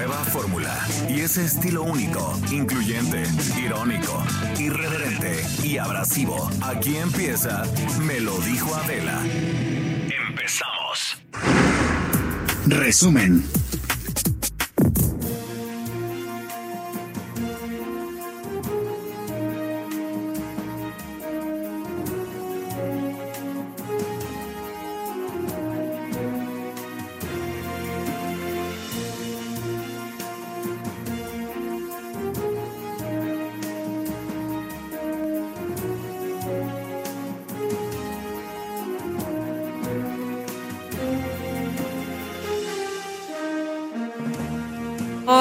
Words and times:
nueva 0.00 0.24
fórmula. 0.24 0.74
Y 1.10 1.20
ese 1.20 1.44
estilo 1.44 1.82
único, 1.82 2.34
incluyente, 2.50 3.22
irónico, 3.62 4.24
irreverente 4.58 5.44
y 5.62 5.76
abrasivo. 5.76 6.50
Aquí 6.62 6.96
empieza 6.96 7.64
Me 8.06 8.18
lo 8.20 8.38
dijo 8.38 8.74
Adela. 8.76 9.20
Empezamos. 10.28 11.18
Resumen. 12.66 13.44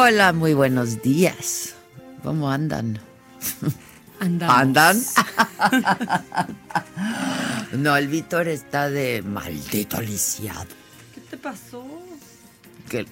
Hola, 0.10 0.34
muy 0.34 0.56
buenos 0.56 1.04
días. 1.04 1.76
¿Cómo 2.24 2.50
andan? 2.50 2.98
Andamos. 4.20 4.56
¿Andan? 4.58 5.04
no, 7.74 7.96
el 7.96 8.08
Víctor 8.08 8.48
está 8.48 8.90
de 8.90 9.22
maldito 9.22 10.02
lisiado. 10.02 10.66
¿Qué 11.14 11.22
te 11.22 11.38
pasó? 11.38 11.86
Que 12.90 13.06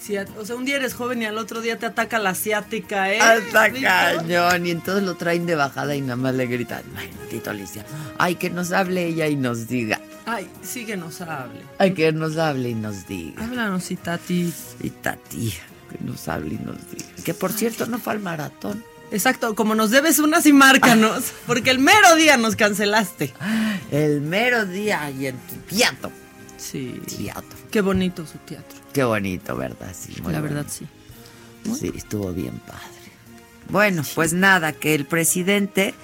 Si 0.00 0.16
a- 0.16 0.24
o 0.38 0.46
sea, 0.46 0.56
un 0.56 0.64
día 0.64 0.76
eres 0.76 0.94
joven 0.94 1.20
y 1.20 1.26
al 1.26 1.36
otro 1.36 1.60
día 1.60 1.78
te 1.78 1.84
ataca 1.84 2.18
la 2.18 2.30
asiática, 2.30 3.12
¿eh? 3.12 3.20
hasta 3.20 3.68
Víctor? 3.68 3.82
cañón. 4.26 4.64
Y 4.64 4.70
entonces 4.70 5.04
lo 5.04 5.16
traen 5.16 5.44
de 5.44 5.54
bajada 5.54 5.94
y 5.94 6.00
nada 6.00 6.16
más 6.16 6.34
le 6.34 6.46
gritan, 6.46 6.82
maldito 6.94 7.52
lisiado. 7.52 7.90
Ay, 8.16 8.36
que 8.36 8.48
nos 8.48 8.72
hable 8.72 9.04
ella 9.04 9.28
y 9.28 9.36
nos 9.36 9.68
diga. 9.68 10.00
Ay, 10.24 10.48
sí 10.62 10.86
que 10.86 10.96
nos 10.96 11.20
hable. 11.20 11.60
Ay, 11.76 11.92
que 11.92 12.10
nos 12.10 12.38
hable 12.38 12.70
y 12.70 12.74
nos 12.74 13.06
diga. 13.06 13.44
Háblanos, 13.44 13.90
y 13.90 13.96
Tati. 13.96 14.54
Que 15.90 15.98
nos 16.04 16.28
hable 16.28 16.54
y 16.54 16.58
nos 16.58 16.76
diga. 16.90 17.06
Que 17.24 17.34
por 17.34 17.52
cierto 17.52 17.86
no 17.86 17.98
fue 17.98 18.14
al 18.14 18.20
maratón. 18.20 18.84
Exacto, 19.12 19.54
como 19.54 19.74
nos 19.74 19.90
debes 19.90 20.20
unas 20.20 20.46
y 20.46 20.52
márcanos, 20.52 21.32
porque 21.46 21.70
el 21.70 21.80
mero 21.80 22.14
día 22.14 22.36
nos 22.36 22.54
cancelaste. 22.54 23.34
El 23.90 24.20
mero 24.20 24.66
día 24.66 25.10
y 25.10 25.26
en 25.26 25.36
tu 25.36 25.56
teatro. 25.74 26.12
Sí. 26.56 27.00
Teatro. 27.16 27.58
Qué 27.70 27.80
bonito 27.80 28.24
su 28.26 28.38
teatro. 28.38 28.78
Qué 28.92 29.02
bonito, 29.02 29.56
¿verdad? 29.56 29.94
Sí, 29.98 30.20
muy 30.22 30.32
la 30.32 30.40
verdad, 30.40 30.66
sí. 30.68 30.86
Sí, 31.78 31.92
estuvo 31.94 32.32
bien 32.32 32.58
padre. 32.60 32.84
Bueno, 33.68 34.02
pues 34.14 34.32
nada, 34.32 34.72
que 34.72 34.94
el 34.94 35.06
presidente 35.06 35.94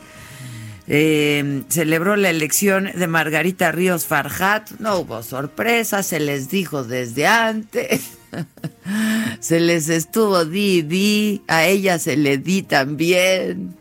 eh, 0.86 1.64
celebró 1.68 2.16
la 2.16 2.30
elección 2.30 2.90
de 2.94 3.06
Margarita 3.06 3.72
Ríos 3.72 4.06
Farjat. 4.06 4.70
No 4.78 4.98
hubo 4.98 5.22
sorpresa, 5.22 6.02
se 6.02 6.20
les 6.20 6.48
dijo 6.48 6.84
desde 6.84 7.26
antes. 7.26 8.15
se 9.40 9.60
les 9.60 9.88
estuvo 9.88 10.44
di, 10.44 10.82
di. 10.82 11.42
A 11.48 11.64
ella 11.64 11.98
se 11.98 12.16
le 12.16 12.38
di 12.38 12.62
también. 12.62 13.76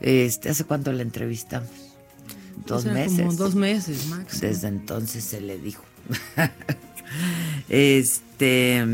Este, 0.00 0.50
¿Hace 0.50 0.64
cuánto 0.64 0.92
la 0.92 1.02
entrevistamos? 1.02 1.70
Dos 2.66 2.80
O 2.80 2.82
sea, 2.82 2.92
meses. 2.92 3.18
Como 3.18 3.32
dos 3.32 3.54
meses, 3.54 4.06
Max. 4.06 4.40
Desde 4.40 4.68
entonces 4.68 5.24
se 5.24 5.40
le 5.40 5.58
dijo. 5.58 5.84
este, 7.68 8.84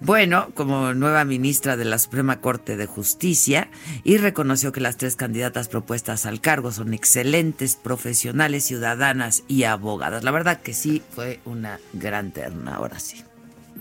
bueno, 0.00 0.50
como 0.54 0.94
nueva 0.94 1.24
ministra 1.24 1.76
de 1.76 1.84
la 1.84 1.98
Suprema 1.98 2.40
Corte 2.40 2.76
de 2.76 2.86
Justicia, 2.86 3.68
y 4.04 4.18
reconoció 4.18 4.70
que 4.72 4.80
las 4.80 4.96
tres 4.96 5.16
candidatas 5.16 5.68
propuestas 5.68 6.24
al 6.26 6.40
cargo 6.40 6.70
son 6.70 6.94
excelentes 6.94 7.76
profesionales, 7.76 8.64
ciudadanas 8.64 9.42
y 9.48 9.64
abogadas. 9.64 10.22
La 10.22 10.30
verdad 10.30 10.60
que 10.60 10.72
sí, 10.72 11.02
fue 11.14 11.40
una 11.44 11.80
gran 11.94 12.30
terna, 12.30 12.76
ahora 12.76 13.00
sí. 13.00 13.24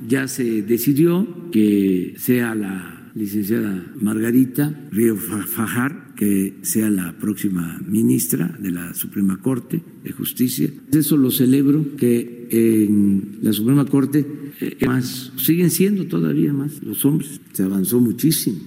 Ya 0.07 0.27
se 0.27 0.61
decidió 0.63 1.49
que 1.51 2.15
sea 2.17 2.53
la 2.55 3.11
licenciada 3.15 3.91
Margarita 3.99 4.87
Río 4.91 5.15
Fa- 5.15 5.45
Fajar, 5.47 6.13
que 6.15 6.55
sea 6.61 6.89
la 6.89 7.17
próxima 7.17 7.79
ministra 7.87 8.55
de 8.59 8.71
la 8.71 8.93
Suprema 8.93 9.37
Corte 9.41 9.81
de 10.03 10.11
Justicia. 10.11 10.69
Eso 10.91 11.17
lo 11.17 11.31
celebro, 11.31 11.95
que 11.95 12.47
en 12.51 13.39
la 13.41 13.53
Suprema 13.53 13.85
Corte 13.85 14.25
eh, 14.61 14.77
más, 14.85 15.31
siguen 15.37 15.69
siendo 15.71 16.05
todavía 16.07 16.53
más 16.53 16.81
los 16.83 17.03
hombres. 17.05 17.39
Se 17.53 17.63
avanzó 17.63 17.99
muchísimo. 17.99 18.57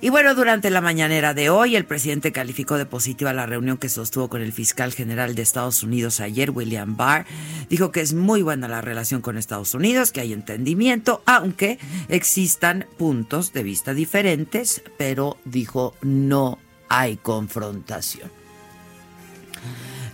Y 0.00 0.10
bueno, 0.10 0.34
durante 0.34 0.70
la 0.70 0.80
mañanera 0.80 1.32
de 1.32 1.48
hoy, 1.48 1.74
el 1.76 1.84
presidente 1.84 2.32
calificó 2.32 2.76
de 2.76 2.86
positiva 2.86 3.32
la 3.32 3.46
reunión 3.46 3.78
que 3.78 3.88
sostuvo 3.88 4.28
con 4.28 4.42
el 4.42 4.52
fiscal 4.52 4.92
general 4.92 5.34
de 5.34 5.42
Estados 5.42 5.82
Unidos 5.82 6.20
ayer, 6.20 6.50
William 6.50 6.96
Barr. 6.96 7.26
Dijo 7.70 7.92
que 7.92 8.00
es 8.00 8.12
muy 8.12 8.42
buena 8.42 8.68
la 8.68 8.80
relación 8.80 9.22
con 9.22 9.38
Estados 9.38 9.74
Unidos, 9.74 10.12
que 10.12 10.20
hay 10.20 10.32
entendimiento, 10.32 11.22
aunque 11.24 11.78
existan 12.08 12.86
puntos 12.98 13.52
de 13.52 13.62
vista 13.62 13.94
diferentes, 13.94 14.82
pero 14.98 15.38
dijo 15.44 15.94
no 16.02 16.58
hay 16.88 17.16
confrontación. 17.16 18.30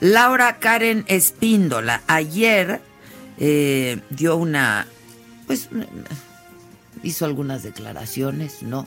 Laura 0.00 0.58
Karen 0.58 1.04
Espíndola 1.06 2.02
ayer 2.06 2.80
eh, 3.38 4.00
dio 4.10 4.36
una, 4.36 4.86
pues, 5.46 5.68
hizo 7.02 7.24
algunas 7.24 7.62
declaraciones, 7.62 8.62
¿no? 8.62 8.86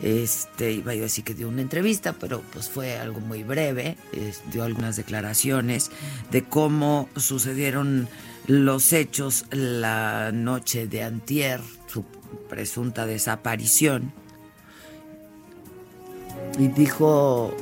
Este, 0.00 0.72
iba 0.72 0.94
yo 0.94 1.00
a 1.00 1.04
decir 1.04 1.24
que 1.24 1.34
dio 1.34 1.48
una 1.48 1.62
entrevista, 1.62 2.14
pero 2.14 2.42
pues 2.52 2.68
fue 2.68 2.98
algo 2.98 3.20
muy 3.20 3.42
breve, 3.42 3.96
dio 4.52 4.64
algunas 4.64 4.96
declaraciones 4.96 5.90
de 6.30 6.44
cómo 6.44 7.08
sucedieron 7.16 8.08
los 8.46 8.92
hechos 8.92 9.46
la 9.50 10.30
noche 10.32 10.86
de 10.86 11.02
antier, 11.02 11.60
su 11.86 12.04
presunta 12.48 13.06
desaparición. 13.06 14.12
Y 16.58 16.68
dijo, 16.68 17.54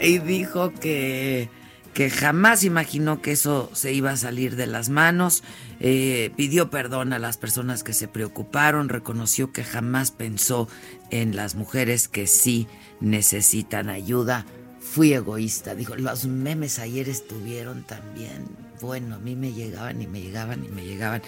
y 0.00 0.18
dijo 0.18 0.72
que, 0.74 1.48
que 1.94 2.10
jamás 2.10 2.64
imaginó 2.64 3.22
que 3.22 3.32
eso 3.32 3.70
se 3.72 3.92
iba 3.92 4.10
a 4.10 4.16
salir 4.16 4.56
de 4.56 4.66
las 4.66 4.88
manos. 4.88 5.42
Eh, 5.80 6.32
pidió 6.36 6.70
perdón 6.70 7.12
a 7.12 7.18
las 7.18 7.36
personas 7.36 7.84
que 7.84 7.92
se 7.92 8.08
preocuparon, 8.08 8.88
reconoció 8.88 9.52
que 9.52 9.62
jamás 9.64 10.10
pensó 10.10 10.68
en 11.10 11.36
las 11.36 11.54
mujeres 11.54 12.08
que 12.08 12.26
sí 12.26 12.66
necesitan 13.00 13.88
ayuda. 13.88 14.44
Fui 14.80 15.12
egoísta, 15.12 15.74
dijo, 15.74 15.94
los 15.96 16.26
memes 16.26 16.78
ayer 16.78 17.08
estuvieron 17.08 17.82
también. 17.84 18.46
Bueno, 18.80 19.16
a 19.16 19.18
mí 19.18 19.34
me 19.36 19.52
llegaban 19.52 20.00
y 20.00 20.06
me 20.06 20.20
llegaban 20.20 20.64
y 20.64 20.68
me 20.68 20.84
llegaban. 20.84 21.20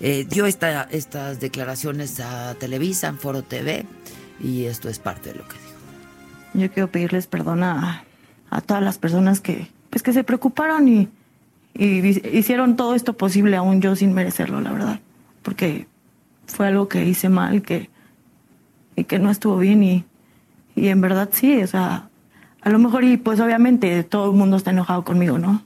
Eh, 0.00 0.26
dio 0.28 0.46
esta- 0.46 0.88
estas 0.90 1.38
declaraciones 1.40 2.18
a 2.20 2.54
Televisa, 2.54 3.08
en 3.08 3.18
Foro 3.18 3.42
TV, 3.42 3.84
y 4.40 4.64
esto 4.64 4.88
es 4.88 4.98
parte 4.98 5.30
de 5.32 5.36
lo 5.38 5.46
que 5.48 5.54
dijo. 5.54 5.64
Yo 6.54 6.72
quiero 6.72 6.90
pedirles 6.90 7.26
perdón 7.26 7.62
a, 7.62 8.04
a 8.50 8.60
todas 8.60 8.82
las 8.82 8.98
personas 8.98 9.40
que, 9.40 9.68
pues, 9.90 10.02
que 10.02 10.12
se 10.12 10.24
preocuparon 10.24 10.88
y, 10.88 11.08
y 11.74 12.00
hi- 12.00 12.22
hicieron 12.32 12.76
todo 12.76 12.94
esto 12.94 13.12
posible 13.16 13.56
aún 13.56 13.80
yo 13.80 13.96
sin 13.96 14.12
merecerlo, 14.14 14.60
la 14.60 14.72
verdad. 14.72 15.00
Porque 15.42 15.86
fue 16.46 16.66
algo 16.68 16.88
que 16.88 17.04
hice 17.04 17.28
mal 17.28 17.62
que, 17.62 17.90
y 18.96 19.04
que 19.04 19.18
no 19.18 19.30
estuvo 19.30 19.58
bien 19.58 19.82
y, 19.82 20.04
y 20.76 20.88
en 20.88 21.00
verdad 21.00 21.28
sí, 21.32 21.62
o 21.62 21.66
sea, 21.66 22.08
a 22.62 22.70
lo 22.70 22.78
mejor 22.78 23.04
y 23.04 23.16
pues 23.16 23.40
obviamente 23.40 24.02
todo 24.04 24.30
el 24.30 24.36
mundo 24.36 24.56
está 24.56 24.70
enojado 24.70 25.04
conmigo, 25.04 25.38
¿no? 25.38 25.62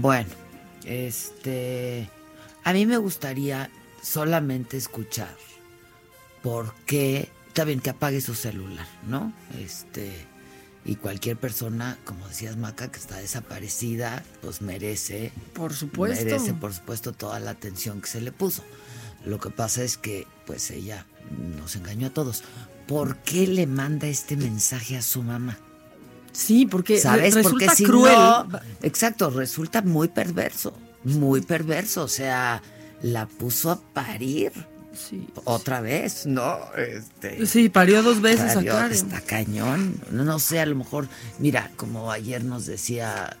Bueno, 0.00 0.30
este, 0.84 2.08
a 2.64 2.72
mí 2.72 2.86
me 2.86 2.96
gustaría 2.98 3.68
solamente 4.00 4.76
escuchar 4.76 5.34
por 6.42 6.74
qué 6.86 7.28
está 7.48 7.64
bien 7.64 7.80
que 7.80 7.90
apague 7.90 8.20
su 8.20 8.34
celular, 8.34 8.86
¿no? 9.08 9.32
Este, 9.60 10.12
y 10.84 10.96
cualquier 10.96 11.36
persona, 11.36 11.96
como 12.04 12.26
decías 12.28 12.56
Maca, 12.56 12.90
que 12.90 12.98
está 12.98 13.16
desaparecida, 13.18 14.24
pues 14.40 14.62
merece, 14.62 15.32
Por 15.54 15.72
supuesto. 15.74 16.24
merece 16.24 16.54
por 16.54 16.74
supuesto 16.74 17.12
toda 17.12 17.38
la 17.40 17.50
atención 17.52 18.00
que 18.00 18.08
se 18.08 18.20
le 18.20 18.32
puso. 18.32 18.62
Lo 19.24 19.38
que 19.38 19.50
pasa 19.50 19.82
es 19.84 19.96
que, 19.96 20.26
pues 20.46 20.70
ella 20.72 21.06
nos 21.56 21.76
engañó 21.76 22.08
a 22.08 22.10
todos. 22.10 22.42
¿Por 22.88 23.18
qué 23.18 23.46
le 23.46 23.66
manda 23.68 24.08
este 24.08 24.36
mensaje 24.36 24.96
a 24.96 25.02
su 25.02 25.22
mamá? 25.22 25.56
Sí, 26.32 26.66
porque 26.66 26.98
¿Sabes? 26.98 27.34
re- 27.34 27.42
Porque 27.42 27.66
resulta 27.66 27.76
si 27.76 27.84
cruel. 27.84 28.14
no, 28.14 28.48
exacto, 28.82 29.30
resulta 29.30 29.82
muy 29.82 30.08
perverso, 30.08 30.76
muy 31.04 31.42
perverso. 31.42 32.02
O 32.02 32.08
sea, 32.08 32.60
la 33.02 33.26
puso 33.26 33.70
a 33.70 33.80
parir 33.80 34.50
Sí. 34.94 35.28
otra 35.44 35.80
vez, 35.80 36.26
¿no? 36.26 36.58
Este, 36.76 37.46
Sí, 37.46 37.68
parió 37.68 38.02
dos 38.02 38.20
veces 38.20 38.54
parió, 38.54 38.72
a 38.72 38.76
Karen. 38.76 38.92
Está 38.92 39.20
cañón. 39.20 40.00
No, 40.10 40.24
no 40.24 40.38
sé, 40.38 40.60
a 40.60 40.66
lo 40.66 40.76
mejor, 40.76 41.08
mira, 41.38 41.70
como 41.76 42.10
ayer 42.12 42.44
nos 42.44 42.66
decía 42.66 43.36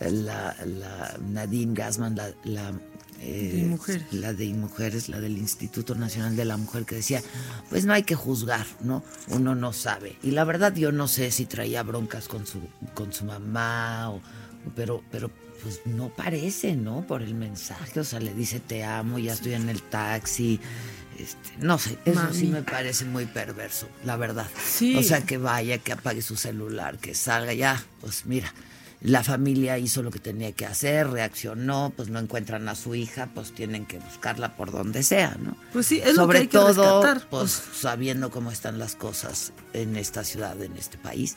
la, 0.00 0.56
la 0.64 1.16
Nadine 1.28 1.74
Gassman, 1.74 2.16
la, 2.16 2.30
la, 2.44 2.72
eh, 3.20 3.52
De 3.54 3.62
Mujeres. 3.64 4.12
la 4.12 4.32
de 4.34 4.46
Mujeres, 4.52 5.08
la 5.08 5.20
del 5.20 5.38
Instituto 5.38 5.94
Nacional 5.94 6.36
de 6.36 6.44
la 6.44 6.56
Mujer, 6.56 6.84
que 6.84 6.96
decía, 6.96 7.22
pues 7.70 7.84
no 7.86 7.92
hay 7.94 8.02
que 8.02 8.14
juzgar, 8.14 8.66
¿no? 8.80 9.02
Uno 9.28 9.54
no 9.54 9.72
sabe. 9.72 10.16
Y 10.22 10.32
la 10.32 10.44
verdad 10.44 10.74
yo 10.74 10.92
no 10.92 11.08
sé 11.08 11.30
si 11.30 11.46
traía 11.46 11.82
broncas 11.82 12.28
con 12.28 12.46
su, 12.46 12.60
con 12.94 13.12
su 13.12 13.24
mamá, 13.24 14.10
o, 14.10 14.20
pero, 14.74 15.02
pero 15.10 15.30
pues 15.62 15.80
no 15.86 16.10
parece, 16.10 16.76
¿no? 16.76 17.06
Por 17.06 17.22
el 17.22 17.34
mensaje, 17.34 17.98
o 18.00 18.04
sea, 18.04 18.20
le 18.20 18.34
dice 18.34 18.60
te 18.60 18.84
amo, 18.84 19.18
ya 19.18 19.32
estoy 19.32 19.54
en 19.54 19.68
el 19.70 19.80
taxi. 19.82 20.60
Este, 21.18 21.50
no 21.58 21.78
sé, 21.78 21.98
eso 22.04 22.32
sí 22.32 22.46
me 22.46 22.62
parece 22.62 23.04
muy 23.04 23.26
perverso, 23.26 23.88
la 24.04 24.16
verdad. 24.16 24.46
Sí. 24.64 24.96
O 24.96 25.02
sea, 25.02 25.22
que 25.24 25.38
vaya, 25.38 25.78
que 25.78 25.92
apague 25.92 26.20
su 26.22 26.36
celular, 26.36 26.98
que 26.98 27.14
salga 27.14 27.52
ya, 27.54 27.82
pues 28.00 28.26
mira, 28.26 28.52
la 29.00 29.22
familia 29.22 29.78
hizo 29.78 30.02
lo 30.02 30.10
que 30.10 30.18
tenía 30.18 30.52
que 30.52 30.66
hacer, 30.66 31.08
reaccionó, 31.08 31.92
pues 31.96 32.08
no 32.08 32.18
encuentran 32.18 32.68
a 32.68 32.74
su 32.74 32.94
hija, 32.94 33.28
pues 33.34 33.52
tienen 33.52 33.86
que 33.86 33.98
buscarla 33.98 34.56
por 34.56 34.70
donde 34.72 35.02
sea, 35.02 35.36
¿no? 35.42 35.56
Pues 35.72 35.86
sí, 35.86 36.00
es 36.02 36.14
lo 36.16 36.22
Sobre 36.22 36.38
que 36.38 36.42
hay 36.42 36.48
que 36.48 36.58
todo, 36.58 37.02
rescatar. 37.02 37.28
pues 37.30 37.50
sabiendo 37.74 38.30
cómo 38.30 38.50
están 38.50 38.78
las 38.78 38.94
cosas 38.96 39.52
en 39.72 39.96
esta 39.96 40.24
ciudad, 40.24 40.60
en 40.62 40.76
este 40.76 40.98
país. 40.98 41.36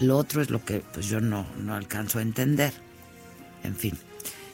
Lo 0.00 0.16
otro 0.16 0.40
es 0.42 0.50
lo 0.50 0.64
que 0.64 0.80
pues 0.92 1.06
yo 1.06 1.20
no, 1.20 1.46
no 1.58 1.74
alcanzo 1.74 2.20
a 2.20 2.22
entender. 2.22 2.72
En 3.64 3.74
fin. 3.74 3.98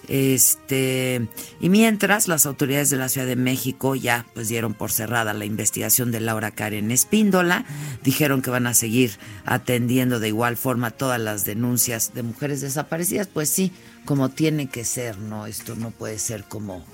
Este, 0.08 1.28
y 1.60 1.68
mientras 1.68 2.28
las 2.28 2.46
autoridades 2.46 2.90
de 2.90 2.96
la 2.96 3.08
Ciudad 3.08 3.26
de 3.26 3.36
México 3.36 3.94
ya 3.94 4.26
pues 4.34 4.48
dieron 4.48 4.74
por 4.74 4.92
cerrada 4.92 5.34
la 5.34 5.44
investigación 5.44 6.12
de 6.12 6.20
Laura 6.20 6.50
Karen 6.50 6.90
Espíndola, 6.90 7.64
dijeron 8.02 8.42
que 8.42 8.50
van 8.50 8.66
a 8.66 8.74
seguir 8.74 9.18
atendiendo 9.44 10.20
de 10.20 10.28
igual 10.28 10.56
forma 10.56 10.90
todas 10.90 11.20
las 11.20 11.44
denuncias 11.44 12.12
de 12.14 12.22
mujeres 12.22 12.60
desaparecidas, 12.60 13.28
pues 13.28 13.48
sí, 13.48 13.72
como 14.04 14.28
tiene 14.28 14.68
que 14.68 14.84
ser, 14.84 15.18
¿no? 15.18 15.46
Esto 15.46 15.74
no 15.76 15.90
puede 15.90 16.18
ser 16.18 16.44
como 16.44 16.84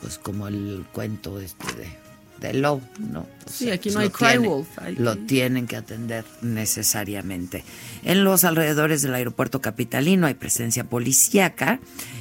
pues 0.00 0.18
como 0.18 0.48
el 0.48 0.84
cuento 0.92 1.40
este 1.40 1.72
de 1.76 2.03
de 2.40 2.54
Lowe, 2.54 2.80
¿no? 2.98 3.20
O 3.20 3.26
Sí, 3.50 3.64
sea, 3.66 3.74
aquí 3.74 3.84
pues 3.90 3.94
no 3.94 4.00
hay 4.00 4.08
cry 4.10 4.28
tiene- 4.32 4.48
wolf, 4.48 4.68
hay 4.78 4.96
lo 4.96 5.16
tienen 5.16 5.66
que 5.66 5.76
atender 5.76 6.24
necesariamente. 6.42 7.64
En 8.04 8.24
los 8.24 8.44
alrededores 8.44 9.02
del 9.02 9.14
aeropuerto 9.14 9.60
capitalino 9.60 10.26
hay 10.26 10.34
presencia 10.34 10.84
policíaca 10.84 11.80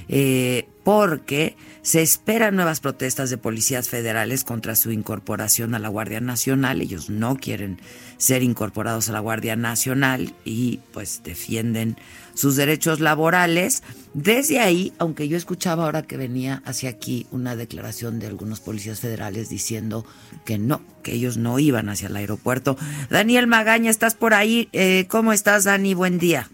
eh, 0.10 0.68
porque 0.84 1.56
se 1.84 2.02
esperan 2.02 2.56
nuevas 2.56 2.80
protestas 2.80 3.30
de 3.30 3.38
policías 3.38 3.90
federales 3.90 4.46
contra 4.46 4.76
su 4.76 4.92
incorporación 4.92 5.76
a 5.76 5.80
la 5.80 5.90
Guardia 5.90 6.22
Nacional. 6.22 6.82
Ellos 6.82 7.10
no 7.10 7.36
quieren 7.36 7.80
ser 8.18 8.42
incorporados 8.42 9.10
a 9.10 9.12
la 9.12 9.20
Guardia 9.20 9.58
Nacional 9.58 10.34
y 10.46 10.80
pues 10.94 11.22
defienden 11.24 11.98
sus 12.34 12.56
derechos 12.56 13.02
laborales. 13.02 13.84
Desde 14.14 14.62
ahí, 14.62 14.94
aunque 14.98 15.28
yo 15.28 15.36
escuchaba 15.36 15.84
ahora 15.84 16.04
que 16.04 16.16
venía 16.16 16.64
hacia 16.66 16.90
aquí 16.90 17.28
una 17.32 17.58
declaración 17.58 18.18
de 18.18 18.28
algunos 18.28 18.62
policías 18.62 19.02
federales 19.02 19.50
diciendo 19.50 20.06
que 20.46 20.58
no, 20.58 20.82
que 21.04 21.12
ellos 21.12 21.36
no 21.36 21.60
iban 21.60 21.90
hacia 21.90 22.08
el 22.08 22.16
aeropuerto. 22.16 22.78
Daniel 23.10 23.48
Magaña, 23.48 23.92
¿estás 23.92 24.16
por 24.16 24.34
ahí? 24.34 24.70
Eh, 24.72 25.06
¿Cómo 25.10 25.34
estás, 25.34 25.66
Dani? 25.66 25.96
Buen 25.96 26.18
día. 26.18 26.50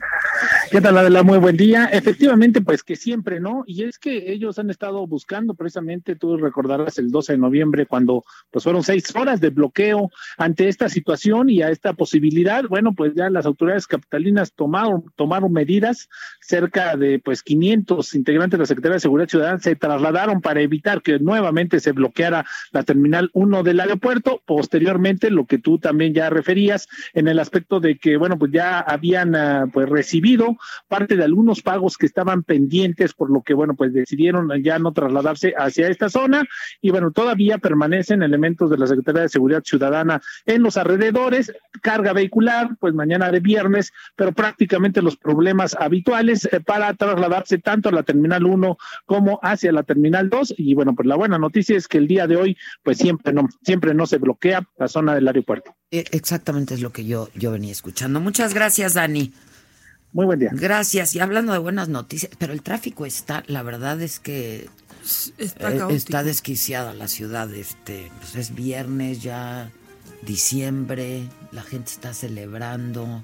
¿Qué 0.71 0.81
tal, 0.81 0.97
Adela? 0.97 1.23
Muy 1.23 1.39
buen 1.39 1.57
día. 1.57 1.85
Efectivamente, 1.85 2.61
pues 2.61 2.83
que 2.83 2.95
siempre, 2.95 3.39
¿no? 3.39 3.63
Y 3.65 3.83
es 3.83 3.97
que 3.97 4.31
ellos 4.31 4.59
han 4.59 4.69
estado 4.69 5.05
buscando 5.07 5.55
precisamente, 5.55 6.15
tú 6.15 6.37
recordarás 6.37 6.97
el 6.99 7.09
12 7.09 7.33
de 7.33 7.37
noviembre, 7.39 7.85
cuando 7.85 8.23
pues 8.51 8.63
fueron 8.63 8.83
seis 8.83 9.13
horas 9.15 9.41
de 9.41 9.49
bloqueo 9.49 10.11
ante 10.37 10.67
esta 10.67 10.87
situación 10.87 11.49
y 11.49 11.61
a 11.61 11.69
esta 11.69 11.93
posibilidad. 11.93 12.63
Bueno, 12.65 12.93
pues 12.93 13.13
ya 13.15 13.29
las 13.29 13.45
autoridades 13.45 13.87
capitalinas 13.87 14.53
tomaron, 14.53 15.05
tomaron 15.15 15.51
medidas. 15.51 16.07
Cerca 16.39 16.95
de 16.95 17.19
pues 17.19 17.41
500 17.41 18.13
integrantes 18.13 18.57
de 18.57 18.61
la 18.61 18.67
Secretaría 18.67 18.95
de 18.95 19.01
Seguridad 19.01 19.29
Ciudadana 19.29 19.59
se 19.59 19.75
trasladaron 19.75 20.41
para 20.41 20.61
evitar 20.61 21.01
que 21.01 21.19
nuevamente 21.19 21.79
se 21.79 21.91
bloqueara 21.91 22.45
la 22.71 22.83
terminal 22.83 23.31
1 23.33 23.63
del 23.63 23.79
aeropuerto. 23.79 24.41
Posteriormente, 24.45 25.31
lo 25.31 25.45
que 25.45 25.57
tú 25.57 25.79
también 25.79 26.13
ya 26.13 26.29
referías 26.29 26.87
en 27.13 27.27
el 27.27 27.39
aspecto 27.39 27.79
de 27.79 27.97
que, 27.97 28.17
bueno, 28.17 28.37
pues 28.37 28.51
ya 28.51 28.79
habían 28.79 29.35
ah, 29.35 29.65
pues 29.73 29.89
recibido 29.89 30.28
parte 30.87 31.15
de 31.15 31.23
algunos 31.23 31.61
pagos 31.61 31.97
que 31.97 32.05
estaban 32.05 32.43
pendientes, 32.43 33.13
por 33.13 33.29
lo 33.29 33.41
que, 33.41 33.53
bueno, 33.53 33.75
pues 33.75 33.93
decidieron 33.93 34.49
ya 34.63 34.79
no 34.79 34.91
trasladarse 34.91 35.53
hacia 35.57 35.87
esta 35.87 36.09
zona 36.09 36.45
y, 36.81 36.91
bueno, 36.91 37.11
todavía 37.11 37.57
permanecen 37.57 38.23
elementos 38.23 38.69
de 38.69 38.77
la 38.77 38.87
Secretaría 38.87 39.23
de 39.23 39.29
Seguridad 39.29 39.63
Ciudadana 39.63 40.21
en 40.45 40.63
los 40.63 40.77
alrededores, 40.77 41.53
carga 41.81 42.13
vehicular, 42.13 42.75
pues 42.79 42.93
mañana 42.93 43.31
de 43.31 43.39
viernes, 43.39 43.91
pero 44.15 44.31
prácticamente 44.33 45.01
los 45.01 45.17
problemas 45.17 45.75
habituales 45.79 46.47
eh, 46.51 46.59
para 46.59 46.93
trasladarse 46.93 47.57
tanto 47.57 47.89
a 47.89 47.91
la 47.91 48.03
Terminal 48.03 48.45
1 48.45 48.77
como 49.05 49.39
hacia 49.41 49.71
la 49.71 49.83
Terminal 49.83 50.29
2 50.29 50.55
y, 50.57 50.73
bueno, 50.73 50.95
pues 50.95 51.07
la 51.07 51.15
buena 51.15 51.37
noticia 51.37 51.77
es 51.77 51.87
que 51.87 51.97
el 51.97 52.07
día 52.07 52.27
de 52.27 52.35
hoy, 52.35 52.57
pues 52.83 52.97
siempre 52.97 53.33
no, 53.33 53.47
siempre 53.63 53.93
no 53.93 54.05
se 54.05 54.17
bloquea 54.17 54.67
la 54.77 54.87
zona 54.87 55.15
del 55.15 55.27
aeropuerto. 55.27 55.75
Eh, 55.91 56.05
Exactamente 56.11 56.73
es 56.73 56.81
lo 56.81 56.91
que 56.91 57.05
yo, 57.05 57.29
yo 57.35 57.51
venía 57.51 57.71
escuchando. 57.71 58.19
Muchas 58.19 58.53
gracias, 58.53 58.93
Dani. 58.93 59.33
Muy 60.11 60.25
buen 60.25 60.39
día. 60.39 60.49
Gracias. 60.53 61.15
Y 61.15 61.19
hablando 61.19 61.53
de 61.53 61.59
buenas 61.59 61.89
noticias, 61.89 62.31
pero 62.37 62.53
el 62.53 62.61
tráfico 62.61 63.05
está, 63.05 63.43
la 63.47 63.63
verdad 63.63 64.01
es 64.01 64.19
que 64.19 64.69
Está 65.37 65.71
eh, 65.71 65.95
está 65.95 66.23
desquiciada 66.23 66.93
la 66.93 67.07
ciudad. 67.07 67.51
Este, 67.53 68.11
pues 68.19 68.35
es 68.35 68.53
viernes 68.53 69.21
ya, 69.21 69.71
diciembre, 70.21 71.23
la 71.51 71.63
gente 71.63 71.91
está 71.91 72.13
celebrando. 72.13 73.23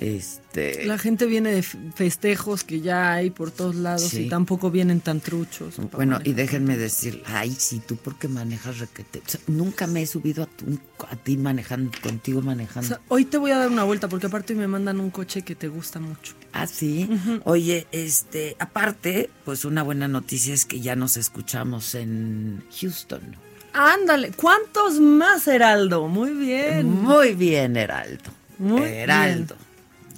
Este, 0.00 0.86
La 0.86 0.96
gente 0.96 1.26
viene 1.26 1.52
de 1.52 1.62
festejos 1.62 2.64
que 2.64 2.80
ya 2.80 3.12
hay 3.12 3.28
por 3.30 3.50
todos 3.50 3.74
lados 3.76 4.08
Sí. 4.08 4.22
y 4.22 4.28
tampoco 4.30 4.70
vienen 4.70 5.00
tan 5.02 5.20
truchos. 5.20 5.74
bueno, 5.92 6.18
y 6.24 6.32
déjenme 6.32 6.78
decir, 6.78 7.22
ay, 7.26 7.54
sí, 7.56 7.82
tú 7.86 7.96
porque 7.96 8.26
manejas 8.26 8.78
requete. 8.78 9.18
O 9.24 9.28
sea, 9.28 9.40
nunca 9.46 9.86
me 9.86 10.00
he 10.02 10.06
subido 10.06 10.44
a, 10.44 10.46
tu- 10.46 10.78
a 11.06 11.16
ti 11.16 11.36
manejando, 11.36 11.90
contigo 12.02 12.38
O 12.40 12.42
manejando. 12.42 12.88
sea, 12.88 13.00
hoy 13.08 13.26
te 13.26 13.36
voy 13.36 13.50
a 13.50 13.58
dar 13.58 13.68
una 13.68 13.84
vuelta 13.84 14.08
porque 14.08 14.26
aparte 14.28 14.54
me 14.54 14.66
mandan 14.66 15.00
un 15.00 15.10
coche 15.10 15.42
que 15.42 15.54
te 15.54 15.68
gusta 15.68 16.00
mucho. 16.00 16.32
Ah, 16.54 16.66
sí. 16.66 17.08
Oye, 17.44 17.86
este, 17.92 18.56
aparte, 18.58 19.28
pues 19.44 19.66
una 19.66 19.82
buena 19.82 20.08
noticia 20.08 20.54
es 20.54 20.64
que 20.64 20.80
ya 20.80 20.96
nos 20.96 21.18
escuchamos 21.18 21.94
en 21.94 22.64
Houston. 22.80 23.36
Ándale, 23.74 24.32
¿cuántos 24.32 24.98
más, 24.98 25.46
Heraldo? 25.46 26.08
Muy 26.08 26.32
bien. 26.32 26.90
Muy 26.90 27.34
bien, 27.34 27.76
Heraldo. 27.76 28.30
Muy 28.58 28.82
Heraldo. 28.82 29.56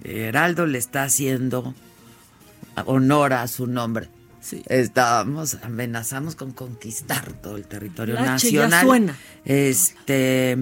Heraldo 0.05 0.67
le 0.67 0.79
está 0.79 1.05
haciendo 1.05 1.75
honor 2.87 3.33
a 3.35 3.47
su 3.49 3.67
nombre. 3.67 4.09
Sí. 4.41 4.63
Estábamos, 4.67 5.59
amenazamos 5.63 6.35
con 6.35 6.53
conquistar 6.53 7.33
todo 7.33 7.57
el 7.57 7.65
territorio 7.67 8.15
La 8.15 8.35
H 8.35 8.51
ya 8.51 8.63
nacional. 8.69 8.87
suena. 8.87 9.19
Este, 9.45 10.59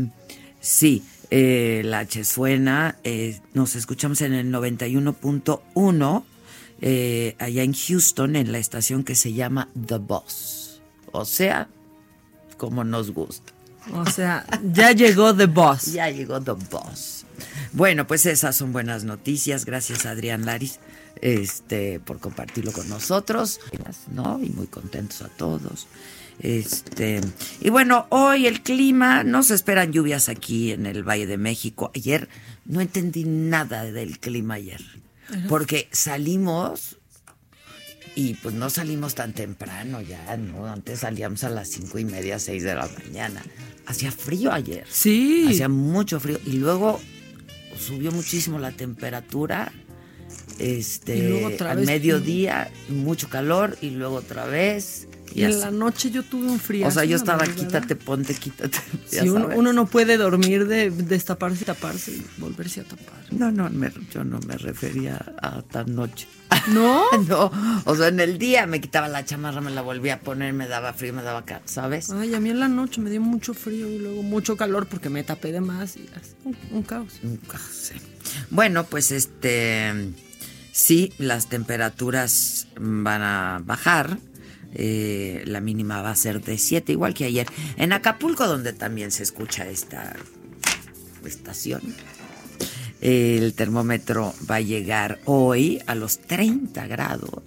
sí, 0.61 1.03
eh, 1.31 1.83
la 1.85 2.01
H 2.01 2.25
suena. 2.25 2.97
eh, 3.05 3.41
nos 3.55 3.77
escuchamos 3.77 4.21
en 4.21 4.35
el 4.35 4.53
91.1 4.53 6.25
eh, 6.83 7.37
allá 7.39 7.63
en 7.63 7.73
Houston, 7.75 8.37
en 8.37 8.53
la 8.53 8.59
estación 8.59 9.05
que 9.05 9.15
se 9.15 9.33
llama 9.33 9.69
The 9.87 9.99
Boss. 9.99 10.81
O 11.13 11.25
sea, 11.25 11.69
como 12.57 12.85
nos 12.85 13.11
gusta. 13.13 13.53
O 13.95 14.05
sea, 14.07 14.45
ya 14.73 14.93
llegó 14.93 15.35
The 15.35 15.47
Boss. 15.47 15.93
Ya 15.93 16.11
llegó 16.11 16.41
The 16.41 16.53
Boss. 16.53 17.20
Bueno, 17.73 18.07
pues 18.07 18.27
esas 18.27 18.57
son 18.57 18.73
buenas 18.73 19.05
noticias. 19.05 19.65
Gracias, 19.65 20.05
Adrián 20.07 20.45
Laris, 20.45 20.81
este, 21.21 22.01
por 22.01 22.19
compartirlo 22.19 22.73
con 22.73 22.89
nosotros, 22.89 23.61
¿no? 24.11 24.41
Y 24.43 24.51
muy 24.51 24.67
contentos 24.67 25.23
a 25.23 25.29
todos. 25.29 25.87
Este, 26.41 27.21
y 27.61 27.69
bueno, 27.71 28.07
hoy 28.09 28.47
el 28.47 28.63
clima, 28.63 29.25
no 29.25 29.43
se 29.43 29.55
esperan 29.55 29.93
lluvias 29.93 30.29
aquí 30.29 30.73
en 30.73 30.87
el 30.87 31.03
Valle 31.05 31.27
de 31.27 31.37
México. 31.37 31.93
Ayer 31.95 32.29
no 32.65 32.81
entendí 32.81 33.25
nada 33.25 33.85
del 33.85 34.19
clima 34.19 34.55
ayer, 34.55 34.81
porque 35.49 35.89
salimos 35.93 36.97
Y 38.15 38.35
pues 38.35 38.55
no 38.55 38.71
salimos 38.71 39.15
tan 39.15 39.33
temprano 39.33 40.01
ya, 40.01 40.37
¿no? 40.37 40.67
Antes 40.67 41.01
salíamos 41.01 41.45
a 41.45 41.51
las 41.51 41.69
cinco 41.69 41.99
y 41.99 42.05
media, 42.05 42.39
seis 42.39 42.63
de 42.65 42.75
la 42.75 42.89
mañana. 42.89 43.43
Hacía 43.87 44.11
frío 44.11 44.53
ayer. 44.53 44.87
Sí. 44.91 45.47
Hacía 45.49 45.69
mucho 45.69 46.19
frío. 46.19 46.39
Y 46.45 46.55
luego 46.55 47.01
subió 47.81 48.13
muchísimo 48.13 48.59
la 48.59 48.73
temperatura. 48.73 49.73
Este, 50.59 51.17
Y 51.17 51.23
luego 51.29 51.49
otra 51.49 51.73
al 51.73 51.87
mediodía, 51.87 52.71
mucho 52.89 53.29
calor 53.29 53.77
y 53.81 53.91
luego 53.91 54.17
otra 54.17 54.45
vez. 54.45 55.09
Y 55.35 55.45
en 55.45 55.61
la 55.61 55.71
noche 55.71 56.11
yo 56.11 56.23
tuve 56.23 56.47
un 56.51 56.59
frío. 56.59 56.87
O 56.87 56.91
sea, 56.91 57.05
yo 57.05 57.17
estaba 57.17 57.45
quítate, 57.47 57.97
ponte, 57.97 58.35
quítate. 58.35 58.79
Si 59.07 59.29
uno, 59.29 59.73
no 59.73 59.87
puede 59.87 60.17
dormir 60.17 60.67
de 60.67 60.91
destaparse 60.91 61.63
y 61.63 61.67
taparse 61.67 62.13
y 62.13 62.27
volverse 62.39 62.81
a 62.81 62.85
tapar. 62.85 63.21
No, 63.31 63.51
no, 63.51 63.69
me- 63.71 63.93
yo 64.13 64.25
no 64.25 64.39
me 64.47 64.57
refería 64.57 65.17
a 65.43 65.63
tan 65.63 65.95
noche. 65.95 66.27
¿No? 66.69 67.05
no, 67.29 67.51
o 67.85 67.95
sea, 67.97 68.09
en 68.09 68.19
el 68.21 68.37
día 68.39 68.67
me 68.67 68.81
quitaba 68.81 69.09
la 69.09 69.25
chamarra, 69.25 69.61
me 69.61 69.71
la 69.71 69.83
volvía 69.83 70.15
a 70.15 70.21
poner, 70.21 70.53
me 70.53 70.67
daba 70.69 70.93
frío, 70.93 71.13
me 71.13 71.23
daba 71.23 71.41
acá, 71.41 71.63
¿sabes? 71.65 72.11
Ay, 72.11 72.35
a 72.35 72.41
mí 72.41 72.51
en 72.51 72.59
la 72.61 72.69
noche 72.69 73.01
me 73.01 73.09
dio 73.11 73.21
mucho 73.21 73.55
frío 73.55 73.89
y 73.89 73.99
luego 73.99 74.23
mucho 74.25 74.57
calor 74.57 74.87
porque 74.89 75.11
me 75.11 75.23
tapé 75.23 75.53
de 75.53 75.61
más 75.61 75.97
y 75.97 76.09
así, 76.17 76.33
un, 76.45 76.57
un 76.73 76.83
caos. 76.83 77.21
Nunca 77.23 77.59
sé. 77.59 77.95
Bueno, 78.51 78.85
pues 78.85 79.13
este, 79.13 80.13
sí, 80.73 81.13
las 81.19 81.49
temperaturas 81.49 82.67
van 82.79 83.23
a 83.23 83.61
bajar. 83.65 84.19
Eh, 84.75 85.43
la 85.47 85.61
mínima 85.61 86.03
va 86.03 86.11
a 86.11 86.17
ser 86.17 86.41
de 86.43 86.59
7, 86.59 86.93
igual 86.93 87.15
que 87.15 87.25
ayer. 87.25 87.47
En 87.77 87.93
Acapulco, 87.93 88.47
donde 88.47 88.73
también 88.73 89.11
se 89.11 89.23
escucha 89.23 89.69
esta 89.69 90.15
estación, 91.25 91.83
el 93.01 93.55
termómetro 93.55 94.35
va 94.51 94.57
a 94.57 94.61
llegar 94.61 95.19
hoy 95.25 95.81
a 95.87 95.95
los 95.95 96.19
30 96.21 96.87
grados. 96.87 97.43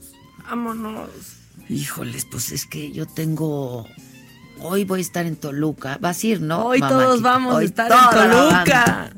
Vámonos. 0.50 1.10
Híjoles, 1.70 2.26
pues 2.26 2.52
es 2.52 2.66
que 2.66 2.92
yo 2.92 3.06
tengo. 3.06 3.88
Hoy 4.60 4.84
voy 4.84 5.00
a 5.00 5.02
estar 5.02 5.26
en 5.26 5.36
Toluca. 5.36 5.98
Vas 6.02 6.24
a 6.24 6.28
ir, 6.28 6.42
¿no? 6.42 6.66
Hoy 6.68 6.80
mamá? 6.80 6.92
todos 6.94 7.22
vamos 7.22 7.56
Hoy 7.56 7.64
a 7.64 7.68
estar 7.68 7.92
en. 7.92 8.20
Toluca. 8.20 9.14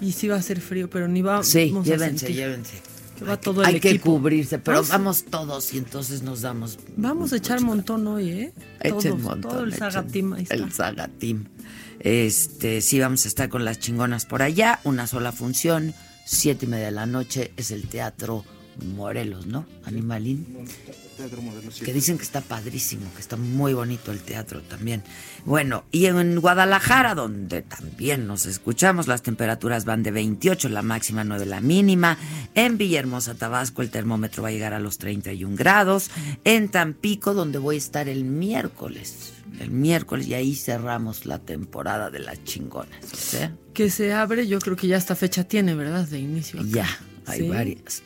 Y 0.00 0.12
sí 0.12 0.28
va 0.28 0.36
a 0.36 0.42
ser 0.42 0.60
frío, 0.60 0.88
pero 0.90 1.08
ni 1.08 1.22
va 1.22 1.42
Sí, 1.42 1.70
vamos 1.70 1.86
a 1.86 1.90
llévense, 1.90 2.18
sentir. 2.26 2.36
llévense. 2.36 2.82
Que 3.22 3.28
va 3.28 3.32
Hay 3.32 3.38
que- 3.38 3.44
todo 3.44 3.60
el 3.62 3.66
Hay 3.66 3.80
que 3.80 3.90
equipo. 3.90 4.04
cubrirse, 4.12 4.58
pero 4.58 4.76
Vamos. 4.78 4.88
vamos 4.90 5.24
todos 5.24 5.74
y 5.74 5.78
entonces 5.78 6.22
nos 6.22 6.40
damos. 6.42 6.78
Vamos 6.96 7.32
a 7.32 7.36
echar 7.36 7.60
montón 7.60 8.06
hoy, 8.06 8.28
¿eh? 8.30 8.52
Echen 8.80 8.98
Todos, 9.12 9.20
montón, 9.20 9.50
todo 9.52 9.64
el 9.64 9.72
echen- 9.72 9.78
Zagatim. 9.78 10.34
El 10.50 10.72
Zagatim. 10.72 11.44
Este, 12.00 12.80
sí, 12.80 12.98
vamos 13.00 13.24
a 13.24 13.28
estar 13.28 13.48
con 13.48 13.64
las 13.64 13.78
chingonas 13.78 14.26
por 14.26 14.42
allá. 14.42 14.80
Una 14.84 15.06
sola 15.06 15.30
función, 15.32 15.94
siete 16.26 16.66
y 16.66 16.68
media 16.68 16.86
de 16.86 16.92
la 16.92 17.06
noche, 17.06 17.52
es 17.56 17.70
el 17.70 17.86
Teatro 17.88 18.44
Morelos, 18.96 19.46
¿no? 19.46 19.66
Animalín. 19.84 20.46
Que 21.84 21.92
dicen 21.92 22.16
que 22.16 22.24
está 22.24 22.40
padrísimo, 22.40 23.12
que 23.14 23.20
está 23.20 23.36
muy 23.36 23.74
bonito 23.74 24.12
el 24.12 24.20
teatro 24.20 24.60
también. 24.62 25.02
Bueno, 25.44 25.84
y 25.90 26.06
en 26.06 26.40
Guadalajara, 26.40 27.14
donde 27.14 27.62
también 27.62 28.26
nos 28.26 28.46
escuchamos, 28.46 29.06
las 29.08 29.22
temperaturas 29.22 29.84
van 29.84 30.02
de 30.02 30.10
28, 30.10 30.68
la 30.68 30.82
máxima 30.82 31.24
9, 31.24 31.46
la 31.46 31.60
mínima. 31.60 32.18
En 32.54 32.78
Villahermosa, 32.78 33.34
Tabasco, 33.34 33.82
el 33.82 33.90
termómetro 33.90 34.42
va 34.42 34.48
a 34.48 34.52
llegar 34.52 34.72
a 34.74 34.78
los 34.80 34.98
31 34.98 35.56
grados. 35.56 36.10
En 36.44 36.68
Tampico, 36.70 37.34
donde 37.34 37.58
voy 37.58 37.76
a 37.76 37.78
estar 37.78 38.08
el 38.08 38.24
miércoles. 38.24 39.32
El 39.60 39.70
miércoles, 39.70 40.26
y 40.28 40.34
ahí 40.34 40.54
cerramos 40.54 41.26
la 41.26 41.38
temporada 41.38 42.10
de 42.10 42.20
las 42.20 42.42
chingonas. 42.44 43.04
¿sí? 43.14 43.38
Que 43.74 43.90
se 43.90 44.12
abre, 44.12 44.46
yo 44.46 44.58
creo 44.60 44.76
que 44.76 44.86
ya 44.88 44.96
esta 44.96 45.14
fecha 45.14 45.44
tiene, 45.44 45.74
¿verdad? 45.74 46.06
De 46.08 46.18
inicio. 46.18 46.60
acá. 46.60 46.68
Ya, 46.70 46.88
hay 47.26 47.40
Sí. 47.40 47.48
varias. 47.48 48.02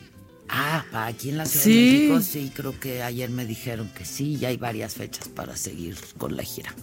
Ah, 0.49 0.85
aquí 1.07 1.29
en 1.29 1.37
la 1.37 1.45
Ciudad 1.45 1.63
Sí. 1.65 1.85
de 1.85 1.91
México 2.09 2.21
sí, 2.21 2.51
creo 2.55 2.79
que 2.79 3.03
ayer 3.03 3.29
me 3.29 3.45
dijeron 3.45 3.89
que 3.93 4.05
sí, 4.05 4.37
ya 4.37 4.47
hay 4.49 4.57
varias 4.57 4.93
fechas 4.93 5.27
para 5.27 5.55
seguir 5.57 5.97
con 6.17 6.35
la 6.37 6.43
gira. 6.43 6.73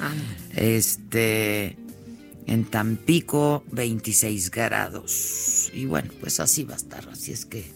Ah, 0.00 0.12
Este, 0.54 1.76
en 2.46 2.64
Tampico, 2.64 3.64
26 3.72 4.50
grados. 4.50 5.70
Y 5.74 5.86
bueno, 5.86 6.10
pues 6.20 6.40
así 6.40 6.64
va 6.64 6.74
a 6.74 6.76
estar. 6.76 7.08
Así 7.08 7.32
es 7.32 7.44
que 7.44 7.70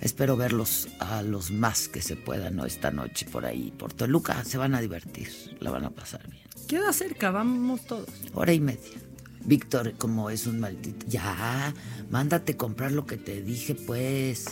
espero 0.00 0.36
verlos 0.36 0.88
a 0.98 1.22
los 1.22 1.50
más 1.50 1.88
que 1.88 2.00
se 2.02 2.16
puedan, 2.16 2.56
¿no? 2.56 2.64
Esta 2.66 2.90
noche 2.90 3.26
por 3.30 3.44
ahí, 3.46 3.72
por 3.76 3.92
Toluca. 3.92 4.44
Se 4.44 4.58
van 4.58 4.74
a 4.74 4.80
divertir, 4.80 5.28
la 5.60 5.70
van 5.70 5.84
a 5.84 5.90
pasar 5.90 6.26
bien. 6.30 6.42
queda 6.68 6.92
cerca, 6.92 7.30
vamos 7.30 7.82
todos. 7.86 8.08
Hora 8.34 8.52
y 8.52 8.60
media. 8.60 8.98
Víctor, 9.44 9.92
como 9.98 10.30
es 10.30 10.46
un 10.48 10.58
maldito. 10.58 11.06
Ya, 11.08 11.72
mándate 12.10 12.56
comprar 12.56 12.90
lo 12.92 13.06
que 13.06 13.16
te 13.16 13.42
dije, 13.42 13.74
pues. 13.76 14.46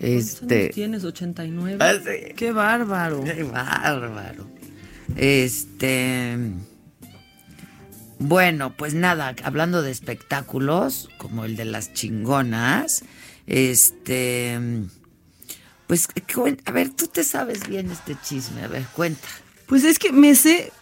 ¿Cuántos 0.00 0.42
Este. 0.42 0.60
años 0.62 0.74
tienes? 0.74 1.04
89. 1.04 1.76
Ah, 1.80 1.92
sí. 1.94 2.32
Qué 2.34 2.52
bárbaro. 2.52 3.22
Qué 3.22 3.42
bárbaro. 3.44 4.48
Este. 5.16 6.36
Bueno, 8.18 8.74
pues 8.76 8.92
nada, 8.94 9.34
hablando 9.44 9.82
de 9.82 9.90
espectáculos, 9.90 11.08
como 11.18 11.44
el 11.44 11.56
de 11.56 11.64
las 11.64 11.92
chingonas, 11.94 13.02
este. 13.46 14.58
Pues, 15.86 16.06
cuen- 16.32 16.60
a 16.66 16.70
ver, 16.72 16.90
tú 16.90 17.06
te 17.08 17.24
sabes 17.24 17.66
bien 17.68 17.90
este 17.90 18.16
chisme, 18.22 18.62
a 18.62 18.68
ver, 18.68 18.84
cuenta. 18.94 19.26
Pues 19.66 19.84
es 19.84 19.98
que 19.98 20.12
me 20.12 20.34
sé 20.34 20.72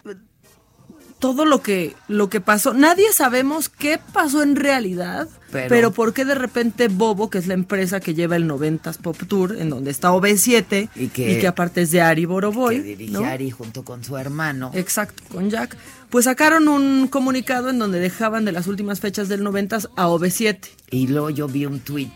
todo 1.19 1.45
lo 1.45 1.61
que 1.61 1.95
lo 2.07 2.29
que 2.29 2.41
pasó. 2.41 2.73
Nadie 2.73 3.11
sabemos 3.13 3.69
qué 3.69 3.99
pasó 4.13 4.41
en 4.41 4.55
realidad, 4.55 5.27
Pero- 5.51 5.67
pero, 5.69 5.91
por 5.91 6.13
qué 6.13 6.23
de 6.25 6.35
repente 6.35 6.87
Bobo, 6.87 7.29
que 7.29 7.37
es 7.37 7.47
la 7.47 7.53
empresa 7.55 7.99
que 7.99 8.13
lleva 8.13 8.35
el 8.37 8.47
90s 8.47 8.97
Pop 8.97 9.17
Tour, 9.27 9.57
en 9.59 9.69
donde 9.69 9.91
está 9.91 10.11
OB7 10.13 10.89
Y 10.95 11.07
que- 11.09 11.45
aparte 11.47 11.81
es 11.81 11.91
de 11.91 12.01
Ari 12.01 12.25
Boroboy, 12.25 12.77
que 12.77 12.83
dirige 12.83 13.11
¿no? 13.13 13.25
Ari 13.25 13.51
junto 13.51 13.83
con 13.83 14.03
su 14.03 14.17
hermano. 14.17 14.71
Exacto, 14.73 15.21
con 15.31 15.49
Jack. 15.49 15.75
Pues 16.09 16.25
sacaron 16.25 16.67
un 16.67 17.07
comunicado 17.07 17.69
en 17.69 17.77
donde 17.79 17.99
dejaban 17.99 18.45
de 18.45 18.51
las 18.51 18.67
últimas 18.67 18.99
fechas 18.99 19.27
del 19.29 19.43
90s 19.43 19.89
a 19.95 20.07
OB7. 20.07 20.69
Y 20.89 21.07
luego 21.07 21.29
yo 21.29 21.47
vi 21.47 21.65
un 21.65 21.79
tuit 21.81 22.09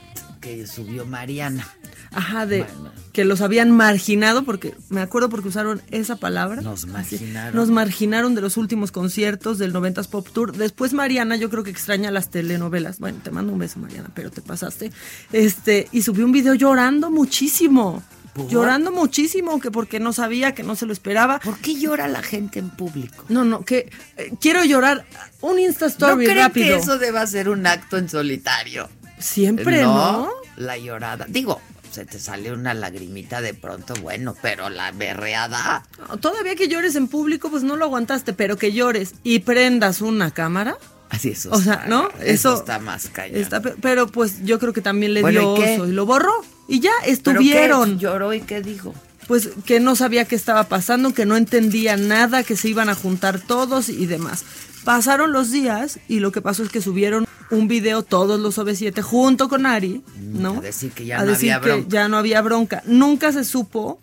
que 0.43 0.67
subió 0.67 1.05
Mariana. 1.05 1.65
Ajá, 2.11 2.45
de 2.45 2.63
Bueno. 2.63 2.91
que 3.13 3.23
los 3.25 3.39
habían 3.41 3.71
marginado, 3.71 4.43
porque 4.43 4.75
me 4.89 4.99
acuerdo 5.01 5.29
porque 5.29 5.47
usaron 5.47 5.81
esa 5.89 6.17
palabra. 6.17 6.61
Nos 6.61 6.83
Así, 6.83 6.91
marginaron. 6.91 7.55
nos 7.55 7.69
marginaron 7.69 8.35
de 8.35 8.41
los 8.41 8.57
últimos 8.57 8.91
conciertos 8.91 9.57
del 9.57 9.73
90s 9.73 10.07
Pop 10.09 10.27
Tour. 10.31 10.55
Después 10.55 10.93
Mariana, 10.93 11.37
yo 11.37 11.49
creo 11.49 11.63
que 11.63 11.71
extraña 11.71 12.11
las 12.11 12.29
telenovelas. 12.29 12.99
Bueno, 12.99 13.19
te 13.23 13.31
mando 13.31 13.53
un 13.53 13.59
beso, 13.59 13.79
Mariana, 13.79 14.09
pero 14.13 14.29
te 14.31 14.41
pasaste. 14.41 14.91
Este, 15.31 15.87
y 15.93 16.01
subió 16.03 16.25
un 16.25 16.33
video 16.33 16.53
llorando 16.55 17.09
muchísimo. 17.09 18.03
¿Por? 18.33 18.47
Llorando 18.49 18.91
muchísimo, 18.91 19.59
que 19.61 19.69
porque 19.71 19.99
no 19.99 20.11
sabía, 20.11 20.53
que 20.53 20.63
no 20.63 20.75
se 20.75 20.85
lo 20.87 20.91
esperaba. 20.93 21.39
¿Por 21.39 21.57
qué 21.59 21.79
llora 21.79 22.07
la 22.07 22.21
gente 22.23 22.59
en 22.59 22.69
público? 22.71 23.25
No, 23.29 23.45
no, 23.45 23.63
que 23.63 23.91
eh, 24.17 24.33
quiero 24.41 24.63
llorar. 24.65 25.05
Un 25.41 25.59
Insta 25.59 25.85
¿No 25.85 25.89
Story 25.91 26.25
creen 26.25 26.39
rápido. 26.39 26.67
que 26.67 26.75
eso 26.83 26.97
deba 26.97 27.25
ser 27.27 27.47
un 27.47 27.65
acto 27.67 27.97
en 27.97 28.09
solitario? 28.09 28.89
Siempre, 29.23 29.81
¿no? 29.83 30.29
La 30.57 30.77
llorada. 30.77 31.25
Digo, 31.29 31.61
se 31.91 32.05
te 32.05 32.19
sale 32.19 32.51
una 32.51 32.73
lagrimita 32.73 33.41
de 33.41 33.53
pronto, 33.53 33.93
bueno, 34.01 34.35
pero 34.41 34.69
la 34.69 34.91
berreada. 34.91 35.83
No, 36.09 36.17
Todavía 36.17 36.55
que 36.55 36.67
llores 36.67 36.95
en 36.95 37.07
público, 37.07 37.49
pues 37.49 37.63
no 37.63 37.75
lo 37.75 37.85
aguantaste, 37.85 38.33
pero 38.33 38.57
que 38.57 38.73
llores 38.73 39.15
y 39.23 39.39
prendas 39.39 40.01
una 40.01 40.31
cámara. 40.31 40.77
Así 41.09 41.29
eso. 41.29 41.49
O 41.51 41.61
sea, 41.61 41.73
está- 41.75 41.87
¿no? 41.87 42.09
Eso, 42.19 42.23
Eso 42.23 42.53
está 42.55 42.79
más. 42.79 43.09
Está 43.31 43.61
pe- 43.61 43.75
pero 43.81 44.07
pues 44.07 44.43
yo 44.43 44.57
creo 44.59 44.73
que 44.73 44.81
también 44.81 45.13
le 45.13 45.21
Bueno, 45.21 45.39
dio 45.39 45.57
¿y 45.57 45.61
qué? 45.61 45.75
oso 45.75 45.87
y 45.87 45.91
lo 45.91 46.05
borró. 46.05 46.33
Y 46.67 46.79
ya 46.79 46.91
¿Pero 47.01 47.05
qué? 47.05 47.11
estuvieron. 47.11 47.99
¿Lloró 47.99 48.33
y 48.33 48.41
qué 48.41 48.61
dijo? 48.61 48.93
Pues 49.27 49.49
que 49.65 49.79
no 49.79 49.95
sabía 49.95 50.25
qué 50.25 50.35
estaba 50.35 50.63
pasando, 50.65 51.13
que 51.13 51.25
no 51.25 51.37
entendía 51.37 51.95
nada, 51.97 52.43
que 52.43 52.55
se 52.57 52.67
iban 52.69 52.89
a 52.89 52.95
juntar 52.95 53.39
todos 53.39 53.89
y 53.89 54.05
demás. 54.07 54.43
Pasaron 54.83 55.31
los 55.31 55.51
días 55.51 55.99
y 56.09 56.19
lo 56.19 56.31
que 56.31 56.41
pasó 56.41 56.63
es 56.63 56.69
que 56.69 56.81
subieron 56.81 57.25
un 57.53 57.67
video 57.67 58.03
todos 58.03 58.39
los 58.39 58.57
OV7 58.57 59.01
junto 59.01 59.47
con 59.49 59.65
Ari, 59.65 60.01
¿no? 60.19 60.55
Mm, 60.55 60.57
a 60.57 60.61
decir 60.61 60.91
que 60.91 61.05
ya 61.05 61.19
A 61.19 61.23
no 61.25 61.31
decir 61.31 61.51
había 61.53 61.61
que 61.61 61.69
bronca. 61.75 61.89
ya 61.89 62.07
no 62.07 62.17
había 62.17 62.41
bronca. 62.41 62.83
Nunca 62.85 63.31
se 63.31 63.43
supo 63.43 63.99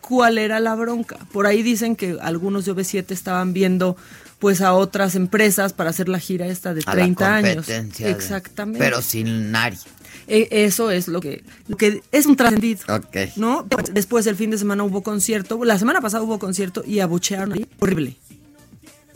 cuál 0.00 0.38
era 0.38 0.60
la 0.60 0.74
bronca. 0.74 1.16
Por 1.32 1.46
ahí 1.46 1.62
dicen 1.62 1.96
que 1.96 2.18
algunos 2.20 2.64
de 2.64 2.72
OV7 2.74 3.10
estaban 3.12 3.52
viendo 3.52 3.96
pues 4.38 4.60
a 4.60 4.72
otras 4.74 5.14
empresas 5.14 5.72
para 5.72 5.90
hacer 5.90 6.08
la 6.08 6.18
gira 6.18 6.46
esta 6.48 6.74
de 6.74 6.82
A 6.86 6.92
30 6.92 7.28
la 7.28 7.36
años. 7.36 7.54
competencia 7.66 8.06
de- 8.06 8.12
Exactamente. 8.12 8.78
Pero 8.80 9.00
sin 9.00 9.52
Nari. 9.52 9.78
E- 10.26 10.48
Eso 10.50 10.90
es 10.90 11.06
lo 11.08 11.20
que, 11.20 11.44
lo 11.68 11.76
que 11.76 12.02
es 12.10 12.26
un 12.26 12.34
trascendido. 12.36 12.80
Ok. 12.88 13.16
¿No? 13.36 13.66
Después 13.92 14.26
el 14.26 14.34
fin 14.36 14.50
de 14.50 14.58
semana 14.58 14.82
hubo 14.82 15.02
concierto, 15.02 15.64
la 15.64 15.78
semana 15.78 16.00
pasada 16.00 16.22
hubo 16.24 16.38
concierto 16.40 16.82
y 16.86 16.98
abuchearon 17.00 17.52
ahí. 17.52 17.66
Horrible. 17.78 18.16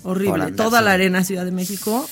Horrible. 0.04 0.52
Toda 0.52 0.80
la 0.82 0.92
arena 0.92 1.24
Ciudad 1.24 1.44
de 1.44 1.50
México 1.50 2.08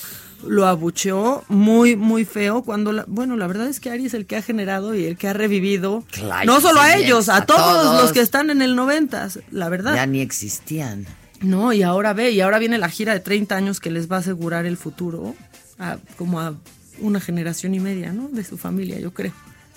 lo 0.47 0.65
abucheó 0.67 1.43
muy, 1.47 1.95
muy 1.95 2.25
feo. 2.25 2.61
Cuando, 2.63 2.91
la- 2.91 3.05
bueno, 3.07 3.35
la 3.37 3.47
verdad 3.47 3.67
es 3.67 3.79
que 3.79 3.89
Ari 3.89 4.05
es 4.05 4.13
el 4.13 4.25
que 4.25 4.35
ha 4.37 4.41
generado 4.41 4.95
y 4.95 5.05
el 5.05 5.17
que 5.17 5.27
ha 5.27 5.33
revivido. 5.33 6.03
Claro, 6.11 6.45
no 6.45 6.61
solo 6.61 6.79
a 6.81 6.95
ellos, 6.95 7.29
a, 7.29 7.37
a 7.37 7.45
todos, 7.45 7.59
todos. 7.61 8.01
los 8.01 8.11
que 8.13 8.21
están 8.21 8.49
en 8.49 8.61
el 8.61 8.75
noventas, 8.75 9.39
la 9.51 9.69
verdad. 9.69 9.95
Ya 9.95 10.05
ni 10.05 10.21
existían. 10.21 11.05
No, 11.41 11.73
y 11.73 11.83
ahora 11.83 12.13
ve, 12.13 12.31
y 12.31 12.41
ahora 12.41 12.59
viene 12.59 12.77
la 12.77 12.89
gira 12.89 13.13
de 13.13 13.19
30 13.19 13.55
años 13.55 13.79
que 13.79 13.91
les 13.91 14.09
va 14.11 14.17
a 14.17 14.19
asegurar 14.19 14.65
el 14.65 14.77
futuro, 14.77 15.35
a- 15.79 15.97
como 16.17 16.39
a 16.39 16.53
una 16.99 17.19
generación 17.19 17.75
y 17.75 17.79
media, 17.79 18.13
¿no? 18.13 18.29
De 18.29 18.43
su 18.43 18.57
familia, 18.57 18.99
yo 18.99 19.13
creo. 19.13 19.33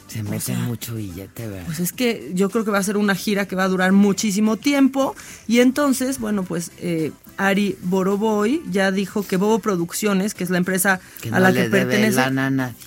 Se 0.06 0.22
mete 0.22 0.54
mucho 0.54 0.94
billete, 0.94 1.46
¿verdad? 1.48 1.66
Pues 1.66 1.80
es 1.80 1.92
que 1.92 2.30
yo 2.32 2.48
creo 2.48 2.64
que 2.64 2.70
va 2.70 2.78
a 2.78 2.82
ser 2.82 2.96
una 2.96 3.14
gira 3.14 3.46
que 3.46 3.56
va 3.56 3.64
a 3.64 3.68
durar 3.68 3.92
muchísimo 3.92 4.56
tiempo. 4.56 5.14
Y 5.46 5.58
entonces, 5.60 6.18
bueno, 6.18 6.44
pues 6.44 6.70
eh, 6.78 7.12
Ari 7.38 7.78
Boroboy 7.82 8.62
ya 8.70 8.90
dijo 8.90 9.26
que 9.26 9.36
Bobo 9.36 9.60
Producciones, 9.60 10.34
que 10.34 10.44
es 10.44 10.50
la 10.50 10.58
empresa 10.58 11.00
Que 11.22 11.28
a 11.28 11.32
no 11.32 11.40
la 11.40 11.52
que 11.52 11.70
pertenece, 11.70 12.20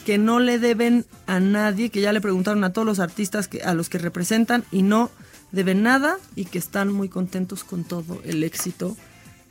que 0.05 0.17
no 0.17 0.39
le 0.39 0.60
deben 0.60 1.05
a 1.25 1.39
nadie, 1.39 1.89
que 1.89 2.01
ya 2.01 2.13
le 2.13 2.22
preguntaron 2.22 2.63
a 2.63 2.74
todos 2.74 2.86
los 2.86 3.00
artistas 3.00 3.48
que, 3.48 3.63
a 3.63 3.74
los 3.74 3.89
que 3.89 3.98
representan 3.98 4.65
y 4.72 4.84
no 4.84 5.10
deben 5.51 5.84
nada 5.84 6.17
y 6.36 6.46
que 6.46 6.58
están 6.58 6.91
muy 6.91 7.10
contentos 7.10 7.63
con 7.63 7.86
todo 7.86 8.22
el 8.25 8.43
éxito 8.43 8.96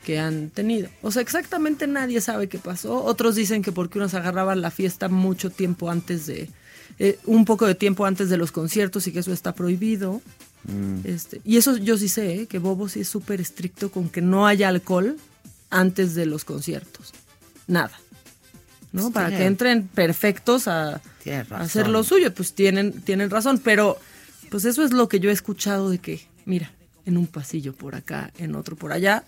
que 0.05 0.19
han 0.19 0.51
tenido. 0.51 0.89
O 1.03 1.11
sea, 1.11 1.23
exactamente 1.23 1.87
nadie 1.87 2.21
sabe 2.21 2.49
qué 2.49 2.59
pasó. 2.59 3.03
Otros 3.03 3.35
dicen 3.35 3.63
que 3.63 3.73
porque 3.73 3.99
unos 3.99 4.15
agarraban 4.15 4.61
la 4.61 4.71
fiesta 4.71 5.09
mucho 5.09 5.51
tiempo 5.51 5.91
antes 5.91 6.27
de, 6.27 6.51
eh, 6.99 7.19
un 7.25 7.45
poco 7.45 7.67
de 7.67 7.75
tiempo 7.75 8.05
antes 8.05 8.29
de 8.29 8.37
los 8.37 8.53
conciertos 8.53 9.07
y 9.07 9.13
que 9.13 9.21
eso 9.21 9.33
está 9.33 9.55
prohibido. 9.55 10.21
Mm. 10.65 11.01
Este, 11.05 11.41
y 11.45 11.57
eso 11.57 11.77
yo 11.77 11.97
sí 11.97 12.09
sé, 12.09 12.43
¿eh? 12.43 12.47
que 12.47 12.59
Bobo 12.59 12.89
sí 12.89 13.01
es 13.01 13.09
súper 13.09 13.41
estricto 13.41 13.91
con 13.91 14.09
que 14.09 14.21
no 14.21 14.47
haya 14.47 14.69
alcohol 14.69 15.17
antes 15.71 16.15
de 16.15 16.27
los 16.27 16.45
conciertos. 16.45 17.13
Nada. 17.67 17.93
¿No? 18.93 19.03
Pues 19.03 19.15
Para 19.15 19.29
tiene- 19.29 19.43
que 19.43 19.47
entren 19.47 19.89
perfectos 19.89 20.67
a, 20.69 21.01
hacer 21.51 21.89
lo 21.89 22.03
suyo. 22.03 22.35
Pues 22.35 22.53
tienen, 22.55 23.01
tienen 23.03 23.31
razón. 23.31 23.61
Pero, 23.63 23.99
pues 24.51 24.65
eso 24.65 24.83
es 24.85 24.93
lo 24.93 25.09
que 25.09 25.21
yo 25.21 25.31
he 25.31 25.33
escuchado 25.33 25.91
de 25.91 25.99
que, 25.99 26.27
mira, 26.45 26.73
en 27.07 27.17
un 27.17 27.27
pasillo 27.29 27.73
por 27.73 27.95
acá, 27.95 28.33
en 28.39 28.55
otro 28.57 28.77
por 28.77 28.93
allá. 28.93 29.25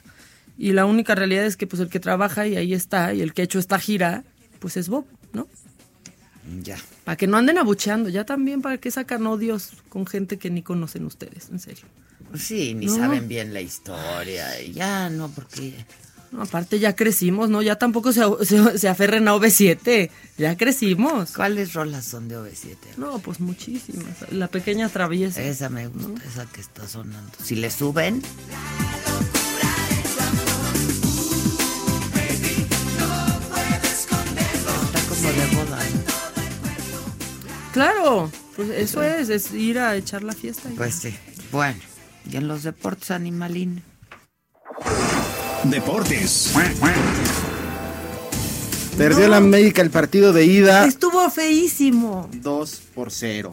Y 0.59 0.73
la 0.73 0.85
única 0.85 1.15
realidad 1.15 1.47
es 1.47 1.57
que 1.57 1.67
pues 1.67 1.81
el 1.81 1.89
que 1.89 2.01
trabaja 2.01 2.47
y 2.47 2.57
ahí 2.57 2.75
está, 2.75 3.15
y 3.15 3.23
el 3.23 3.33
que 3.33 3.43
ha 3.43 3.45
hecho 3.45 3.59
esta 3.59 3.79
gira, 3.79 4.25
pues 4.59 4.77
es 4.77 4.89
Bob, 4.89 5.07
¿no? 5.33 5.47
Ya. 6.63 6.77
Para 7.05 7.17
que 7.17 7.27
no 7.27 7.37
anden 7.37 7.59
abucheando, 7.59 8.09
ya 8.09 8.25
también 8.25 8.63
para 8.63 8.79
que 8.79 8.91
sacan 8.91 9.27
odios 9.27 9.71
con 9.89 10.07
gente 10.07 10.39
que 10.39 10.51
ni 10.51 10.63
conocen 10.63 11.05
ustedes, 11.05 11.49
en 11.51 11.59
serio. 11.59 11.85
Sí, 12.37 12.75
ni 12.75 12.87
No. 12.87 12.97
saben 12.97 13.29
bien 13.29 13.53
la 13.53 13.61
historia. 13.61 14.61
Ya, 14.73 15.11
no, 15.11 15.29
porque... 15.29 15.85
No, 16.31 16.41
aparte 16.43 16.79
ya 16.79 16.97
crecimos, 16.97 17.51
¿no? 17.51 17.61
Ya 17.61 17.77
tampoco 17.77 18.11
se, 18.11 18.23
se, 18.47 18.79
se 18.79 18.89
aferren 18.89 19.29
a 19.29 19.35
OV7, 19.35 20.11
ya 20.39 20.57
crecimos. 20.57 21.33
¿Cuáles 21.33 21.75
rolas 21.75 22.07
son 22.07 22.27
de 22.29 22.39
OV7? 22.39 22.77
No, 22.97 23.19
pues 23.19 23.39
muchísimas. 23.39 24.33
La 24.33 24.49
pequeña 24.49 24.89
traviesa. 24.89 25.43
Esa 25.43 25.69
me 25.69 25.89
gusta, 25.89 26.23
esa 26.27 26.47
que 26.47 26.63
está 26.63 26.89
sonando. 26.89 27.33
Si 27.45 27.55
le 27.57 27.71
suben, 27.71 28.23
Claro, 37.73 38.31
pues 38.57 38.69
eso 38.71 39.03
es, 39.03 39.29
es 39.31 39.53
ir 39.53 39.79
a 39.79 39.97
echar 39.97 40.23
la 40.23 40.33
fiesta. 40.35 40.69
y- 40.71 40.75
Pues 40.75 40.95
sí. 40.95 41.15
Bueno, 41.51 41.79
y 42.31 42.37
en 42.37 42.49
los 42.49 42.63
deportes 42.63 43.11
animalín. 43.11 43.83
Deportes. 45.65 46.53
Perdió 48.97 49.29
la 49.29 49.39
América 49.39 49.81
el 49.81 49.91
partido 49.91 50.33
de 50.33 50.45
ida 50.45 50.87
Estuvo 50.87 51.31
feísimo. 51.31 52.29
2 52.33 52.83
por 52.95 53.11
0. 53.11 53.51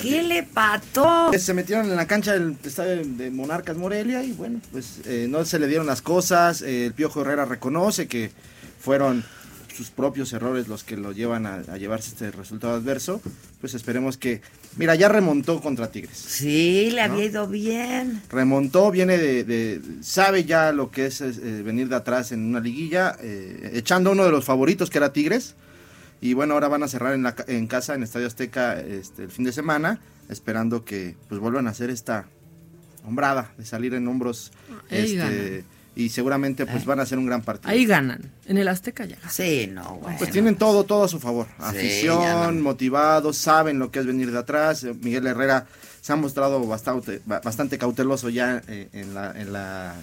¿Qué 0.00 0.22
le 0.22 0.42
pató? 0.42 1.30
Se 1.38 1.52
metieron 1.52 1.86
en 1.90 1.96
la 1.96 2.06
cancha 2.06 2.32
del 2.32 2.56
estadio 2.64 3.02
de 3.04 3.30
Monarcas 3.30 3.76
Morelia 3.76 4.24
y 4.24 4.32
bueno, 4.32 4.58
pues 4.72 5.00
eh, 5.04 5.26
no 5.28 5.44
se 5.44 5.58
le 5.58 5.66
dieron 5.68 5.86
las 5.86 6.00
cosas. 6.00 6.62
Eh, 6.62 6.86
el 6.86 6.94
Piojo 6.94 7.20
Herrera 7.20 7.44
reconoce 7.44 8.08
que 8.08 8.32
fueron 8.80 9.22
sus 9.82 9.90
propios 9.90 10.32
errores 10.32 10.68
los 10.68 10.84
que 10.84 10.96
lo 10.96 11.10
llevan 11.12 11.44
a, 11.46 11.54
a 11.56 11.76
llevarse 11.76 12.10
este 12.10 12.30
resultado 12.30 12.74
adverso. 12.74 13.20
Pues 13.60 13.74
esperemos 13.74 14.16
que... 14.16 14.40
Mira, 14.76 14.94
ya 14.94 15.08
remontó 15.08 15.60
contra 15.60 15.90
Tigres. 15.90 16.16
Sí, 16.16 16.90
le 16.92 17.00
había 17.00 17.24
ido 17.24 17.48
bien. 17.48 18.22
remontó, 18.30 18.90
viene 18.92 19.18
de, 19.18 19.44
de- 19.44 19.80
sabe 20.02 20.44
ya 20.44 20.70
lo 20.72 20.90
que 20.90 21.06
es 21.06 21.20
eh, 21.20 21.30
venir 21.64 21.88
de 21.88 21.96
atrás 21.96 22.30
en 22.32 22.44
una 22.44 22.60
liguilla, 22.60 23.16
eh, 23.20 23.72
echando 23.74 24.12
uno 24.12 24.24
de 24.24 24.30
los 24.30 24.44
favoritos 24.44 24.88
que 24.88 24.98
era 24.98 25.12
Tigres. 25.12 25.56
Y 26.20 26.34
bueno, 26.34 26.54
ahora 26.54 26.68
van 26.68 26.84
a 26.84 26.88
cerrar 26.88 27.14
en, 27.14 27.24
la, 27.24 27.34
en 27.48 27.66
casa, 27.66 27.94
en 27.96 28.04
Estadio 28.04 28.28
Azteca, 28.28 28.78
este, 28.80 29.24
el 29.24 29.30
fin 29.30 29.44
de 29.44 29.52
semana, 29.52 30.00
esperando 30.28 30.84
que 30.84 31.16
pues 31.28 31.40
vuelvan 31.40 31.66
a 31.66 31.70
hacer 31.70 31.90
esta 31.90 32.26
hombrada 33.04 33.52
de 33.58 33.64
salir 33.64 33.92
en 33.94 34.06
hombros. 34.06 34.52
Ahí 34.90 34.98
este, 35.00 35.16
ganan. 35.16 35.64
Y 35.94 36.08
seguramente 36.08 36.64
pues 36.66 36.84
van 36.84 37.00
a 37.00 37.02
hacer 37.02 37.18
un 37.18 37.26
gran 37.26 37.42
partido. 37.42 37.70
Ahí 37.70 37.84
ganan. 37.86 38.30
En 38.46 38.58
el 38.58 38.68
Azteca 38.68 39.04
ya 39.04 39.16
ganan. 39.16 39.30
Sí, 39.30 39.68
no, 39.72 39.96
bueno. 40.02 40.16
Pues 40.18 40.30
tienen 40.30 40.56
todo, 40.56 40.84
todo 40.84 41.04
a 41.04 41.08
su 41.08 41.20
favor. 41.20 41.46
Afición, 41.58 42.56
no. 42.56 42.62
motivados, 42.62 43.36
saben 43.36 43.78
lo 43.78 43.90
que 43.90 43.98
es 44.00 44.06
venir 44.06 44.30
de 44.32 44.38
atrás. 44.38 44.84
Eh, 44.84 44.94
Miguel 45.02 45.26
Herrera 45.26 45.66
se 46.00 46.12
ha 46.12 46.16
mostrado 46.16 46.64
bastante, 46.66 47.20
ba- 47.26 47.40
bastante 47.44 47.78
cauteloso 47.78 48.28
ya 48.28 48.62
eh, 48.68 48.88
en, 48.92 49.14
la, 49.14 49.32
en, 49.38 49.52
la, 49.52 49.94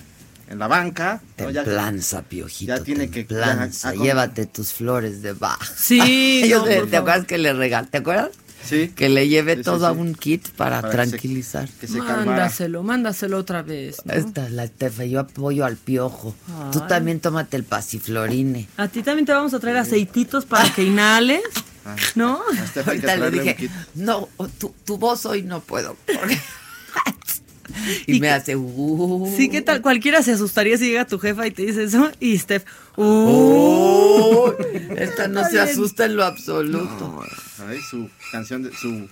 en 0.49 0.59
la 0.59 0.67
banca. 0.67 1.21
¿no? 1.37 1.49
Ya- 1.49 1.63
Templanza, 1.63 2.21
piojito. 2.21 2.75
ya 2.77 2.83
tiene 2.83 3.09
que- 3.09 3.23
templanza. 3.25 3.93
ya- 3.95 4.01
Llévate 4.03 4.45
tus 4.45 4.71
flores 4.73 5.21
de 5.21 5.33
Bach. 5.33 5.61
Sí, 5.75 6.43
Yo 6.49 6.59
no, 6.65 6.87
¿Te 6.87 6.97
acuerdas 6.97 7.25
que 7.25 7.37
le 7.37 7.51
regalé? 7.53 7.87
¿Te 7.87 7.97
acuerdas? 7.97 8.29
Sí. 8.63 8.89
Que 8.95 9.09
le 9.09 9.27
lleve 9.27 9.53
Sí, 9.53 9.59
sí, 9.59 9.63
todo 9.63 9.87
a 9.87 9.91
un 9.91 10.13
kit 10.15 10.47
para, 10.49 10.81
Para 10.81 10.91
que 11.03 11.05
se- 11.05 11.09
tranquilizar. 11.11 11.69
Que 11.79 11.87
se 11.87 11.97
calmara. 11.99 12.25
Mándaselo, 12.25 12.83
mándaselo 12.83 13.37
otra 13.37 13.61
vez. 13.61 13.97
¿no? 14.05 14.13
Esta 14.13 14.45
es 14.45 14.51
la 14.51 14.65
Estefa, 14.65 15.05
yo 15.05 15.19
apoyo 15.21 15.65
al 15.65 15.75
piojo. 15.77 16.35
Tú 16.71 16.81
también 16.87 17.19
tómate 17.19 17.57
el 17.57 17.63
pasiflorine. 17.63 18.67
A 18.77 18.87
ti 18.87 19.01
también 19.01 19.25
te 19.25 19.31
vamos 19.31 19.53
a 19.53 19.59
traer 19.59 19.77
aceititos 19.77 20.45
para 20.45 20.71
que 20.73 20.83
inhales, 20.83 21.41
Ah, 21.85 21.95
¿no? 22.15 22.41
Ahorita 22.85 23.15
le 23.15 23.31
dije, 23.31 23.69
no, 23.95 24.27
tu, 24.59 24.75
tu 24.85 24.97
voz 24.97 25.25
hoy 25.25 25.41
no 25.43 25.61
puedo. 25.61 25.95
porque-" 26.05 26.39
y, 28.07 28.17
Y 28.17 28.19
me 28.19 28.27
que- 28.27 28.33
hace, 28.33 28.55
uh. 28.55 29.33
Sí, 29.37 29.49
¿qué 29.49 29.61
tal? 29.61 29.81
Cualquiera 29.81 30.21
se 30.23 30.31
asustaría 30.33 30.77
si 30.77 30.85
llega 30.89 31.05
tu 31.05 31.19
jefa 31.19 31.47
y 31.47 31.51
te 31.51 31.63
dice 31.65 31.83
eso. 31.83 32.11
Y 32.19 32.37
Steph, 32.37 32.63
Uh, 32.95 34.51
esta 34.97 35.27
no 35.29 35.45
se 35.47 35.59
asusta 35.59 36.05
en 36.05 36.17
lo 36.17 36.25
absoluto. 36.25 37.23
Ay, 37.67 37.79
su 37.89 38.09
canción 38.31 38.63
de 38.63 38.75
su. 38.75 39.07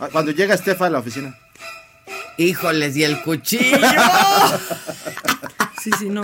Ah, 0.00 0.08
Cuando 0.10 0.32
llega 0.32 0.54
Estefa 0.54 0.86
a 0.86 0.90
la 0.90 0.98
oficina. 0.98 1.36
Híjoles, 2.36 2.96
y 2.96 3.04
el 3.04 3.20
cuchillo. 3.22 3.78
sí, 5.82 5.90
sí, 5.98 6.08
no. 6.08 6.22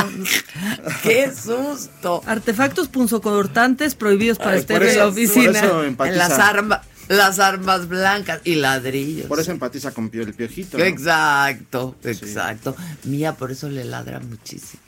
¡Qué 1.02 1.30
susto! 1.32 2.22
Artefactos 2.26 2.88
punzocortantes 2.88 3.94
prohibidos 3.94 4.38
para 4.38 4.52
Ay, 4.52 4.62
Steph 4.62 4.82
en 4.82 4.98
la 4.98 5.06
oficina. 5.08 5.60
por 5.96 6.06
eso 6.08 6.12
En 6.12 6.18
las 6.18 6.38
armas, 6.38 6.80
las 7.08 7.38
armas 7.38 7.88
blancas 7.88 8.40
y 8.44 8.56
ladrillos. 8.56 9.26
Por 9.26 9.40
eso 9.40 9.50
empatiza 9.50 9.92
con 9.92 10.10
el 10.12 10.34
piojito. 10.34 10.78
¿no? 10.78 10.84
Exacto, 10.84 11.96
exacto. 12.04 12.76
Mía 13.04 13.34
por 13.34 13.50
eso 13.50 13.68
le 13.68 13.84
ladra 13.84 14.20
muchísimo. 14.20 14.82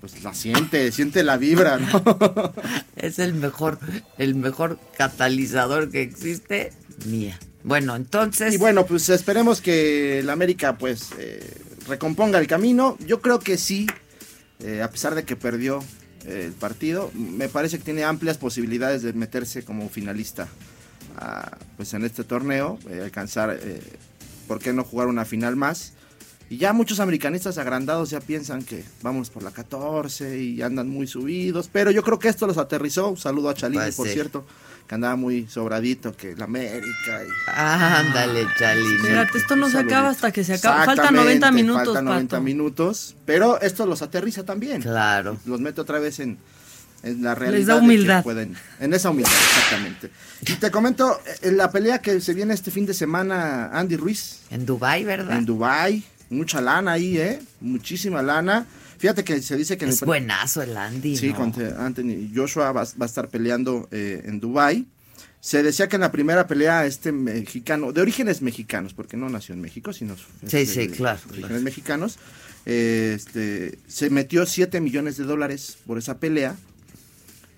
Pues 0.00 0.22
la 0.22 0.34
siente, 0.34 0.92
siente 0.92 1.22
la 1.22 1.38
vibra, 1.38 1.78
¿no? 1.78 2.52
Es 2.96 3.18
el 3.18 3.34
mejor, 3.34 3.78
el 4.18 4.34
mejor 4.34 4.78
catalizador 4.98 5.90
que 5.90 6.02
existe. 6.02 6.72
Mía. 7.06 7.38
Bueno, 7.62 7.96
entonces. 7.96 8.52
Y 8.52 8.58
bueno, 8.58 8.84
pues 8.84 9.08
esperemos 9.08 9.62
que 9.62 10.18
el 10.18 10.28
América 10.28 10.76
pues 10.76 11.10
eh, 11.18 11.42
recomponga 11.88 12.38
el 12.38 12.46
camino. 12.46 12.98
Yo 13.06 13.22
creo 13.22 13.38
que 13.38 13.56
sí, 13.56 13.86
eh, 14.60 14.82
a 14.82 14.90
pesar 14.90 15.14
de 15.14 15.24
que 15.24 15.36
perdió 15.36 15.82
eh, 16.26 16.44
el 16.46 16.52
partido, 16.52 17.10
me 17.14 17.48
parece 17.48 17.78
que 17.78 17.84
tiene 17.84 18.04
amplias 18.04 18.36
posibilidades 18.36 19.02
de 19.02 19.14
meterse 19.14 19.64
como 19.64 19.88
finalista 19.88 20.48
ah, 21.16 21.56
pues 21.76 21.92
en 21.94 22.04
este 22.04 22.24
torneo, 22.24 22.78
eh, 22.88 23.00
alcanzar, 23.04 23.58
eh, 23.60 23.80
¿por 24.48 24.58
qué 24.58 24.72
no 24.72 24.84
jugar 24.84 25.08
una 25.08 25.24
final 25.24 25.56
más? 25.56 25.92
Y 26.50 26.58
ya 26.58 26.72
muchos 26.74 27.00
americanistas 27.00 27.56
agrandados 27.56 28.10
ya 28.10 28.20
piensan 28.20 28.62
que 28.62 28.84
vamos 29.02 29.30
por 29.30 29.42
la 29.42 29.50
14 29.50 30.38
y 30.38 30.60
andan 30.62 30.88
muy 30.90 31.06
subidos, 31.06 31.70
pero 31.72 31.90
yo 31.90 32.02
creo 32.02 32.18
que 32.18 32.28
esto 32.28 32.46
los 32.46 32.58
aterrizó. 32.58 33.08
Un 33.08 33.16
saludo 33.16 33.48
a 33.48 33.54
Chalini, 33.54 33.82
Pues 33.82 33.96
por 33.96 34.06
sí. 34.06 34.12
cierto, 34.12 34.44
que 34.86 34.94
andaba 34.94 35.16
muy 35.16 35.46
sobradito, 35.48 36.14
que 36.14 36.36
la 36.36 36.44
América 36.44 37.22
y 37.24 37.50
Ándale, 37.50 38.46
Chalín. 38.58 38.96
Espérate, 38.96 39.38
esto 39.38 39.56
no 39.56 39.70
se 39.70 39.78
acaba 39.78 40.10
hasta 40.10 40.30
que 40.32 40.44
se 40.44 40.54
acaba. 40.54 40.84
Faltan 40.84 40.92
Exactamente, 41.06 41.24
90 41.40 41.52
minutos, 41.52 41.84
Faltan 41.86 42.04
90 42.04 42.36
Pato. 42.36 42.42
minutos, 42.44 43.16
pero 43.24 43.60
esto 43.62 43.86
los 43.86 44.02
aterriza 44.02 44.44
también. 44.44 44.82
Claro. 44.82 45.38
Los 45.46 45.60
mete 45.60 45.80
otra 45.80 45.98
vez 45.98 46.20
en, 46.20 46.36
en 47.04 47.22
la 47.22 47.34
realidad. 47.34 47.58
Les 47.58 47.66
da 47.66 47.74
de 47.74 47.80
que 47.80 47.84
humildad. 47.84 48.22
pueden- 48.22 48.54
en 48.80 48.94
esa 48.94 49.10
humildad, 49.10 49.32
exactamente. 49.32 50.10
Y 50.42 50.52
te 50.54 50.70
comento, 50.70 51.20
eh, 51.42 51.52
la 51.52 51.70
pelea 51.70 51.98
que 52.00 52.20
se 52.20 52.34
viene 52.34 52.54
este 52.54 52.70
fin 52.70 52.86
de 52.86 52.94
semana, 52.94 53.68
Andy 53.72 53.96
Ruiz, 53.96 54.40
En 54.50 54.66
Dubai, 54.66 55.04
¿verdad? 55.04 55.36
en 55.38 55.44
Dubai 55.44 56.02
mucha 56.30 56.60
lana 56.60 56.92
ahí, 56.92 57.16
¿eh? 57.18 57.40
Muchísima 57.60 58.22
lana. 58.22 58.66
Fíjate 58.98 59.22
que 59.24 59.40
se 59.42 59.56
dice 59.56 59.76
que 59.76 59.84
en 59.84 59.90
es 59.90 60.02
el- 60.02 60.06
buenazo 60.06 60.62
el 60.62 60.76
Andy. 60.76 61.16
Sí, 61.16 61.28
¿no? 61.30 61.36
contra 61.36 61.84
Anthony 61.84 62.30
Joshua 62.34 62.72
va, 62.72 62.82
va 62.84 62.88
a 63.00 63.04
estar 63.06 63.28
peleando 63.28 63.88
eh, 63.92 64.22
en 64.24 64.40
Dubai. 64.40 64.86
Se 65.40 65.62
decía 65.62 65.88
que 65.88 65.96
en 65.96 66.00
la 66.00 66.10
primera 66.10 66.46
pelea 66.46 66.86
este 66.86 67.12
mexicano, 67.12 67.92
de 67.92 68.00
orígenes 68.00 68.40
mexicanos, 68.40 68.94
porque 68.94 69.18
no 69.18 69.28
nació 69.28 69.54
en 69.54 69.60
México, 69.60 69.92
sino 69.92 70.16
Sí, 70.16 70.22
este, 70.56 70.66
sí, 70.66 70.88
claro, 70.88 71.18
de 71.18 71.24
orígenes 71.32 71.48
claro. 71.50 71.62
mexicanos, 71.64 72.18
eh, 72.64 73.12
este, 73.14 73.78
se 73.86 74.08
metió 74.08 74.46
7 74.46 74.80
millones 74.80 75.18
de 75.18 75.24
dólares 75.24 75.76
por 75.86 75.98
esa 75.98 76.18
pelea. 76.18 76.56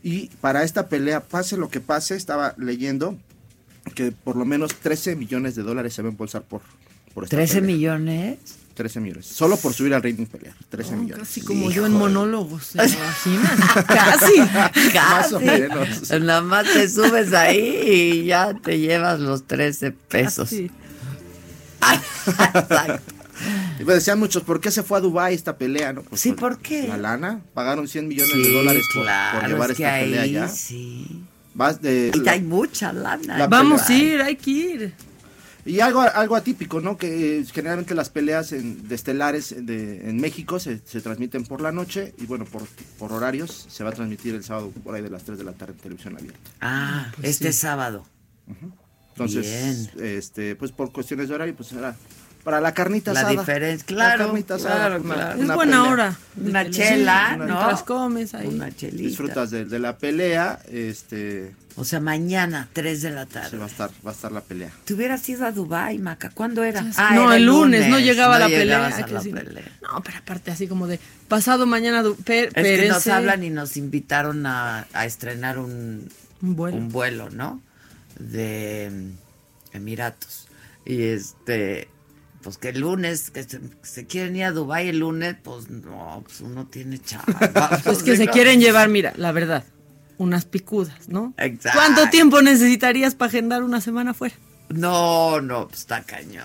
Y 0.09 0.29
para 0.41 0.63
esta 0.63 0.87
pelea, 0.87 1.21
pase 1.25 1.57
lo 1.57 1.69
que 1.69 1.81
pase, 1.81 2.15
estaba 2.15 2.55
leyendo 2.59 3.19
que 3.97 4.13
por 4.13 4.37
lo 4.37 4.45
menos 4.45 4.73
13 4.77 5.17
millones 5.17 5.57
de 5.57 5.65
dólares 5.65 5.95
se 5.95 6.03
va 6.03 6.09
a 6.09 6.13
embolsar 6.13 6.43
por, 6.43 6.61
por 7.13 7.25
esta 7.25 7.35
13 7.37 7.55
pelea. 7.57 7.75
millones. 7.75 8.39
13 8.75 9.01
millones. 9.01 9.27
Solo 9.27 9.57
por 9.57 9.73
subir 9.75 9.95
al 9.95 10.03
ring 10.05 10.25
pelear. 10.29 10.55
13 10.69 10.95
millones. 10.95 11.27
Casi 11.27 11.41
como 11.41 11.73
yo 11.73 11.87
en 11.87 11.93
monólogos. 11.95 12.67
¿se 12.67 12.79
imaginan? 12.87 13.57
Casi, 13.89 14.39
Más 14.95 15.33
o 15.33 15.41
casi. 15.41 15.45
menos. 15.45 16.11
Nada 16.21 16.43
más 16.43 16.73
te 16.73 16.89
subes 16.89 17.33
ahí 17.33 18.23
y 18.23 18.25
ya 18.27 18.55
te 18.55 18.79
llevas 18.79 19.19
los 19.19 19.45
13 19.49 19.91
pesos. 19.91 20.51
Sí. 20.51 20.71
Exacto. 22.55 23.16
Y 23.79 23.85
pues 23.85 23.97
decían 23.97 24.19
muchos, 24.19 24.43
¿por 24.43 24.61
qué 24.61 24.71
se 24.71 24.83
fue 24.83 24.99
a 24.99 25.01
Dubái 25.01 25.35
esta 25.35 25.57
pelea? 25.59 25.93
No? 25.93 26.03
Pues 26.03 26.21
Sí, 26.21 26.33
¿por 26.33 26.59
qué? 26.59 26.87
La 26.89 26.97
lana. 26.97 27.41
Pagaron 27.55 27.87
100 27.89 28.09
millones 28.09 28.33
de 28.35 28.53
dólares 28.53 28.85
por, 28.95 29.03
claro, 29.05 29.41
por 29.41 29.49
llevar 29.49 29.71
es 29.71 29.77
que 29.77 29.83
esta 29.85 29.99
pelea 30.01 30.23
ahí 30.23 30.37
allá. 30.37 30.49
sí. 30.49 31.25
Vas 31.55 31.81
de, 31.81 32.11
Y 32.15 32.19
la- 32.21 32.33
hay 32.33 32.43
mucha 32.43 32.93
lana. 32.93 33.39
La 33.39 33.47
Vamos 33.47 33.89
a 33.89 33.95
ir, 33.95 34.21
hay 34.21 34.37
que 34.37 34.51
ir. 34.51 34.95
Y 35.65 35.81
algo, 35.81 36.01
algo 36.03 36.37
atípico, 36.37 36.81
¿no? 36.81 36.97
Que 36.97 37.39
eh, 37.41 37.45
generalmente 37.53 37.95
las 37.97 38.09
peleas 38.09 38.53
en, 38.53 38.87
de 38.87 38.95
estelares 38.95 39.53
de, 39.67 40.09
en 40.09 40.19
México 40.21 40.61
se, 40.61 40.81
se 40.85 41.01
transmiten 41.01 41.45
por 41.45 41.61
la 41.61 41.73
noche 41.73 42.15
y 42.19 42.27
bueno, 42.27 42.45
por, 42.45 42.63
por 42.99 43.13
horarios 43.13 43.67
se 43.69 43.83
va 43.83 43.91
a 43.91 43.93
transmitir 43.93 44.35
el 44.37 44.45
sábado 44.45 44.71
por 44.85 44.95
ahí 44.95 45.03
de 45.03 45.11
las 45.11 45.25
3 45.25 45.39
de 45.39 45.45
la 45.45 45.53
tarde 45.55 45.73
en 45.73 45.79
televisión 45.81 46.17
abierta. 46.17 46.39
Ah, 46.61 47.11
este 47.23 47.53
sábado. 47.53 48.05
Entonces, 49.13 49.91
este, 50.01 50.57
pues 50.57 50.73
por 50.73 50.93
cuestiones 50.93 51.29
de 51.29 51.35
horario, 51.35 51.57
pues 51.57 51.71
será 51.71 51.97
para 52.47 52.61
la 52.61 52.73
carnita 52.73 53.13
La 53.13 53.21
asada. 53.23 53.33
diferencia, 53.41 53.85
La 53.91 53.95
claro, 54.05 54.27
carnita 54.27 54.55
asada, 54.55 54.77
claro, 54.87 55.03
una- 55.03 55.15
claro. 55.15 55.41
Es 55.43 55.47
buena 55.49 55.57
pelea. 55.79 55.83
hora. 55.93 56.17
Una 56.41 56.71
chela, 56.71 57.33
una- 57.35 57.47
¿no? 57.47 57.55
Mientras 57.57 57.83
comes 57.83 58.35
ahí. 58.35 58.47
Una 58.47 58.71
chelita. 58.75 59.03
Disfrutas 59.03 59.51
de, 59.51 59.65
de 59.65 59.79
la 59.81 59.99
pelea, 59.99 60.61
este, 60.71 61.57
O 61.75 61.85
sea, 61.85 61.99
mañana, 61.99 62.69
3 62.73 63.03
de 63.03 63.11
la 63.11 63.27
tarde. 63.27 63.59
va 63.59 63.65
a 63.65 63.67
estar, 63.67 63.91
va 64.07 64.11
a 64.13 64.15
estar 64.15 64.31
la 64.31 64.43
pelea. 64.43 64.71
Te 64.85 64.95
hubieras 64.95 65.29
ido 65.29 65.45
a 65.45 65.51
Dubái, 65.51 65.99
Maca. 65.99 66.31
¿Cuándo 66.31 66.63
era? 66.63 66.83
no, 66.83 66.93
Ah, 66.97 67.17
era 67.17 67.37
el 67.37 67.47
lunes, 67.47 67.89
no 67.89 67.99
llegaba 67.99 68.39
la 68.39 68.47
pelea. 68.47 68.87
a 68.87 68.91
la. 68.91 69.21
No, 69.83 70.01
pero 70.05 70.19
aparte 70.19 70.53
así 70.53 70.69
como 70.69 70.87
de 70.87 71.01
pasado 71.27 71.67
mañana 71.67 72.05
du- 72.05 72.15
pe- 72.15 72.45
Es 72.55 72.81
que 72.81 72.89
nos 72.89 73.09
hablan 73.09 73.43
y 73.43 73.51
nos 73.51 73.77
invitaron 73.77 74.47
a, 74.47 74.87
a 74.93 75.05
estrenar 75.05 75.59
un, 75.59 76.09
un 76.43 76.55
vuelo. 76.55 76.77
un 76.77 76.91
vuelo, 76.91 77.29
¿no? 77.29 77.61
De 78.21 78.89
mm, 78.93 79.77
Emiratos. 79.77 80.47
Y 80.85 81.03
este, 81.03 81.89
pues 82.43 82.59
que 82.59 82.69
el 82.71 82.81
lunes, 82.81 83.31
que 83.31 83.43
se, 83.45 83.61
se 83.83 84.07
quieren 84.07 84.37
ir 84.37 84.45
a 84.45 84.53
Dubái 84.53 84.89
el 84.89 84.99
lunes, 85.01 85.37
pues 85.43 85.69
no, 85.71 86.23
pues 86.25 86.41
uno 86.41 86.67
tiene 86.67 86.99
chava. 86.99 87.25
Es 87.87 88.03
que 88.03 88.17
se 88.17 88.29
quieren 88.29 88.61
llevar, 88.61 88.89
mira, 88.89 89.13
la 89.17 89.33
verdad, 89.33 89.65
unas 90.19 90.45
picudas, 90.45 91.09
¿no? 91.09 91.35
Exacto. 91.39 91.79
¿Cuánto 91.79 92.11
tiempo 92.11 92.41
necesitarías 92.43 93.15
para 93.15 93.29
agendar 93.29 93.63
una 93.63 93.81
semana 93.81 94.15
fuera? 94.15 94.35
No, 94.69 95.41
no, 95.41 95.69
pues 95.69 95.81
está 95.81 96.03
cañón. 96.03 96.45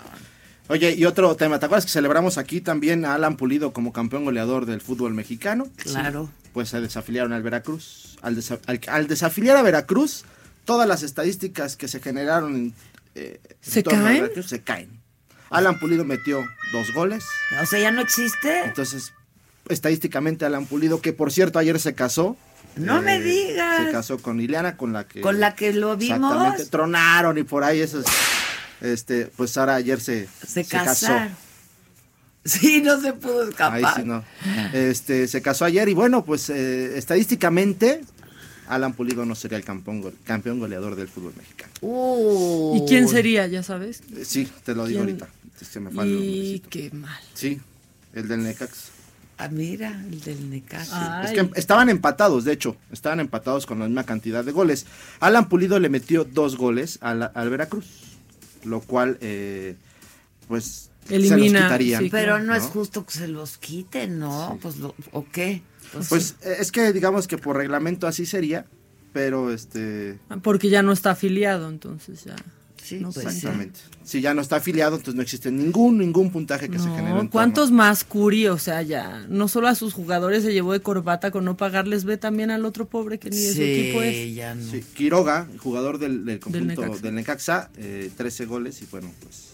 Oye, 0.68 0.94
y 0.96 1.04
otro 1.06 1.36
tema, 1.36 1.60
¿te 1.60 1.66
acuerdas 1.66 1.86
que 1.86 1.92
celebramos 1.92 2.38
aquí 2.38 2.62
también 2.62 3.04
a 3.04 3.16
Alan 3.16 3.36
Pulido 3.36 3.74
como 3.74 3.92
campeón 3.92 4.24
goleador 4.24 4.66
del 4.66 4.80
fútbol 4.80 5.14
mexicano? 5.14 5.68
Claro. 5.76 6.30
Pues 6.54 6.70
se 6.70 6.80
desafiliaron 6.80 7.34
al 7.34 7.44
Veracruz. 7.44 8.18
Al, 8.22 8.38
desa- 8.38 8.60
al- 8.68 8.80
al 8.88 9.08
desafiliar 9.08 9.58
a 9.58 9.64
Veracruz, 9.64 10.24
todas 10.64 10.88
las 10.88 11.04
estadísticas 11.04 11.76
que 11.76 11.88
se 11.90 12.00
generaron 12.00 12.56
en, 12.56 12.74
eh, 13.16 13.42
en 13.44 13.58
¿Se 13.60 13.84
caen? 13.84 14.22
Veracruz 14.22 14.48
se 14.48 14.62
caen. 14.62 15.01
Alan 15.52 15.80
Pulido 15.80 16.04
metió 16.06 16.46
dos 16.72 16.94
goles. 16.94 17.26
O 17.62 17.66
sea, 17.66 17.80
ya 17.80 17.92
no 17.92 18.02
existe. 18.02 18.64
Entonces, 18.66 19.14
estadísticamente 19.70 20.46
Alan 20.46 20.66
Pulido, 20.66 21.02
que 21.02 21.14
por 21.14 21.32
cierto 21.32 21.60
ayer 21.60 21.80
se 21.80 21.94
casó. 21.94 22.38
eh, 22.76 22.80
No 22.80 23.02
me 23.02 23.20
digas. 23.22 23.86
Se 23.86 23.92
casó 23.92 24.18
con 24.22 24.40
Ileana, 24.40 24.78
con 24.78 24.94
la 24.94 25.08
que... 25.08 25.22
Con 25.22 25.40
la 25.40 25.56
que 25.56 25.74
lo 25.74 25.98
vimos. 25.98 26.32
Exactamente, 26.32 26.66
tronaron 26.68 27.38
y 27.38 27.44
por 27.44 27.64
ahí 27.64 27.82
esos... 27.82 28.06
Este, 28.82 29.28
pues 29.38 29.52
Sara 29.52 29.76
ayer 29.76 30.00
se, 30.02 30.28
Se, 30.48 30.66
casó. 30.66 31.06
casaron. 31.08 31.36
Sí, 32.44 32.82
no 32.82 33.00
se 33.00 33.14
pudo 33.14 33.48
escapar. 33.50 33.76
Ahí 33.78 33.84
sí 33.96 34.02
no. 34.04 34.24
Este, 34.74 35.28
se 35.28 35.42
casó 35.44 35.66
ayer 35.66 35.88
y 35.90 35.94
bueno, 35.94 36.26
pues 36.26 36.50
eh, 36.50 36.98
estadísticamente 36.98 38.02
Alan 38.68 38.94
Pulido 38.94 39.24
no 39.26 39.36
sería 39.36 39.60
el 39.60 39.64
campeón, 39.64 40.02
go- 40.02 40.14
campeón 40.24 40.58
goleador 40.60 40.96
del 40.96 41.08
fútbol 41.08 41.34
mexicano. 41.38 41.72
Uy. 41.82 42.80
¿Y 42.80 42.86
quién 42.88 43.08
sería, 43.08 43.46
ya 43.46 43.62
sabes? 43.62 44.02
Eh, 44.18 44.26
sí, 44.26 44.50
te 44.64 44.74
lo 44.74 44.88
digo 44.88 45.04
¿Quién? 45.04 45.22
ahorita. 45.22 45.28
Se 45.66 45.80
me 45.80 45.92
fue 45.92 46.08
Y 46.08 46.60
qué 46.70 46.92
mal. 46.92 47.22
Sí, 47.34 47.60
el 48.14 48.28
del 48.28 48.44
Necax. 48.44 48.90
Ah, 49.38 49.48
mira, 49.48 49.90
el 50.08 50.22
del 50.22 50.52
Necaxa. 50.52 51.24
Es 51.24 51.32
que 51.32 51.50
estaban 51.60 51.90
empatados, 51.90 52.44
de 52.44 52.54
hecho, 52.54 52.76
estaban 52.92 53.20
empatados 53.20 53.66
con 53.66 53.80
la 53.80 53.86
misma 53.86 54.04
cantidad 54.04 54.44
de 54.46 54.52
goles. 54.52 54.86
Alan 55.20 55.50
Pulido 55.50 55.80
le 55.80 55.90
metió 55.90 56.26
dos 56.26 56.58
goles 56.58 57.00
al, 57.02 57.32
al 57.34 57.50
Veracruz, 57.50 57.88
lo 58.64 58.82
cual, 58.82 59.18
eh, 59.22 59.78
pues, 60.48 60.92
se 61.08 61.18
los 61.18 61.32
Elimina, 61.32 61.64
quitarían. 61.64 62.04
sí, 62.04 62.10
Pero 62.12 62.38
no, 62.38 62.54
es 62.54 62.66
justo 62.66 63.04
que 63.04 63.14
se 63.14 63.28
los 63.28 63.58
quiten, 63.58 64.20
¿no? 64.20 64.60
Pues, 64.62 64.78
lo, 64.78 64.94
¿o 65.12 65.26
qué? 65.32 65.64
Pues, 65.92 66.08
Pues 66.10 66.36
eh, 66.44 66.58
es 66.60 66.72
que 66.72 66.94
digamos 66.94 67.28
que 67.28 67.40
por 67.40 67.56
reglamento 67.58 68.06
así 68.06 68.28
sería, 68.28 68.68
pero 69.12 69.52
este... 69.52 70.20
Porque 70.44 70.70
ya 70.70 70.84
no 70.84 70.92
está 70.92 71.12
afiliado, 71.12 71.68
entonces 71.68 72.26
ya. 72.26 72.36
Sí, 72.84 73.00
no 73.00 73.12
pues. 73.12 73.26
Exactamente. 73.26 73.80
Si 74.04 74.22
ya 74.22 74.34
no 74.34 74.42
está 74.42 74.58
afiliado, 74.58 74.96
entonces 74.96 75.16
no 75.16 75.22
existe 75.22 75.52
ningún 75.52 75.98
ningún 76.00 76.32
puntaje 76.32 76.70
que 76.70 76.78
se 76.80 76.86
genere. 76.86 77.00
en 77.02 77.06
No, 77.10 77.16
torno. 77.18 77.30
¿cuántos 77.32 77.72
más 77.72 78.04
Curi? 78.04 78.48
O 78.48 78.58
sea, 78.58 78.82
ya 78.82 79.26
no 79.30 79.48
solo 79.48 79.68
a 79.68 79.76
sus 79.76 79.94
jugadores 79.94 80.44
se 80.44 80.54
llevó 80.54 80.74
de 80.74 80.82
corbata 80.82 81.32
con 81.32 81.46
no 81.46 81.58
pagarles, 81.58 82.04
ve 82.04 82.18
también 82.18 82.52
al 82.52 82.66
otro 82.66 82.88
pobre 82.88 83.20
que 83.20 83.30
ni 83.30 83.38
de 83.38 83.54
su 83.54 83.62
equipo 83.62 84.02
es. 84.02 84.16
Sí, 84.16 84.34
ya 84.34 84.56
no. 84.56 84.70
Sí, 84.72 84.84
Quiroga, 84.94 85.48
jugador 85.60 85.98
del, 86.00 86.26
del 86.26 86.40
conjunto 86.40 86.82
Necaxa. 86.82 87.02
del 87.02 87.16
Necaxa, 87.16 87.70
eh, 87.78 88.12
13 88.18 88.46
goles 88.46 88.82
y 88.82 88.86
bueno, 88.92 89.12
pues 89.22 89.51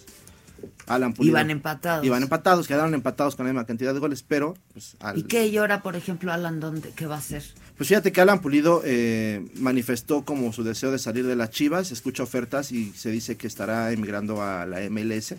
Alan 0.88 1.14
Pulido. 1.14 1.34
Iban 1.34 1.52
empatados. 1.52 2.06
Iban 2.06 2.24
empatados, 2.24 2.68
quedaron 2.68 2.94
empatados 2.94 3.36
con 3.36 3.46
la 3.46 3.52
misma 3.54 3.66
cantidad 3.66 3.94
de 3.94 4.00
goles, 4.00 4.24
pero 4.24 4.56
pues 4.74 4.96
al- 5.00 5.18
¿Y 5.18 5.24
qué 5.24 5.52
llora, 5.52 5.84
por 5.84 5.96
ejemplo, 5.96 6.32
Alan? 6.32 6.60
¿Dónde? 6.60 6.92
¿Qué 6.96 7.06
va 7.06 7.16
a 7.16 7.20
hacer? 7.20 7.44
Pues 7.78 7.90
fíjate 7.90 8.12
que 8.12 8.22
Alan 8.22 8.40
Pulido 8.42 8.82
eh, 8.86 9.46
manifestó 9.56 10.24
como 10.26 10.52
su 10.54 10.64
deseo 10.64 10.92
de 10.92 10.98
salir 11.00 11.28
de 11.28 11.36
las 11.36 11.50
Chivas, 11.52 11.92
escucha 11.92 12.24
ofertas 12.24 12.72
y 12.72 12.92
se 12.94 13.12
dice 13.12 13.36
que 13.38 13.48
estará 13.48 13.92
emigrando 13.92 14.42
a 14.42 14.66
la 14.66 14.80
MLS. 14.90 15.36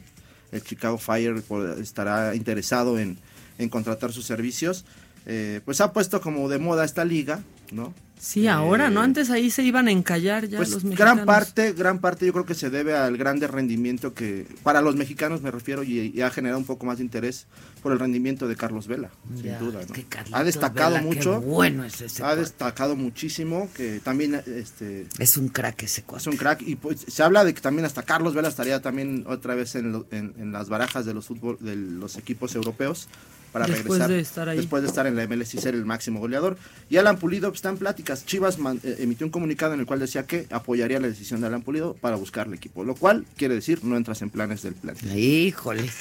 El 0.53 0.63
Chicago 0.63 0.99
Fire 0.99 1.43
por- 1.43 1.79
estará 1.81 2.35
interesado 2.35 2.99
en, 2.99 3.19
en 3.59 3.69
contratar 3.69 4.13
sus 4.13 4.25
servicios. 4.25 4.85
Eh, 5.27 5.61
pues 5.65 5.81
ha 5.81 5.93
puesto 5.93 6.21
como 6.21 6.49
de 6.49 6.59
moda 6.59 6.85
esta 6.85 7.05
liga, 7.05 7.41
¿no? 7.73 7.93
Sí, 8.21 8.49
ahora, 8.49 8.91
¿no? 8.91 9.01
Eh, 9.01 9.05
Antes 9.05 9.31
ahí 9.31 9.49
se 9.49 9.63
iban 9.63 9.87
a 9.87 9.93
encallar 9.93 10.49
ya 10.49 10.57
Pues 10.57 10.71
los 10.71 10.83
mexicanos. 10.83 11.15
gran 11.19 11.25
parte, 11.25 11.73
gran 11.73 12.01
parte 12.01 12.27
yo 12.27 12.33
creo 12.33 12.45
que 12.45 12.55
se 12.55 12.69
debe 12.69 12.97
al 12.97 13.17
grande 13.17 13.47
rendimiento 13.47 14.13
que, 14.13 14.45
para 14.65 14.81
los 14.83 14.97
mexicanos 14.97 15.41
me 15.41 15.53
refiero, 15.53 15.85
y, 15.85 16.11
y 16.13 16.21
ha 16.23 16.31
generado 16.31 16.59
un 16.59 16.65
poco 16.67 16.85
más 16.85 16.99
de 16.99 17.05
interés 17.05 17.47
por 17.81 17.93
el 17.93 18.01
rendimiento 18.01 18.49
de 18.49 18.57
Carlos 18.57 18.89
Vela, 18.89 19.11
Ya, 19.37 19.57
sin 19.61 19.67
duda. 19.69 19.83
es 19.83 19.89
¿no? 19.89 19.95
que 19.95 20.05
Ha 20.33 20.43
destacado 20.43 20.97
Vela, 20.97 21.09
qué 21.09 21.15
mucho. 21.15 21.41
bueno 21.43 21.85
es 21.85 22.01
ese 22.01 22.21
Ha 22.25 22.27
cuate. 22.27 22.41
destacado 22.41 22.97
muchísimo, 22.97 23.69
que 23.77 24.01
también 24.01 24.35
este, 24.47 25.07
Es 25.21 25.37
un 25.37 25.47
crack 25.47 25.85
ese 25.85 26.03
cuate. 26.03 26.23
es 26.23 26.27
un 26.27 26.37
crack 26.37 26.63
y 26.63 26.75
pues, 26.75 27.05
se 27.07 27.23
habla 27.23 27.45
de 27.45 27.55
que 27.55 27.61
también 27.61 27.87
hasta 27.87 28.03
Carlos 28.03 28.35
Vela 28.35 28.49
estaría 28.49 28.83
también 28.83 29.27
otra 29.29 29.55
vez 29.55 29.77
en, 29.77 29.93
lo- 29.93 30.09
en- 30.11 30.35
en 30.39 30.51
las 30.51 30.69
barajas 30.69 31.07
de 31.07 31.15
los 31.15 31.27
fútbol 31.29 31.57
de 31.61 31.77
los 31.77 32.17
equipos 32.17 32.53
europeos 32.57 33.07
para 33.53 33.67
Después 33.67 33.85
regresar 34.01 34.09
de 34.11 34.21
estar 34.21 34.49
ahí. 34.49 34.57
después 34.59 34.83
de 34.83 34.89
estar 34.89 35.07
en 35.07 35.17
la 35.17 35.27
MLS 35.27 35.55
y 35.55 35.59
ser 35.59 35.75
el 35.75 35.85
máximo 35.85 36.21
goleador 36.21 36.57
y 36.91 36.97
Alan 36.99 37.19
Pulido 37.19 37.49
pues, 37.51 37.59
está 37.59 37.71
en 37.71 37.79
pláticas 37.79 38.27
Chivas 38.27 38.59
man- 38.59 38.81
eh, 38.85 38.97
emitió 39.01 39.27
un 39.27 39.31
comunicado 39.31 39.75
en 39.75 39.81
el 39.81 39.87
cual 39.87 40.01
decía 40.01 40.27
que 40.27 40.47
apoyaría 40.51 41.01
la 41.01 41.09
decisión 41.09 41.41
de 41.41 41.47
Alan 41.47 41.63
Pulido 41.63 41.95
para 41.95 42.17
buscarle 42.17 42.57
equipo 42.57 42.85
lo 42.85 42.95
cual 42.95 43.25
quiere 43.37 43.55
decir 43.55 43.83
no 43.85 43.97
entras 43.97 44.21
en 44.23 44.31
planes 44.31 44.63
del 44.63 44.75
plan 44.75 44.97
Híjoles. 45.17 45.93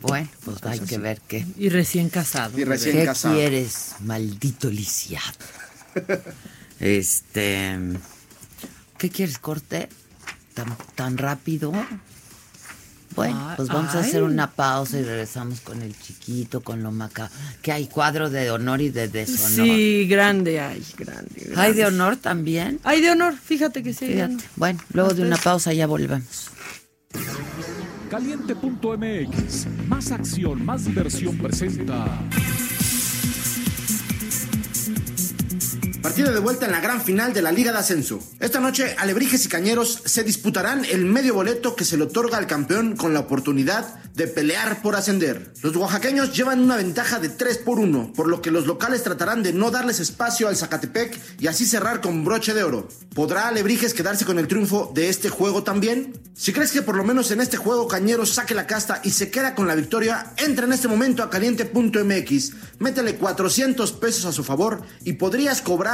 Bueno, 0.00 0.28
pues 0.44 0.62
hay 0.64 0.80
que 0.80 0.98
ver 0.98 1.20
qué. 1.28 1.46
Y 1.56 1.68
recién 1.68 2.08
casado. 2.08 2.58
y 2.58 2.64
recién 2.64 2.96
¿Qué 2.96 3.04
casado 3.04 3.34
quieres, 3.36 3.94
maldito 4.00 4.68
lisiado? 4.68 5.38
este. 6.80 7.78
¿Qué 8.98 9.10
quieres, 9.10 9.38
corte? 9.38 9.88
¿Tan, 10.54 10.76
tan 10.94 11.18
rápido? 11.18 11.72
Bueno, 13.14 13.48
Ay, 13.50 13.56
pues 13.56 13.68
vamos 13.68 13.94
a 13.94 14.00
hacer 14.00 14.22
una 14.22 14.50
pausa 14.50 14.98
y 14.98 15.02
regresamos 15.02 15.60
con 15.60 15.82
el 15.82 15.98
chiquito, 15.98 16.60
con 16.60 16.82
lo 16.82 16.90
maca. 16.90 17.30
Que 17.62 17.72
hay 17.72 17.86
cuadro 17.86 18.30
de 18.30 18.50
honor 18.50 18.80
y 18.80 18.90
de 18.90 19.08
deshonor. 19.08 19.66
Sí, 19.66 20.06
grande, 20.08 20.60
ay, 20.60 20.84
grande. 20.96 21.30
grande. 21.36 21.60
¿Hay 21.60 21.72
de 21.74 21.86
honor 21.86 22.16
también? 22.16 22.80
Hay 22.82 23.00
de 23.00 23.10
honor, 23.10 23.34
fíjate 23.36 23.82
que 23.82 23.92
sí. 23.92 24.06
hay 24.06 24.12
Fíjate. 24.14 24.44
Bueno, 24.56 24.80
luego 24.92 25.14
de 25.14 25.22
una 25.22 25.36
pausa 25.36 25.72
ya 25.72 25.86
volvemos. 25.86 26.50
Caliente.mx, 28.10 29.66
más 29.88 30.10
acción, 30.12 30.64
más 30.64 30.84
diversión 30.84 31.38
presenta. 31.38 32.20
Partido 36.04 36.30
de 36.32 36.38
vuelta 36.38 36.66
en 36.66 36.72
la 36.72 36.82
gran 36.82 37.00
final 37.00 37.32
de 37.32 37.40
la 37.40 37.50
Liga 37.50 37.72
de 37.72 37.78
Ascenso. 37.78 38.20
Esta 38.38 38.60
noche, 38.60 38.94
Alebrijes 38.98 39.46
y 39.46 39.48
Cañeros 39.48 40.02
se 40.04 40.22
disputarán 40.22 40.84
el 40.84 41.06
medio 41.06 41.32
boleto 41.32 41.74
que 41.74 41.86
se 41.86 41.96
le 41.96 42.02
otorga 42.02 42.36
al 42.36 42.46
campeón 42.46 42.94
con 42.94 43.14
la 43.14 43.20
oportunidad 43.20 44.02
de 44.12 44.28
pelear 44.28 44.82
por 44.82 44.96
ascender. 44.96 45.54
Los 45.62 45.74
oaxaqueños 45.74 46.36
llevan 46.36 46.60
una 46.60 46.76
ventaja 46.76 47.20
de 47.20 47.30
3 47.30 47.56
por 47.56 47.78
1, 47.78 48.12
por 48.14 48.28
lo 48.28 48.42
que 48.42 48.50
los 48.50 48.66
locales 48.66 49.02
tratarán 49.02 49.42
de 49.42 49.54
no 49.54 49.70
darles 49.70 49.98
espacio 49.98 50.46
al 50.46 50.56
Zacatepec 50.56 51.18
y 51.40 51.46
así 51.46 51.64
cerrar 51.64 52.02
con 52.02 52.22
broche 52.22 52.52
de 52.52 52.64
oro. 52.64 52.86
¿Podrá 53.14 53.48
Alebrijes 53.48 53.94
quedarse 53.94 54.26
con 54.26 54.38
el 54.38 54.46
triunfo 54.46 54.92
de 54.94 55.08
este 55.08 55.30
juego 55.30 55.64
también? 55.64 56.20
Si 56.34 56.52
crees 56.52 56.72
que 56.72 56.82
por 56.82 56.96
lo 56.96 57.04
menos 57.04 57.30
en 57.30 57.40
este 57.40 57.56
juego 57.56 57.88
Cañeros 57.88 58.34
saque 58.34 58.54
la 58.54 58.66
casta 58.66 59.00
y 59.04 59.10
se 59.10 59.30
queda 59.30 59.54
con 59.54 59.66
la 59.66 59.74
victoria, 59.74 60.32
entra 60.36 60.66
en 60.66 60.72
este 60.72 60.88
momento 60.88 61.22
a 61.22 61.30
caliente.mx, 61.30 62.52
métele 62.78 63.16
400 63.16 63.92
pesos 63.92 64.26
a 64.26 64.32
su 64.32 64.44
favor 64.44 64.82
y 65.04 65.14
podrías 65.14 65.62
cobrar 65.62 65.93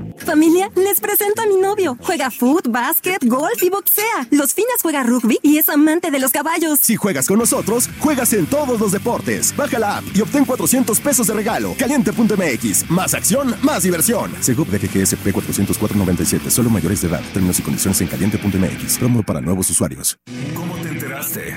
Familia, 0.25 0.69
les 0.75 0.99
presento 0.99 1.41
a 1.41 1.45
mi 1.45 1.57
novio. 1.57 1.97
Juega 2.01 2.29
foot, 2.31 2.67
básquet, 2.69 3.23
golf 3.25 3.61
y 3.63 3.69
boxea. 3.69 4.27
Los 4.31 4.53
fines 4.53 4.81
juega 4.81 5.03
rugby 5.03 5.39
y 5.41 5.57
es 5.57 5.69
amante 5.69 6.11
de 6.11 6.19
los 6.19 6.31
caballos. 6.31 6.79
Si 6.79 6.95
juegas 6.95 7.27
con 7.27 7.39
nosotros, 7.39 7.89
juegas 7.99 8.33
en 8.33 8.45
todos 8.45 8.79
los 8.79 8.91
deportes. 8.91 9.55
Baja 9.55 9.79
la 9.79 9.97
app 9.97 10.03
y 10.13 10.21
obtén 10.21 10.45
400 10.45 10.99
pesos 10.99 11.27
de 11.27 11.33
regalo. 11.33 11.75
Caliente.mx. 11.77 12.89
Más 12.89 13.13
acción, 13.13 13.55
más 13.61 13.83
diversión. 13.83 14.31
Seguro 14.41 14.71
de 14.71 14.79
que 14.79 15.01
SP 15.05 15.33
404.97. 15.33 16.49
Solo 16.49 16.69
mayores 16.69 17.01
de 17.01 17.07
edad. 17.07 17.21
Términos 17.33 17.59
y 17.59 17.63
condiciones 17.63 17.99
en 18.01 18.07
caliente.mx. 18.07 18.97
Promo 18.97 19.23
para 19.23 19.41
nuevos 19.41 19.69
usuarios. 19.69 20.17
¿Cómo 20.55 20.75
te 20.75 20.89
enteraste? 20.89 21.55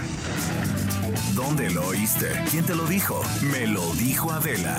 ¿Dónde 1.34 1.70
lo 1.70 1.86
oíste? 1.88 2.26
¿Quién 2.50 2.64
te 2.64 2.74
lo 2.74 2.86
dijo? 2.86 3.22
Me 3.52 3.66
lo 3.66 3.92
dijo 3.94 4.30
Adela. 4.30 4.78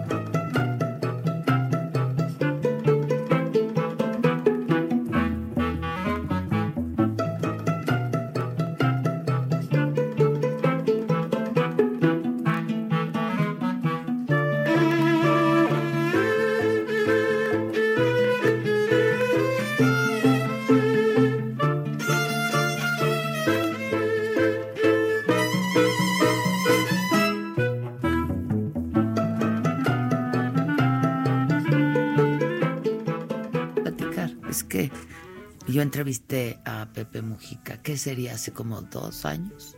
Yo 35.81 35.83
entrevisté 35.83 36.59
a 36.63 36.89
Pepe 36.93 37.23
Mujica, 37.23 37.81
¿qué 37.81 37.97
sería? 37.97 38.35
Hace 38.35 38.53
como 38.53 38.83
dos 38.83 39.25
años. 39.25 39.75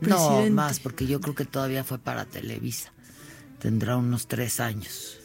No, 0.00 0.44
más, 0.50 0.80
porque 0.80 1.06
yo 1.06 1.18
creo 1.18 1.34
que 1.34 1.46
todavía 1.46 1.82
fue 1.82 1.98
para 1.98 2.26
Televisa. 2.26 2.92
Tendrá 3.58 3.96
unos 3.96 4.28
tres 4.28 4.60
años. 4.60 5.18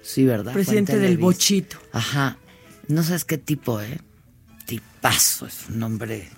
Sí, 0.00 0.24
¿verdad? 0.24 0.54
Presidente 0.54 0.98
del. 0.98 1.18
Bochito. 1.18 1.76
Ajá. 1.92 2.38
No 2.88 3.02
sabes 3.02 3.26
qué 3.26 3.36
tipo, 3.36 3.78
¿eh? 3.82 4.00
Tipazo, 4.64 5.46
es 5.46 5.68
un 5.68 5.82
hombre 5.82 6.30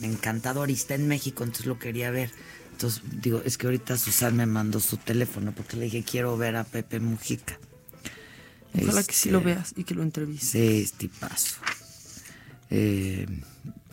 encantador 0.00 0.70
y 0.70 0.74
está 0.74 0.94
en 0.94 1.08
México, 1.08 1.42
entonces 1.42 1.66
lo 1.66 1.80
quería 1.80 2.12
ver. 2.12 2.30
Entonces, 2.70 3.02
digo, 3.20 3.42
es 3.44 3.58
que 3.58 3.66
ahorita 3.66 3.96
Susan 3.98 4.36
me 4.36 4.46
mandó 4.46 4.78
su 4.78 4.96
teléfono 4.96 5.52
porque 5.52 5.76
le 5.76 5.86
dije, 5.86 6.04
quiero 6.04 6.36
ver 6.36 6.54
a 6.54 6.62
Pepe 6.62 7.00
Mujica. 7.00 7.58
Ojalá 8.74 9.02
que 9.02 9.12
sí 9.12 9.28
Este, 9.28 9.32
lo 9.32 9.40
veas 9.40 9.74
y 9.76 9.82
que 9.82 9.94
lo 9.94 10.02
entrevistes. 10.02 10.50
Sí, 10.50 10.82
es 10.82 10.92
tipazo. 10.92 11.56
Eh, 12.74 13.26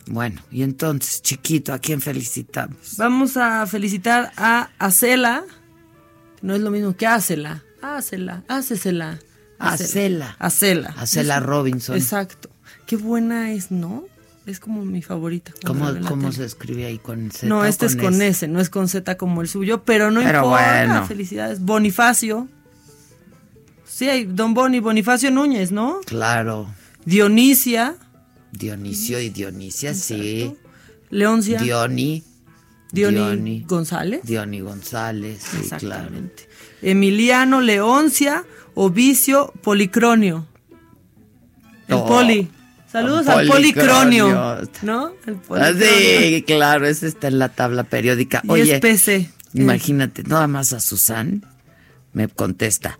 bueno, 0.06 0.40
y 0.50 0.62
entonces, 0.62 1.20
chiquito, 1.20 1.72
¿a 1.74 1.78
quién 1.78 2.00
felicitamos? 2.00 2.96
Vamos 2.96 3.36
a 3.36 3.66
felicitar 3.66 4.32
a 4.38 4.70
Acela. 4.78 5.44
No 6.40 6.54
es 6.54 6.62
lo 6.62 6.70
mismo 6.70 6.96
que 6.96 7.06
Acela. 7.06 7.62
Acela. 7.82 8.42
Acela. 8.48 9.18
Acela. 9.58 10.34
Acela 10.38 11.36
Es- 11.36 11.42
Robinson. 11.42 11.94
Exacto. 11.96 12.48
Qué 12.86 12.96
buena 12.96 13.52
es, 13.52 13.70
¿no? 13.70 14.04
Es 14.46 14.58
como 14.58 14.84
mi 14.86 15.02
favorita. 15.02 15.52
¿Cómo, 15.66 15.86
cómo 16.08 16.32
se 16.32 16.46
escribe 16.46 16.86
ahí 16.86 16.98
con 16.98 17.30
Z? 17.30 17.46
No, 17.46 17.64
este 17.66 17.84
es 17.86 17.94
con 17.94 18.14
S? 18.14 18.26
S, 18.28 18.48
no 18.48 18.58
es 18.60 18.70
con 18.70 18.88
Z 18.88 19.16
como 19.18 19.42
el 19.42 19.48
suyo, 19.48 19.84
pero 19.84 20.10
no 20.10 20.22
Pero 20.22 20.38
importa. 20.44 20.84
bueno. 20.86 21.06
Felicidades. 21.06 21.60
Bonifacio. 21.60 22.48
Sí, 23.86 24.08
hay 24.08 24.24
Don 24.24 24.54
Boni, 24.54 24.80
Bonifacio 24.80 25.30
Núñez, 25.30 25.70
¿no? 25.72 26.00
Claro. 26.06 26.68
Dionisia, 27.04 27.96
Dionisio 28.52 29.20
y 29.20 29.30
Dionisia, 29.30 29.94
sí. 29.94 30.54
Leoncia, 31.10 31.60
Dioni. 31.60 32.22
Dioni, 32.92 33.16
Dioni. 33.16 33.64
González. 33.68 34.20
Dioni 34.24 34.60
González, 34.60 35.40
sí, 35.42 35.56
claro. 35.78 36.04
Exactamente. 36.06 36.48
Emiliano, 36.82 37.60
Leoncia, 37.60 38.44
Ovicio, 38.74 39.52
Policronio. 39.62 40.46
El 41.88 41.94
Oh, 41.94 42.06
Poli. 42.06 42.48
Saludos 42.90 43.28
al 43.28 43.46
Policronio. 43.46 44.24
Policronio. 44.26 44.70
¿No? 44.82 45.12
El 45.26 45.34
Ah, 45.34 45.40
Policronio. 45.46 45.86
Sí, 45.88 46.44
claro, 46.46 46.86
ese 46.86 47.06
está 47.06 47.28
en 47.28 47.38
la 47.38 47.48
tabla 47.50 47.84
periódica. 47.84 48.40
Y 48.44 48.50
Oye, 48.50 48.74
es 48.74 48.80
PC. 48.80 49.30
imagínate, 49.54 50.22
nada 50.24 50.48
más 50.48 50.72
a 50.72 50.80
Susan 50.80 51.44
me 52.12 52.26
contesta, 52.28 52.98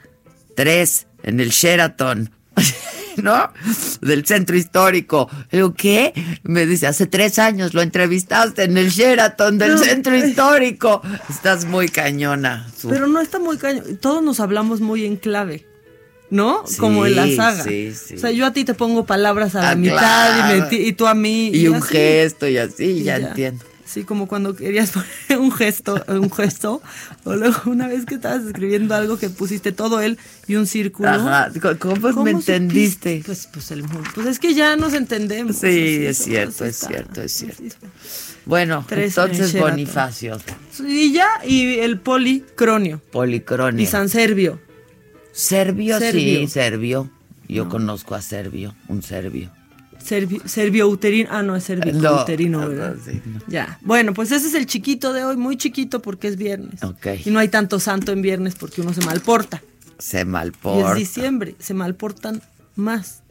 tres 0.55 1.07
en 1.25 1.41
el 1.41 1.51
Sheraton, 1.51 2.31
¿no? 3.23 3.53
Del 4.01 4.25
centro 4.27 4.57
histórico. 4.57 5.29
Le 5.51 5.59
Digo, 5.59 5.75
¿qué? 5.75 6.13
Me 6.43 6.67
dice, 6.67 6.87
hace 6.87 7.07
tres 7.07 7.39
años 7.39 7.75
lo 7.75 7.83
entrevistaste 7.83 8.65
en 8.65 8.77
el 8.79 8.91
Sheraton 8.91 9.59
del 9.59 9.75
No. 9.75 9.79
centro 9.79 10.17
histórico. 10.17 11.03
Estás 11.29 11.65
muy 11.65 11.89
cañona. 11.89 12.69
Su- 12.77 12.89
Pero 12.89 13.07
no 13.07 13.21
está 13.21 13.39
muy 13.39 13.59
caño. 13.59 13.83
Todos 14.01 14.23
nos 14.23 14.41
hablamos 14.41 14.81
muy 14.81 15.05
en 15.05 15.17
clave. 15.17 15.67
¿No? 16.31 16.63
Sí, 16.65 16.77
Como 16.77 17.07
en 17.07 17.17
la 17.17 17.27
saga. 17.35 17.65
sí, 17.65 17.93
sí. 17.93 18.15
O 18.15 18.19
sea, 18.19 18.31
yo 18.31 18.47
a 18.47 18.53
ti 18.53 18.65
te 18.65 18.73
pongo 18.75 19.05
palabras 19.05 19.57
a 19.57 19.63
la 19.63 19.71
Ah, 19.71 19.75
mitad 19.75 20.55
y, 20.71 20.77
me 20.87 20.93
tú 20.93 21.09
a 21.09 21.15
mí. 21.15 21.51
y 21.53 21.67
un 21.67 21.77
así. 21.77 21.89
gesto 21.89 22.47
y 22.47 22.57
así, 22.57 22.85
Y 22.85 23.03
ya, 23.03 23.17
entiendo. 23.17 23.65
Sí, 23.91 24.05
como 24.05 24.29
cuando 24.29 24.55
querías 24.55 24.91
poner 25.29 25.41
un 25.41 25.51
gesto, 25.51 26.05
un 26.07 26.31
gesto, 26.31 26.81
o 27.25 27.35
luego 27.35 27.63
una 27.67 27.89
vez 27.89 28.07
que 28.07 28.15
estabas 28.15 28.45
escribiendo 28.45 28.95
algo 28.95 29.19
que 29.19 29.31
pusiste 29.31 29.73
todo 29.73 30.01
él 30.01 30.17
y 30.47 30.55
un 30.55 30.69
círculo. 30.69 31.09
Ajá, 31.09 31.51
¿cómo, 31.79 32.01
cómo 32.01 32.23
me 32.23 32.31
entendiste? 32.31 33.23
Pues, 33.27 33.49
pues, 33.53 33.73
el, 33.73 33.83
pues 34.15 34.29
es 34.29 34.39
que 34.39 34.55
ya 34.55 34.77
nos 34.77 34.95
entendemos. 34.95 35.57
Sí, 35.57 35.67
Así 35.67 36.07
es 36.07 36.19
cierto, 36.19 36.65
es 36.65 36.77
cierto, 36.77 37.21
es 37.21 37.33
cierto. 37.33 37.65
Bueno, 38.47 38.85
Tres 38.89 39.19
entonces. 39.19 39.59
Bonifacio, 39.59 40.39
Y 40.87 41.13
ya, 41.13 41.29
y 41.45 41.81
el 41.81 41.99
policronio. 41.99 43.03
Policronio. 43.11 43.83
Y 43.83 43.87
San 43.87 44.09
Servio. 44.09 44.61
Serbio, 45.33 45.99
sí, 45.99 46.05
Serbio. 46.05 46.49
serbio. 46.49 47.11
Yo 47.49 47.69
conozco 47.69 48.15
a 48.15 48.23
Serbio, 48.23 48.77
un 48.87 49.03
serbio. 49.03 49.51
Servio, 50.03 50.41
servio 50.47 50.89
uterino. 50.89 51.29
Ah, 51.33 51.43
no, 51.43 51.55
es 51.57 51.65
servio 51.65 51.93
No, 51.93 52.23
uterino, 52.23 52.61
no, 52.63 52.69
¿verdad? 52.69 52.97
sí, 53.05 53.21
no. 53.25 53.41
Ya. 53.49 53.79
Bueno, 53.83 54.15
pues 54.15 54.33
ese 54.33 54.49
es 54.49 54.55
el 54.55 54.67
chiquito 54.67 55.13
de 55.13 55.25
hoy, 55.25 55.37
muy 55.37 55.57
chiquito 55.57 56.01
porque 56.03 56.29
es 56.29 56.37
viernes. 56.37 56.83
Ok. 56.83 57.07
Y 57.25 57.31
no 57.31 57.39
hay 57.39 57.49
tanto 57.49 57.79
santo 57.81 58.13
en 58.13 58.23
viernes 58.23 58.55
porque 58.55 58.81
uno 58.81 58.93
se 58.95 59.05
malporta. 59.05 59.63
Se 59.99 60.19
Y 60.19 60.21
es 60.21 60.27
malporta. 60.27 60.95
diciembre, 60.95 61.55
se 61.59 61.75
malportan 61.75 62.43
más. 62.77 63.23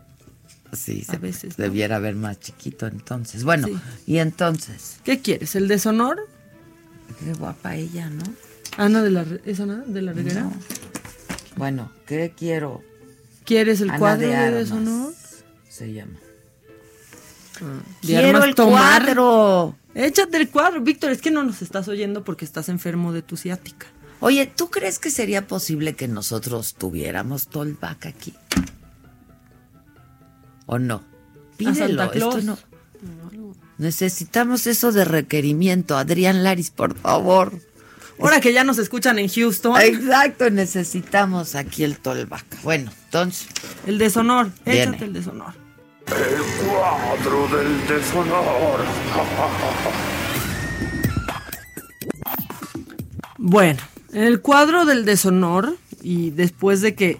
Sí, 0.72 1.04
a 1.08 1.14
se, 1.14 1.18
veces, 1.18 1.58
debiera 1.58 1.96
haber 1.96 2.14
más 2.16 2.40
chiquito 2.40 2.86
entonces. 2.86 3.44
Bueno, 3.44 3.68
Sí. 3.68 3.76
y 4.06 4.18
entonces, 4.20 4.98
¿Qué 5.04 5.20
quieres? 5.20 5.56
¿El 5.56 5.68
deshonor? 5.68 6.20
qué 7.24 7.34
guapa 7.34 7.76
ella, 7.76 8.10
¿no? 8.12 8.24
Ana 8.78 9.02
de 9.02 9.10
la, 9.10 9.26
¿es 9.46 9.60
Ana 9.60 9.84
de 9.88 10.02
la 10.04 10.14
Reguera? 10.14 10.48
Bueno, 11.58 11.92
¿qué 12.06 12.34
quiero? 12.38 12.84
¿Quieres 13.46 13.82
el 13.82 13.90
Ana 13.90 13.98
cuadro 14.00 14.28
de 14.30 14.36
de, 14.36 14.52
deshonor? 14.52 15.14
Se 15.68 15.92
llama. 15.92 16.20
Quiero 18.02 18.44
el 18.44 18.56
tomar. 18.56 19.04
cuadro. 19.04 19.76
Échate 19.96 20.38
el 20.38 20.50
cuadro, 20.50 20.82
Víctor, 20.82 21.12
es 21.12 21.22
que 21.22 21.32
no 21.32 21.44
nos 21.44 21.62
estás 21.62 21.88
oyendo 21.88 22.24
porque 22.24 22.46
estás 22.46 22.70
enfermo 22.70 23.12
de 23.14 23.22
tu 23.22 23.38
ciática. 23.38 23.88
Oye, 24.22 24.46
¿tú 24.46 24.70
crees 24.70 25.00
que 25.00 25.10
sería 25.12 25.48
posible 25.48 25.96
que 25.96 26.08
nosotros 26.08 26.76
tuviéramos 26.76 27.48
Tolbac 27.48 28.06
aquí? 28.06 28.34
¿O 30.66 30.78
no? 30.78 31.04
Pídelo, 31.58 32.04
Santa 32.04 32.12
Claus. 32.12 32.36
esto 32.38 32.46
no. 32.46 32.58
Necesitamos 33.78 34.68
eso 34.68 34.92
de 34.92 35.06
requerimiento. 35.06 35.98
Adrián 35.98 36.44
Laris, 36.44 36.70
por 36.70 36.96
favor. 36.98 37.54
Ahora 38.20 38.42
que 38.42 38.52
ya 38.52 38.66
nos 38.66 38.78
escuchan 38.78 39.18
en 39.20 39.30
Houston. 39.30 39.80
Exacto, 39.82 40.50
necesitamos 40.50 41.56
aquí 41.56 41.86
el 41.86 41.98
Tolbac. 41.98 42.62
Bueno, 42.64 42.92
entonces. 43.06 43.48
El 43.88 43.98
deshonor, 43.98 44.52
Viene. 44.66 44.82
échate 44.84 45.06
el 45.06 45.14
deshonor. 45.14 45.54
El 46.12 46.68
cuadro 46.68 47.48
del 47.56 47.88
deshonor. 47.88 48.80
Bueno, 53.38 53.80
en 54.12 54.24
el 54.24 54.42
cuadro 54.42 54.86
del 54.86 55.06
deshonor, 55.06 55.76
y 56.02 56.32
después 56.32 56.82
de 56.82 56.96
que 56.96 57.20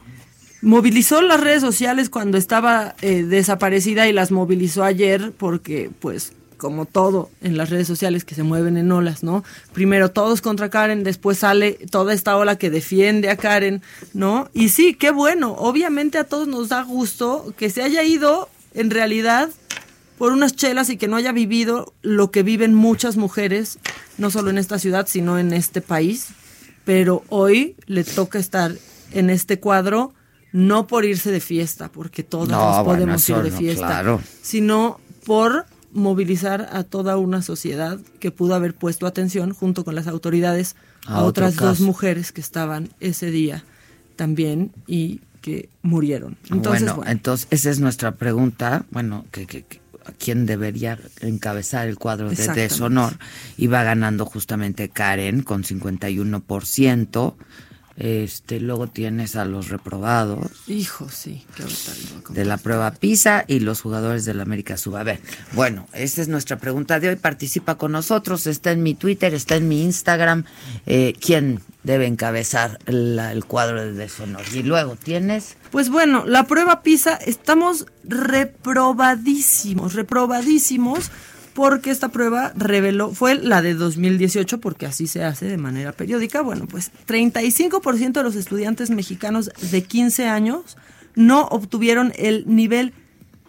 movilizó 0.62 1.22
las 1.22 1.40
redes 1.40 1.62
sociales 1.62 2.10
cuando 2.10 2.38
estaba 2.38 2.96
eh, 3.02 3.24
desaparecida 3.24 4.08
y 4.08 4.14
las 4.14 4.32
movilizó 4.32 4.84
ayer, 4.84 5.34
porque 5.38 5.92
pues 6.00 6.34
como 6.58 6.86
todo 6.86 7.30
en 7.42 7.58
las 7.58 7.70
redes 7.70 7.88
sociales 7.88 8.26
que 8.26 8.36
se 8.36 8.44
mueven 8.44 8.76
en 8.76 8.92
olas, 8.92 9.24
¿no? 9.24 9.44
Primero 9.72 10.12
todos 10.12 10.42
contra 10.42 10.70
Karen, 10.70 11.04
después 11.04 11.38
sale 11.38 11.80
toda 11.90 12.14
esta 12.14 12.36
ola 12.36 12.58
que 12.58 12.70
defiende 12.70 13.30
a 13.30 13.38
Karen, 13.38 13.82
¿no? 14.14 14.50
Y 14.54 14.70
sí, 14.70 14.94
qué 14.94 15.12
bueno, 15.12 15.54
obviamente 15.58 16.18
a 16.18 16.26
todos 16.26 16.48
nos 16.48 16.70
da 16.70 16.84
gusto 16.84 17.54
que 17.58 17.70
se 17.70 17.82
haya 17.82 18.04
ido 18.04 18.50
en 18.74 18.90
realidad 18.90 19.50
por 20.18 20.34
unas 20.34 20.56
chelas 20.56 20.90
y 20.90 20.98
que 20.98 21.08
no 21.08 21.16
haya 21.16 21.32
vivido 21.32 21.94
lo 22.02 22.30
que 22.30 22.44
viven 22.44 22.74
muchas 22.74 23.16
mujeres, 23.16 23.80
no 24.18 24.30
solo 24.30 24.50
en 24.50 24.58
esta 24.58 24.78
ciudad, 24.78 25.08
sino 25.08 25.40
en 25.40 25.54
este 25.54 25.82
país. 25.82 26.28
Pero 26.84 27.24
hoy 27.30 27.76
le 27.86 28.04
toca 28.04 28.38
estar 28.38 28.74
en 29.12 29.30
este 29.30 29.60
cuadro, 29.62 30.14
no 30.52 30.88
por 30.88 31.06
irse 31.06 31.32
de 31.32 31.40
fiesta, 31.40 31.90
porque 31.90 32.26
No, 32.30 32.46
nos 32.46 32.48
bueno, 32.48 32.84
podemos 32.84 33.30
ir 33.30 33.38
de 33.38 33.52
no, 33.52 33.58
fiesta, 33.58 33.88
claro. 33.88 34.22
sino 34.42 35.00
por 35.26 35.66
movilizar 35.92 36.70
a 36.74 36.84
toda 36.84 37.18
una 37.18 37.42
sociedad 37.42 37.98
que 38.20 38.32
pudo 38.32 38.56
haber 38.56 38.76
puesto 38.76 39.08
atención 39.08 39.54
junto 39.54 39.86
con 39.86 39.96
las 39.96 40.08
autoridades 40.08 40.76
a, 41.08 41.24
otras 41.24 41.56
dos 41.56 41.80
mujeres 41.80 42.32
que 42.32 42.42
estaban 42.42 42.90
ese 43.00 43.32
día 43.32 43.64
también 44.16 44.72
y 44.86 45.22
que 45.50 45.70
murieron. 45.82 46.38
Entonces, 46.52 46.84
bueno, 46.84 46.96
bueno. 46.98 47.12
entonces 47.12 47.48
esa 47.52 47.70
es 47.70 47.80
nuestra 47.80 48.12
pregunta. 48.16 48.86
Bueno, 48.92 49.26
que, 49.32 49.46
que- 49.48 49.64
que- 49.64 49.80
quién 50.18 50.46
debería 50.48 50.98
encabezar 51.22 51.88
el 51.88 51.98
cuadro 51.98 52.30
de 52.32 52.48
deshonor. 52.48 53.14
Y 53.58 53.68
va 53.68 53.84
ganando 53.84 54.26
justamente 54.26 54.90
Karen 54.90 55.44
con 55.44 55.64
51%. 55.64 57.36
Este, 58.00 58.62
luego 58.62 58.88
tienes 58.88 59.36
a 59.36 59.44
los 59.44 59.68
reprobados 59.68 60.48
Hijo, 60.68 61.10
sí, 61.10 61.46
a 61.60 62.34
de 62.34 62.46
la 62.46 62.56
prueba 62.58 62.92
PISA 62.92 63.44
y 63.46 63.60
los 63.60 63.82
jugadores 63.82 64.24
del 64.24 64.40
América 64.40 64.78
Suba. 64.78 65.02
A 65.02 65.04
ver, 65.04 65.20
bueno, 65.52 65.86
esta 65.92 66.22
es 66.22 66.30
nuestra 66.30 66.58
pregunta 66.58 67.00
de 67.02 67.10
hoy. 67.10 67.16
Participa 67.18 67.76
con 67.76 67.92
nosotros. 67.92 68.48
Está 68.48 68.72
en 68.72 68.84
mi 68.84 68.96
Twitter, 68.96 69.34
está 69.34 69.58
en 69.58 69.68
mi 69.68 69.84
Instagram. 69.84 70.46
Eh, 70.86 71.14
¿Quién 71.20 71.60
debe 71.84 72.06
encabezar 72.08 72.80
la- 72.86 73.34
el 73.34 73.44
cuadro 73.44 73.82
de 73.82 73.92
deshonor? 73.92 74.44
Y 74.54 74.64
luego 74.64 74.96
tienes 74.96 75.58
Pues 75.72 75.90
bueno, 75.90 76.24
la 76.26 76.46
prueba 76.48 76.82
PISA 76.82 77.16
estamos 77.16 77.86
reprobadísimos, 78.06 79.94
reprobadísimos, 79.94 81.12
porque 81.54 81.92
esta 81.92 82.10
prueba 82.10 82.54
reveló, 82.56 83.14
fue 83.14 83.36
la 83.36 83.62
de 83.62 83.74
2018, 83.74 84.60
porque 84.60 84.86
así 84.86 85.08
se 85.08 85.24
hace 85.24 85.46
de 85.46 85.58
manera 85.58 85.92
periódica. 85.92 86.42
Bueno, 86.42 86.68
pues 86.68 86.92
35% 87.08 88.12
de 88.14 88.24
los 88.24 88.36
estudiantes 88.36 88.90
mexicanos 88.90 89.52
de 89.72 89.84
15 89.84 90.28
años 90.28 90.78
no 91.16 91.44
obtuvieron 91.48 92.14
el 92.16 92.44
nivel 92.48 92.94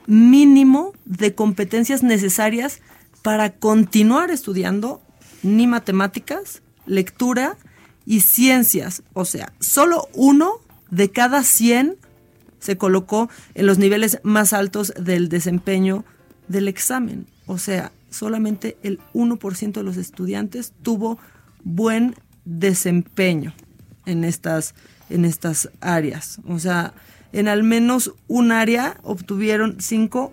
mínimo 0.07 0.93
de 1.05 1.35
competencias 1.35 2.03
necesarias 2.03 2.81
para 3.23 3.53
continuar 3.53 4.31
estudiando 4.31 5.01
ni 5.43 5.67
matemáticas, 5.67 6.63
lectura 6.87 7.57
y 8.07 8.21
ciencias. 8.21 9.03
O 9.13 9.25
sea, 9.25 9.53
solo 9.61 10.09
uno 10.15 10.55
de 10.91 11.11
cada 11.11 11.45
100 11.45 11.97
se 12.59 12.77
colocó 12.77 13.31
en 13.55 13.67
los 13.67 13.79
niveles 13.79 14.21
más 14.23 14.53
altos 14.53 14.93
del 14.99 15.29
desempeño 15.29 16.05
del 16.49 16.69
examen. 16.69 17.27
O 17.51 17.59
sea, 17.59 17.91
solamente 18.11 18.77
el 18.85 19.01
1% 19.13 19.73
de 19.73 19.83
los 19.83 19.97
estudiantes 19.97 20.73
tuvo 20.83 21.19
buen 21.65 22.15
desempeño 22.45 23.53
en 24.07 24.23
estas, 24.23 24.77
en 25.09 25.25
estas 25.25 25.69
áreas. 25.81 26.39
O 26.47 26.61
sea, 26.61 26.95
en 27.33 27.49
al 27.49 27.65
menos 27.65 28.15
un 28.29 28.53
área 28.53 28.99
obtuvieron 29.03 29.79
5 29.81 30.33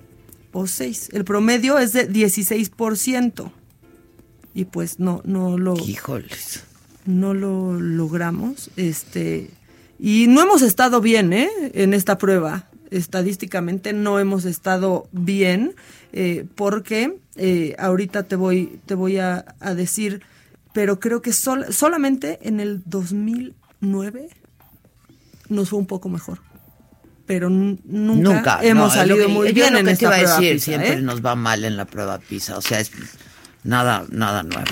o 0.53 0.67
6. 0.67 1.09
El 1.13 1.25
promedio 1.25 1.79
es 1.79 1.93
de 1.93 2.07
16%. 2.07 3.51
Y 4.53 4.65
pues 4.65 4.99
no, 4.99 5.23
no 5.25 5.57
lo 5.57 5.75
Híjoles. 5.75 6.65
no 7.07 7.33
lo 7.33 7.79
logramos. 7.79 8.69
Este, 8.75 9.49
y 9.97 10.27
no 10.27 10.43
hemos 10.43 10.61
estado 10.61 11.01
bien, 11.01 11.33
¿eh? 11.33 11.49
En 11.73 11.95
esta 11.95 12.19
prueba. 12.19 12.69
Estadísticamente 12.91 13.93
no 13.93 14.19
hemos 14.19 14.45
estado 14.45 15.07
bien, 15.11 15.75
eh, 16.13 16.45
porque 16.55 17.19
eh, 17.35 17.75
ahorita 17.79 18.23
te 18.23 18.35
voy, 18.35 18.79
te 18.85 18.95
voy 18.95 19.17
a, 19.17 19.45
a 19.59 19.73
decir, 19.73 20.21
pero 20.73 20.99
creo 20.99 21.21
que 21.21 21.33
sol- 21.33 21.65
solamente 21.73 22.39
en 22.43 22.59
el 22.59 22.81
2009 22.85 24.29
nos 25.49 25.69
fue 25.69 25.79
un 25.79 25.85
poco 25.87 26.09
mejor. 26.09 26.39
Pero 27.25 27.49
nunca, 27.49 28.59
hemos 28.63 28.89
no, 28.89 28.93
salido 28.95 29.27
que- 29.27 29.33
muy 29.33 29.51
bien 29.51 29.73
lo 29.73 29.79
en 29.79 29.85
que 29.85 29.89
te 29.89 29.93
esta 29.93 30.05
iba 30.05 30.15
a 30.15 30.19
prueba 30.19 30.39
decir, 30.39 30.53
PISA, 30.53 30.65
siempre 30.65 30.93
¿eh? 30.93 31.01
nos 31.01 31.25
va 31.25 31.35
mal 31.35 31.65
en 31.65 31.75
la 31.75 31.85
prueba 31.85 32.19
PISA, 32.19 32.57
o 32.57 32.61
sea, 32.61 32.79
es 32.79 32.91
nada, 33.65 34.05
nada 34.09 34.43
nuevo. 34.43 34.63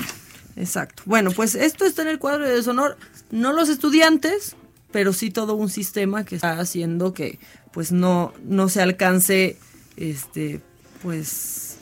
Exacto. 0.56 1.02
Bueno, 1.04 1.32
pues 1.32 1.54
esto 1.54 1.84
está 1.84 2.00
en 2.00 2.08
el 2.08 2.18
cuadro 2.18 2.48
de 2.48 2.54
deshonor, 2.54 2.96
no 3.30 3.52
los 3.52 3.68
estudiantes, 3.68 4.56
pero 4.90 5.12
sí 5.12 5.30
todo 5.30 5.54
un 5.54 5.68
sistema 5.68 6.24
que 6.24 6.36
está 6.36 6.58
haciendo 6.58 7.12
que 7.12 7.38
pues 7.76 7.92
no, 7.92 8.32
no 8.42 8.70
se 8.70 8.80
alcance, 8.80 9.58
este, 9.98 10.62
pues 11.02 11.76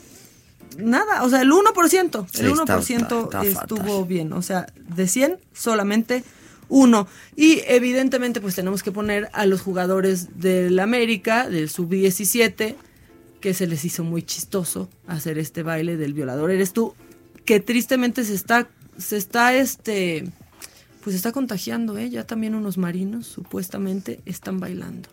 nada, 0.76 1.22
o 1.22 1.28
sea, 1.30 1.40
el 1.42 1.52
1%, 1.52 2.26
Sí, 2.33 2.40
el 2.40 2.46
está- 2.48 2.62
1% 2.64 3.24
está- 3.26 3.42
está 3.44 3.61
estuvo 3.62 3.78
fatal. 3.78 4.04
bien, 4.09 4.33
o 4.33 4.42
sea, 4.42 4.66
de 4.96 5.07
100 5.07 5.38
solamente 5.52 6.24
uno. 6.68 7.07
Y 7.37 7.62
evidentemente 7.68 8.40
pues 8.40 8.57
tenemos 8.57 8.83
que 8.83 8.90
poner 8.90 9.30
a 9.35 9.46
los 9.46 9.61
jugadores 9.61 10.40
del 10.40 10.80
América, 10.80 11.48
del 11.48 11.70
sub-17, 11.70 12.74
que 13.40 13.54
se 13.54 13.68
les 13.68 13.85
hizo 13.85 14.02
muy 14.02 14.24
chistoso 14.24 14.88
hacer 15.07 15.38
este 15.38 15.62
baile 15.62 15.96
del 15.96 16.12
violador 16.12 16.50
eres 16.50 16.72
tú, 16.72 16.94
que 17.44 17.61
tristemente 17.61 18.24
se 18.24 18.35
está, 18.35 18.66
se 18.98 19.16
está 19.16 19.54
este, 19.54 20.24
pues 21.04 21.14
está 21.14 21.30
contagiando, 21.30 21.96
¿eh? 21.98 22.11
Ya 22.11 22.26
también 22.26 22.57
unos 22.57 22.78
marinos 22.78 23.28
supuestamente 23.28 24.18
están 24.26 24.59
bailando 24.59 25.09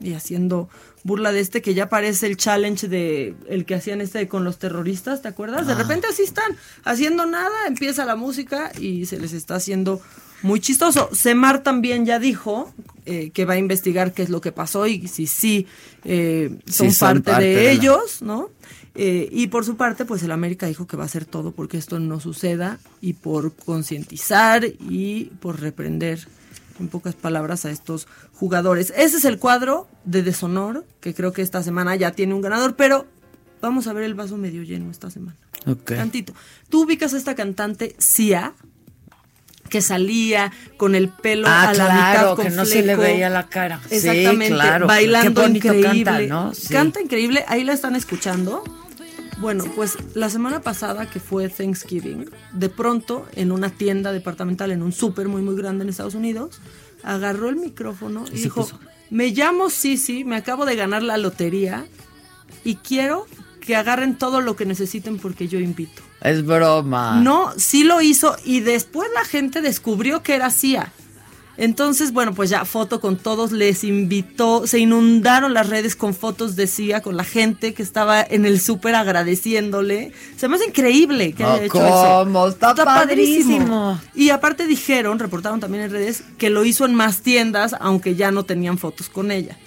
y 0.00 0.14
haciendo 0.14 0.68
burla 1.04 1.32
de 1.32 1.40
este 1.40 1.62
que 1.62 1.74
ya 1.74 1.88
parece 1.88 2.26
el 2.26 2.36
challenge 2.36 2.88
de 2.88 3.34
el 3.48 3.64
que 3.64 3.74
hacían 3.74 4.00
este 4.00 4.28
con 4.28 4.44
los 4.44 4.58
terroristas, 4.58 5.22
¿te 5.22 5.28
acuerdas? 5.28 5.66
De 5.66 5.72
Ah. 5.74 5.76
repente 5.76 6.06
así 6.08 6.22
están, 6.22 6.56
haciendo 6.84 7.26
nada, 7.26 7.66
empieza 7.66 8.04
la 8.04 8.16
música 8.16 8.72
y 8.78 9.06
se 9.06 9.18
les 9.18 9.32
está 9.32 9.56
haciendo 9.56 10.00
muy 10.42 10.60
chistoso. 10.60 11.10
Semar 11.12 11.62
también 11.62 12.06
ya 12.06 12.18
dijo 12.18 12.72
eh, 13.06 13.30
que 13.30 13.44
va 13.44 13.54
a 13.54 13.58
investigar 13.58 14.12
qué 14.12 14.22
es 14.22 14.28
lo 14.30 14.40
que 14.40 14.52
pasó 14.52 14.86
y 14.86 15.08
si 15.08 15.26
sí 15.26 15.66
eh, 16.04 16.50
son, 16.66 16.90
Sí, 16.90 16.94
son 16.96 17.08
parte, 17.08 17.30
parte 17.30 17.44
de, 17.44 17.54
de 17.56 17.64
la- 17.64 17.70
ellos, 17.72 18.22
¿no? 18.22 18.50
Eh, 18.94 19.28
y 19.32 19.46
por 19.46 19.64
su 19.64 19.76
parte, 19.76 20.04
pues 20.04 20.22
el 20.22 20.32
América 20.32 20.66
dijo 20.66 20.86
que 20.86 20.96
va 20.96 21.04
a 21.04 21.06
hacer 21.06 21.24
todo 21.24 21.52
porque 21.52 21.78
esto 21.78 21.98
no 22.00 22.20
suceda 22.20 22.78
y 23.00 23.14
por 23.14 23.54
concientizar 23.54 24.64
y 24.64 25.26
por 25.40 25.60
reprender, 25.60 26.26
en 26.78 26.88
pocas 26.88 27.14
palabras, 27.14 27.64
a 27.64 27.70
estos 27.70 28.06
jugadores. 28.40 28.92
Ese 28.96 29.18
es 29.18 29.24
el 29.26 29.38
cuadro 29.38 29.86
de 30.04 30.22
deshonor, 30.22 30.86
que 31.00 31.12
creo 31.14 31.32
que 31.32 31.42
esta 31.42 31.62
semana 31.62 31.94
ya 31.94 32.12
tiene 32.12 32.32
un 32.34 32.40
ganador, 32.40 32.74
pero 32.74 33.06
vamos 33.60 33.86
a 33.86 33.92
ver 33.92 34.04
el 34.04 34.14
vaso 34.14 34.38
medio 34.38 34.62
lleno 34.62 34.90
esta 34.90 35.10
semana. 35.10 35.36
Tantito. 35.84 36.32
Tú 36.70 36.84
ubicas 36.84 37.12
a 37.12 37.18
esta 37.18 37.34
cantante 37.34 37.94
Sia, 37.98 38.54
que 39.68 39.82
salía 39.82 40.50
con 40.78 40.94
el 40.94 41.10
pelo 41.10 41.46
Ah, 41.48 41.68
a 41.68 41.74
la 41.74 41.84
claro, 41.84 42.20
mitad 42.20 42.34
con 42.36 42.44
que 42.46 42.50
no 42.50 42.64
se 42.64 42.76
le 42.76 42.82
fleco. 42.94 43.02
veía 43.02 43.28
la 43.28 43.46
cara. 43.48 43.78
Sí, 43.88 43.96
Exactamente, 43.96 44.54
claro. 44.54 44.86
bailando 44.86 45.42
Qué 45.44 45.50
increíble. 45.50 46.04
canta, 46.04 46.20
¿no? 46.22 46.54
Sí. 46.54 46.72
Canta 46.72 47.00
increíble, 47.02 47.44
ahí 47.46 47.62
la 47.62 47.74
están 47.74 47.94
escuchando. 47.94 48.64
Bueno, 49.38 49.64
pues 49.76 49.96
la 50.14 50.28
semana 50.28 50.60
pasada 50.60 51.08
que 51.08 51.20
fue 51.20 51.48
Thanksgiving, 51.48 52.28
de 52.52 52.68
pronto 52.68 53.26
en 53.36 53.52
una 53.52 53.70
tienda 53.70 54.12
departamental, 54.12 54.70
en 54.70 54.82
un 54.82 54.92
súper 54.92 55.28
muy 55.28 55.40
muy 55.42 55.56
grande 55.56 55.84
en 55.84 55.90
Estados 55.90 56.14
Unidos, 56.14 56.60
agarró 57.02 57.48
el 57.48 57.56
micrófono 57.56 58.24
y, 58.32 58.42
dijo, 58.42 58.62
puso. 58.62 58.78
me 59.10 59.28
llamo 59.28 59.70
Sisi, 59.70 60.24
me 60.24 60.36
acabo 60.36 60.64
de 60.66 60.76
ganar 60.76 61.02
la 61.02 61.16
lotería 61.16 61.86
y 62.64 62.76
quiero 62.76 63.26
que 63.60 63.76
agarren 63.76 64.16
todo 64.16 64.40
lo 64.40 64.56
que 64.56 64.66
necesiten 64.66 65.18
porque 65.18 65.48
yo 65.48 65.58
invito. 65.58 66.02
Es 66.22 66.44
broma. 66.44 67.20
No, 67.22 67.52
sí 67.56 67.84
lo 67.84 68.00
hizo 68.00 68.36
y 68.44 68.60
después 68.60 69.08
la 69.14 69.24
gente 69.24 69.62
descubrió 69.62 70.22
que 70.22 70.34
era 70.34 70.50
CIA. 70.50 70.92
Entonces, 71.60 72.14
bueno, 72.14 72.32
pues 72.32 72.48
ya 72.48 72.64
foto 72.64 73.02
con 73.02 73.18
todos, 73.18 73.52
les 73.52 73.84
invitó, 73.84 74.66
se 74.66 74.78
inundaron 74.78 75.52
las 75.52 75.68
redes 75.68 75.94
con 75.94 76.14
fotos 76.14 76.56
de 76.56 76.66
CIA, 76.66 77.02
con 77.02 77.18
la 77.18 77.24
gente 77.24 77.74
que 77.74 77.82
estaba 77.82 78.22
en 78.22 78.46
el 78.46 78.62
súper 78.62 78.94
agradeciéndole. 78.94 80.14
Se 80.38 80.48
me 80.48 80.56
hace 80.56 80.68
increíble 80.68 81.34
que 81.34 81.42
No, 81.42 81.50
haya 81.50 81.64
hecho 81.64 81.86
eso. 81.86 82.22
¿cómo? 82.24 82.46
Está 82.48 82.74
padrísimo. 82.74 84.00
Y 84.14 84.30
aparte 84.30 84.66
dijeron, 84.66 85.18
reportaron 85.18 85.60
también 85.60 85.84
en 85.84 85.90
redes, 85.90 86.24
que 86.38 86.48
lo 86.48 86.64
hizo 86.64 86.86
en 86.86 86.94
más 86.94 87.20
tiendas, 87.20 87.76
aunque 87.78 88.14
ya 88.14 88.30
no 88.30 88.44
tenían 88.44 88.78
fotos 88.78 89.10
con 89.10 89.30
ella. 89.30 89.58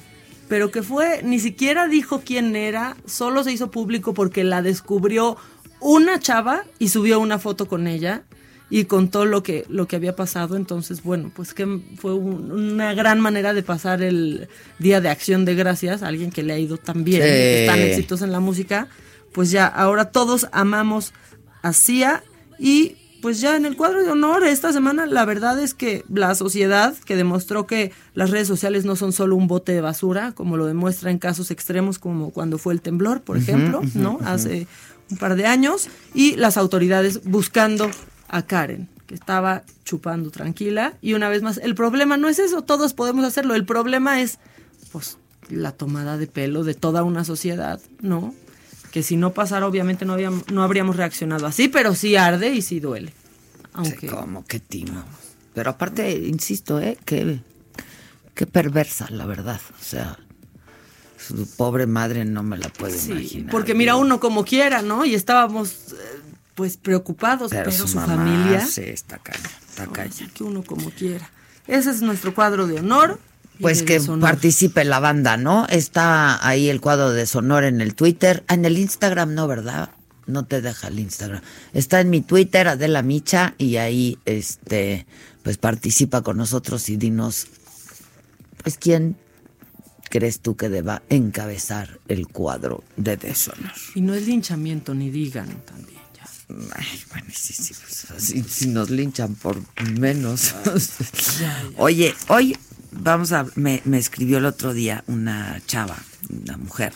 Pero 0.49 0.71
que 0.71 0.81
fue, 0.81 1.21
ni 1.21 1.39
siquiera 1.39 1.87
dijo 1.87 2.23
quién 2.25 2.55
era, 2.55 2.97
solo 3.05 3.43
se 3.43 3.51
hizo 3.51 3.69
público 3.69 4.15
porque 4.15 4.43
la 4.43 4.63
descubrió 4.63 5.37
una 5.79 6.19
chava 6.19 6.63
y 6.79 6.89
subió 6.89 7.19
una 7.19 7.37
foto 7.37 7.67
con 7.67 7.85
ella 7.85 8.23
y 8.69 8.85
contó 8.85 9.25
lo 9.25 9.43
que, 9.43 9.65
lo 9.69 9.87
que 9.87 9.95
había 9.95 10.15
pasado. 10.15 10.55
Entonces, 10.55 11.03
bueno, 11.03 11.31
pues 11.35 11.53
que 11.53 11.79
fue 11.97 12.13
un- 12.13 12.51
una 12.51 12.93
gran 12.93 13.19
manera 13.19 13.53
de 13.53 13.61
pasar 13.63 14.01
el 14.01 14.47
Día 14.79 14.99
de 15.01 15.09
Acción 15.09 15.45
de 15.45 15.55
Gracias 15.55 16.01
a 16.03 16.07
alguien 16.07 16.31
que 16.31 16.43
le 16.43 16.53
ha 16.53 16.59
ido 16.59 16.77
tan 16.77 17.03
bien, 17.03 17.21
Sí. 17.21 17.27
que 17.27 17.61
están 17.65 17.79
exitosos 17.79 18.25
en 18.25 18.31
la 18.31 18.39
música. 18.39 18.87
Pues 19.33 19.51
ya, 19.51 19.67
ahora 19.67 20.05
todos 20.11 20.47
amamos 20.51 21.13
a 21.61 21.73
Sia 21.73 22.23
y 22.59 22.97
pues 23.21 23.39
ya 23.39 23.55
en 23.55 23.65
el 23.65 23.77
cuadro 23.77 24.03
de 24.03 24.11
honor 24.11 24.43
esta 24.43 24.73
semana 24.73 25.05
la 25.05 25.23
verdad 25.23 25.57
es 25.57 25.73
que 25.73 26.03
la 26.13 26.35
sociedad 26.35 26.93
que 27.05 27.15
demostró 27.15 27.65
que 27.65 27.93
las 28.15 28.31
redes 28.31 28.49
sociales 28.49 28.83
no 28.83 28.97
son 28.97 29.13
solo 29.13 29.37
un 29.37 29.47
bote 29.47 29.71
de 29.71 29.79
basura, 29.79 30.33
como 30.33 30.57
lo 30.57 30.65
demuestra 30.65 31.09
en 31.09 31.19
casos 31.19 31.49
extremos 31.49 31.99
como 31.99 32.31
cuando 32.31 32.57
fue 32.57 32.73
el 32.73 32.81
temblor, 32.81 33.21
por 33.21 33.37
ejemplo, 33.37 33.81
¿no? 33.95 34.19
Hace 34.25 34.67
un 35.09 35.17
par 35.17 35.35
de 35.37 35.45
años 35.45 35.87
y 36.13 36.35
las 36.35 36.57
autoridades 36.57 37.23
buscando 37.23 37.89
a 38.35 38.41
Karen, 38.45 38.89
que 39.05 39.13
estaba 39.15 39.63
chupando 39.85 40.31
tranquila 40.31 40.93
y 41.01 41.13
una 41.13 41.29
vez 41.29 41.41
más, 41.43 41.57
el 41.57 41.75
problema 41.75 42.17
no 42.17 42.29
es 42.29 42.39
eso, 42.39 42.63
todos 42.63 42.93
podemos 42.93 43.23
hacerlo, 43.25 43.53
el 43.55 43.65
problema 43.65 44.21
es 44.21 44.39
pues 44.91 45.17
la 45.49 45.71
tomada 45.71 46.17
de 46.17 46.25
pelo 46.27 46.63
de 46.63 46.73
toda 46.73 47.03
una 47.03 47.23
sociedad, 47.23 47.79
¿no? 48.01 48.33
Que 48.91 49.03
si 49.03 49.17
no 49.17 49.33
pasara 49.33 49.67
obviamente 49.67 50.05
no, 50.05 50.13
habíamos- 50.13 50.49
no 50.51 50.63
habríamos 50.63 50.95
reaccionado 50.95 51.45
así, 51.45 51.67
pero 51.67 51.93
sí 51.95 52.15
arde 52.15 52.49
y 52.53 52.61
sí 52.61 52.79
duele. 52.79 53.13
Aunque 53.73 54.07
como 54.07 54.45
que 54.45 54.59
timo. 54.59 55.03
Pero 55.53 55.69
aparte, 55.71 56.11
insisto, 56.11 56.79
¿eh? 56.79 56.97
Que, 57.05 57.39
qué 58.33 58.47
perversa, 58.47 59.07
la 59.11 59.25
verdad. 59.27 59.59
O 59.79 59.83
sea, 59.83 60.17
su 61.17 61.47
pobre 61.55 61.85
madre 61.87 62.25
no 62.25 62.41
me 62.43 62.57
la 62.57 62.69
puedo 62.69 62.97
Sí, 62.97 63.11
imaginar. 63.11 63.51
porque 63.51 63.73
mira 63.75 63.95
uno 63.95 64.19
como 64.19 64.43
quiera, 64.45 64.81
¿no? 64.81 65.05
Y 65.05 65.13
estábamos 65.15 65.93
eh, 65.93 66.21
pues 66.55 66.77
preocupados, 66.77 67.51
pero, 67.51 67.65
Pero 67.65 67.77
su, 67.77 67.87
su 67.87 67.95
mamá, 67.97 68.15
familia, 68.15 68.65
sí, 68.65 68.81
está 68.81 69.17
caña, 69.17 69.49
está 69.69 69.87
caña. 69.87 70.29
que 70.33 70.43
uno 70.43 70.63
como 70.63 70.89
quiera. 70.91 71.29
Ese 71.67 71.89
es 71.91 72.01
nuestro 72.01 72.33
cuadro 72.35 72.67
de 72.67 72.79
honor. 72.79 73.19
Pues 73.59 73.83
que 73.83 73.99
deshonor. 73.99 74.21
participe 74.21 74.83
la 74.83 74.99
banda, 74.99 75.37
¿no? 75.37 75.67
Está 75.67 76.45
ahí 76.45 76.69
el 76.69 76.81
cuadro 76.81 77.11
de 77.11 77.25
Sonor 77.27 77.63
en 77.63 77.81
el 77.81 77.93
Twitter. 77.93 78.43
Ah, 78.47 78.55
En 78.55 78.65
el 78.65 78.77
Instagram 78.79 79.35
no, 79.35 79.47
¿verdad? 79.47 79.91
No 80.25 80.43
te 80.45 80.59
deja 80.59 80.87
el 80.87 80.99
Instagram. 80.99 81.41
Está 81.71 82.01
en 82.01 82.09
mi 82.09 82.21
Twitter, 82.21 82.67
Adela 82.67 83.03
Micha, 83.03 83.53
y 83.59 83.77
ahí, 83.77 84.17
este, 84.25 85.05
pues 85.43 85.57
participa 85.57 86.23
con 86.23 86.37
nosotros 86.37 86.89
y 86.89 86.97
dinos, 86.97 87.47
pues, 88.63 88.77
¿quién 88.77 89.17
crees 90.09 90.39
tú 90.39 90.55
que 90.55 90.69
deba 90.69 91.03
encabezar 91.09 91.99
el 92.07 92.27
cuadro 92.27 92.83
de 92.97 93.17
Deshonor? 93.17 93.71
Y 93.95 94.01
no 94.01 94.13
es 94.15 94.25
linchamiento, 94.25 94.93
ni 94.95 95.09
digan 95.11 95.47
también. 95.65 96.01
Ay, 96.75 97.01
bueno, 97.09 97.27
sí, 97.33 97.53
sí, 97.53 97.73
pues, 97.73 98.45
si 98.49 98.67
nos 98.67 98.89
linchan 98.89 99.35
por 99.35 99.61
menos. 99.99 100.53
Oye, 101.77 102.13
hoy 102.27 102.57
vamos 102.91 103.31
a, 103.31 103.45
me, 103.55 103.81
me 103.85 103.97
escribió 103.97 104.37
el 104.37 104.45
otro 104.45 104.73
día 104.73 105.03
una 105.07 105.61
chava, 105.65 105.97
una 106.29 106.57
mujer, 106.57 106.93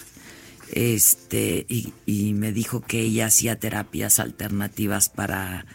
este, 0.71 1.65
y, 1.69 1.93
y 2.05 2.33
me 2.33 2.51
dijo 2.51 2.81
que 2.81 3.01
ella 3.01 3.27
hacía 3.27 3.59
terapias 3.59 4.19
alternativas 4.19 5.09
para, 5.09 5.65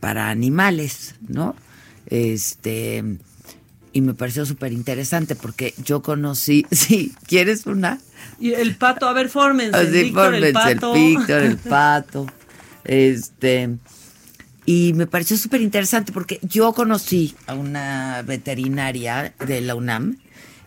para 0.00 0.30
animales, 0.30 1.16
¿no? 1.28 1.56
Este, 2.06 3.04
y 3.92 4.00
me 4.02 4.14
pareció 4.14 4.46
súper 4.46 4.72
interesante 4.72 5.34
porque 5.36 5.74
yo 5.82 6.02
conocí, 6.02 6.66
sí, 6.70 7.14
¿quieres 7.26 7.66
una? 7.66 7.98
Y 8.38 8.52
el 8.52 8.76
pato, 8.76 9.08
a 9.08 9.12
ver, 9.12 9.28
fórmense. 9.28 9.76
Así, 9.76 10.04
Víctor, 10.04 10.34
el 10.34 10.52
fórmense, 10.52 10.72
el. 10.72 10.92
Víctor, 10.92 11.42
el 11.42 11.56
pato. 11.68 12.26
Este. 12.86 13.76
Y 14.64 14.92
me 14.94 15.06
pareció 15.06 15.36
súper 15.36 15.60
interesante 15.60 16.12
porque 16.12 16.40
yo 16.42 16.72
conocí 16.72 17.36
a 17.46 17.54
una 17.54 18.22
veterinaria 18.22 19.32
de 19.46 19.60
la 19.60 19.76
UNAM 19.76 20.18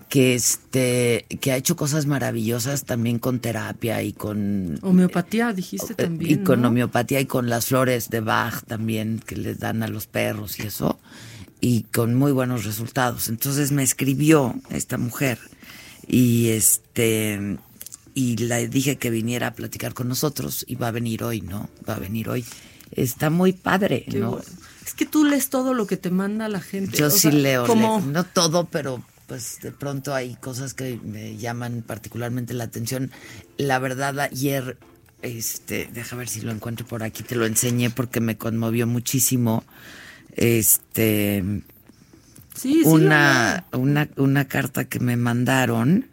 que 0.08 0.34
este 0.34 1.26
que 1.40 1.52
ha 1.52 1.58
hecho 1.58 1.76
cosas 1.76 2.08
maravillosas 2.08 2.84
también 2.86 3.20
con 3.20 3.40
terapia 3.40 4.02
y 4.02 4.14
con 4.14 4.80
Homeopatía, 4.82 5.54
dijiste 5.54 5.94
también. 5.94 6.42
y 6.42 6.44
con 6.44 6.62
¿no? 6.62 6.70
homeopatía 6.70 7.20
y 7.20 7.26
con 7.26 7.48
las 7.50 7.68
flores 7.68 8.10
de 8.10 8.22
Bach 8.22 8.64
también 8.66 9.22
que 9.24 9.36
les 9.36 9.60
dan 9.60 9.84
a 9.84 9.88
los 9.88 10.08
perros 10.08 10.60
y 10.60 10.64
eso 10.64 11.00
y 11.62 11.84
con 11.84 12.16
muy 12.16 12.32
buenos 12.32 12.66
resultados. 12.66 13.30
Entonces 13.30 13.72
me 13.72 13.84
escribió 13.84 14.56
esta 14.70 14.98
mujer 14.98 15.38
y 16.08 16.50
este 16.50 17.58
y 18.14 18.38
le 18.38 18.68
dije 18.68 18.98
que 18.98 19.10
viniera 19.10 19.48
a 19.48 19.54
platicar 19.54 19.94
con 19.94 20.08
nosotros 20.08 20.66
y 20.68 20.76
va 20.76 20.88
a 20.88 20.92
venir 20.92 21.24
hoy, 21.24 21.42
¿no? 21.42 21.70
Va 21.88 21.96
a 21.96 22.00
venir 22.00 22.30
hoy. 22.30 22.46
Está 22.92 23.30
muy 23.30 23.54
padre, 23.54 24.06
Qué 24.10 24.20
¿no? 24.20 24.32
bueno. 24.32 24.46
Es 24.86 24.94
que 24.94 25.06
tú 25.06 25.24
lees 25.24 25.50
todo 25.50 25.74
lo 25.76 25.86
que 25.86 25.98
te 25.98 26.10
manda 26.10 26.50
la 26.50 26.62
gente. 26.62 26.98
Yo 26.98 27.08
o 27.08 27.10
sí 27.12 27.20
sea, 27.20 27.32
leo, 27.32 27.68
Como, 27.68 28.02
no 28.02 28.24
todo, 28.24 28.66
pero 28.66 29.04
pues 29.28 29.60
de 29.62 29.72
pronto 29.72 30.16
hay 30.16 30.36
cosas 30.36 30.74
que 30.74 31.00
me 31.04 31.38
llaman 31.38 31.84
particularmente 31.86 32.56
la 32.56 32.64
atención. 32.64 33.12
La 33.58 33.78
verdad, 33.78 34.20
ayer, 34.20 34.78
este, 35.22 35.88
deja 35.94 36.16
ver 36.16 36.28
si 36.28 36.42
lo 36.42 36.52
encuentro 36.52 36.88
por 36.88 37.04
aquí, 37.04 37.22
te 37.22 37.36
lo 37.36 37.46
enseñé 37.46 37.92
porque 37.92 38.20
me 38.22 38.38
conmovió 38.38 38.88
muchísimo. 38.88 39.64
Este, 40.36 41.44
sí, 42.56 42.82
sí, 42.82 42.82
una, 42.86 43.66
una, 43.72 44.10
una 44.18 44.46
carta 44.46 44.86
que 44.86 45.00
me 45.00 45.16
mandaron. 45.16 46.08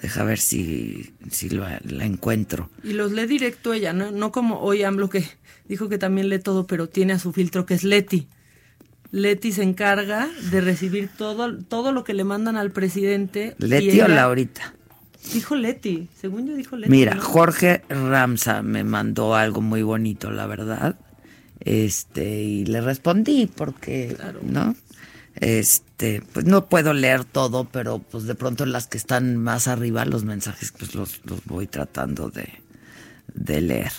Deja 0.00 0.24
ver 0.24 0.38
si, 0.38 1.10
si 1.30 1.48
lo- 1.50 1.64
la 1.88 2.04
encuentro. 2.04 2.70
Y 2.84 2.92
los 2.92 3.12
lee 3.12 3.26
directo 3.26 3.72
ella, 3.72 3.92
¿no? 3.92 4.10
No 4.10 4.30
como 4.32 4.60
hoy 4.60 4.82
AMLO 4.82 5.08
que 5.08 5.24
dijo 5.68 5.88
que 5.88 5.98
también 5.98 6.28
lee 6.28 6.38
todo, 6.38 6.66
pero 6.66 6.88
tiene 6.88 7.12
a 7.14 7.18
su 7.18 7.32
filtro 7.32 7.66
que 7.66 7.74
es 7.74 7.84
Leti. 7.84 8.28
Leti 9.10 9.52
se 9.52 9.62
encarga 9.62 10.28
de 10.50 10.60
recibir 10.60 11.08
todo, 11.16 11.56
todo 11.64 11.92
lo 11.92 12.04
que 12.04 12.14
le 12.14 12.24
mandan 12.24 12.56
al 12.56 12.70
presidente. 12.70 13.54
Leti 13.58 13.90
ella- 13.90 14.04
o 14.04 14.08
Laurita. 14.08 14.74
Dijo 15.32 15.56
Leti, 15.56 16.08
según 16.20 16.46
yo 16.46 16.54
dijo 16.54 16.76
Leti. 16.76 16.90
Mira, 16.90 17.14
¿no? 17.14 17.22
Jorge 17.22 17.82
Ramsa 17.88 18.62
me 18.62 18.84
mandó 18.84 19.34
algo 19.34 19.60
muy 19.60 19.82
bonito, 19.82 20.30
la 20.30 20.46
verdad. 20.46 20.96
Este, 21.60 22.40
y 22.42 22.66
le 22.66 22.80
respondí 22.80 23.46
porque, 23.46 24.16
¿no? 24.42 24.74
Este, 25.40 26.22
pues 26.32 26.46
no 26.46 26.68
puedo 26.68 26.92
leer 26.92 27.24
todo, 27.24 27.64
pero 27.64 27.98
pues 28.00 28.24
de 28.24 28.34
pronto 28.34 28.66
las 28.66 28.86
que 28.86 28.98
están 28.98 29.36
más 29.36 29.68
arriba, 29.68 30.04
los 30.04 30.24
mensajes, 30.24 30.72
pues 30.76 30.94
los, 30.94 31.20
los 31.24 31.44
voy 31.44 31.66
tratando 31.66 32.30
de, 32.30 32.48
de 33.34 33.60
leer. 33.60 33.92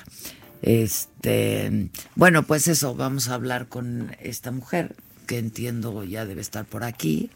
Este, 0.62 1.90
bueno, 2.16 2.44
pues 2.44 2.68
eso, 2.68 2.96
vamos 2.96 3.30
a 3.30 3.36
hablar 3.36 3.68
con 3.68 4.16
esta 4.20 4.52
mujer, 4.52 4.96
que 5.28 5.38
entiendo 5.38 6.04
ya 6.04 6.26
debe 6.26 6.42
estar 6.42 6.66
por 6.66 6.84
aquí, 6.84 7.30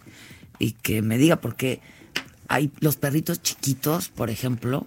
y 0.60 0.74
que 0.74 1.01
me 1.01 1.18
diga, 1.18 1.38
porque 1.38 1.80
hay 2.47 2.72
los 2.80 2.97
perritos 2.97 3.41
chiquitos, 3.41 4.10
por 4.10 4.30
ejemplo, 4.30 4.86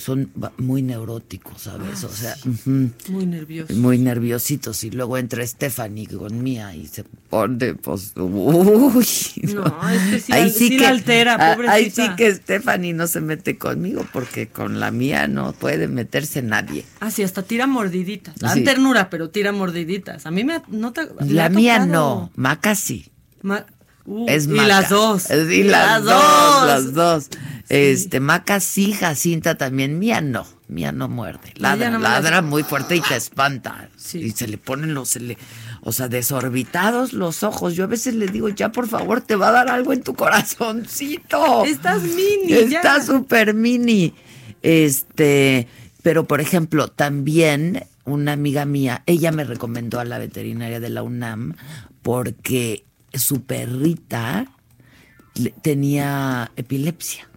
son 0.00 0.30
muy 0.58 0.82
neuróticos, 0.82 1.62
¿sabes? 1.62 2.02
Ah, 2.02 2.06
o 2.06 2.10
sea, 2.10 2.34
sí. 2.36 2.48
ujú, 2.48 2.90
Muy 3.08 3.26
nervioso. 3.26 3.72
muy 3.74 3.98
nerviositos. 3.98 4.82
Y 4.84 4.90
luego 4.90 5.16
entra 5.18 5.46
Stephanie 5.46 6.06
con 6.08 6.42
Mía 6.42 6.74
y 6.74 6.86
se 6.86 7.04
pone, 7.04 7.74
pues, 7.74 8.12
uy. 8.16 9.06
No, 9.54 9.88
es 9.90 10.02
que 10.10 10.20
sí 10.20 10.32
al- 10.32 10.50
sí 10.50 10.78
la 10.78 10.88
altera, 10.88 11.36
ah, 11.38 11.56
Ahí 11.68 11.84
sí 11.90 11.90
pobrecita. 12.02 12.16
que 12.16 12.34
Stephanie 12.34 12.92
no 12.92 13.06
se 13.06 13.20
mete 13.20 13.58
conmigo 13.58 14.06
porque 14.12 14.48
con 14.48 14.80
la 14.80 14.90
mía 14.90 15.28
no 15.28 15.52
puede 15.52 15.88
meterse 15.88 16.42
nadie. 16.42 16.84
Ah, 17.00 17.10
sí, 17.10 17.22
hasta 17.22 17.42
tira 17.42 17.66
mordiditas. 17.66 18.34
Sí. 18.54 18.64
ternura, 18.64 19.10
pero 19.10 19.30
tira 19.30 19.52
mordiditas. 19.52 20.26
A 20.26 20.30
mí 20.30 20.44
me 20.44 20.62
no 20.68 20.92
te- 20.92 21.08
La 21.28 21.48
mía 21.48 21.74
tocado. 21.74 21.92
no, 21.92 22.32
Maca 22.36 22.74
sí. 22.74 23.06
Ma- 23.42 23.66
uh, 24.06 24.26
Es 24.28 24.44
y 24.46 24.48
Maca. 24.48 24.68
las 24.68 24.88
dos. 24.90 25.30
Y 25.30 25.62
las, 25.64 26.04
dos, 26.04 26.66
las 26.66 26.92
dos. 26.94 27.28
Este, 27.68 28.18
Maca 28.20 28.58
sí, 28.60 28.92
Jacinta 28.92 29.56
también, 29.56 29.98
mía 29.98 30.20
no. 30.20 30.44
mía 30.68 30.90
no 30.92 31.08
muerde. 31.08 31.52
Ladra, 31.56 31.90
no 31.90 31.98
ladra 32.00 32.42
muy 32.42 32.62
fuerte 32.64 32.96
y 32.96 33.00
te 33.00 33.14
espanta. 33.16 33.88
Y 34.12 34.30
se 34.30 34.48
le 34.48 34.58
ponen 34.58 34.92
los, 34.94 35.08
se 35.10 35.20
le- 35.20 35.38
o 35.82 35.92
sea, 35.92 36.08
desorbitados 36.08 37.12
los 37.12 37.42
ojos. 37.44 37.74
Yo 37.76 37.84
a 37.84 37.86
veces 37.86 38.14
le 38.14 38.26
digo, 38.26 38.48
ya 38.48 38.72
por 38.72 38.88
favor, 38.88 39.20
te 39.20 39.36
va 39.36 39.48
a 39.48 39.52
dar 39.52 39.68
algo 39.70 39.92
en 39.92 40.02
tu 40.02 40.14
corazoncito. 40.14 41.64
Estás 41.64 42.02
mini, 42.02 42.52
Está 42.52 42.98
ya. 42.98 43.02
súper 43.04 43.54
mini. 43.54 44.14
Este, 44.62 45.68
pero 46.02 46.24
por 46.24 46.40
ejemplo, 46.40 46.88
también 46.88 47.84
una 48.04 48.32
amiga 48.32 48.64
mía, 48.64 49.02
ella 49.06 49.30
me 49.32 49.44
recomendó 49.44 50.00
a 50.00 50.04
la 50.04 50.18
veterinaria 50.18 50.80
de 50.80 50.90
la 50.90 51.02
UNAM 51.02 51.54
porque 52.02 52.84
su 53.14 53.42
perrita 53.42 54.46
tenía 55.62 56.50
epilepsia. 56.56 57.28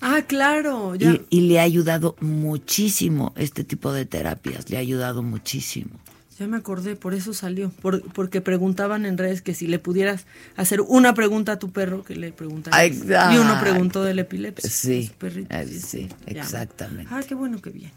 Ah, 0.00 0.22
claro, 0.26 0.94
ya. 0.94 1.12
Y, 1.12 1.22
y 1.30 1.40
le 1.48 1.58
ha 1.58 1.62
ayudado 1.62 2.16
muchísimo 2.20 3.32
este 3.36 3.64
tipo 3.64 3.92
de 3.92 4.04
terapias, 4.04 4.68
le 4.70 4.76
ha 4.76 4.80
ayudado 4.80 5.22
muchísimo. 5.22 5.90
Ya 6.38 6.46
me 6.46 6.58
acordé, 6.58 6.96
por 6.96 7.14
eso 7.14 7.32
salió. 7.32 7.70
Por- 7.70 8.02
porque 8.12 8.42
preguntaban 8.42 9.06
en 9.06 9.16
redes 9.16 9.40
que 9.40 9.54
si 9.54 9.66
le 9.66 9.78
pudieras 9.78 10.26
hacer 10.54 10.82
una 10.82 11.14
pregunta 11.14 11.52
a 11.52 11.58
tu 11.58 11.70
perro, 11.72 12.04
que 12.04 12.14
le 12.14 12.30
preguntaras. 12.30 12.78
Exacto. 12.84 13.34
Y 13.34 13.38
uno 13.38 13.58
preguntó 13.58 14.04
de 14.04 14.12
la 14.12 14.20
epilepsia. 14.20 14.68
Sí, 14.68 15.10
perrito. 15.16 15.54
eh, 15.56 15.66
sí, 15.66 16.08
Ya. 16.26 16.42
exactamente. 16.42 17.10
Ah, 17.10 17.22
qué 17.26 17.34
bueno, 17.34 17.62
qué 17.62 17.70
bien. 17.70 17.90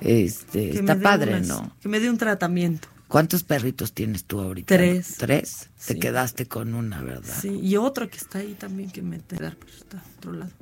Este, 0.00 0.70
Que 0.70 0.78
está 0.78 0.98
padre, 0.98 1.34
unas- 1.34 1.48
¿no? 1.48 1.76
Que 1.82 1.90
me 1.90 2.00
dé 2.00 2.08
un 2.08 2.16
tratamiento. 2.16 2.88
¿Cuántos 3.10 3.42
perritos 3.42 3.92
tienes 3.92 4.24
tú 4.24 4.38
ahorita? 4.40 4.76
Tres. 4.76 5.16
¿Tres? 5.18 5.68
Te 5.84 5.94
Sí. 5.94 5.98
quedaste 5.98 6.46
con 6.46 6.74
una, 6.74 7.02
¿verdad? 7.02 7.34
Sí, 7.42 7.48
y 7.60 7.76
otro 7.76 8.08
que 8.08 8.16
está 8.16 8.38
ahí 8.38 8.54
también 8.54 8.88
que 8.92 9.02
me 9.02 9.18
te 9.18 9.34
dar, 9.34 9.56
pero 9.56 9.72
está 9.72 9.98
a 9.98 10.02
otro 10.16 10.32
lado. 10.32 10.52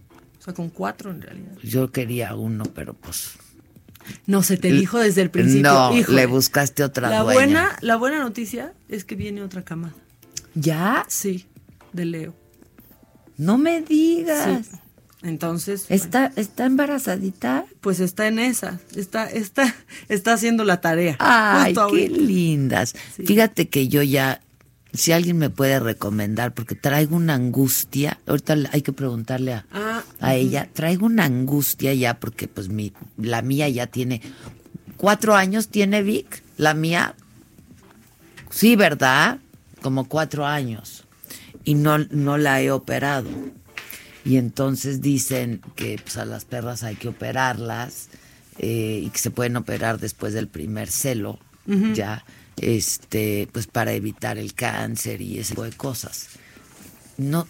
O 0.41 0.43
sea, 0.43 0.55
con 0.55 0.71
cuatro 0.71 1.11
en 1.11 1.21
realidad. 1.21 1.53
Yo 1.63 1.93
quería 1.93 2.35
uno, 2.35 2.65
pero 2.75 2.95
pues... 2.95 3.33
No, 4.27 4.43
se 4.43 4.57
te 4.57 4.73
dijo 4.73 4.99
desde 4.99 5.21
el 5.21 5.31
principio. 5.31 5.71
No, 5.71 5.95
Híjole. 5.95 6.17
le 6.23 6.27
buscaste 6.27 6.83
otra 6.83 7.11
la 7.11 7.23
dueña. 7.23 7.35
buena, 7.45 7.77
la 7.83 7.97
buena 7.97 8.19
noticia 8.21 8.73
es 8.89 9.05
que 9.05 9.15
viene 9.15 9.43
otra 9.43 9.63
camada. 9.63 9.95
¿Ya? 10.55 11.05
Sí, 11.07 11.45
de 11.93 12.07
Leo. 12.07 12.35
No 13.37 13.59
me 13.59 13.83
digas. 13.83 14.67
Sí. 14.67 14.77
Entonces, 15.23 15.87
¿Está, 15.89 16.33
¿Está 16.37 16.67
embarazadita? 16.67 17.65
pues 17.81 17.99
está 18.01 18.29
en 18.29 18.39
esa, 18.39 18.79
está, 18.95 19.29
está, 19.29 19.75
está 20.09 20.33
haciendo 20.35 20.65
la 20.65 20.81
tarea. 20.81 21.17
Ay, 21.19 21.75
Justo 21.75 21.93
qué 21.95 22.05
ahorita. 22.07 22.21
lindas. 22.21 22.95
Fíjate 23.25 23.69
que 23.69 23.89
yo 23.89 24.03
ya, 24.03 24.41
si 24.93 25.11
alguien 25.11 25.37
me 25.39 25.51
puede 25.51 25.81
recomendar, 25.81 26.55
porque 26.55 26.77
traigo 26.77 27.17
una 27.17 27.35
angustia, 27.35 28.21
ahorita 28.29 28.57
hay 28.71 28.83
que 28.83 28.93
preguntarle 28.93 29.55
a, 29.55 29.67
Ah, 29.73 30.03
a 30.21 30.35
ella, 30.37 30.69
traigo 30.73 31.07
una 31.07 31.25
angustia 31.25 31.93
ya, 31.95 32.21
porque 32.21 32.47
pues 32.47 32.69
mi, 32.69 32.93
la 33.17 33.43
mía 33.43 33.69
ya 33.69 33.89
tiene, 33.89 34.23
cuatro 34.97 35.35
años 35.35 35.67
tiene 35.69 36.03
Vic, 36.05 36.45
la 36.59 36.75
mía, 36.75 37.17
sí, 38.51 38.77
¿verdad? 38.77 39.39
Como 39.83 40.09
cuatro 40.09 40.47
años. 40.47 41.05
Y 41.65 41.75
no, 41.75 41.99
no 41.99 42.39
la 42.39 42.63
he 42.63 42.71
operado. 42.71 43.29
Y 44.29 44.37
entonces 44.37 45.01
dicen 45.01 45.63
que 45.75 45.99
pues, 46.03 46.17
a 46.19 46.25
las 46.27 46.45
perras 46.45 46.83
hay 46.83 46.97
que 46.97 47.09
operarlas 47.09 48.09
eh, 48.59 49.01
y 49.05 49.09
que 49.11 49.19
se 49.19 49.31
pueden 49.31 49.57
operar 49.57 49.99
después 49.99 50.35
del 50.35 50.49
primer 50.49 50.91
celo, 50.91 51.39
ya, 51.95 52.25
este, 52.57 53.49
pues 53.53 53.67
para 53.67 53.93
evitar 53.93 54.37
el 54.39 54.53
cáncer 54.55 55.21
y 55.23 55.39
ese 55.39 55.51
tipo 55.51 55.65
de 55.65 55.73
cosas. 55.73 56.29
No. 57.17 57.47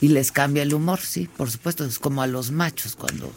Y 0.00 0.08
les 0.08 0.32
cambia 0.32 0.62
el 0.64 0.74
humor, 0.74 1.00
sí, 1.00 1.28
por 1.36 1.50
supuesto, 1.50 1.84
es 1.84 1.98
como 1.98 2.22
a 2.22 2.26
los 2.26 2.50
machos 2.50 2.96
cuando 2.96 3.32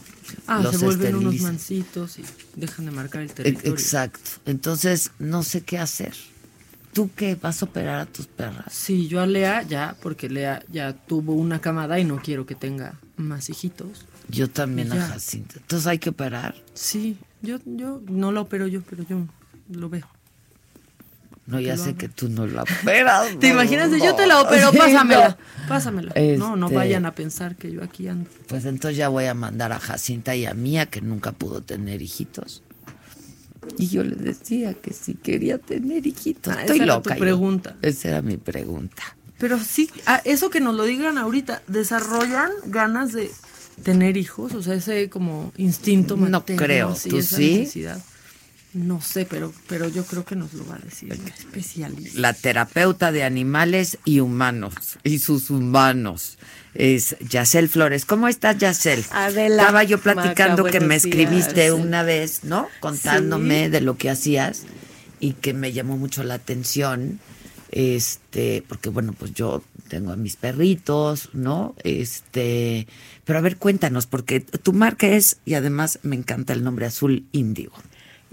Ah, 0.47 0.59
los 0.63 0.77
se 0.77 0.85
vuelven 0.85 1.15
unos 1.15 1.35
esterilizan. 1.35 1.51
mancitos 1.53 2.17
y 2.19 2.23
dejan 2.55 2.85
de 2.85 2.91
marcar 2.91 3.21
el 3.21 3.29
E- 3.29 3.33
territorio. 3.33 3.71
Exacto. 3.71 4.19
Entonces, 4.47 5.11
no 5.19 5.43
sé 5.43 5.61
qué 5.61 5.77
hacer. 5.77 6.13
¿Tú 6.95 7.09
qué 7.13 7.35
vas 7.35 7.61
a 7.61 7.65
operar 7.65 7.99
a 7.99 8.05
tus 8.05 8.25
perras? 8.25 8.71
Sí, 8.71 9.09
yo 9.09 9.19
a 9.19 9.25
Lea 9.27 9.63
ya, 9.63 9.97
porque 10.01 10.29
Lea 10.29 10.63
ya 10.71 10.93
tuvo 10.93 11.33
una 11.33 11.59
camada 11.59 11.99
y 11.99 12.05
no 12.05 12.21
quiero 12.21 12.45
que 12.45 12.55
tenga 12.55 12.93
más 13.17 13.49
hijitos. 13.49 14.05
Yo 14.29 14.49
también 14.49 14.93
a. 14.93 15.05
Jacinta. 15.07 15.55
Entonces 15.57 15.87
hay 15.87 15.99
que 15.99 16.11
operar. 16.11 16.55
Sí, 16.73 17.17
yo, 17.41 17.57
yo 17.65 18.01
no 18.07 18.31
la 18.31 18.39
opero 18.39 18.65
yo, 18.67 18.81
pero 18.81 19.03
yo 19.03 19.27
lo 19.69 19.89
veo. 19.89 20.07
No, 21.47 21.59
ya 21.59 21.75
sé 21.75 21.95
que 21.95 22.07
tú 22.07 22.29
no 22.29 22.47
la 22.47 22.63
operas. 22.63 23.27
¿Te 23.39 23.49
no, 23.49 23.55
imaginas? 23.55 23.89
no. 23.91 23.97
Yo 23.97 24.15
te 24.15 24.25
la 24.25 24.39
opero, 24.41 24.71
pásamela. 24.71 25.37
Pásamela. 25.67 26.13
No, 26.37 26.55
no 26.55 26.67
Este- 26.67 26.77
vayan 26.77 27.05
a 27.05 27.11
pensar 27.13 27.57
que 27.57 27.73
yo 27.73 27.83
aquí 27.83 28.07
ando. 28.07 28.29
Pues 28.47 28.63
entonces 28.63 28.97
ya 28.97 29.09
voy 29.09 29.25
a 29.25 29.33
mandar 29.33 29.73
a 29.73 29.79
Jacinta 29.79 30.33
y 30.33 30.45
a 30.45 30.53
Mía, 30.53 30.85
que 30.85 31.01
nunca 31.01 31.33
pudo 31.33 31.59
tener 31.61 32.01
hijitos. 32.01 32.63
Y 33.78 33.88
yo 33.88 34.03
le 34.03 34.16
decía 34.16 34.74
que 34.74 34.93
si 34.93 35.13
quería 35.16 35.57
tener 35.57 36.05
hijitos. 36.07 36.53
Ah, 36.55 36.61
Estoy 36.61 36.76
esa 36.78 36.84
era 36.86 36.95
loca. 36.95 37.09
tu 37.09 37.16
yo. 37.16 37.20
pregunta. 37.20 37.76
Esa 37.82 38.07
era 38.09 38.22
mi 38.22 38.38
pregunta. 38.38 39.03
Pero 39.38 39.59
sí, 39.59 39.89
eso 40.24 40.49
que 40.49 40.61
nos 40.61 40.76
lo 40.76 40.84
digan 40.86 41.18
ahorita, 41.18 41.61
¿desarrollan 41.68 42.51
ganas 42.68 43.11
de 43.11 43.30
tener 43.84 44.16
hijos? 44.18 44.53
O 44.53 44.63
sea, 44.63 44.76
ese 44.76 45.09
como 45.09 45.51
instinto 45.57 46.16
No 46.16 46.30
materno, 46.30 46.61
creo. 46.63 46.89
así, 46.89 47.09
¿Tú 47.09 47.18
esa 47.18 47.36
sí? 47.36 47.57
necesidad. 47.59 48.01
No 48.74 49.01
sé, 49.01 49.26
pero, 49.26 49.53
pero 49.68 49.88
yo 49.88 50.03
creo 50.05 50.26
que 50.26 50.36
nos 50.36 50.53
lo 50.53 50.66
va 50.68 50.76
a 50.76 50.80
decir 50.80 51.11
especialista. 51.13 52.20
La 52.20 52.34
terapeuta 52.34 53.11
de 53.13 53.24
animales 53.24 53.97
y 54.05 54.20
humanos. 54.20 54.74
Y 55.03 55.20
sus 55.20 55.49
humanos. 55.49 56.38
Es 56.76 57.15
Yacel 57.19 57.69
Flores. 57.69 58.05
¿Cómo 58.05 58.28
estás, 58.28 58.57
Yacel? 58.57 59.03
Adela, 59.11 59.63
Estaba 59.63 59.84
yo 59.84 59.99
platicando 59.99 60.63
Maca, 60.63 60.80
que 60.80 60.86
me 60.86 60.95
escribiste 60.95 61.63
días. 61.63 61.73
una 61.73 62.03
vez, 62.03 62.43
¿no? 62.43 62.67
Contándome 62.82 63.69
de 63.69 63.82
lo 63.82 63.97
que 63.97 64.09
hacías 64.09 64.63
y 65.19 65.34
que 65.34 65.53
me 65.53 65.71
llamó 65.71 65.97
mucho 65.97 66.23
la 66.23 66.36
atención. 66.36 67.19
Este, 67.71 68.63
porque 68.67 68.89
bueno, 68.89 69.13
pues 69.17 69.34
yo 69.34 69.63
tengo 69.88 70.11
a 70.11 70.15
mis 70.15 70.36
perritos, 70.36 71.30
¿no? 71.34 71.76
Este, 71.84 72.88
pero 73.23 73.39
a 73.39 73.41
ver, 73.41 73.57
cuéntanos, 73.57 74.05
porque 74.05 74.39
tu 74.41 74.73
marca 74.73 75.07
es, 75.07 75.38
y 75.45 75.55
además 75.55 75.99
me 76.03 76.15
encanta 76.15 76.53
el 76.53 76.63
nombre 76.63 76.86
azul 76.86 77.26
índigo. 77.32 77.73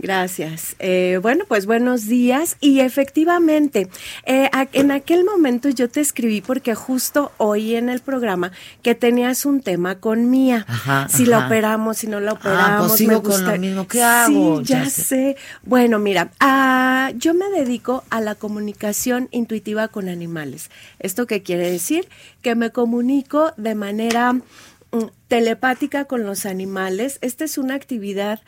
Gracias. 0.02 0.74
Eh, 0.80 1.20
bueno, 1.22 1.44
pues 1.46 1.64
buenos 1.64 2.06
días. 2.08 2.56
Y 2.60 2.80
efectivamente, 2.80 3.88
eh, 4.26 4.50
en 4.72 4.90
aquel 4.90 5.24
momento 5.24 5.68
yo 5.68 5.88
te 5.88 6.00
escribí 6.00 6.40
porque 6.40 6.74
justo 6.74 7.30
oí 7.38 7.76
en 7.76 7.88
el 7.88 8.00
programa 8.00 8.50
que 8.82 8.96
tenías 8.96 9.46
un 9.46 9.62
tema 9.62 10.00
con 10.00 10.28
Mía. 10.28 10.66
Ajá, 10.68 11.08
si 11.08 11.24
la 11.24 11.36
ajá. 11.38 11.46
operamos, 11.46 11.98
si 11.98 12.08
no 12.08 12.18
la 12.18 12.32
Ah, 12.32 12.34
operamos. 12.34 12.86
pues 12.88 12.98
sigo 12.98 13.12
me 13.12 13.22
con 13.22 13.46
lo 13.46 13.58
mismo. 13.58 13.86
¿Qué 13.86 14.02
hago? 14.02 14.58
Sí, 14.58 14.64
ya 14.64 14.82
Ya 14.84 14.90
sé. 14.90 15.02
sé. 15.04 15.36
Bueno, 15.62 16.00
mira, 16.00 16.32
ah, 16.40 17.12
yo 17.14 17.32
me 17.32 17.48
dedico 17.50 18.02
a 18.10 18.20
la 18.20 18.34
comunicación 18.34 19.28
intuitiva 19.30 19.86
con 19.86 20.08
animales. 20.08 20.70
¿Esto 20.98 21.28
qué 21.28 21.44
quiere 21.44 21.70
decir? 21.70 22.08
Que 22.42 22.56
me 22.56 22.70
comunico 22.70 23.52
de 23.56 23.76
manera 23.76 24.32
mm, 24.32 24.40
telepática 25.28 26.06
con 26.06 26.24
los 26.24 26.44
animales. 26.44 27.18
Esta 27.20 27.44
es 27.44 27.56
una 27.56 27.74
actividad 27.76 28.40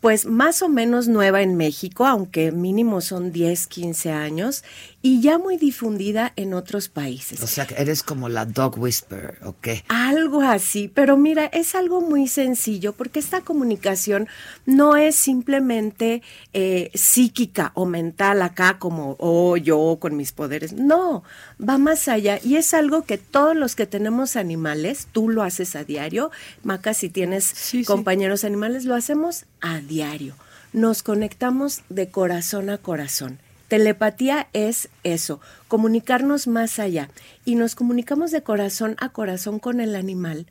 pues 0.00 0.24
más 0.24 0.62
o 0.62 0.68
menos 0.68 1.08
nueva 1.08 1.42
en 1.42 1.56
México, 1.56 2.06
aunque 2.06 2.52
mínimo 2.52 3.00
son 3.02 3.32
10, 3.32 3.66
15 3.66 4.12
años, 4.12 4.64
y 5.02 5.20
ya 5.20 5.38
muy 5.38 5.56
difundida 5.56 6.32
en 6.36 6.54
otros 6.54 6.88
países. 6.88 7.42
O 7.42 7.46
sea, 7.46 7.66
que 7.66 7.74
eres 7.74 8.02
como 8.02 8.28
la 8.28 8.46
dog 8.46 8.78
whisperer, 8.78 9.38
¿o 9.44 9.54
qué? 9.60 9.84
Algo 9.88 10.42
así, 10.42 10.88
pero 10.88 11.16
mira, 11.16 11.46
es 11.46 11.74
algo 11.74 12.00
muy 12.00 12.28
sencillo 12.28 12.92
porque 12.94 13.18
esta 13.18 13.42
comunicación 13.42 14.28
no 14.66 14.96
es 14.96 15.16
simplemente 15.16 16.22
eh, 16.52 16.90
psíquica 16.94 17.72
o 17.74 17.84
mental 17.86 18.42
acá 18.42 18.78
como, 18.78 19.16
oh, 19.18 19.56
yo 19.56 19.98
con 20.00 20.16
mis 20.16 20.32
poderes. 20.32 20.72
No, 20.72 21.24
va 21.60 21.78
más 21.78 22.08
allá 22.08 22.38
y 22.42 22.56
es 22.56 22.74
algo 22.74 23.02
que 23.02 23.18
todos 23.18 23.56
los 23.56 23.74
que 23.74 23.86
tenemos 23.86 24.36
animales, 24.36 25.08
tú 25.12 25.28
lo 25.28 25.42
haces 25.42 25.76
a 25.76 25.84
diario, 25.84 26.30
Maca, 26.62 26.94
si 26.94 27.08
tienes 27.08 27.72
compañeros 27.86 28.44
animales, 28.44 28.84
lo 28.84 28.94
hacemos 28.94 29.44
a 29.60 29.80
diario. 29.80 30.34
Nos 30.72 31.02
conectamos 31.02 31.82
de 31.88 32.10
corazón 32.10 32.70
a 32.70 32.78
corazón. 32.78 33.38
Telepatía 33.68 34.48
es 34.52 34.88
eso, 35.04 35.40
comunicarnos 35.68 36.48
más 36.48 36.78
allá. 36.78 37.08
Y 37.44 37.54
nos 37.54 37.74
comunicamos 37.74 38.30
de 38.30 38.42
corazón 38.42 38.96
a 38.98 39.10
corazón 39.10 39.58
con 39.58 39.80
el 39.80 39.94
animal 39.94 40.46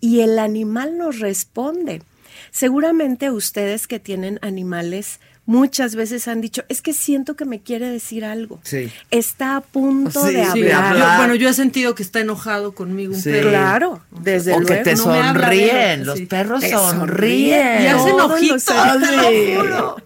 y 0.00 0.20
el 0.20 0.38
animal 0.38 0.98
nos 0.98 1.20
responde. 1.20 2.02
Seguramente 2.50 3.30
ustedes 3.30 3.86
que 3.86 4.00
tienen 4.00 4.38
animales 4.42 5.20
muchas 5.44 5.96
veces 5.96 6.28
han 6.28 6.40
dicho, 6.40 6.62
es 6.68 6.82
que 6.82 6.92
siento 6.92 7.34
que 7.34 7.44
me 7.44 7.60
quiere 7.60 7.88
decir 7.90 8.24
algo. 8.24 8.60
Sí. 8.62 8.90
Está 9.10 9.56
a 9.56 9.60
punto 9.60 10.24
Sí, 10.26 10.34
de 10.34 10.44
sí, 10.52 10.70
hablar. 10.70 10.96
yo- 10.96 11.16
bueno, 11.18 11.34
yo 11.34 11.48
he 11.48 11.52
sentido 11.54 11.94
que 11.94 12.02
está 12.02 12.20
enojado 12.20 12.72
conmigo 12.72 13.12
un 13.14 13.20
Sí. 13.20 13.30
perro. 13.30 13.50
Claro, 13.50 14.00
desde 14.10 14.52
o 14.54 14.60
luego. 14.60 14.68
que 14.68 14.80
te 14.82 14.92
No 14.96 15.02
sonríen, 15.02 16.06
los 16.06 16.18
sí. 16.18 16.26
perros 16.26 16.60
Te 16.60 16.70
sonríen. 16.70 17.82
Y 17.82 17.86
hacen 17.86 18.20
ojitos. 18.20 18.64
te 18.64 19.16
lo 19.56 19.62
juro. 19.62 19.96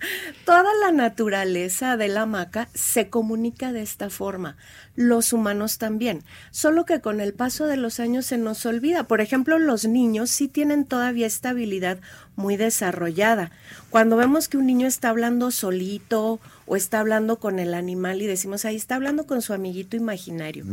Toda 0.46 0.72
la 0.80 0.92
naturaleza 0.92 1.96
de 1.96 2.06
la 2.06 2.22
hamaca 2.22 2.68
se 2.72 3.10
comunica 3.10 3.72
de 3.72 3.82
esta 3.82 4.10
forma. 4.10 4.56
Los 4.94 5.32
humanos 5.32 5.78
también. 5.78 6.22
Solo 6.52 6.84
que 6.84 7.00
con 7.00 7.20
el 7.20 7.34
paso 7.34 7.66
de 7.66 7.76
los 7.76 7.98
años 7.98 8.26
se 8.26 8.38
nos 8.38 8.64
olvida. 8.64 9.08
Por 9.08 9.20
ejemplo, 9.20 9.58
los 9.58 9.86
niños 9.86 10.30
sí 10.30 10.46
tienen 10.46 10.84
todavía 10.84 11.26
esta 11.26 11.50
habilidad 11.50 11.98
muy 12.36 12.56
desarrollada. 12.56 13.50
Cuando 13.90 14.16
vemos 14.16 14.46
que 14.46 14.56
un 14.56 14.66
niño 14.66 14.86
está 14.86 15.08
hablando 15.08 15.50
solito 15.50 16.38
o 16.66 16.76
está 16.76 17.00
hablando 17.00 17.40
con 17.40 17.58
el 17.58 17.74
animal 17.74 18.22
y 18.22 18.28
decimos, 18.28 18.64
ahí 18.64 18.76
está 18.76 18.94
hablando 18.94 19.26
con 19.26 19.42
su 19.42 19.52
amiguito 19.52 19.96
imaginario. 19.96 20.64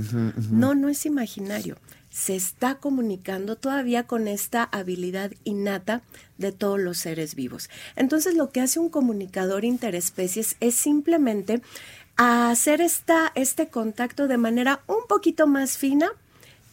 No, 0.52 0.76
no 0.76 0.88
es 0.88 1.04
imaginario. 1.08 1.78
Se 2.14 2.36
está 2.36 2.76
comunicando 2.76 3.56
todavía 3.56 4.06
con 4.06 4.28
esta 4.28 4.64
habilidad 4.64 5.32
innata 5.46 6.04
de 6.38 6.52
todos 6.52 6.80
los 6.80 7.00
seres 7.00 7.34
vivos. 7.34 7.72
Entonces 7.96 8.36
lo 8.36 8.52
que 8.52 8.62
hace 8.62 8.80
un 8.80 8.90
comunicador 8.90 9.66
interespecies 9.66 10.56
es 10.60 10.76
simplemente 10.76 11.64
hacer 12.16 12.82
esta, 12.82 13.32
este 13.34 13.70
contacto 13.70 14.28
de 14.28 14.38
manera 14.38 14.84
un 14.86 15.08
poquito 15.10 15.48
más 15.48 15.80
fina 15.80 16.12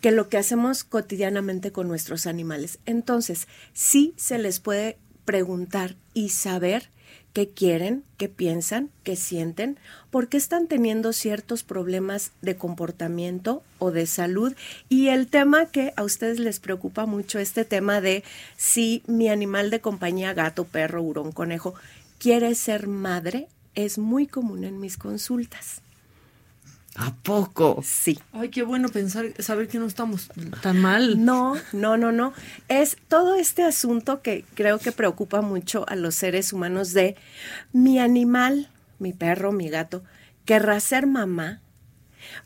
que 0.02 0.12
lo 0.12 0.28
que 0.28 0.36
hacemos 0.36 0.84
cotidianamente 0.84 1.72
con 1.72 1.88
nuestros 1.88 2.26
animales. 2.26 2.78
Entonces, 2.84 3.48
sí 3.72 4.12
se 4.16 4.38
les 4.38 4.60
puede 4.60 4.98
preguntar 5.24 5.96
y 6.12 6.30
saber 6.30 6.90
qué 7.32 7.48
quieren, 7.48 8.04
qué 8.16 8.28
piensan, 8.28 8.90
qué 9.04 9.16
sienten, 9.16 9.78
por 10.10 10.28
qué 10.28 10.36
están 10.36 10.66
teniendo 10.66 11.12
ciertos 11.12 11.62
problemas 11.62 12.32
de 12.42 12.56
comportamiento 12.56 13.62
o 13.78 13.90
de 13.90 14.06
salud. 14.06 14.54
Y 14.88 15.08
el 15.08 15.28
tema 15.28 15.66
que 15.66 15.92
a 15.96 16.02
ustedes 16.02 16.38
les 16.38 16.60
preocupa 16.60 17.06
mucho, 17.06 17.38
este 17.38 17.64
tema 17.64 18.00
de 18.00 18.24
si 18.56 19.02
mi 19.06 19.28
animal 19.28 19.70
de 19.70 19.80
compañía, 19.80 20.34
gato, 20.34 20.64
perro, 20.64 21.02
hurón, 21.02 21.32
conejo, 21.32 21.74
quiere 22.18 22.54
ser 22.54 22.86
madre, 22.86 23.48
es 23.74 23.98
muy 23.98 24.26
común 24.26 24.64
en 24.64 24.80
mis 24.80 24.96
consultas. 24.96 25.82
¿A 27.00 27.14
poco? 27.22 27.80
Sí. 27.82 28.18
Ay, 28.32 28.50
qué 28.50 28.62
bueno 28.62 28.90
pensar, 28.90 29.32
saber 29.38 29.68
que 29.68 29.78
no 29.78 29.86
estamos 29.86 30.28
tan 30.60 30.78
mal. 30.78 31.24
No, 31.24 31.54
no, 31.72 31.96
no, 31.96 32.12
no. 32.12 32.34
Es 32.68 32.98
todo 33.08 33.36
este 33.36 33.62
asunto 33.62 34.20
que 34.20 34.44
creo 34.54 34.78
que 34.78 34.92
preocupa 34.92 35.40
mucho 35.40 35.88
a 35.88 35.96
los 35.96 36.14
seres 36.14 36.52
humanos 36.52 36.92
de 36.92 37.16
mi 37.72 37.98
animal, 37.98 38.68
mi 38.98 39.14
perro, 39.14 39.50
mi 39.50 39.70
gato, 39.70 40.02
querrá 40.44 40.78
ser 40.78 41.06
mamá. 41.06 41.62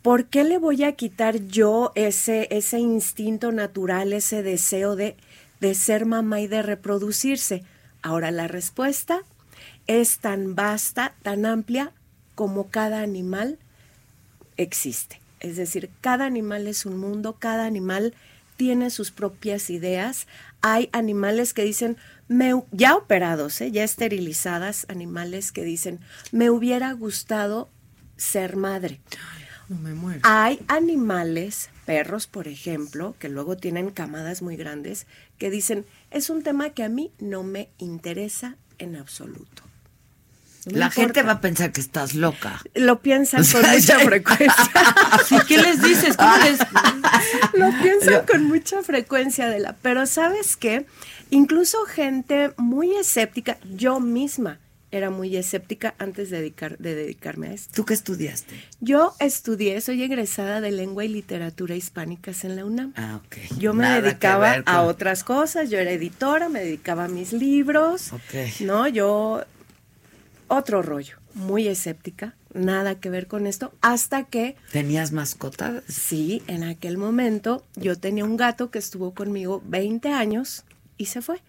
¿Por 0.02 0.26
qué 0.26 0.44
le 0.44 0.58
voy 0.58 0.84
a 0.84 0.92
quitar 0.92 1.48
yo 1.48 1.90
ese, 1.96 2.46
ese 2.52 2.78
instinto 2.78 3.50
natural, 3.50 4.12
ese 4.12 4.44
deseo 4.44 4.94
de, 4.94 5.16
de 5.58 5.74
ser 5.74 6.06
mamá 6.06 6.40
y 6.40 6.46
de 6.46 6.62
reproducirse? 6.62 7.64
Ahora 8.02 8.30
la 8.30 8.46
respuesta 8.46 9.22
es 9.88 10.20
tan 10.20 10.54
vasta, 10.54 11.16
tan 11.22 11.44
amplia 11.44 11.90
como 12.36 12.68
cada 12.68 13.00
animal 13.00 13.58
existe. 14.56 15.20
Es 15.40 15.56
decir, 15.56 15.90
cada 16.00 16.24
animal 16.26 16.66
es 16.66 16.86
un 16.86 16.98
mundo, 16.98 17.36
cada 17.38 17.66
animal 17.66 18.14
tiene 18.56 18.90
sus 18.90 19.10
propias 19.10 19.70
ideas. 19.70 20.26
Hay 20.62 20.88
animales 20.92 21.54
que 21.54 21.64
dicen, 21.64 21.96
me, 22.28 22.62
ya 22.72 22.96
operados, 22.96 23.60
¿eh? 23.60 23.70
ya 23.70 23.84
esterilizadas, 23.84 24.86
animales 24.88 25.52
que 25.52 25.64
dicen, 25.64 26.00
me 26.32 26.50
hubiera 26.50 26.92
gustado 26.92 27.68
ser 28.16 28.56
madre. 28.56 29.00
No 29.68 29.76
me 29.76 29.94
muero. 29.94 30.20
Hay 30.22 30.60
animales, 30.68 31.70
perros 31.86 32.26
por 32.26 32.48
ejemplo, 32.48 33.14
que 33.18 33.28
luego 33.28 33.56
tienen 33.56 33.90
camadas 33.90 34.42
muy 34.42 34.56
grandes, 34.56 35.06
que 35.38 35.50
dicen, 35.50 35.84
es 36.10 36.30
un 36.30 36.42
tema 36.42 36.70
que 36.70 36.84
a 36.84 36.88
mí 36.88 37.12
no 37.18 37.42
me 37.42 37.68
interesa 37.78 38.56
en 38.78 38.96
absoluto. 38.96 39.62
No 40.66 40.78
la 40.78 40.86
importa. 40.86 41.00
gente 41.00 41.22
va 41.22 41.32
a 41.32 41.40
pensar 41.40 41.72
que 41.72 41.80
estás 41.80 42.14
loca. 42.14 42.60
Lo 42.74 43.00
piensan 43.00 43.40
O 43.40 43.44
sea, 43.44 43.60
con 43.60 43.70
mucha 43.70 43.80
ya- 43.98 44.04
frecuencia. 44.04 44.70
¿Y 45.30 45.38
qué 45.46 45.58
les 45.58 45.82
dices? 45.82 46.16
¿Cómo 46.16 46.36
les...? 46.38 46.58
Lo 47.54 47.70
piensan 47.82 48.26
con 48.26 48.44
mucha 48.44 48.82
frecuencia 48.82 49.48
de 49.48 49.60
la. 49.60 49.74
Pero 49.82 50.06
sabes 50.06 50.56
qué, 50.56 50.86
incluso 51.30 51.78
gente 51.86 52.52
muy 52.56 52.94
escéptica, 52.96 53.58
yo 53.76 54.00
misma 54.00 54.58
era 54.90 55.10
muy 55.10 55.36
escéptica 55.36 55.94
antes 55.98 56.30
de, 56.30 56.36
dedicar, 56.38 56.78
de 56.78 56.94
dedicarme 56.94 57.48
a 57.48 57.52
esto. 57.52 57.72
¿Tú 57.74 57.84
qué 57.84 57.94
estudiaste? 57.94 58.54
Yo 58.80 59.12
estudié, 59.18 59.80
soy 59.80 60.00
egresada 60.04 60.60
de 60.60 60.70
lengua 60.70 61.04
y 61.04 61.08
literatura 61.08 61.74
hispánicas 61.74 62.44
en 62.44 62.54
la 62.54 62.64
UNAM. 62.64 62.92
Ah, 62.96 63.20
ok. 63.24 63.58
Yo 63.58 63.74
me 63.74 63.82
Nada 63.82 64.00
dedicaba 64.00 64.54
con- 64.62 64.72
a 64.72 64.82
otras 64.82 65.24
cosas, 65.24 65.68
yo 65.68 65.78
era 65.78 65.90
editora, 65.90 66.48
me 66.48 66.60
dedicaba 66.60 67.06
a 67.06 67.08
mis 67.08 67.32
libros, 67.32 68.12
Ok. 68.12 68.60
¿no? 68.60 68.86
Yo, 68.86 69.44
otro 70.48 70.82
rollo, 70.82 71.18
muy 71.34 71.68
escéptica, 71.68 72.36
nada 72.52 73.00
que 73.00 73.10
ver 73.10 73.26
con 73.26 73.46
esto, 73.46 73.72
hasta 73.80 74.24
que 74.24 74.56
¿Tenías 74.72 75.12
mascota? 75.12 75.82
Sí, 75.88 76.42
en 76.46 76.64
aquel 76.64 76.98
momento 76.98 77.64
yo 77.76 77.98
tenía 77.98 78.24
un 78.24 78.36
gato 78.36 78.70
que 78.70 78.78
estuvo 78.78 79.14
conmigo 79.14 79.62
20 79.66 80.08
años 80.10 80.64
y 80.96 81.06
se 81.06 81.22
fue. 81.22 81.40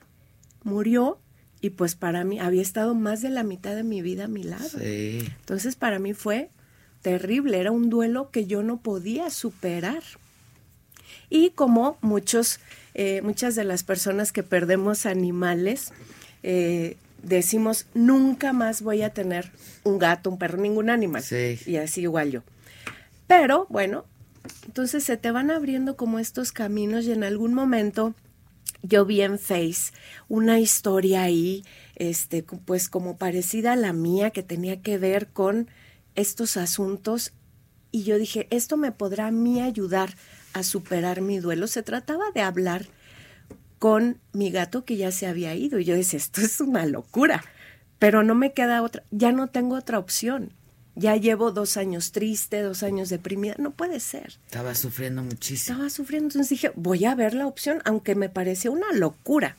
Murió 0.63 1.19
y 1.61 1.71
pues 1.71 1.95
para 1.95 2.23
mí 2.23 2.39
había 2.39 2.61
estado 2.61 2.95
más 2.95 3.21
de 3.21 3.29
la 3.29 3.43
mitad 3.43 3.75
de 3.75 3.83
mi 3.83 4.01
vida 4.01 4.25
a 4.25 4.27
mi 4.27 4.43
lado. 4.43 4.67
Sí. 4.67 5.19
Entonces 5.39 5.75
para 5.75 5.99
mí 5.99 6.13
fue 6.13 6.49
terrible, 7.01 7.59
era 7.59 7.71
un 7.71 7.89
duelo 7.89 8.31
que 8.31 8.47
yo 8.47 8.63
no 8.63 8.77
podía 8.77 9.29
superar. 9.29 10.01
Y 11.29 11.51
como 11.51 11.97
muchos, 12.01 12.59
eh, 12.93 13.21
muchas 13.21 13.55
de 13.55 13.63
las 13.63 13.83
personas 13.83 14.31
que 14.31 14.43
perdemos 14.43 15.05
animales, 15.05 15.91
eh, 16.43 16.97
decimos, 17.25 17.87
nunca 17.93 18.53
más 18.53 18.81
voy 18.81 19.01
a 19.01 19.09
tener 19.09 19.51
un 19.83 19.99
gato, 19.99 20.29
un 20.29 20.37
perro, 20.37 20.57
ningún 20.57 20.89
animal. 20.89 21.23
Sí. 21.23 21.59
Y 21.65 21.77
así 21.77 22.01
igual 22.01 22.31
yo. 22.31 22.43
Pero 23.27 23.65
bueno, 23.69 24.05
entonces 24.65 25.03
se 25.03 25.17
te 25.17 25.31
van 25.31 25.51
abriendo 25.51 25.97
como 25.97 26.19
estos 26.19 26.51
caminos 26.51 27.05
y 27.05 27.11
en 27.11 27.23
algún 27.23 27.53
momento 27.53 28.13
yo 28.83 29.05
vi 29.05 29.21
en 29.21 29.39
Face 29.39 29.91
una 30.27 30.59
historia 30.59 31.23
ahí, 31.23 31.63
este, 31.95 32.43
pues 32.43 32.87
como 32.87 33.17
parecida 33.17 33.73
a 33.73 33.77
la 33.77 33.93
mía, 33.93 34.29
que 34.29 34.43
tenía 34.43 34.81
que 34.81 34.97
ver 34.97 35.27
con 35.27 35.69
estos 36.13 36.57
asuntos. 36.57 37.33
Y 37.91 38.03
yo 38.03 38.17
dije, 38.17 38.47
esto 38.51 38.77
me 38.77 38.91
podrá 38.91 39.27
a 39.27 39.31
mí 39.31 39.61
ayudar 39.61 40.15
a 40.53 40.63
superar 40.63 41.21
mi 41.21 41.39
duelo. 41.39 41.67
Se 41.67 41.81
trataba 41.81 42.25
de 42.33 42.41
hablar 42.41 42.85
con 43.79 44.19
mi 44.33 44.51
gato 44.51 44.85
que 44.85 44.97
ya 44.97 45.11
se 45.11 45.27
había 45.27 45.53
ido. 45.55 45.79
Y 45.79 45.85
yo 45.85 45.95
decía, 45.95 46.17
esto 46.17 46.41
es 46.41 46.59
una 46.61 46.85
locura. 46.85 47.43
Pero 47.99 48.23
no 48.23 48.35
me 48.35 48.53
queda 48.53 48.81
otra, 48.81 49.03
ya 49.11 49.31
no 49.31 49.47
tengo 49.47 49.75
otra 49.75 49.99
opción. 49.99 50.51
Ya 50.97 51.17
llevo 51.17 51.51
dos 51.51 51.75
años 51.75 52.13
triste, 52.13 52.61
dos 52.61 52.81
años 52.83 53.09
deprimida. 53.09 53.55
No 53.57 53.71
puede 53.71 53.99
ser. 53.99 54.37
Estaba 54.45 54.75
sufriendo 54.75 55.23
muchísimo. 55.23 55.73
Estaba 55.75 55.89
sufriendo, 55.89 56.27
entonces 56.27 56.49
dije, 56.49 56.71
voy 56.75 57.03
a 57.05 57.15
ver 57.15 57.33
la 57.33 57.47
opción, 57.47 57.81
aunque 57.83 58.15
me 58.15 58.29
parecía 58.29 58.71
una 58.71 58.91
locura. 58.93 59.57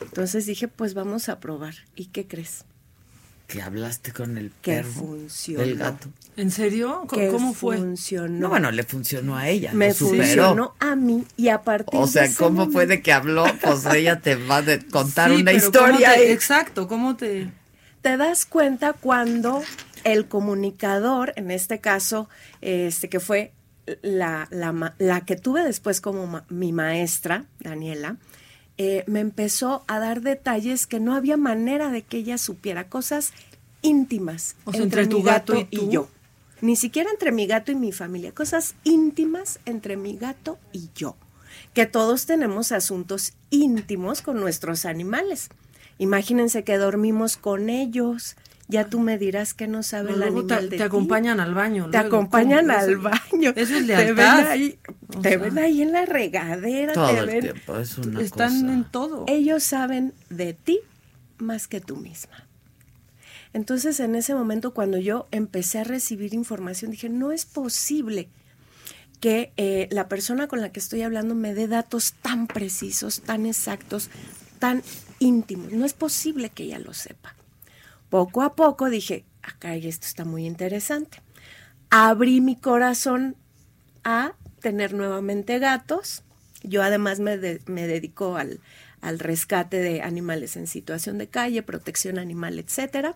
Entonces 0.00 0.46
dije, 0.46 0.68
pues 0.68 0.94
vamos 0.94 1.28
a 1.28 1.40
probar. 1.40 1.74
¿Y 1.96 2.06
qué 2.06 2.26
crees? 2.26 2.64
Que 3.48 3.62
hablaste 3.62 4.12
con 4.12 4.38
el 4.38 4.50
Que 4.62 4.76
perro. 4.76 4.90
funcionó. 4.92 5.62
El 5.64 5.76
gato. 5.76 6.08
¿En 6.36 6.50
serio? 6.50 7.04
¿Cómo, 7.08 7.20
Que 7.22 7.28
cómo 7.30 7.52
fue? 7.54 7.76
Funcionó. 7.76 8.38
No, 8.38 8.48
bueno, 8.48 8.70
le 8.70 8.84
funcionó 8.84 9.36
a 9.36 9.48
ella. 9.48 9.72
me 9.72 9.92
superó. 9.92 10.22
funcionó 10.22 10.74
a 10.94 10.96
mí 10.96 11.24
y 11.36 11.48
a 11.48 11.62
partir 11.62 12.00
O 12.00 12.06
sea, 12.06 12.22
de 12.22 12.28
ese 12.28 12.38
¿cómo 12.38 12.64
fue 12.64 12.72
momento- 12.72 12.86
de 12.88 13.02
que 13.02 13.12
habló? 13.12 13.44
Pues 13.62 13.84
ella 13.86 14.20
te 14.20 14.34
va 14.36 14.58
a 14.58 14.62
contar 14.90 15.30
Sí, 15.30 15.42
una 15.42 15.52
pero 15.52 15.70
¿cómo 15.72 15.88
historia. 15.90 16.14
te- 16.14 16.32
exacto, 16.32 16.88
¿cómo 16.88 17.16
te...? 17.16 17.50
te 18.02 18.16
das 18.18 18.44
cuenta 18.44 18.92
cuando 18.92 19.62
el 20.04 20.26
comunicador, 20.28 21.32
en 21.36 21.50
este 21.50 21.78
caso, 21.80 22.28
este 22.60 23.08
que 23.08 23.18
fue 23.20 23.52
la, 24.02 24.46
la, 24.50 25.20
que 25.22 25.36
tuve 25.36 25.62
después 25.64 26.00
como 26.02 26.26
ma- 26.26 26.44
mi 26.50 26.72
maestra, 26.72 27.44
Daniela, 27.60 28.16
eh, 28.76 29.04
me 29.06 29.20
empezó 29.20 29.84
a 29.86 29.98
dar 30.00 30.20
detalles 30.20 30.86
que 30.86 31.00
no 31.00 31.14
había 31.14 31.36
manera 31.38 31.90
de 31.90 32.02
que 32.02 32.18
ella 32.18 32.36
supiera, 32.38 32.88
cosas 32.88 33.32
íntimas 33.82 34.56
O 34.64 34.72
sea, 34.72 34.82
entre, 34.82 35.02
entre 35.02 35.10
tu 35.10 35.18
mi 35.18 35.24
gato, 35.24 35.52
gato 35.54 35.68
y 35.70 35.88
yo. 35.90 36.08
Ni 36.64 36.76
siquiera 36.76 37.10
entre 37.10 37.30
mi 37.30 37.46
gato 37.46 37.72
y 37.72 37.74
mi 37.74 37.92
familia, 37.92 38.32
cosas 38.32 38.74
íntimas 38.84 39.60
entre 39.66 39.98
mi 39.98 40.16
gato 40.16 40.58
y 40.72 40.88
yo. 40.94 41.14
Que 41.74 41.84
todos 41.84 42.24
tenemos 42.24 42.72
asuntos 42.72 43.34
íntimos 43.50 44.22
con 44.22 44.40
nuestros 44.40 44.86
animales. 44.86 45.50
Imagínense 45.98 46.64
que 46.64 46.78
dormimos 46.78 47.36
con 47.36 47.68
ellos. 47.68 48.36
Ya 48.66 48.88
tú 48.88 48.98
me 48.98 49.18
dirás 49.18 49.52
que 49.52 49.68
no 49.68 49.82
sabe 49.82 50.12
No, 50.12 50.16
el 50.16 50.22
animal 50.22 50.46
te, 50.46 50.54
de 50.62 50.68
te 50.70 50.76
ti. 50.78 50.82
acompañan 50.82 51.38
al 51.38 51.52
baño. 51.52 51.90
Te 51.90 51.98
luego, 51.98 52.16
acompañan 52.16 52.66
¿cómo? 52.66 52.78
al 52.78 52.90
Eso- 52.92 53.02
baño. 53.02 53.52
Eso 53.56 53.74
es 53.76 53.86
Te 53.86 53.94
ven 53.96 54.16
lealtad. 54.16 54.46
ahí, 54.48 54.78
te 55.20 55.28
sea, 55.28 55.38
ven 55.38 55.58
ahí 55.58 55.82
en 55.82 55.92
la 55.92 56.06
regadera. 56.06 56.94
Todo 56.94 57.08
te 57.10 57.18
el 57.18 57.26
ven- 57.26 57.40
tiempo, 57.42 57.76
es 57.76 57.98
una 57.98 58.22
Están 58.22 58.60
cosa. 58.62 58.72
en 58.72 58.84
todo. 58.84 59.24
Ellos 59.28 59.62
saben 59.64 60.14
de 60.30 60.54
ti 60.54 60.80
más 61.36 61.68
que 61.68 61.82
tú 61.82 61.96
misma. 61.96 62.43
Entonces, 63.54 64.00
en 64.00 64.16
ese 64.16 64.34
momento, 64.34 64.74
cuando 64.74 64.98
yo 64.98 65.28
empecé 65.30 65.78
a 65.78 65.84
recibir 65.84 66.34
información, 66.34 66.90
dije, 66.90 67.08
no 67.08 67.30
es 67.30 67.46
posible 67.46 68.28
que 69.20 69.52
eh, 69.56 69.88
la 69.92 70.08
persona 70.08 70.48
con 70.48 70.60
la 70.60 70.72
que 70.72 70.80
estoy 70.80 71.02
hablando 71.02 71.36
me 71.36 71.54
dé 71.54 71.68
datos 71.68 72.14
tan 72.20 72.48
precisos, 72.48 73.20
tan 73.20 73.46
exactos, 73.46 74.10
tan 74.58 74.82
íntimos. 75.20 75.72
No 75.72 75.84
es 75.86 75.92
posible 75.94 76.50
que 76.50 76.64
ella 76.64 76.80
lo 76.80 76.94
sepa. 76.94 77.36
Poco 78.10 78.42
a 78.42 78.56
poco 78.56 78.90
dije, 78.90 79.24
acá 79.40 79.76
esto 79.76 80.08
está 80.08 80.24
muy 80.24 80.46
interesante. 80.46 81.22
Abrí 81.90 82.40
mi 82.40 82.56
corazón 82.56 83.36
a 84.02 84.34
tener 84.60 84.94
nuevamente 84.94 85.60
gatos. 85.60 86.24
Yo 86.64 86.82
además 86.82 87.20
me, 87.20 87.38
me 87.66 87.86
dedico 87.86 88.36
al, 88.36 88.60
al 89.04 89.18
rescate 89.18 89.80
de 89.80 90.00
animales 90.00 90.56
en 90.56 90.66
situación 90.66 91.18
de 91.18 91.28
calle, 91.28 91.62
protección 91.62 92.18
animal, 92.18 92.58
etcétera. 92.58 93.14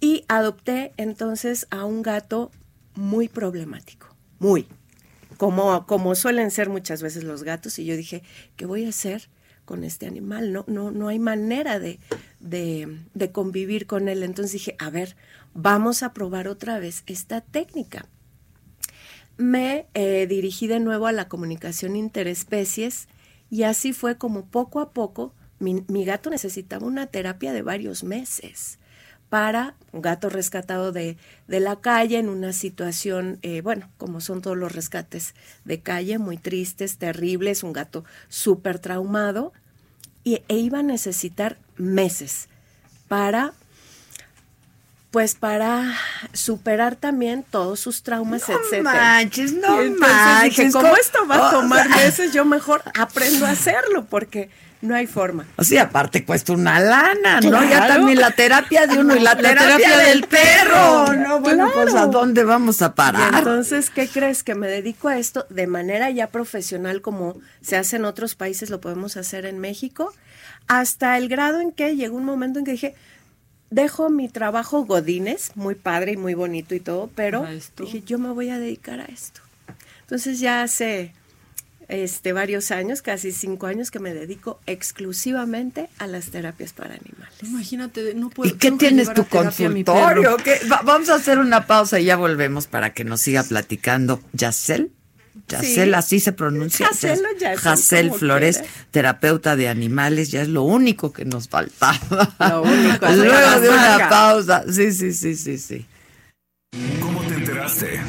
Y 0.00 0.24
adopté 0.28 0.92
entonces 0.98 1.66
a 1.70 1.84
un 1.84 2.02
gato 2.02 2.50
muy 2.94 3.28
problemático, 3.28 4.14
muy, 4.38 4.66
como, 5.38 5.86
como 5.86 6.14
suelen 6.14 6.50
ser 6.50 6.68
muchas 6.68 7.00
veces 7.00 7.24
los 7.24 7.42
gatos, 7.42 7.78
y 7.78 7.86
yo 7.86 7.96
dije, 7.96 8.22
¿qué 8.56 8.66
voy 8.66 8.84
a 8.84 8.90
hacer 8.90 9.30
con 9.64 9.82
este 9.82 10.06
animal? 10.06 10.52
No, 10.52 10.64
no, 10.68 10.90
no 10.90 11.08
hay 11.08 11.18
manera 11.18 11.78
de, 11.78 11.98
de, 12.40 13.32
convivir 13.32 13.86
con 13.86 14.08
él. 14.08 14.22
Entonces 14.22 14.52
dije, 14.52 14.76
a 14.78 14.90
ver, 14.90 15.16
vamos 15.54 16.02
a 16.02 16.12
probar 16.12 16.48
otra 16.48 16.78
vez 16.78 17.02
esta 17.06 17.40
técnica. 17.40 18.06
Me 19.38 19.86
eh, 19.94 20.26
dirigí 20.28 20.66
de 20.66 20.80
nuevo 20.80 21.06
a 21.06 21.12
la 21.12 21.28
comunicación 21.28 21.96
interespecies 21.96 23.08
y 23.50 23.62
así 23.62 23.92
fue 23.92 24.16
como 24.16 24.46
poco 24.46 24.80
a 24.80 24.90
poco 24.90 25.34
mi, 25.60 26.04
gato 26.04 26.30
necesitaba 26.30 26.86
una 26.86 27.06
terapia 27.06 27.52
de 27.52 27.62
varios 27.62 28.04
meses 28.04 28.78
para 29.28 29.74
un 29.92 30.00
gato 30.00 30.30
rescatado 30.30 30.92
de, 30.92 31.16
de 31.48 31.60
la 31.60 31.76
calle 31.80 32.18
en 32.18 32.28
una 32.28 32.52
situación, 32.52 33.38
eh, 33.42 33.60
bueno, 33.60 33.90
como 33.98 34.20
son 34.20 34.40
todos 34.40 34.56
los 34.56 34.72
rescates 34.72 35.34
de 35.64 35.80
calle, 35.80 36.18
muy 36.18 36.38
tristes, 36.38 36.96
terribles, 36.96 37.62
un 37.62 37.74
gato 37.74 38.04
súper 38.28 38.78
traumado, 38.78 39.52
y, 40.24 40.42
e 40.48 40.56
iba 40.56 40.78
a 40.78 40.82
necesitar 40.82 41.58
meses 41.76 42.48
para 43.08 43.52
pues 45.10 45.34
para 45.34 45.94
superar 46.32 46.96
también 46.96 47.44
todos 47.50 47.80
sus 47.80 48.02
traumas, 48.02 48.48
No 48.48 48.56
etcétera. 48.58 48.82
manches, 48.92 49.52
no 49.54 49.82
Y 49.82 49.90
manches, 49.90 50.56
dije, 50.56 50.72
como 50.72 50.84
¿cómo? 50.88 50.96
esto 50.96 51.26
va 51.26 51.48
a 51.48 51.50
tomar 51.52 51.88
meses, 51.96 52.32
yo 52.32 52.44
mejor 52.44 52.82
aprendo 52.98 53.46
a 53.46 53.50
hacerlo 53.50 54.04
porque 54.04 54.50
no 54.80 54.94
hay 54.94 55.06
forma. 55.08 55.44
O 55.56 55.64
sea, 55.64 55.84
aparte 55.84 56.24
cuesta 56.24 56.52
una 56.52 56.78
lana, 56.78 57.40
¿no? 57.40 57.64
Ya 57.64 57.78
Claro. 57.78 57.94
también 57.94 58.20
la 58.20 58.30
terapia 58.32 58.86
de 58.86 58.98
uno 58.98 59.16
y 59.16 59.20
la, 59.20 59.34
La 59.34 59.36
terapia, 59.36 59.76
terapia 59.78 59.98
del 60.06 60.24
perro. 60.26 61.06
perro. 61.06 61.12
No, 61.14 61.40
bueno, 61.40 61.68
pues 61.74 61.88
¿a 61.88 61.90
Claro. 61.92 62.10
dónde 62.12 62.44
vamos 62.44 62.80
a 62.82 62.86
Y 62.86 62.90
parar? 62.90 63.34
entonces, 63.38 63.90
¿qué 63.90 64.06
crees? 64.08 64.44
Que 64.44 64.54
me 64.54 64.68
dedico 64.68 65.08
a 65.08 65.18
esto 65.18 65.46
de 65.50 65.66
manera 65.66 66.10
ya 66.10 66.28
profesional 66.28 67.00
como 67.00 67.36
se 67.60 67.76
hace 67.76 67.96
en 67.96 68.04
otros 68.04 68.34
países, 68.36 68.70
lo 68.70 68.80
podemos 68.80 69.16
hacer 69.16 69.46
en 69.46 69.58
México, 69.58 70.12
hasta 70.68 71.16
el 71.16 71.28
grado 71.28 71.60
en 71.60 71.72
que 71.72 71.96
llegó 71.96 72.16
un 72.16 72.24
momento 72.26 72.58
en 72.60 72.64
que 72.64 72.72
dije, 72.72 72.94
dejo 73.70 74.10
mi 74.10 74.28
trabajo 74.28 74.84
Godines, 74.84 75.52
muy 75.54 75.74
padre 75.74 76.12
y 76.12 76.16
muy 76.16 76.34
bonito 76.34 76.74
y 76.74 76.80
todo, 76.80 77.10
pero 77.14 77.46
dije, 77.78 78.02
yo 78.06 78.18
me 78.18 78.30
voy 78.30 78.50
a 78.50 78.58
dedicar 78.58 79.00
a 79.00 79.04
esto. 79.04 79.40
Entonces 80.02 80.40
ya 80.40 80.62
hace 80.62 81.12
este, 81.88 82.32
varios 82.32 82.70
años, 82.70 83.02
casi 83.02 83.32
cinco 83.32 83.66
años, 83.66 83.90
que 83.90 83.98
me 83.98 84.14
dedico 84.14 84.60
exclusivamente 84.66 85.88
a 85.98 86.06
las 86.06 86.30
terapias 86.30 86.72
para 86.72 86.94
animales. 86.94 87.34
Imagínate, 87.42 88.14
no 88.14 88.30
puedo. 88.30 88.50
¿Y 88.50 88.58
qué 88.58 88.72
tienes 88.72 89.12
tu 89.12 89.22
a 89.22 89.24
a 89.24 89.28
consultorio? 89.28 90.36
vamos 90.84 91.08
a 91.08 91.14
hacer 91.14 91.38
una 91.38 91.66
pausa 91.66 91.98
y 91.98 92.04
ya 92.04 92.16
volvemos 92.16 92.66
para 92.66 92.92
que 92.92 93.04
nos 93.04 93.20
siga 93.20 93.42
platicando 93.42 94.20
Yacel. 94.32 94.92
Yacel, 95.46 95.90
Sí. 95.90 95.94
así 95.94 96.20
se 96.20 96.32
pronuncia. 96.32 96.88
Yacel 97.62 98.12
Flores, 98.12 98.62
terapeuta 98.90 99.56
de 99.56 99.68
animales, 99.68 100.30
ya 100.30 100.42
es 100.42 100.48
lo 100.48 100.62
único 100.62 101.12
que 101.12 101.24
nos 101.24 101.48
faltaba. 101.48 101.98
Lo 102.40 102.62
único, 102.62 103.06
Luego 103.14 103.60
de 103.60 103.68
una 103.68 104.08
pausa. 104.08 104.64
Sí, 104.70 104.92
sí, 104.92 105.12
sí, 105.12 105.36
sí, 105.36 105.58
sí. 105.58 105.86
¿Cómo 107.00 107.20
te 107.22 107.34
enteraste? 107.34 108.00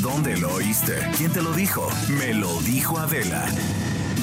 ¿Dónde 0.00 0.36
lo 0.36 0.52
oíste? 0.54 0.94
¿Quién 1.16 1.30
te 1.32 1.40
lo 1.42 1.52
dijo? 1.52 1.88
Me 2.18 2.34
lo 2.34 2.60
dijo 2.62 2.98
Adela. 2.98 3.44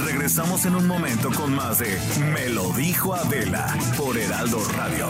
Regresamos 0.06 0.66
en 0.66 0.76
un 0.76 0.88
momento 0.88 1.30
con 1.32 1.54
más 1.56 1.80
de 1.80 1.98
Me 2.34 2.50
lo 2.50 2.72
dijo 2.74 3.14
Adela 3.14 3.76
por 3.98 4.18
Heraldo 4.18 4.62
Radio. 4.78 5.08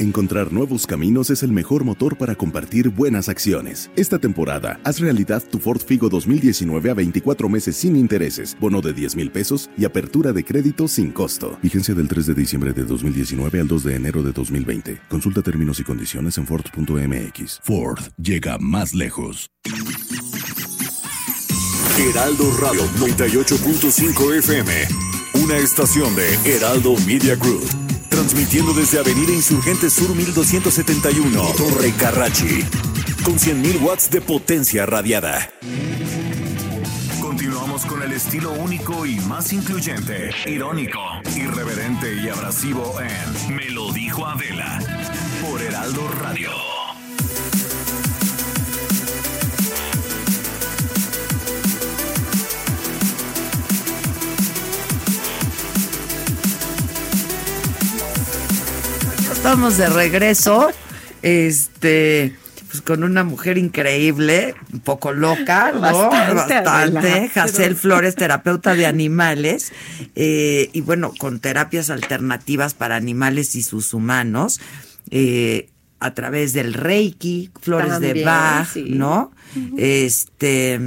Encontrar 0.00 0.52
nuevos 0.52 0.86
caminos 0.86 1.28
es 1.30 1.42
el 1.42 1.50
mejor 1.50 1.82
motor 1.82 2.16
para 2.16 2.36
compartir 2.36 2.88
buenas 2.88 3.28
acciones. 3.28 3.90
Esta 3.96 4.20
temporada, 4.20 4.78
haz 4.84 5.00
realidad 5.00 5.42
tu 5.50 5.58
Ford 5.58 5.80
Figo 5.80 6.08
2019 6.08 6.90
a 6.90 6.94
24 6.94 7.48
meses 7.48 7.74
sin 7.74 7.96
intereses, 7.96 8.56
bono 8.60 8.80
de 8.80 8.92
10 8.92 9.16
mil 9.16 9.32
pesos 9.32 9.68
y 9.76 9.84
apertura 9.84 10.32
de 10.32 10.44
crédito 10.44 10.86
sin 10.86 11.10
costo. 11.10 11.58
Vigencia 11.64 11.96
del 11.96 12.06
3 12.06 12.26
de 12.26 12.34
diciembre 12.34 12.72
de 12.72 12.84
2019 12.84 13.60
al 13.60 13.66
2 13.66 13.82
de 13.82 13.96
enero 13.96 14.22
de 14.22 14.30
2020. 14.30 15.00
Consulta 15.08 15.42
términos 15.42 15.80
y 15.80 15.82
condiciones 15.82 16.38
en 16.38 16.46
Ford.mx. 16.46 17.60
Ford 17.64 17.98
llega 18.18 18.56
más 18.58 18.94
lejos. 18.94 19.50
Heraldo 21.98 22.56
Radio 22.60 22.82
98.5 23.00 24.38
FM. 24.38 24.72
Una 25.42 25.56
estación 25.56 26.14
de 26.14 26.34
Heraldo 26.44 26.94
Media 27.04 27.34
Group. 27.34 27.87
Transmitiendo 28.08 28.72
desde 28.72 28.98
Avenida 28.98 29.32
Insurgente 29.32 29.90
Sur 29.90 30.14
1271, 30.14 31.42
Torre 31.56 31.92
Carrachi. 31.92 32.64
Con 33.24 33.34
100.000 33.38 33.82
watts 33.82 34.10
de 34.10 34.20
potencia 34.20 34.86
radiada. 34.86 35.50
Continuamos 37.20 37.84
con 37.84 38.02
el 38.02 38.12
estilo 38.12 38.52
único 38.52 39.06
y 39.06 39.20
más 39.20 39.52
incluyente, 39.52 40.30
irónico, 40.46 41.00
irreverente 41.36 42.14
y 42.16 42.28
abrasivo 42.28 42.94
en 43.00 43.56
Me 43.56 43.70
lo 43.70 43.92
dijo 43.92 44.26
Adela 44.26 44.80
por 45.42 45.62
Heraldo 45.62 46.08
Radio. 46.20 46.77
Estamos 59.48 59.78
de 59.78 59.88
regreso. 59.88 60.68
Este. 61.22 62.36
Pues 62.70 62.82
con 62.82 63.02
una 63.02 63.24
mujer 63.24 63.56
increíble, 63.56 64.54
un 64.74 64.80
poco 64.80 65.14
loca, 65.14 65.72
¿no? 65.72 65.80
Bastante, 65.80 66.60
Bastante. 66.60 67.28
Jacel 67.30 67.74
Flores, 67.74 68.14
terapeuta 68.14 68.74
de 68.74 68.84
animales. 68.84 69.72
eh, 70.14 70.68
y 70.74 70.82
bueno, 70.82 71.14
con 71.18 71.40
terapias 71.40 71.88
alternativas 71.88 72.74
para 72.74 72.96
animales 72.96 73.54
y 73.54 73.62
sus 73.62 73.94
humanos. 73.94 74.60
eh, 75.10 75.70
a 75.98 76.12
través 76.12 76.52
del 76.52 76.74
Reiki, 76.74 77.50
flores 77.58 78.00
de 78.00 78.22
Bach, 78.24 78.68
sí. 78.70 78.84
¿no? 78.90 79.32
Este. 79.78 80.78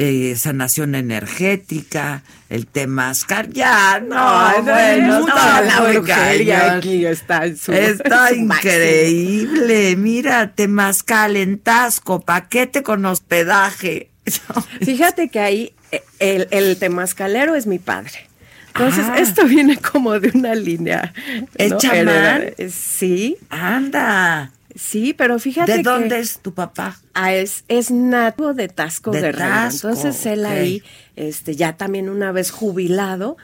Eh, 0.00 0.36
sanación 0.36 0.94
energética, 0.94 2.22
el 2.48 2.68
temazcal, 2.68 3.52
ya, 3.52 3.98
no, 4.00 4.14
Ay, 4.16 4.62
bueno, 4.62 5.26
está 5.26 5.60
la 5.60 5.80
brujería 5.80 6.74
aquí 6.74 7.04
está 7.04 7.46
en 7.46 7.56
su- 7.56 7.72
Está 7.72 8.28
en 8.30 8.36
su 8.38 8.44
máximo. 8.44 8.72
increíble. 8.74 9.96
Mira, 9.96 10.52
temazcal 10.54 11.36
en 11.36 11.58
Tasco, 11.58 12.20
paquete 12.20 12.84
con 12.84 13.04
hospedaje. 13.06 14.10
Fíjate 14.84 15.30
que 15.30 15.40
ahí 15.40 15.72
eh, 15.90 16.02
el, 16.20 16.46
el 16.52 16.76
temazcalero 16.78 17.56
es 17.56 17.66
mi 17.66 17.78
padre. 17.80 18.28
Entonces, 18.68 19.06
Ah. 19.08 19.16
esto 19.18 19.46
viene 19.46 19.76
como 19.78 20.20
de 20.20 20.30
una 20.34 20.54
línea. 20.54 21.12
¿Es 21.56 21.72
¿no? 21.72 21.78
chamán? 21.78 22.42
Eh, 22.56 22.70
Sí. 22.72 23.36
Anda. 23.50 24.52
Sí, 24.78 25.12
pero 25.12 25.38
fíjate 25.40 25.72
¿De 25.72 25.76
que- 25.78 25.82
dónde 25.82 26.20
es 26.20 26.38
tu 26.38 26.54
papá? 26.54 26.96
Ah, 27.12 27.34
es, 27.34 27.64
es 27.66 27.90
nativo 27.90 28.54
de 28.54 28.68
Tasco 28.68 29.10
De 29.10 29.20
Guerrero. 29.20 29.38
Tasco, 29.48 29.88
Entonces 29.88 30.24
él 30.26 30.46
ahí, 30.46 30.82
este, 31.16 31.56
ya 31.56 31.76
también 31.76 32.08
una 32.08 32.30
vez 32.30 32.52
jubilado, 32.52 33.36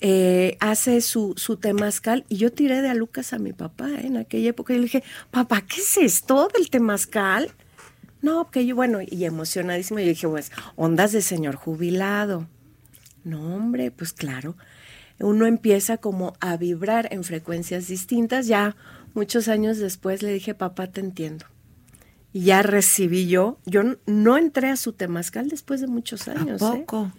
eh, 0.00 0.56
hace 0.60 1.00
su, 1.00 1.34
su 1.36 1.56
temazcal 1.56 2.24
y 2.28 2.36
yo 2.36 2.52
tiré 2.52 2.82
de 2.82 2.88
a 2.90 2.94
Lucas 2.94 3.32
a 3.32 3.38
mi 3.38 3.52
papá 3.52 3.88
¿eh? 3.90 4.06
en 4.06 4.16
aquella 4.18 4.50
época 4.50 4.74
y 4.74 4.76
le 4.76 4.82
dije, 4.84 5.02
papá, 5.32 5.62
¿qué 5.62 5.80
es 5.80 5.96
esto 5.96 6.48
del 6.56 6.70
temazcal? 6.70 7.50
No, 8.22 8.50
que 8.50 8.64
yo, 8.64 8.76
bueno, 8.76 8.98
y 9.04 9.24
emocionadísimo, 9.24 9.98
yo 9.98 10.06
dije, 10.06 10.28
pues, 10.28 10.52
ondas 10.76 11.10
de 11.12 11.20
señor 11.22 11.56
jubilado. 11.56 12.46
No, 13.24 13.56
hombre, 13.56 13.90
pues 13.90 14.12
claro. 14.12 14.56
Uno 15.18 15.46
empieza 15.46 15.96
como 15.96 16.34
a 16.40 16.56
vibrar 16.56 17.08
en 17.10 17.24
frecuencias 17.24 17.88
distintas. 17.88 18.46
Ya 18.46 18.76
muchos 19.16 19.48
años 19.48 19.78
después 19.78 20.22
le 20.22 20.32
dije, 20.32 20.54
papá, 20.54 20.86
te 20.86 21.00
entiendo. 21.00 21.46
y 22.32 22.42
ya 22.42 22.62
recibí 22.62 23.26
yo. 23.26 23.58
Yo 23.64 23.82
no 24.06 24.36
entré 24.36 24.68
a 24.68 24.76
su 24.76 24.92
temazcal 24.92 25.48
después 25.48 25.80
de 25.80 25.86
muchos 25.86 26.28
años. 26.28 26.60
¿eh? 26.62 26.84
poco? 26.84 27.10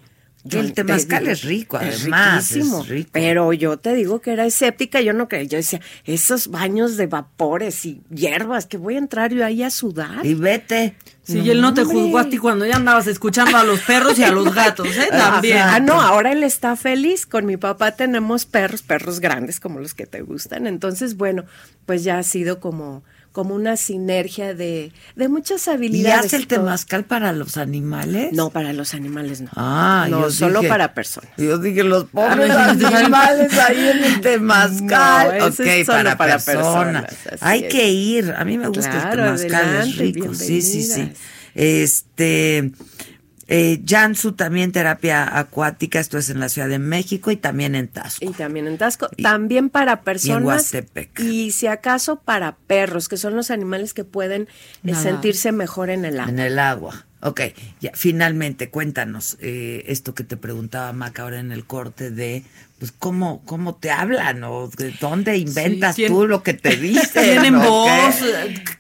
Yo 0.48 0.60
el 0.60 0.68
te 0.74 0.84
temazcal 0.84 1.20
digo, 1.22 1.32
es 1.32 1.44
rico, 1.44 1.80
es 1.80 2.02
además. 2.02 2.50
riquísimo, 2.50 2.82
es 2.82 2.88
rico. 2.88 3.10
Pero 3.14 3.54
yo 3.54 3.78
te 3.78 3.94
digo 3.94 4.22
que 4.22 4.32
era 4.32 4.46
escéptica, 4.46 5.02
yo 5.02 5.14
no 5.14 5.28
creía. 5.28 5.44
Yo 5.48 5.58
decía, 5.58 5.82
esos 6.06 6.48
baños 6.50 6.98
de 6.98 7.08
vapores 7.08 7.86
y 7.86 8.02
hierbas, 8.10 8.66
que 8.66 8.78
voy 8.78 8.96
a 8.96 9.00
entrar 9.00 9.32
yo 9.34 9.46
ahí 9.46 9.64
a 9.64 9.70
sudar. 9.70 10.26
Y 10.26 10.34
vete. 10.34 10.96
Sí, 11.24 11.40
y 11.40 11.50
él 11.50 11.60
no 11.60 11.74
te 11.74 11.82
hombre. 11.82 11.98
juzgó 11.98 12.20
a 12.20 12.30
ti 12.30 12.38
cuando 12.38 12.66
ya 12.66 12.78
andabas 12.78 13.06
escuchando 13.08 13.58
a 13.58 13.64
los 13.66 13.82
perros 13.82 14.18
y 14.18 14.24
a 14.24 14.32
los 14.32 14.54
gatos, 14.56 14.88
¿eh? 14.88 15.08
También. 15.12 15.58
Ah, 15.60 15.80
no, 15.82 16.00
ahora 16.02 16.32
él 16.32 16.42
está 16.44 16.76
feliz. 16.78 17.26
Con 17.26 17.46
mi 17.46 17.58
papá 17.58 17.92
tenemos 17.92 18.46
perros, 18.46 18.82
perros 18.82 19.20
grandes 19.20 19.60
como 19.60 19.80
los 19.80 19.94
que 19.94 20.06
te 20.06 20.22
gustan. 20.22 20.68
Entonces, 20.68 21.18
bueno, 21.18 21.44
pues 21.86 22.06
ya 22.06 22.18
ha 22.18 22.24
sido 22.24 22.62
como, 22.62 23.04
como 23.38 23.54
una 23.54 23.78
sinergia 23.78 24.56
de, 24.56 24.92
de 25.16 25.30
muchas 25.30 25.68
¿Y 25.68 25.70
habilidades. 25.70 26.26
hace 26.26 26.38
el 26.38 26.48
temazcal 26.48 27.06
para 27.06 27.34
los 27.34 27.56
animales? 27.58 28.34
No, 28.34 28.50
para 28.50 28.74
los 28.74 28.96
animales 28.96 29.42
no. 29.42 29.52
Ah, 29.56 30.08
no, 30.10 30.22
yo 30.22 30.32
solo 30.32 30.62
dije- 30.62 30.70
para 30.70 30.96
personas. 30.96 31.30
Yo 31.38 31.60
dije, 31.60 31.84
los 31.84 32.06
pobres 32.06 32.50
animales 32.92 33.54
ahí 33.60 33.90
en 33.90 34.04
el 34.06 34.22
temazcal. 34.22 35.38
No, 35.38 35.46
ok, 35.46 35.60
es 35.60 35.86
solo 35.86 35.98
para, 35.98 36.18
para 36.18 36.40
personas. 36.40 37.14
Hay 37.42 37.66
es. 37.66 37.72
que 37.72 37.92
ir. 37.92 38.34
A 38.36 38.44
mí 38.44 38.58
me 38.58 38.70
gusta 38.70 38.90
Claro, 38.90 39.26
el 39.36 39.40
temazcal, 39.40 39.88
es 39.88 39.98
rico. 39.98 40.34
Sí, 40.34 40.64
sí, 40.64 40.82
sí. 40.82 41.12
Este. 41.54 42.72
Eh, 43.48 43.82
Jansu 43.86 44.34
también 44.34 44.72
terapia 44.72 45.38
acuática, 45.38 46.00
esto 46.00 46.18
es 46.18 46.30
en 46.30 46.40
la 46.40 46.50
Ciudad 46.50 46.68
de 46.68 46.80
México 46.80 47.32
y 47.32 47.38
también 47.38 47.76
en 47.76 47.88
Tasco. 47.88 48.26
Y 48.26 48.34
también 48.34 48.68
en 48.68 48.78
Tasco. 48.78 49.08
también 49.22 49.70
para 49.70 50.02
personas. 50.02 50.44
Huastepec. 50.44 51.20
Y 51.22 51.52
si 51.52 51.68
acaso 51.68 52.20
para 52.20 52.58
perros, 52.68 53.08
que 53.08 53.18
son 53.18 53.36
los 53.36 53.50
animales 53.50 53.94
que 53.94 54.04
pueden 54.04 54.50
eh, 54.84 54.96
sentirse 54.96 55.52
mejor 55.52 55.90
en 55.90 56.04
el 56.04 56.20
agua. 56.20 56.32
En 56.32 56.40
el 56.40 56.60
agua. 56.60 57.06
Ok, 57.22 57.42
ya, 57.82 57.92
finalmente, 57.96 58.70
cuéntanos 58.70 59.38
eh, 59.42 59.86
esto 59.88 60.14
que 60.14 60.24
te 60.24 60.38
preguntaba 60.38 60.94
Maca 60.94 61.24
ahora 61.24 61.40
en 61.40 61.52
el 61.52 61.66
corte 61.66 62.12
de, 62.12 62.44
pues, 62.80 62.92
cómo, 62.92 63.42
cómo 63.46 63.76
te 63.76 63.90
hablan 63.92 64.44
o 64.44 64.68
de 64.68 64.92
dónde 65.02 65.38
inventas 65.38 65.96
¿quién- 65.96 66.12
tú 66.12 66.28
lo 66.28 66.44
que 66.44 66.54
te 66.54 66.76
dicen. 66.78 67.24
¿Tienen 67.24 67.60
voz? 67.60 68.16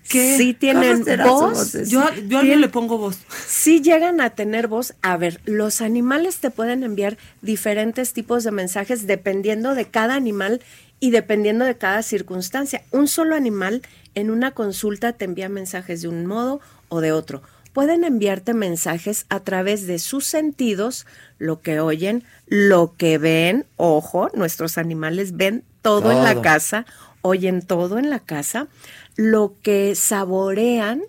qué? 0.09 0.37
Sí 0.37 0.53
tienen 0.53 0.93
¿Cómo 0.93 1.05
será 1.05 1.23
su 1.25 1.29
voz. 1.31 1.73
Yo, 1.89 2.03
yo 2.27 2.37
a 2.37 2.41
alguien 2.41 2.61
le 2.61 2.69
pongo 2.69 2.97
voz. 2.97 3.17
Sí 3.47 3.81
llegan 3.81 4.21
a 4.21 4.29
tener 4.31 4.67
voz. 4.67 4.93
A 5.01 5.17
ver, 5.17 5.41
los 5.45 5.81
animales 5.81 6.37
te 6.37 6.49
pueden 6.51 6.83
enviar 6.83 7.17
diferentes 7.41 8.13
tipos 8.13 8.43
de 8.43 8.51
mensajes 8.51 9.07
dependiendo 9.07 9.73
de 9.75 9.85
cada 9.85 10.15
animal 10.15 10.61
y 10.99 11.11
dependiendo 11.11 11.65
de 11.65 11.75
cada 11.77 12.03
circunstancia. 12.03 12.83
Un 12.91 13.07
solo 13.07 13.35
animal 13.35 13.81
en 14.15 14.29
una 14.31 14.51
consulta 14.51 15.13
te 15.13 15.25
envía 15.25 15.49
mensajes 15.49 16.01
de 16.01 16.07
un 16.07 16.25
modo 16.25 16.59
o 16.89 17.01
de 17.01 17.11
otro. 17.11 17.41
Pueden 17.77 18.03
enviarte 18.03 18.55
mensajes 18.55 19.27
a 19.29 19.41
través 19.41 19.85
de 19.85 19.99
sus 19.99 20.25
sentidos, 20.25 21.05
lo 21.37 21.61
que 21.61 21.79
oyen, 21.79 22.23
lo 22.47 22.95
que 22.97 23.19
ven. 23.19 23.67
Ojo, 23.75 24.31
nuestros 24.33 24.79
animales 24.79 25.37
ven 25.37 25.63
todo, 25.83 26.11
en 26.11 26.23
la 26.23 26.41
casa, 26.41 26.87
oyen 27.21 27.61
todo 27.61 27.99
en 27.99 28.09
la 28.09 28.17
casa, 28.17 28.67
lo 29.15 29.53
que 29.61 29.93
saborean, 29.93 31.03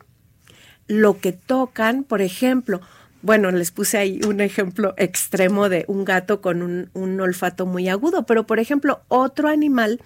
lo 0.88 1.18
que 1.20 1.32
tocan, 1.32 2.04
por 2.04 2.20
ejemplo, 2.20 2.82
bueno, 3.22 3.50
les 3.50 3.70
puse 3.72 3.98
ahí 3.98 4.20
un 4.26 4.40
ejemplo 4.40 4.94
extremo 4.96 5.68
de 5.68 5.84
un 5.88 6.04
gato 6.04 6.40
con 6.40 6.62
un, 6.62 6.90
un 6.94 7.20
olfato 7.20 7.66
muy 7.66 7.88
agudo, 7.88 8.26
pero 8.26 8.46
por 8.46 8.60
ejemplo, 8.60 9.00
otro 9.08 9.48
animal 9.48 10.00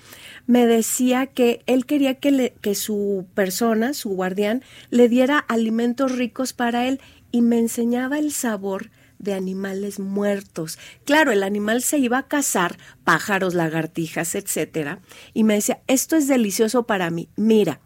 me 0.46 0.66
decía 0.66 1.26
que 1.26 1.62
él 1.66 1.84
quería 1.86 2.14
que, 2.14 2.30
le- 2.30 2.54
que 2.62 2.74
su 2.74 3.26
persona, 3.34 3.92
su 3.94 4.10
guardián, 4.10 4.62
le 4.90 5.08
diera 5.08 5.38
alimentos 5.38 6.12
ricos 6.16 6.52
para 6.52 6.86
él 6.88 7.00
y 7.30 7.42
me 7.42 7.58
enseñaba 7.58 8.18
el 8.18 8.32
sabor 8.32 8.90
de 9.18 9.34
animales 9.34 10.00
muertos. 10.00 10.78
Claro, 11.04 11.30
el 11.32 11.42
animal 11.44 11.82
se 11.82 11.98
iba 11.98 12.18
a 12.18 12.26
cazar 12.28 12.76
pájaros, 13.04 13.54
lagartijas, 13.54 14.34
etcétera, 14.34 14.98
y 15.32 15.44
me 15.44 15.54
decía, 15.54 15.80
"Esto 15.86 16.16
es 16.16 16.26
delicioso 16.28 16.84
para 16.84 17.10
mí. 17.10 17.28
Mira." 17.36 17.80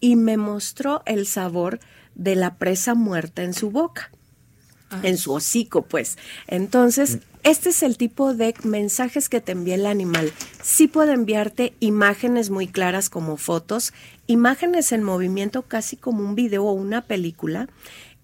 Y 0.00 0.14
me 0.16 0.36
mostró 0.36 1.02
el 1.04 1.26
sabor 1.26 1.80
de 2.14 2.36
la 2.36 2.56
presa 2.56 2.94
muerta 2.94 3.42
en 3.42 3.52
su 3.52 3.70
boca, 3.70 4.10
en 5.02 5.18
su 5.18 5.32
hocico, 5.32 5.82
pues. 5.82 6.18
Entonces, 6.46 7.18
este 7.42 7.70
es 7.70 7.82
el 7.82 7.96
tipo 7.96 8.34
de 8.34 8.54
mensajes 8.64 9.28
que 9.28 9.40
te 9.40 9.52
envía 9.52 9.74
el 9.74 9.86
animal. 9.86 10.32
Sí 10.62 10.88
puede 10.88 11.12
enviarte 11.12 11.74
imágenes 11.80 12.50
muy 12.50 12.66
claras 12.66 13.10
como 13.10 13.36
fotos, 13.36 13.92
imágenes 14.26 14.92
en 14.92 15.02
movimiento 15.02 15.62
casi 15.62 15.96
como 15.96 16.22
un 16.24 16.34
video 16.34 16.64
o 16.64 16.72
una 16.72 17.02
película, 17.02 17.68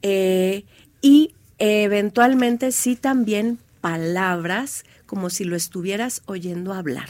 eh, 0.02 0.64
y 1.00 1.34
eventualmente 1.58 2.72
sí 2.72 2.96
también 2.96 3.58
palabras 3.80 4.84
como 5.06 5.30
si 5.30 5.44
lo 5.44 5.56
estuvieras 5.56 6.22
oyendo 6.26 6.72
hablar. 6.72 7.08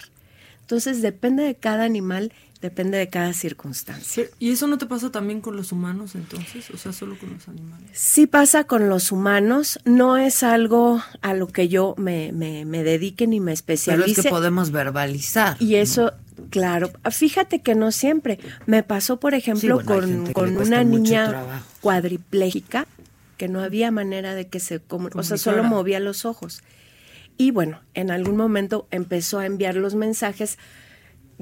Entonces, 0.60 1.02
depende 1.02 1.42
de 1.42 1.54
cada 1.54 1.84
animal, 1.84 2.32
depende 2.64 2.96
de 2.96 3.08
cada 3.10 3.34
circunstancia. 3.34 4.24
¿Y 4.38 4.50
eso 4.50 4.66
no 4.66 4.78
te 4.78 4.86
pasa 4.86 5.10
también 5.12 5.42
con 5.42 5.54
los 5.54 5.70
humanos 5.70 6.14
entonces? 6.14 6.70
O 6.70 6.78
sea, 6.78 6.92
solo 6.92 7.18
con 7.18 7.34
los 7.34 7.46
animales. 7.46 7.90
Sí 7.92 8.26
pasa 8.26 8.64
con 8.64 8.88
los 8.88 9.12
humanos, 9.12 9.78
no 9.84 10.16
es 10.16 10.42
algo 10.42 11.02
a 11.20 11.34
lo 11.34 11.46
que 11.48 11.68
yo 11.68 11.94
me, 11.98 12.32
me, 12.32 12.64
me 12.64 12.82
dedique 12.82 13.26
ni 13.26 13.38
me 13.38 13.44
Pero 13.52 13.52
especialice. 13.54 14.10
es 14.12 14.22
que 14.22 14.30
podemos 14.30 14.70
verbalizar. 14.70 15.58
Y 15.60 15.74
eso, 15.74 16.12
claro, 16.48 16.90
fíjate 17.10 17.60
que 17.60 17.74
no 17.74 17.92
siempre. 17.92 18.38
Me 18.64 18.82
pasó, 18.82 19.20
por 19.20 19.34
ejemplo, 19.34 19.80
bueno, 19.84 20.24
con, 20.24 20.32
con 20.32 20.56
una 20.56 20.82
niña 20.84 21.62
cuadriplégica 21.82 22.86
que 23.36 23.48
no 23.48 23.60
había 23.60 23.90
manera 23.90 24.34
de 24.34 24.46
que 24.48 24.58
se 24.60 24.80
comu- 24.80 25.10
o 25.14 25.22
sea, 25.22 25.36
solo 25.36 25.58
Comunicara. 25.58 25.68
movía 25.82 26.00
los 26.00 26.24
ojos. 26.24 26.62
Y 27.36 27.50
bueno, 27.50 27.80
en 27.94 28.10
algún 28.10 28.36
momento 28.36 28.86
empezó 28.90 29.38
a 29.38 29.46
enviar 29.46 29.74
los 29.74 29.94
mensajes 29.96 30.56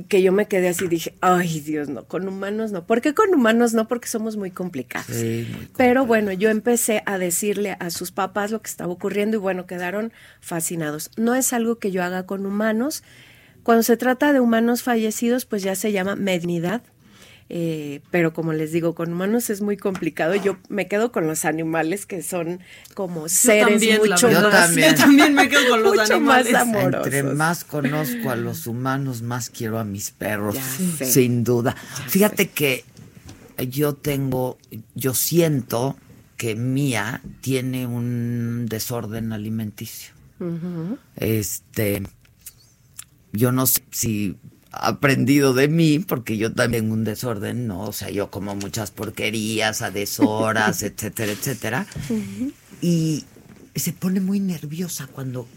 que 0.08 0.22
yo 0.22 0.32
me 0.32 0.46
quedé 0.46 0.68
así, 0.68 0.88
dije, 0.88 1.14
ay 1.20 1.60
Dios, 1.60 1.88
no, 1.88 2.06
con 2.06 2.26
humanos 2.26 2.72
no. 2.72 2.86
¿Por 2.86 3.00
qué 3.00 3.14
con 3.14 3.34
humanos 3.34 3.74
no? 3.74 3.88
Porque 3.88 4.08
somos 4.08 4.36
muy 4.36 4.50
complicados. 4.50 5.14
Sí, 5.14 5.46
muy 5.54 5.68
Pero 5.76 6.06
bueno, 6.06 6.32
yo 6.32 6.48
empecé 6.50 7.02
a 7.06 7.18
decirle 7.18 7.76
a 7.78 7.90
sus 7.90 8.10
papás 8.10 8.50
lo 8.50 8.62
que 8.62 8.70
estaba 8.70 8.92
ocurriendo 8.92 9.36
y 9.36 9.40
bueno, 9.40 9.66
quedaron 9.66 10.12
fascinados. 10.40 11.10
No 11.16 11.34
es 11.34 11.52
algo 11.52 11.78
que 11.78 11.90
yo 11.90 12.02
haga 12.02 12.24
con 12.24 12.46
humanos. 12.46 13.02
Cuando 13.62 13.82
se 13.82 13.96
trata 13.96 14.32
de 14.32 14.40
humanos 14.40 14.82
fallecidos, 14.82 15.44
pues 15.44 15.62
ya 15.62 15.74
se 15.74 15.92
llama 15.92 16.16
mediunidad. 16.16 16.82
Eh, 17.54 18.00
pero 18.10 18.32
como 18.32 18.54
les 18.54 18.72
digo, 18.72 18.94
con 18.94 19.12
humanos 19.12 19.50
es 19.50 19.60
muy 19.60 19.76
complicado. 19.76 20.34
Yo 20.34 20.56
me 20.70 20.88
quedo 20.88 21.12
con 21.12 21.26
los 21.26 21.44
animales 21.44 22.06
que 22.06 22.22
son 22.22 22.60
como 22.94 23.28
seres 23.28 23.66
también, 23.68 23.98
mucho. 23.98 24.30
Yo 24.30 24.40
más, 24.40 24.50
también. 24.68 24.90
Yo 24.96 24.96
también 24.96 25.34
me 25.34 25.50
quedo 25.50 25.68
con 25.68 25.82
los 25.82 25.90
mucho 25.94 26.14
animales. 26.14 26.50
más 26.50 26.62
amorosos. 26.62 27.06
Entre 27.06 27.22
más 27.24 27.64
conozco 27.64 28.30
a 28.30 28.36
los 28.36 28.66
humanos, 28.66 29.20
más 29.20 29.50
quiero 29.50 29.78
a 29.78 29.84
mis 29.84 30.12
perros, 30.12 30.54
Ya 30.54 30.62
sé. 30.64 31.04
sin 31.04 31.44
duda. 31.44 31.76
Fíjate 32.08 32.48
que 32.48 32.86
yo 33.68 33.96
tengo, 33.96 34.56
yo 34.94 35.12
siento 35.12 35.94
que 36.38 36.54
Mía 36.56 37.20
tiene 37.42 37.86
un 37.86 38.64
desorden 38.66 39.30
alimenticio. 39.34 40.14
Este, 41.16 42.02
yo 43.32 43.52
no 43.52 43.66
sé 43.66 43.82
si 43.90 44.36
aprendido 44.72 45.54
de 45.54 45.68
mí, 45.68 45.98
porque 45.98 46.36
yo 46.36 46.52
también 46.52 46.84
tengo 46.84 46.94
un 46.94 47.04
desorden, 47.04 47.66
¿no? 47.66 47.82
O 47.82 47.92
sea, 47.92 48.10
yo 48.10 48.30
como 48.30 48.54
muchas 48.56 48.90
porquerías 48.90 49.82
a 49.82 49.90
deshoras, 49.90 50.82
etcétera, 50.82 51.32
etcétera. 51.32 51.86
Y 52.80 53.24
se 53.74 53.92
pone 53.92 54.20
muy 54.20 54.38
nerviosa 54.38 55.06
cuando, 55.06 55.48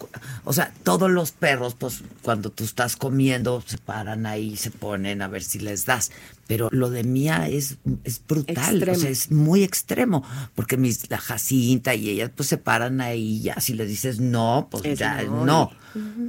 o 0.45 0.53
sea, 0.53 0.73
todos 0.83 1.11
los 1.11 1.31
perros, 1.31 1.75
pues 1.75 2.01
cuando 2.21 2.49
tú 2.49 2.63
estás 2.63 2.95
comiendo, 2.95 3.61
se 3.65 3.77
paran 3.77 4.25
ahí, 4.25 4.55
se 4.55 4.71
ponen 4.71 5.21
a 5.21 5.27
ver 5.27 5.43
si 5.43 5.59
les 5.59 5.85
das. 5.85 6.11
Pero 6.47 6.69
lo 6.71 6.89
de 6.89 7.03
Mía 7.03 7.47
es, 7.49 7.77
es 8.03 8.21
brutal, 8.25 8.87
o 8.87 8.95
sea, 8.95 9.09
es 9.09 9.31
muy 9.31 9.63
extremo, 9.63 10.23
porque 10.53 10.77
mis, 10.77 11.09
la 11.09 11.17
Jacinta 11.17 11.95
y 11.95 12.09
ellas 12.09 12.31
pues 12.35 12.47
se 12.47 12.57
paran 12.57 13.01
ahí, 13.01 13.41
ya 13.41 13.59
si 13.59 13.73
le 13.73 13.85
dices 13.85 14.19
no, 14.19 14.67
pues 14.69 14.85
Es 14.85 14.99
ya 14.99 15.23
no. 15.23 15.45
no. 15.45 15.71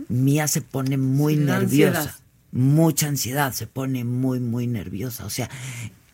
Mía 0.09 0.49
se 0.49 0.63
pone 0.63 0.97
muy 0.97 1.37
nerviosa, 1.37 2.01
ansiedad. 2.01 2.26
Mucha 2.57 3.07
ansiedad, 3.09 3.53
se 3.53 3.67
pone 3.67 4.05
muy, 4.05 4.41
muy 4.41 4.67
nerviosa. 4.67 5.25
O 5.27 5.31
sea, 5.31 5.49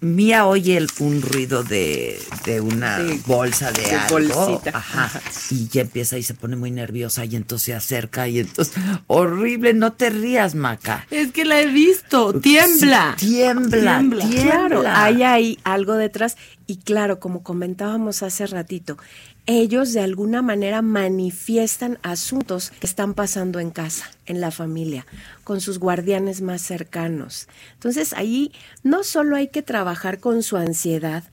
Mía 0.00 0.46
oye 0.46 0.76
el, 0.76 0.88
un 0.98 1.22
ruido 1.22 1.62
de, 1.62 2.20
de 2.44 2.60
una 2.60 2.98
bolsa 3.24 3.70
de, 3.70 3.82
de 3.82 3.94
algo, 3.94 4.18
bolsita. 4.18 4.76
ajá, 4.76 5.20
y 5.50 5.68
ya 5.68 5.82
empieza 5.82 6.18
y 6.18 6.24
se 6.24 6.34
pone 6.34 6.56
muy 6.56 6.72
nerviosa 6.72 7.24
y 7.24 7.36
entonces 7.36 7.66
se 7.66 7.74
acerca 7.74 8.26
y 8.26 8.40
entonces, 8.40 8.74
horrible, 9.06 9.74
no 9.74 9.92
te 9.92 10.10
rías, 10.10 10.56
Maca. 10.56 11.06
Es 11.12 11.30
que 11.30 11.44
la 11.44 11.60
he 11.60 11.68
visto, 11.68 12.40
tiembla. 12.40 13.14
Sí, 13.16 13.26
tiembla, 13.28 13.98
Tiembla. 14.00 14.26
tiembla. 14.28 14.42
Claro, 14.42 14.82
hay 14.88 15.22
ahí 15.22 15.58
algo 15.62 15.94
detrás 15.94 16.36
y 16.66 16.78
claro, 16.78 17.20
como 17.20 17.44
comentábamos 17.44 18.24
hace 18.24 18.48
ratito, 18.48 18.98
ellos 19.46 19.92
de 19.92 20.00
alguna 20.00 20.40
manera 20.40 20.82
manifiestan 20.82 21.98
asuntos 22.02 22.70
que 22.70 22.86
están 22.86 23.14
pasando 23.14 23.58
en 23.58 23.70
casa, 23.70 24.10
en 24.26 24.40
la 24.40 24.50
familia, 24.50 25.04
con 25.42 25.60
sus 25.60 25.78
guardianes 25.78 26.42
más 26.42 26.62
cercanos. 26.62 27.48
Entonces 27.74 28.12
ahí 28.12 28.52
no 28.82 29.02
solo 29.02 29.34
hay 29.36 29.48
que 29.48 29.62
trabajar 29.62 30.20
con 30.20 30.42
su 30.42 30.56
ansiedad, 30.56 31.24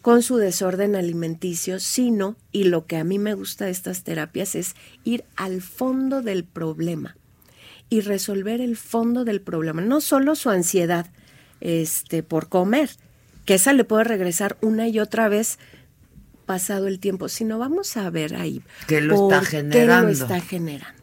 con 0.00 0.22
su 0.22 0.36
desorden 0.36 0.96
alimenticio, 0.96 1.80
sino, 1.80 2.36
y 2.52 2.64
lo 2.64 2.86
que 2.86 2.96
a 2.96 3.04
mí 3.04 3.18
me 3.18 3.34
gusta 3.34 3.66
de 3.66 3.72
estas 3.72 4.04
terapias 4.04 4.54
es 4.54 4.74
ir 5.04 5.24
al 5.36 5.60
fondo 5.60 6.22
del 6.22 6.44
problema 6.44 7.16
y 7.90 8.00
resolver 8.00 8.60
el 8.60 8.76
fondo 8.76 9.24
del 9.24 9.40
problema, 9.40 9.82
no 9.82 10.00
solo 10.00 10.34
su 10.34 10.50
ansiedad 10.50 11.06
este, 11.60 12.22
por 12.22 12.48
comer, 12.48 12.90
que 13.44 13.54
esa 13.54 13.72
le 13.72 13.84
puede 13.84 14.04
regresar 14.04 14.56
una 14.60 14.88
y 14.88 15.00
otra 15.00 15.28
vez 15.28 15.58
pasado 16.48 16.88
el 16.88 16.98
tiempo, 16.98 17.28
sino 17.28 17.58
vamos 17.60 17.96
a 17.96 18.10
ver 18.10 18.34
ahí 18.34 18.62
¿Qué 18.88 19.00
lo 19.00 19.14
está 19.30 19.44
generando? 19.44 20.08
qué 20.08 20.16
lo 20.18 20.24
está 20.24 20.40
generando. 20.40 20.98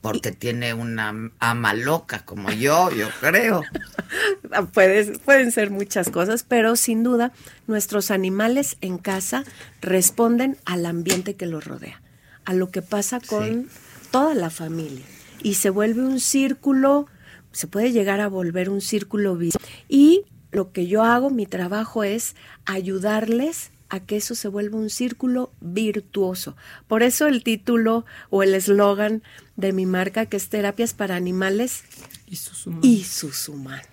Porque 0.00 0.32
tiene 0.32 0.74
una 0.74 1.30
ama 1.38 1.74
loca 1.74 2.24
como 2.24 2.50
yo, 2.52 2.90
yo 2.92 3.08
creo. 3.20 3.62
Puedes- 4.74 5.18
pueden 5.20 5.50
ser 5.52 5.70
muchas 5.70 6.10
cosas, 6.10 6.42
pero 6.46 6.76
sin 6.76 7.02
duda 7.02 7.32
nuestros 7.66 8.10
animales 8.10 8.76
en 8.80 8.98
casa 8.98 9.44
responden 9.80 10.56
al 10.64 10.86
ambiente 10.86 11.34
que 11.34 11.46
los 11.46 11.64
rodea, 11.64 12.02
a 12.44 12.52
lo 12.54 12.70
que 12.70 12.82
pasa 12.82 13.20
con 13.20 13.68
toda 14.10 14.34
la 14.34 14.50
familia. 14.50 15.04
Y 15.42 15.54
se 15.54 15.70
vuelve 15.70 16.02
un 16.02 16.20
círculo, 16.20 17.06
se 17.52 17.66
puede 17.66 17.92
llegar 17.92 18.20
a 18.20 18.28
volver 18.28 18.68
un 18.70 18.80
círculo 18.80 19.36
vicioso. 19.36 19.66
Y 19.88 20.24
lo 20.50 20.72
que 20.72 20.86
yo 20.86 21.02
hago, 21.04 21.30
mi 21.30 21.46
trabajo 21.46 22.04
es 22.04 22.34
ayudarles 22.66 23.70
a 23.92 24.00
que 24.00 24.16
eso 24.16 24.34
se 24.34 24.48
vuelva 24.48 24.78
un 24.78 24.88
círculo 24.88 25.52
virtuoso. 25.60 26.56
Por 26.88 27.02
eso 27.02 27.26
el 27.26 27.44
título 27.44 28.06
o 28.30 28.42
el 28.42 28.54
eslogan 28.54 29.22
de 29.56 29.74
mi 29.74 29.84
marca, 29.84 30.24
que 30.24 30.38
es 30.38 30.48
Terapias 30.48 30.94
para 30.94 31.14
Animales 31.14 31.84
Y 32.26 32.36
sus 32.36 32.66
humanos. 32.66 32.86
y 32.86 33.04
sus 33.04 33.48
humanos. 33.50 33.86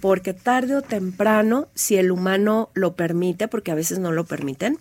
Porque 0.00 0.34
tarde 0.34 0.76
o 0.76 0.82
temprano, 0.82 1.66
si 1.74 1.96
el 1.96 2.12
humano 2.12 2.70
lo 2.74 2.94
permite, 2.94 3.48
porque 3.48 3.72
a 3.72 3.74
veces 3.74 3.98
no 3.98 4.12
lo 4.12 4.24
permiten, 4.24 4.78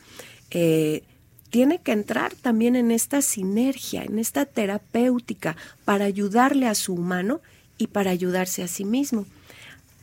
eh, 0.51 1.01
tiene 1.49 1.79
que 1.81 1.91
entrar 1.91 2.35
también 2.35 2.75
en 2.75 2.91
esta 2.91 3.23
sinergia, 3.23 4.03
en 4.03 4.19
esta 4.19 4.45
terapéutica, 4.45 5.57
para 5.83 6.05
ayudarle 6.05 6.67
a 6.67 6.75
su 6.75 6.93
humano 6.93 7.41
y 7.79 7.87
para 7.87 8.11
ayudarse 8.11 8.61
a 8.61 8.67
sí 8.67 8.85
mismo. 8.85 9.25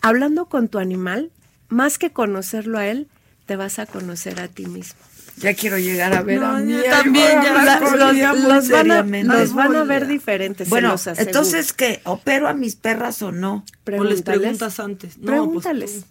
Hablando 0.02 0.46
con 0.46 0.66
tu 0.66 0.80
animal, 0.80 1.30
más 1.68 1.98
que 1.98 2.10
conocerlo 2.10 2.78
a 2.78 2.88
él, 2.88 3.06
te 3.48 3.56
vas 3.56 3.78
a 3.78 3.86
conocer 3.86 4.40
a 4.40 4.48
ti 4.48 4.66
mismo. 4.66 5.00
Ya 5.38 5.54
quiero 5.54 5.78
llegar 5.78 6.12
a 6.14 6.22
ver 6.22 6.38
No, 6.40 6.48
a 6.48 6.58
mí. 6.58 6.70
yo 6.72 6.82
también, 6.90 7.26
ya 7.42 7.54
La- 7.64 7.80
los, 7.80 7.92
los 7.92 8.68
van 8.68 8.90
a, 8.90 9.02
los 9.02 9.54
van 9.54 9.74
a 9.76 9.84
ver 9.84 10.06
diferentes. 10.06 10.66
se 10.68 10.70
Bueno, 10.70 10.96
entonces, 11.16 11.72
¿qué? 11.72 12.00
¿Opero 12.04 12.46
a 12.46 12.52
mis 12.52 12.76
perras 12.76 13.22
o 13.22 13.32
no? 13.32 13.54
O 13.54 13.62
les 13.62 13.64
Pregúntales. 13.84 14.22
preguntas 14.40 14.80
antes. 14.80 15.16
No, 15.18 15.26
Pregúntales. 15.26 16.04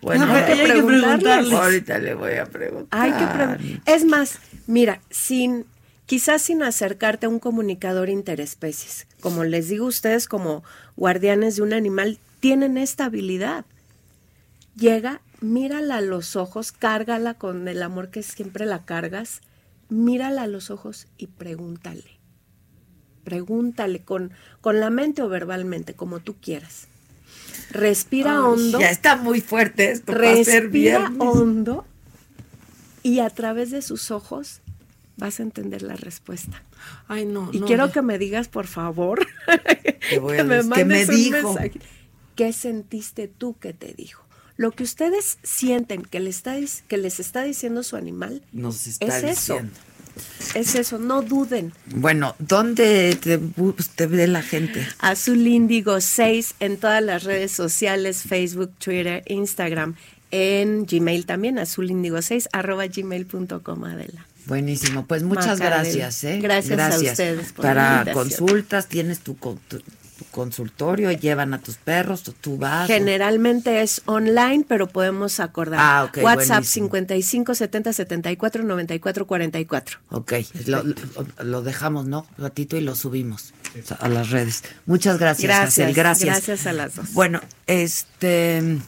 Pues, 0.00 0.20
Bueno, 0.20 0.32
hay 0.32 0.44
que 0.56 0.62
preguntarles. 0.62 1.52
Ahorita 1.52 1.98
le 1.98 2.14
voy 2.14 2.34
a 2.34 2.46
preguntar. 2.46 3.00
Hay 3.00 3.10
que 3.10 3.24
pregun- 3.24 3.82
Es 3.84 4.04
más, 4.04 4.38
mira, 4.68 5.00
sin 5.10 5.64
quizás 6.06 6.40
sin 6.42 6.62
acercarte 6.62 7.26
a 7.26 7.28
un 7.30 7.40
comunicador 7.40 8.08
interespecies. 8.10 9.08
Como 9.20 9.42
les 9.42 9.68
digo, 9.68 9.86
ustedes 9.86 10.28
como 10.28 10.62
guardianes 10.96 11.56
de 11.56 11.62
un 11.62 11.72
animal 11.72 12.20
tienen 12.38 12.78
esta 12.78 13.06
habilidad. 13.06 13.64
Llega, 14.76 15.20
mírala 15.40 15.96
a 15.96 16.00
los 16.00 16.36
ojos, 16.36 16.72
cárgala 16.72 17.34
con 17.34 17.68
el 17.68 17.82
amor 17.82 18.10
que 18.10 18.22
siempre 18.22 18.66
la 18.66 18.84
cargas, 18.84 19.40
mírala 19.88 20.42
a 20.42 20.46
los 20.46 20.70
ojos 20.70 21.06
y 21.16 21.28
pregúntale. 21.28 22.04
Pregúntale 23.24 24.00
con, 24.00 24.32
con 24.60 24.80
la 24.80 24.90
mente 24.90 25.22
o 25.22 25.28
verbalmente, 25.28 25.94
como 25.94 26.20
tú 26.20 26.36
quieras. 26.40 26.88
Respira 27.70 28.42
hondo. 28.42 28.80
Ya 28.80 28.90
está 28.90 29.16
muy 29.16 29.40
fuerte 29.40 29.90
esto 29.92 30.12
Respira 30.14 31.12
hondo 31.18 31.84
y 33.02 33.20
a 33.20 33.28
través 33.30 33.70
de 33.70 33.82
sus 33.82 34.10
ojos 34.10 34.60
vas 35.16 35.40
a 35.40 35.42
entender 35.42 35.82
la 35.82 35.96
respuesta. 35.96 36.62
Ay, 37.06 37.26
no. 37.26 37.50
Y 37.52 37.60
no, 37.60 37.66
quiero 37.66 37.92
que 37.92 38.02
me 38.02 38.18
digas, 38.18 38.48
por 38.48 38.66
favor, 38.66 39.26
que 40.08 40.20
me 40.20 40.32
decir- 40.32 40.36
¿qué 40.36 40.44
me 40.44 40.62
mandes 40.62 41.08
un 41.10 41.14
dijo? 41.16 41.36
mensaje. 41.54 41.72
¿Qué 42.34 42.52
sentiste 42.52 43.28
tú 43.28 43.58
que 43.58 43.72
te 43.74 43.92
dijo? 43.92 44.24
Lo 44.58 44.72
que 44.72 44.82
ustedes 44.82 45.38
sienten 45.42 46.02
que, 46.02 46.18
le 46.20 46.28
está, 46.30 46.56
que 46.88 46.98
les 46.98 47.20
está 47.20 47.44
diciendo 47.44 47.82
su 47.84 47.96
animal 47.96 48.42
Nos 48.52 48.86
está 48.88 49.06
es 49.06 49.24
eso. 49.24 49.54
diciendo. 49.54 49.72
Es 50.56 50.74
eso, 50.74 50.98
no 50.98 51.22
duden. 51.22 51.72
Bueno, 51.86 52.34
¿dónde 52.40 53.16
te, 53.16 54.06
ve 54.06 54.26
la 54.26 54.42
gente? 54.42 54.84
Azul 54.98 55.46
Índigo 55.46 56.00
6 56.00 56.54
en 56.58 56.76
todas 56.76 57.00
las 57.04 57.22
redes 57.22 57.52
sociales, 57.52 58.24
Facebook, 58.24 58.72
Twitter, 58.78 59.22
Instagram, 59.28 59.94
en 60.32 60.86
Gmail 60.86 61.24
también, 61.24 61.60
azulíndigo 61.60 62.20
6 62.20 62.48
arroba 62.52 62.86
gmail.com, 62.88 63.84
Adela. 63.84 64.26
Buenísimo, 64.46 65.06
pues 65.06 65.22
muchas 65.22 65.60
gracias, 65.60 66.24
¿eh? 66.24 66.40
Gracias 66.40 66.80
a 66.80 66.98
ustedes 66.98 67.52
por 67.52 67.64
Para 67.64 68.04
consultas, 68.12 68.88
tienes 68.88 69.20
tu- 69.20 69.36
tu 70.18 70.24
consultorio, 70.26 71.12
llevan 71.12 71.54
a 71.54 71.60
tus 71.60 71.76
perros, 71.76 72.22
tú, 72.24 72.32
tú 72.32 72.56
vas. 72.58 72.84
o- 72.84 72.92
Generalmente 72.92 73.82
es 73.82 74.02
online, 74.06 74.64
pero 74.66 74.88
podemos 74.88 75.38
acordar. 75.40 75.78
Ah, 75.80 76.04
ok, 76.04 76.18
WhatsApp 76.22 76.48
buenísimo. 76.64 76.86
55 76.86 77.54
70 77.54 77.92
74 77.92 78.62
94 78.64 79.26
44. 79.26 79.98
Ok, 80.10 80.32
lo, 80.66 80.82
lo- 80.82 80.94
lo 81.44 81.62
dejamos, 81.62 82.06
¿no? 82.06 82.26
Un 82.36 82.44
ratito 82.44 82.76
y 82.76 82.80
lo 82.80 82.94
subimos 82.96 83.54
a 84.00 84.08
las 84.08 84.30
redes. 84.30 84.64
Muchas 84.86 85.18
gracias, 85.18 85.44
Gracias, 85.48 85.94
gracias. 85.94 86.28
gracias 86.34 86.66
a 86.66 86.72
las 86.72 86.96
dos. 86.96 87.12
Bueno, 87.12 87.40
este 87.66 88.78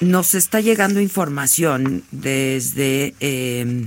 nos 0.00 0.34
está 0.34 0.60
llegando 0.60 1.00
información 1.00 2.04
desde 2.10 3.14
eh, 3.20 3.86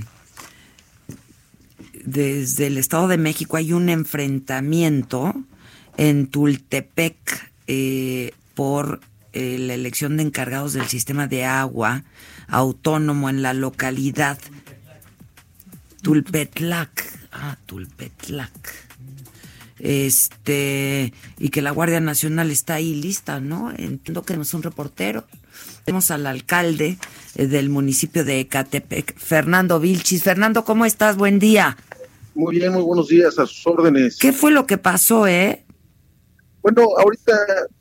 desde 2.04 2.66
el 2.66 2.78
Estado 2.78 3.08
de 3.08 3.18
México. 3.18 3.56
Hay 3.56 3.72
un 3.72 3.88
enfrentamiento 3.88 5.34
en 6.00 6.28
Tultepec 6.28 7.50
eh, 7.66 8.32
por 8.54 9.00
eh, 9.34 9.58
la 9.58 9.74
elección 9.74 10.16
de 10.16 10.22
encargados 10.22 10.72
del 10.72 10.86
sistema 10.86 11.26
de 11.26 11.44
agua 11.44 12.04
autónomo 12.48 13.28
en 13.28 13.42
la 13.42 13.52
localidad 13.52 14.38
Tulpetlac. 16.02 17.06
Ah, 17.32 17.58
Tulpetlac. 17.66 18.50
Este, 19.78 21.12
y 21.38 21.50
que 21.50 21.60
la 21.60 21.70
Guardia 21.70 22.00
Nacional 22.00 22.50
está 22.50 22.74
ahí 22.74 22.94
lista, 22.94 23.38
¿no? 23.40 23.70
Entiendo 23.70 24.22
que 24.22 24.28
tenemos 24.28 24.54
un 24.54 24.62
reportero. 24.62 25.26
Tenemos 25.84 26.10
al 26.10 26.26
alcalde 26.26 26.96
eh, 27.34 27.46
del 27.46 27.68
municipio 27.68 28.24
de 28.24 28.40
Ecatepec, 28.40 29.18
Fernando 29.18 29.78
Vilchis. 29.78 30.22
Fernando, 30.22 30.64
¿cómo 30.64 30.86
estás? 30.86 31.18
Buen 31.18 31.38
día. 31.38 31.76
Muy 32.34 32.56
bien, 32.56 32.72
muy 32.72 32.82
buenos 32.82 33.08
días, 33.08 33.38
a 33.38 33.46
sus 33.46 33.66
órdenes. 33.66 34.16
¿Qué 34.16 34.32
fue 34.32 34.50
lo 34.50 34.66
que 34.66 34.78
pasó, 34.78 35.26
eh? 35.26 35.62
Bueno, 36.62 36.88
ahorita 36.96 37.32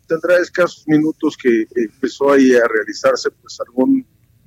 tendrá 0.08 0.38
escasos 0.38 0.88
minutos 0.88 1.38
que 1.38 1.68
empezó 1.76 2.32
ahí 2.32 2.56
a 2.56 2.68
realizarse 2.68 3.30
pues 3.32 3.60
algún 3.60 4.06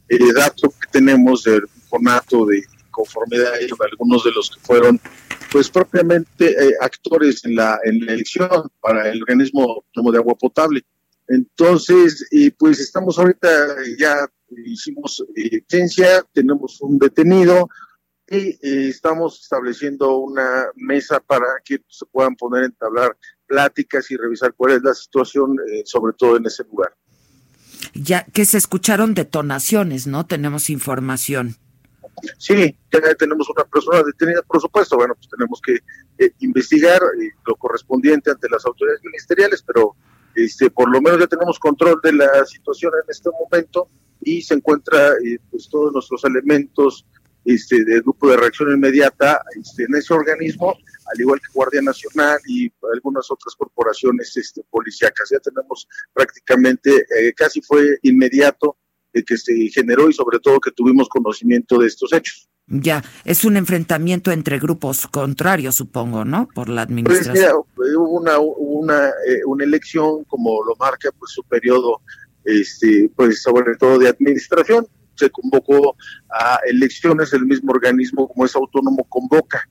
eh, 0.09 0.33
dato 0.35 0.71
que 0.71 0.89
tenemos 0.91 1.45
del 1.45 1.65
conato 1.89 2.47
de 2.47 2.65
conformidad 2.91 3.53
de 3.53 3.69
algunos 3.91 4.25
de 4.25 4.33
los 4.33 4.51
que 4.51 4.61
fueron 4.61 5.01
pues 5.51 5.69
propiamente 5.69 6.51
eh, 6.51 6.75
actores 6.81 7.45
en 7.45 7.57
la, 7.57 7.79
en 7.85 8.05
la 8.07 8.13
elección 8.13 8.71
para 8.81 9.11
el 9.11 9.21
organismo 9.21 9.85
de 9.95 10.19
agua 10.19 10.35
potable. 10.35 10.83
Entonces, 11.29 12.27
y 12.31 12.51
pues 12.51 12.81
estamos 12.81 13.19
ahorita, 13.19 13.49
eh, 13.83 13.97
ya 13.99 14.29
hicimos 14.67 15.25
eh, 15.35 15.49
licencia, 15.51 16.25
tenemos 16.33 16.81
un 16.81 16.99
detenido 16.99 17.69
y 18.29 18.37
eh, 18.37 18.89
estamos 18.89 19.41
estableciendo 19.41 20.19
una 20.19 20.67
mesa 20.75 21.21
para 21.21 21.47
que 21.65 21.79
se 21.89 22.07
puedan 22.07 22.35
poner 22.37 22.65
a 22.65 22.67
entablar 22.67 23.17
pláticas 23.53 24.11
y 24.11 24.17
revisar 24.17 24.55
cuál 24.55 24.73
es 24.73 24.83
la 24.83 24.95
situación, 24.95 25.59
eh, 25.71 25.83
sobre 25.85 26.15
todo 26.15 26.39
en 26.39 26.47
ese 26.47 26.65
lugar. 26.65 26.95
Ya 27.93 28.25
que 28.25 28.47
se 28.47 28.57
escucharon 28.57 29.13
detonaciones, 29.13 30.07
¿no? 30.07 30.25
Tenemos 30.25 30.71
información. 30.71 31.57
Sí, 32.39 32.77
ya 32.91 33.15
tenemos 33.15 33.49
una 33.51 33.65
persona 33.65 34.03
detenida, 34.03 34.41
por 34.43 34.61
supuesto. 34.61 34.97
Bueno, 34.97 35.15
pues 35.15 35.29
tenemos 35.29 35.61
que 35.61 35.75
eh, 36.19 36.33
investigar 36.41 37.01
eh, 37.03 37.31
lo 37.47 37.57
correspondiente 37.57 38.31
ante 38.31 38.49
las 38.49 38.65
autoridades 38.65 39.03
ministeriales, 39.05 39.63
pero 39.63 39.97
este, 40.35 40.71
por 40.71 40.91
lo 40.91 41.01
menos 41.03 41.21
ya 41.21 41.27
tenemos 41.27 41.59
control 41.59 42.01
de 42.03 42.13
la 42.13 42.45
situación 42.47 42.93
en 43.03 43.11
este 43.11 43.29
momento 43.31 43.89
y 44.21 44.41
se 44.41 44.55
encuentra 44.55 45.13
eh, 45.25 45.39
pues 45.51 45.69
todos 45.69 45.93
nuestros 45.93 46.25
elementos 46.25 47.05
este, 47.45 47.85
del 47.85 48.03
grupo 48.03 48.31
de 48.31 48.37
reacción 48.37 48.71
inmediata 48.71 49.43
este, 49.61 49.85
en 49.85 49.95
ese 49.97 50.15
organismo, 50.15 50.77
al 51.07 51.21
igual 51.21 51.41
que 51.41 51.53
Guardia 51.53 51.83
Nacional 51.83 52.39
y 52.47 52.73
algunas 52.95 53.31
otras 53.31 53.55
corporaciones 53.57 54.37
este, 54.37 54.63
policíacas. 54.71 55.31
Ya 55.31 55.39
tenemos 55.39 55.89
prácticamente, 56.13 56.91
eh, 57.19 57.33
casi 57.35 57.61
fue 57.63 57.99
inmediato 58.03 58.77
de 59.13 59.23
que 59.23 59.37
se 59.37 59.53
generó 59.69 60.09
y 60.09 60.13
sobre 60.13 60.39
todo 60.39 60.61
que 60.61 60.71
tuvimos 60.71 61.09
conocimiento 61.09 61.79
de 61.79 61.87
estos 61.87 62.13
hechos. 62.13 62.49
Ya, 62.69 63.05
es 63.25 63.45
un 63.45 63.57
enfrentamiento 63.57 64.31
entre 64.31 64.59
grupos 64.59 65.07
contrarios, 65.09 65.75
supongo, 65.75 66.25
¿no? 66.25 66.49
Por 66.55 66.69
la 66.69 66.87
Pues 66.87 66.91
administración. 66.91 67.35
mira, 67.35 67.99
hubo 67.99 68.09
una, 68.21 68.39
una, 68.39 69.09
eh, 69.09 69.41
una 69.45 69.65
elección, 69.65 70.25
como 70.25 70.63
lo 70.65 70.75
marca 70.77 71.11
pues 71.19 71.33
su 71.33 71.43
periodo 71.43 72.01
este, 72.45 73.11
pues 73.15 73.43
sobre 73.43 73.77
todo 73.77 73.99
de 73.99 74.09
administración. 74.09 74.87
Se 75.17 75.29
convocó 75.29 75.97
a 76.31 76.61
elecciones, 76.67 77.33
el 77.35 77.45
mismo 77.45 77.73
organismo 77.73 78.27
como 78.29 78.47
es 78.47 78.57
autónomo 78.57 79.05
convoca 79.09 79.69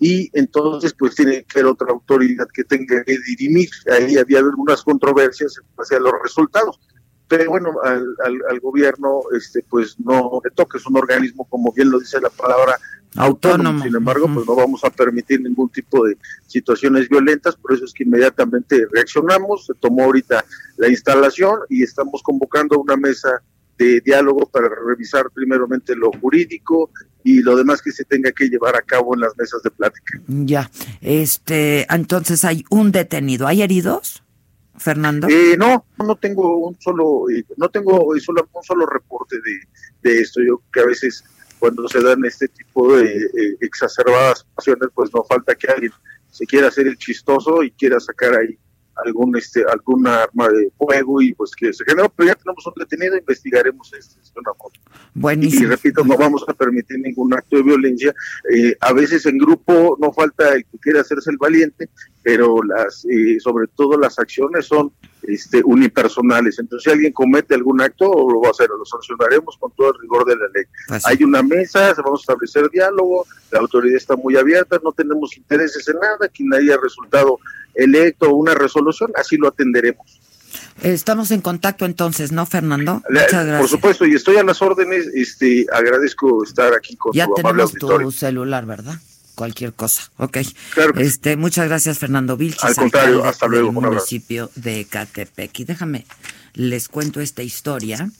y 0.00 0.30
entonces 0.32 0.94
pues 0.98 1.14
tiene 1.14 1.44
que 1.44 1.60
haber 1.60 1.72
otra 1.72 1.88
autoridad 1.90 2.48
que 2.52 2.64
tenga 2.64 3.04
que 3.04 3.18
dirimir. 3.18 3.68
Ahí 3.92 4.16
había 4.16 4.38
algunas 4.38 4.82
controversias 4.82 5.58
en 5.58 5.76
base 5.76 5.96
a 5.96 6.00
los 6.00 6.14
resultados. 6.22 6.80
Pero 7.28 7.50
bueno, 7.50 7.74
al, 7.84 8.16
al, 8.24 8.60
gobierno 8.60 9.20
este 9.36 9.62
pues 9.68 10.00
no 10.00 10.40
le 10.42 10.50
toca, 10.50 10.78
es 10.78 10.86
un 10.86 10.96
organismo, 10.96 11.46
como 11.48 11.70
bien 11.70 11.90
lo 11.90 12.00
dice 12.00 12.20
la 12.20 12.30
palabra, 12.30 12.76
autónomo. 13.16 13.84
Sin 13.84 13.94
embargo, 13.94 14.28
pues 14.32 14.46
no 14.46 14.56
vamos 14.56 14.82
a 14.84 14.90
permitir 14.90 15.40
ningún 15.40 15.68
tipo 15.68 16.06
de 16.06 16.16
situaciones 16.46 17.08
violentas, 17.08 17.54
por 17.56 17.74
eso 17.74 17.84
es 17.84 17.92
que 17.92 18.04
inmediatamente 18.04 18.86
reaccionamos, 18.90 19.66
se 19.66 19.74
tomó 19.74 20.04
ahorita 20.04 20.44
la 20.78 20.88
instalación 20.88 21.60
y 21.68 21.82
estamos 21.82 22.22
convocando 22.22 22.80
una 22.80 22.96
mesa 22.96 23.42
de 23.78 24.00
diálogo 24.00 24.46
para 24.46 24.68
revisar 24.68 25.30
primeramente 25.32 25.94
lo 25.94 26.10
jurídico 26.12 26.90
y 27.24 27.40
lo 27.40 27.56
demás 27.56 27.82
que 27.82 27.92
se 27.92 28.04
tenga 28.04 28.32
que 28.32 28.48
llevar 28.48 28.76
a 28.76 28.82
cabo 28.82 29.14
en 29.14 29.20
las 29.20 29.36
mesas 29.36 29.62
de 29.62 29.70
plática. 29.70 30.20
Ya, 30.26 30.70
este, 31.00 31.86
entonces 31.92 32.44
hay 32.44 32.64
un 32.70 32.92
detenido, 32.92 33.46
¿hay 33.46 33.62
heridos? 33.62 34.22
Fernando. 34.76 35.28
Eh, 35.28 35.56
no, 35.58 35.84
no 35.98 36.16
tengo 36.16 36.56
un 36.56 36.80
solo, 36.80 37.28
eh, 37.28 37.44
no 37.58 37.68
tengo 37.68 38.14
solo, 38.18 38.48
un 38.50 38.62
solo 38.62 38.86
reporte 38.86 39.36
de, 39.36 40.10
de 40.10 40.20
esto. 40.22 40.40
Yo 40.42 40.62
que 40.72 40.80
a 40.80 40.86
veces 40.86 41.22
cuando 41.58 41.86
se 41.86 42.02
dan 42.02 42.24
este 42.24 42.48
tipo 42.48 42.96
de 42.96 43.04
eh, 43.04 43.56
exacerbadas 43.60 44.46
pasiones, 44.54 44.88
pues 44.94 45.10
no 45.14 45.22
falta 45.24 45.54
que 45.54 45.68
alguien 45.68 45.92
se 46.30 46.46
quiera 46.46 46.68
hacer 46.68 46.86
el 46.86 46.96
chistoso 46.96 47.62
y 47.62 47.70
quiera 47.72 48.00
sacar 48.00 48.34
ahí 48.38 48.58
algún 49.04 49.36
este 49.36 49.64
alguna 49.70 50.22
arma 50.24 50.48
de 50.48 50.70
fuego 50.76 51.20
y 51.22 51.34
pues 51.34 51.52
que 51.54 51.72
se 51.72 51.84
generó, 51.84 52.08
pero 52.10 52.28
ya 52.28 52.34
tenemos 52.34 52.66
un 52.66 52.74
detenido, 52.76 53.16
investigaremos 53.16 53.92
este, 53.92 54.20
una. 54.38 54.50
Buenísimo. 55.14 55.64
Y, 55.64 55.66
repito, 55.66 56.04
no 56.04 56.16
vamos 56.16 56.44
a 56.48 56.54
permitir 56.54 56.98
ningún 57.00 57.32
acto 57.34 57.56
de 57.56 57.62
violencia. 57.62 58.14
Eh, 58.52 58.74
a 58.80 58.92
veces 58.92 59.26
en 59.26 59.38
grupo 59.38 59.96
no 60.00 60.12
falta 60.12 60.54
el 60.54 60.64
que 60.64 60.78
quiera 60.78 61.00
hacerse 61.00 61.30
el 61.30 61.38
valiente, 61.38 61.88
pero 62.22 62.62
las 62.62 63.04
eh, 63.04 63.38
sobre 63.40 63.66
todo 63.68 63.98
las 63.98 64.18
acciones 64.18 64.66
son 64.66 64.92
este, 65.22 65.62
unipersonales. 65.64 66.58
Entonces, 66.58 66.84
si 66.84 66.90
alguien 66.90 67.12
comete 67.12 67.54
algún 67.54 67.80
acto, 67.80 68.06
lo 68.06 68.40
va 68.40 68.48
a 68.48 68.50
hacer, 68.50 68.68
lo 68.68 68.84
sancionaremos 68.84 69.56
con 69.58 69.72
todo 69.72 69.92
el 69.92 70.00
rigor 70.00 70.24
de 70.24 70.36
la 70.36 70.46
ley. 70.54 70.64
Hay 71.04 71.24
una 71.24 71.42
mesa, 71.42 71.94
vamos 72.04 72.20
a 72.20 72.22
establecer 72.22 72.70
diálogo, 72.70 73.26
la 73.50 73.60
autoridad 73.60 73.96
está 73.96 74.16
muy 74.16 74.36
abierta, 74.36 74.80
no 74.82 74.92
tenemos 74.92 75.36
intereses 75.36 75.86
en 75.88 75.98
nada, 75.98 76.28
quien 76.28 76.52
haya 76.54 76.76
resultado 76.82 77.38
electo 77.74 78.34
una 78.34 78.54
resolución, 78.54 79.10
así 79.14 79.36
lo 79.36 79.48
atenderemos. 79.48 80.20
Estamos 80.82 81.30
en 81.30 81.40
contacto 81.40 81.84
entonces, 81.84 82.32
¿no, 82.32 82.46
Fernando? 82.46 83.02
Muchas 83.08 83.46
gracias. 83.46 83.60
Por 83.60 83.68
supuesto, 83.68 84.06
y 84.06 84.14
estoy 84.14 84.38
a 84.38 84.42
las 84.42 84.62
órdenes, 84.62 85.06
este, 85.14 85.66
agradezco 85.72 86.42
estar 86.42 86.74
aquí 86.74 86.96
con 86.96 87.12
ya 87.12 87.26
tu 87.26 87.34
tenemos 87.34 87.72
tu 87.72 88.10
celular, 88.10 88.66
¿verdad? 88.66 88.94
Cualquier 89.40 89.72
cosa, 89.72 90.02
ok. 90.18 90.36
Este, 90.98 91.34
muchas 91.38 91.66
gracias, 91.66 91.98
Fernando 91.98 92.36
Vilchis. 92.36 92.62
Al 92.62 92.74
contrario, 92.74 93.24
hasta 93.24 93.46
luego. 93.46 93.72
Del 93.72 93.90
municipio 93.90 94.50
de 94.54 94.84
Catepec. 94.84 95.60
Y 95.60 95.64
déjame, 95.64 96.04
les 96.52 96.88
cuento 96.88 97.22
esta 97.22 97.42
historia, 97.42 98.10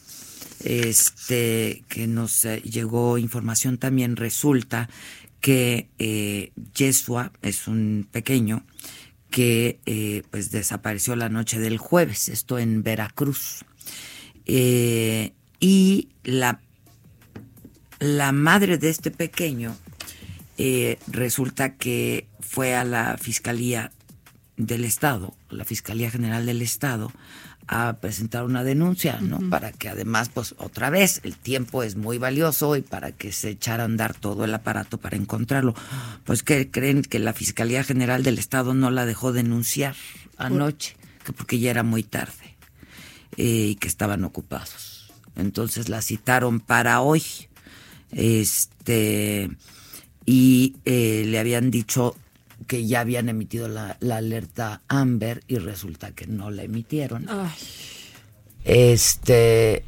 este, 0.63 1.83
que 1.89 2.07
nos 2.07 2.43
eh, 2.45 2.63
llegó 2.63 3.19
información 3.19 3.77
también. 3.77 4.15
Resulta 4.15 4.89
que 5.41 5.89
eh, 5.99 6.53
Yesua 6.73 7.31
es 7.43 7.67
un 7.67 8.07
pequeño 8.11 8.65
que 9.29 9.79
eh, 9.85 10.23
pues 10.31 10.49
desapareció 10.49 11.15
la 11.15 11.29
noche 11.29 11.59
del 11.59 11.77
jueves, 11.77 12.29
esto 12.29 12.57
en 12.57 12.81
Veracruz. 12.81 13.63
Eh, 14.47 15.33
y 15.59 16.09
la, 16.23 16.61
la 17.99 18.31
madre 18.31 18.79
de 18.79 18.89
este 18.89 19.11
pequeño 19.11 19.77
eh, 20.63 20.99
resulta 21.07 21.73
que 21.73 22.27
fue 22.39 22.75
a 22.75 22.83
la 22.83 23.17
Fiscalía 23.17 23.91
del 24.57 24.85
Estado, 24.85 25.33
la 25.49 25.65
Fiscalía 25.65 26.11
General 26.11 26.45
del 26.45 26.61
Estado, 26.61 27.11
a 27.67 27.93
presentar 27.93 28.43
una 28.43 28.63
denuncia, 28.63 29.17
¿no? 29.21 29.39
Para 29.49 29.71
que 29.71 29.89
además, 29.89 30.29
pues 30.31 30.53
otra 30.59 30.91
vez, 30.91 31.19
el 31.23 31.35
tiempo 31.35 31.81
es 31.81 31.95
muy 31.95 32.19
valioso 32.19 32.75
y 32.75 32.81
para 32.83 33.11
que 33.11 33.31
se 33.31 33.49
echara 33.49 33.81
a 33.81 33.85
andar 33.87 34.13
todo 34.13 34.45
el 34.45 34.53
aparato 34.53 34.99
para 34.99 35.17
encontrarlo. 35.17 35.73
Pues 36.25 36.43
que 36.43 36.69
creen 36.69 37.01
que 37.01 37.17
la 37.17 37.33
Fiscalía 37.33 37.83
General 37.83 38.21
del 38.21 38.37
Estado 38.37 38.75
no 38.75 38.91
la 38.91 39.07
dejó 39.07 39.31
denunciar 39.31 39.95
anoche, 40.37 40.95
que 41.25 41.33
porque 41.33 41.57
ya 41.57 41.71
era 41.71 41.81
muy 41.81 42.03
tarde 42.03 42.55
eh, 43.35 43.69
y 43.69 43.75
que 43.77 43.87
estaban 43.87 44.23
ocupados. 44.25 45.11
Entonces 45.35 45.89
la 45.89 46.03
citaron 46.03 46.59
para 46.59 47.01
hoy. 47.01 47.23
Este 48.11 49.49
y 50.31 50.77
eh, 50.85 51.25
le 51.27 51.39
habían 51.39 51.71
dicho 51.71 52.15
que 52.65 52.87
ya 52.87 53.01
habían 53.01 53.27
emitido 53.27 53.67
la, 53.67 53.97
alerta 53.99 54.79
Amber 54.87 55.43
y 55.49 55.57
resulta 55.57 56.11
que 56.11 56.25
no 56.25 56.51
la 56.51 56.63
emitieron. 56.63 57.27
Este 58.63 59.83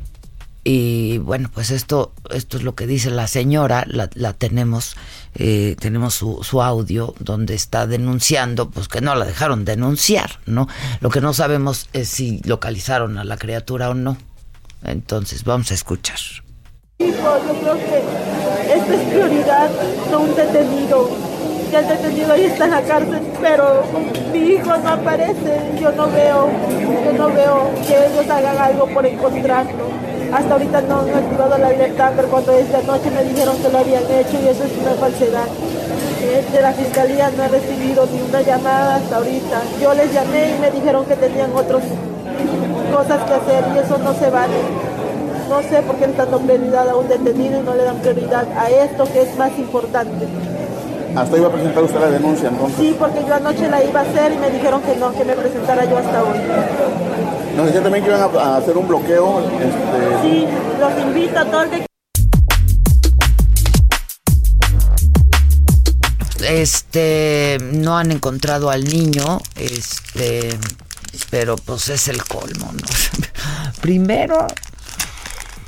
y 0.66 1.18
bueno, 1.20 1.50
pues 1.54 1.72
esto 1.72 2.12
esto 2.30 2.58
es 2.58 2.64
lo 2.64 2.76
que 2.76 2.88
dice 2.88 3.10
la 3.10 3.30
señora, 3.30 3.86
la, 3.88 4.34
tenemos 4.34 4.98
eh, 5.36 5.78
tenemos 5.80 6.14
su, 6.14 6.44
su 6.44 6.62
audio 6.62 7.16
donde 7.20 7.56
está 7.56 7.88
denunciando, 7.88 8.70
pues 8.70 8.90
que 8.90 9.00
no 9.00 9.16
la 9.16 9.24
dejaron 9.24 9.64
denunciar, 9.64 10.42
¿no? 10.46 10.68
Lo 11.00 11.10
que 11.10 11.22
no 11.22 11.34
sabemos 11.34 11.88
es 11.94 12.10
si 12.10 12.42
localizaron 12.44 13.18
a 13.18 13.24
la 13.24 13.38
criatura 13.38 13.90
o 13.92 13.94
no. 13.94 14.18
Entonces 14.84 15.46
vamos 15.46 15.72
a 15.72 15.76
escuchar. 15.76 16.20
Yo 17.24 17.54
creo 17.62 17.76
que 17.76 18.74
esta 18.74 18.94
es 18.94 19.02
prioridad, 19.10 19.70
no 20.12 20.20
un 20.20 20.36
detenido 20.36 21.08
que 21.72 21.80
el 21.80 21.88
detenido 21.88 22.34
ahí 22.34 22.44
está 22.44 22.66
en 22.66 22.72
la 22.72 22.82
cárcel, 22.82 23.22
pero 23.42 23.82
mi 24.32 24.40
hijo 24.40 24.78
no 24.78 24.90
aparece, 24.90 25.72
yo 25.82 25.92
no 25.94 26.06
veo, 26.06 26.48
yo 27.06 27.18
no 27.18 27.34
veo 27.34 27.72
que 27.88 27.96
ellos 27.96 28.30
hagan 28.30 28.58
algo 28.60 28.86
por 28.88 29.04
encontrarlo. 29.06 29.86
Hasta 30.32 30.54
ahorita 30.54 30.82
no, 30.82 31.02
no 31.02 31.18
he 31.18 31.60
la 31.60 31.70
libertad, 31.72 32.12
pero 32.16 32.28
cuando 32.28 32.52
desde 32.52 32.76
anoche 32.76 33.10
me 33.10 33.24
dijeron 33.24 33.58
que 33.58 33.70
lo 33.70 33.78
habían 33.80 34.04
hecho 34.04 34.38
y 34.44 34.50
eso 34.50 34.64
es 34.66 34.78
una 34.82 34.94
falsedad. 35.00 35.48
De 36.52 36.62
la 36.62 36.74
fiscalía 36.74 37.32
no 37.36 37.44
he 37.44 37.48
recibido 37.48 38.06
ni 38.06 38.22
una 38.22 38.42
llamada 38.42 38.96
hasta 38.98 39.18
ahorita. 39.18 39.62
Yo 39.82 39.94
les 39.96 40.14
llamé 40.14 40.56
y 40.56 40.60
me 40.60 40.70
dijeron 40.70 41.06
que 41.06 41.16
tenían 41.16 41.52
otras 41.56 41.84
cosas 42.94 43.24
que 43.24 43.34
hacer 43.34 43.64
y 43.74 43.80
eso 43.80 43.98
no 43.98 44.14
se 44.14 44.30
vale. 44.30 44.93
No 45.54 45.62
sé 45.62 45.84
por 45.84 45.98
qué 45.98 46.08
le 46.08 46.14
están 46.14 46.32
dando 46.32 46.48
prioridad 46.48 46.90
a 46.90 46.96
un 46.96 47.08
detenido 47.08 47.60
y 47.60 47.62
no 47.62 47.76
le 47.76 47.84
dan 47.84 48.00
prioridad 48.00 48.48
a 48.58 48.72
esto 48.72 49.04
que 49.04 49.22
es 49.22 49.38
más 49.38 49.52
importante. 49.60 50.26
¿Hasta 51.16 51.38
iba 51.38 51.48
a 51.48 51.52
presentar 51.52 51.84
usted 51.84 52.00
la 52.00 52.10
denuncia 52.10 52.50
entonces? 52.50 52.80
Sí, 52.80 52.96
porque 52.98 53.24
yo 53.24 53.36
anoche 53.36 53.70
la 53.70 53.84
iba 53.84 54.00
a 54.00 54.04
hacer 54.04 54.32
y 54.32 54.38
me 54.38 54.50
dijeron 54.50 54.82
que 54.82 54.96
no, 54.96 55.14
que 55.14 55.24
me 55.24 55.34
presentara 55.36 55.86
yo 55.86 56.00
hasta 56.00 56.24
hoy. 56.24 56.40
Nos 57.56 57.68
decía 57.68 57.84
también 57.84 58.04
que 58.04 58.10
iban 58.10 58.36
a, 58.36 58.58
hacer 58.58 58.76
un 58.76 58.88
bloqueo. 58.88 59.42
Este... 59.42 60.22
Sí, 60.24 60.48
los 60.80 61.00
invito 61.06 61.38
a 61.38 61.46
todo 61.46 61.62
el 61.62 61.70
que... 61.70 61.86
Este, 66.50 67.60
no 67.62 67.96
han 67.96 68.12
encontrado 68.12 68.72
al 68.72 68.86
niño, 68.86 69.40
este, 69.56 70.58
pero 71.30 71.58
pues 71.58 71.90
es 71.90 72.08
el 72.08 72.24
colmo, 72.24 72.72
¿no? 72.74 72.88
Primero 73.82 74.48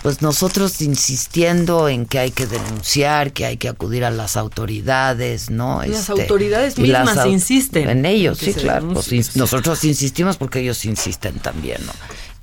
pues 0.05 0.21
nosotros 0.21 0.83
insistiendo 0.83 1.89
en 1.89 2.05
que 2.05 2.19
hay 2.19 2.29
que 2.29 2.45
denunciar, 2.45 3.33
que 3.33 3.43
hay 3.43 3.57
que 3.57 3.67
acudir 3.67 4.05
a 4.05 4.11
las 4.11 4.37
autoridades, 4.37 5.49
¿no? 5.49 5.81
Las 5.81 6.09
este, 6.09 6.11
autoridades 6.11 6.77
mismas 6.77 7.25
insisten. 7.25 7.89
En 7.89 8.05
ellos, 8.05 8.37
sí, 8.37 8.53
claro. 8.53 8.89
Pues, 8.93 9.35
nosotros 9.35 9.83
insistimos 9.83 10.37
porque 10.37 10.59
ellos 10.59 10.85
insisten 10.85 11.39
también, 11.39 11.83
¿no? 11.87 11.91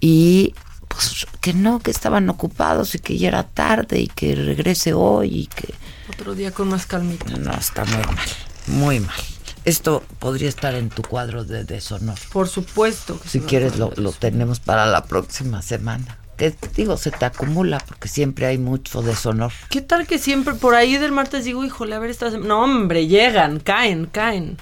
Y 0.00 0.56
pues 0.88 1.24
que 1.40 1.54
no, 1.54 1.78
que 1.78 1.92
estaban 1.92 2.28
ocupados 2.30 2.96
y 2.96 2.98
que 2.98 3.16
ya 3.16 3.28
era 3.28 3.44
tarde 3.44 4.00
y 4.00 4.08
que 4.08 4.34
regrese 4.34 4.92
hoy 4.92 5.42
y 5.42 5.46
que... 5.46 5.72
Otro 6.12 6.34
día 6.34 6.50
con 6.50 6.68
más 6.68 6.86
calmita. 6.86 7.36
No, 7.36 7.52
está 7.52 7.84
muy 7.84 8.04
mal, 8.06 8.28
muy 8.66 8.98
mal. 8.98 9.20
Esto 9.64 10.02
podría 10.18 10.48
estar 10.48 10.74
en 10.74 10.88
tu 10.88 11.02
cuadro 11.02 11.44
de 11.44 11.62
deshonor. 11.62 12.18
Por 12.32 12.48
supuesto. 12.48 13.20
si 13.24 13.38
quieres 13.38 13.78
lo, 13.78 13.92
lo 13.94 14.10
tenemos 14.10 14.58
para 14.58 14.84
la 14.84 15.04
próxima 15.04 15.62
semana 15.62 16.18
que 16.50 16.68
digo, 16.74 16.96
se 16.96 17.10
te 17.10 17.24
acumula 17.24 17.78
porque 17.78 18.08
siempre 18.08 18.46
hay 18.46 18.58
mucho 18.58 19.02
deshonor. 19.02 19.52
¿Qué 19.70 19.80
tal 19.80 20.06
que 20.06 20.18
siempre 20.18 20.54
por 20.54 20.74
ahí 20.74 20.96
del 20.96 21.12
martes 21.12 21.44
digo, 21.44 21.64
híjole, 21.64 21.94
a 21.94 21.98
ver, 21.98 22.10
esta 22.10 22.30
No, 22.30 22.62
hombre, 22.64 23.06
llegan, 23.06 23.60
caen, 23.60 24.06
caen. 24.06 24.56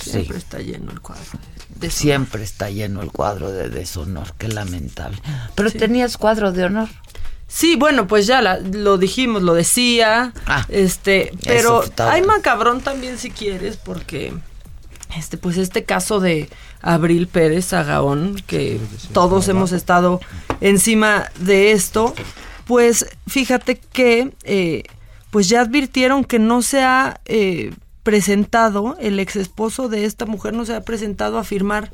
Siempre 0.00 0.38
está 0.38 0.58
lleno 0.58 0.92
el 0.92 1.00
cuadro. 1.00 1.24
De 1.76 1.90
siempre 1.90 2.44
está 2.44 2.70
lleno 2.70 3.02
el 3.02 3.10
cuadro 3.10 3.50
de 3.50 3.68
deshonor, 3.68 4.34
qué 4.38 4.48
lamentable. 4.48 5.18
Pero 5.54 5.70
tenías 5.70 6.16
cuadro 6.16 6.52
de 6.52 6.64
honor. 6.64 6.88
Sí, 7.48 7.76
bueno, 7.76 8.06
pues 8.06 8.26
ya 8.26 8.40
lo 8.40 8.96
dijimos, 8.96 9.42
lo 9.42 9.52
decía. 9.52 10.32
Ah, 10.46 10.64
este, 10.68 11.32
pero 11.44 11.84
hay 11.98 12.22
macabrón 12.22 12.80
también 12.80 13.18
si 13.18 13.30
quieres, 13.30 13.76
porque 13.76 14.32
este, 15.16 15.36
pues 15.38 15.56
este 15.56 15.84
caso 15.84 16.20
de 16.20 16.48
Abril 16.80 17.26
Pérez 17.26 17.72
Agaón, 17.72 18.36
que 18.46 18.80
todos 19.12 19.48
hemos 19.48 19.72
estado 19.72 20.20
encima 20.60 21.30
de 21.38 21.72
esto, 21.72 22.14
pues 22.66 23.06
fíjate 23.26 23.78
que 23.78 24.32
eh, 24.44 24.84
pues 25.30 25.48
ya 25.48 25.62
advirtieron 25.62 26.24
que 26.24 26.38
no 26.38 26.62
se 26.62 26.82
ha 26.82 27.20
eh, 27.24 27.72
presentado, 28.02 28.96
el 29.00 29.18
ex 29.18 29.36
esposo 29.36 29.88
de 29.88 30.04
esta 30.04 30.26
mujer 30.26 30.54
no 30.54 30.64
se 30.64 30.74
ha 30.74 30.82
presentado 30.82 31.38
a 31.38 31.44
firmar 31.44 31.90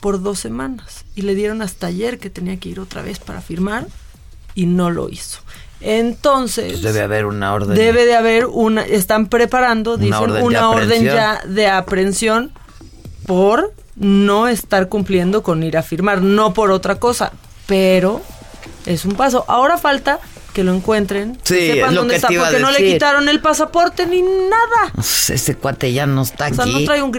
por 0.00 0.22
dos 0.22 0.38
semanas. 0.40 1.04
Y 1.14 1.22
le 1.22 1.34
dieron 1.34 1.62
hasta 1.62 1.86
ayer 1.86 2.18
que 2.18 2.30
tenía 2.30 2.56
que 2.58 2.68
ir 2.68 2.80
otra 2.80 3.02
vez 3.02 3.18
para 3.18 3.40
firmar 3.40 3.86
y 4.54 4.66
no 4.66 4.90
lo 4.90 5.08
hizo. 5.08 5.38
Entonces, 5.80 6.72
Pues 6.72 6.82
debe 6.82 7.00
haber 7.00 7.26
una 7.26 7.52
orden. 7.54 7.76
debe 7.76 8.04
de 8.06 8.14
haber 8.14 8.46
una, 8.46 8.82
están 8.82 9.26
preparando, 9.26 9.94
Una 9.94 10.04
dicen, 10.04 10.18
orden 10.22 10.44
una 10.44 10.70
orden 10.70 11.04
ya 11.04 11.40
de 11.46 11.68
aprehensión 11.68 12.52
por 13.26 13.72
no 13.96 14.48
estar 14.48 14.88
cumpliendo 14.88 15.42
con 15.42 15.62
ir 15.62 15.76
a 15.76 15.82
firmar, 15.82 16.22
no 16.22 16.54
por 16.54 16.70
otra 16.70 16.96
cosa, 16.96 17.32
pero 17.66 18.22
es 18.86 19.04
un 19.04 19.12
paso. 19.14 19.44
Ahora 19.48 19.76
falta 19.78 20.18
que 20.54 20.64
lo 20.64 20.74
encuentren, 20.74 21.38
Sí, 21.44 21.54
que 21.54 21.68
es 21.70 21.74
sepan 21.76 21.94
lo 21.94 22.00
dónde 22.02 22.12
que 22.12 22.16
está, 22.16 22.28
porque 22.28 22.58
no 22.60 22.70
le 22.70 22.78
quitaron 22.92 23.28
el 23.28 23.40
pasaporte 23.40 24.06
ni 24.06 24.20
nada. 24.22 24.92
Pues 24.94 25.30
ese 25.30 25.56
cuate 25.56 25.92
ya 25.92 26.06
no 26.06 26.22
está 26.22 26.48
O 26.48 26.54
sea, 26.54 26.64
aquí. 26.64 26.72
no 26.72 26.84
trae 26.84 27.02
un 27.02 27.10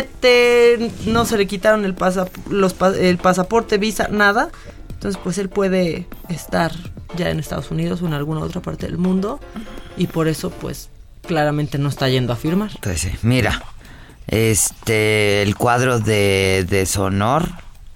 grillete, 0.00 0.92
no 1.06 1.24
se 1.24 1.36
le 1.38 1.46
quitaron 1.46 1.84
el, 1.84 1.94
pasa- 1.94 2.28
los 2.50 2.74
el 2.98 3.18
pasaporte, 3.18 3.78
visa, 3.78 4.08
nada. 4.10 4.50
Entonces, 4.90 5.20
pues 5.22 5.38
él 5.38 5.48
puede 5.48 6.06
estar 6.28 6.72
ya 7.16 7.30
en 7.30 7.38
Estados 7.40 7.70
Unidos 7.70 8.02
o 8.02 8.06
en 8.06 8.14
alguna 8.14 8.40
otra 8.40 8.60
parte 8.62 8.86
del 8.86 8.98
mundo 8.98 9.40
y 9.96 10.06
por 10.06 10.26
eso, 10.28 10.50
pues, 10.50 10.88
claramente 11.26 11.78
no 11.78 11.88
está 11.88 12.08
yendo 12.08 12.32
a 12.32 12.36
firmar. 12.36 12.70
Pues 12.80 13.00
sí, 13.00 13.10
mira, 13.22 13.62
este, 14.28 15.42
el 15.42 15.56
cuadro 15.56 15.98
de, 16.00 16.66
de 16.68 16.86
Sonor, 16.86 17.48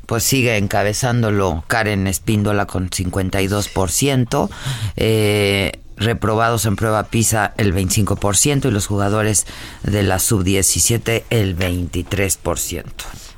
pues 0.06 0.22
sigue 0.24 0.56
encabezándolo 0.56 1.62
Karen 1.68 2.06
Espíndola 2.06 2.66
con 2.66 2.90
52%, 2.90 4.48
eh, 4.96 5.72
reprobados 5.96 6.64
en 6.66 6.76
prueba 6.76 7.04
PISA 7.04 7.52
el 7.58 7.74
25% 7.74 8.66
y 8.68 8.70
los 8.70 8.86
jugadores 8.86 9.46
de 9.82 10.02
la 10.02 10.18
sub-17 10.18 11.24
el 11.30 11.56
23%. 11.56 12.84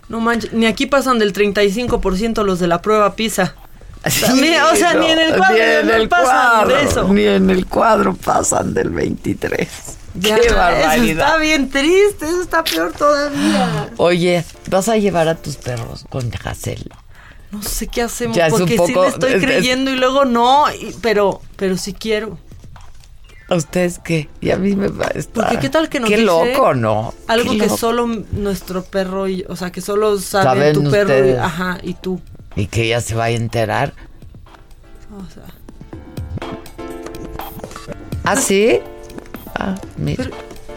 No 0.09 0.20
manches, 0.20 0.52
ni 0.52 0.66
aquí 0.66 0.86
pasan 0.86 1.19
del 1.19 1.32
35% 1.32 2.44
los 2.44 2.59
de 2.60 2.66
la 2.69 2.81
prueba 2.82 3.14
PISA. 3.16 3.55
Ni- 4.35 4.56
o 4.56 4.74
sea, 4.77 4.94
ni 4.94 5.06
en 5.06 5.19
el 5.20 5.36
cuadro 5.36 5.55
Ni 5.55 5.60
en 5.60 5.86
no 5.86 5.94
el 5.94 6.09
pasan 6.09 6.69
de 6.69 6.74
cuadro, 6.74 6.77
eso. 6.89 7.09
Ni 7.12 7.24
en 7.24 7.51
el 7.51 7.66
cuadro 7.66 8.14
pasan 8.14 8.74
del 8.74 8.90
23. 8.90 9.69
Ya, 10.14 10.34
¡Qué 10.36 10.47
Eso 10.47 10.56
barbaridad! 10.56 11.26
está 11.26 11.36
bien 11.39 11.70
triste, 11.70 12.26
eso 12.26 12.43
está 12.43 12.62
peor 12.64 12.93
todavía. 12.93 13.90
Oye, 13.97 14.44
¿vas 14.70 14.89
a 14.89 14.97
llevar 14.98 15.28
a 15.28 15.34
tus 15.36 15.56
perros 15.56 16.05
con 16.10 16.30
Hazel? 16.44 16.90
No 17.51 17.62
sé 17.62 17.86
qué 17.86 18.02
hacemos, 18.02 18.36
Ya 18.36 18.48
porque 18.48 18.72
sí 18.72 18.76
poco- 18.76 19.02
le 19.05 19.09
estoy 19.09 19.30
es- 19.30 19.36
es- 19.36 19.43
creyendo 19.43 19.90
y 19.90 19.97
luego 19.97 20.24
no, 20.24 20.64
y- 20.72 20.94
pero, 21.01 21.40
pero 21.56 21.76
sí 21.76 21.93
quiero. 21.94 22.39
¿A 23.48 23.55
ustedes 23.56 23.98
qué? 23.98 24.28
Y 24.40 24.51
a 24.51 24.56
mí 24.56 24.74
me 24.74 24.89
va 24.89 25.06
a 25.06 25.18
estar... 25.18 25.44
Porque 25.44 25.59
qué 25.59 25.68
tal 25.68 25.89
que 25.90 26.01
nos 26.01 26.09
Qué 26.09 26.16
dice 26.16 26.26
loco, 26.26 26.72
¿no? 26.74 27.12
Algo 27.26 27.52
que 27.52 27.68
solo 27.68 28.06
nuestro 28.32 28.82
perro, 28.84 29.28
y, 29.28 29.44
o 29.48 29.56
sea, 29.56 29.70
que 29.72 29.80
solo 29.82 30.18
sabe 30.18 30.44
Saben 30.44 30.74
tu 30.84 30.90
perro, 30.90 31.26
y, 31.28 31.32
ajá, 31.32 31.78
y 31.82 31.93
tú. 31.94 32.20
Y 32.56 32.66
que 32.66 32.84
ella 32.84 33.01
se 33.02 33.14
vaya 33.14 33.36
a 33.36 33.40
enterar. 33.40 33.93
O 35.14 35.30
sea, 35.30 35.44
¿Ah, 38.24 38.36
sí? 38.36 38.80
Ah, 39.55 39.74
mira. 39.97 40.27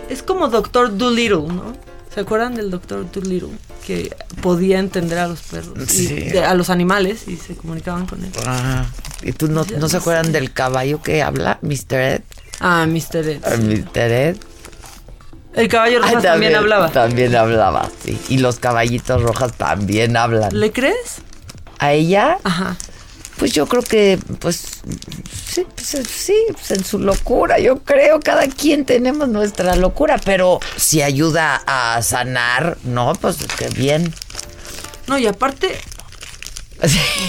es 0.09 0.21
como 0.23 0.47
Doctor 0.49 0.95
Dolittle, 0.97 1.47
¿no? 1.47 1.73
¿Se 2.13 2.21
acuerdan 2.21 2.55
del 2.55 2.71
Doctor 2.71 3.09
Dolittle? 3.11 3.49
Que 3.85 4.15
podía 4.41 4.79
entender 4.79 5.17
a 5.19 5.27
los 5.27 5.41
perros, 5.41 5.93
y 5.93 6.07
de- 6.07 6.43
a 6.45 6.53
los 6.55 6.69
animales 6.69 7.27
y 7.27 7.35
se 7.37 7.55
comunicaban 7.55 8.05
con 8.07 8.23
él. 8.23 8.31
Ah, 8.45 8.85
¿Y 9.21 9.31
tú 9.33 9.47
no, 9.47 9.65
no 9.79 9.89
se 9.89 9.97
acuerdan 9.97 10.31
del 10.31 10.51
caballo 10.53 11.01
que 11.01 11.21
habla, 11.21 11.59
Mr. 11.61 11.93
Ed? 11.99 12.21
Ah, 12.59 12.85
Mr. 12.87 13.27
Ed. 13.27 13.41
Ah, 13.43 13.57
Mr. 13.57 14.11
Ed. 14.11 14.37
El 15.53 15.67
caballo 15.69 16.01
rojo 16.01 16.19
también, 16.21 16.55
hablaba. 16.55 16.89
También 16.91 17.35
hablaba, 17.35 17.89
sí. 18.03 18.19
Y 18.29 18.39
los 18.39 18.59
caballitos 18.59 19.21
rojas 19.21 19.53
también 19.53 20.17
hablan. 20.17 20.57
¿Le 20.59 20.71
crees? 20.71 21.19
¿A 21.79 21.93
ella? 21.93 22.37
Ajá. 22.43 22.75
Pues 23.37 23.51
yo 23.51 23.65
creo 23.67 23.81
que, 23.81 24.17
pues, 24.39 24.81
sí, 25.51 25.65
pues, 25.75 25.93
eh, 25.95 26.03
sí, 26.05 26.35
pues 26.53 26.71
en 26.71 26.85
su 26.85 26.99
locura, 26.99 27.59
yo 27.59 27.79
creo, 27.79 28.19
cada 28.21 28.47
quien 28.47 28.85
tenemos 28.85 29.27
nuestra 29.27 29.75
locura, 29.75 30.19
pero 30.23 30.59
si 30.77 31.01
ayuda 31.01 31.61
a 31.67 32.01
sanar, 32.01 32.77
no, 32.83 33.13
pues 33.19 33.37
qué 33.57 33.67
bien. 33.69 34.13
No, 35.07 35.17
y 35.17 35.27
aparte, 35.27 35.77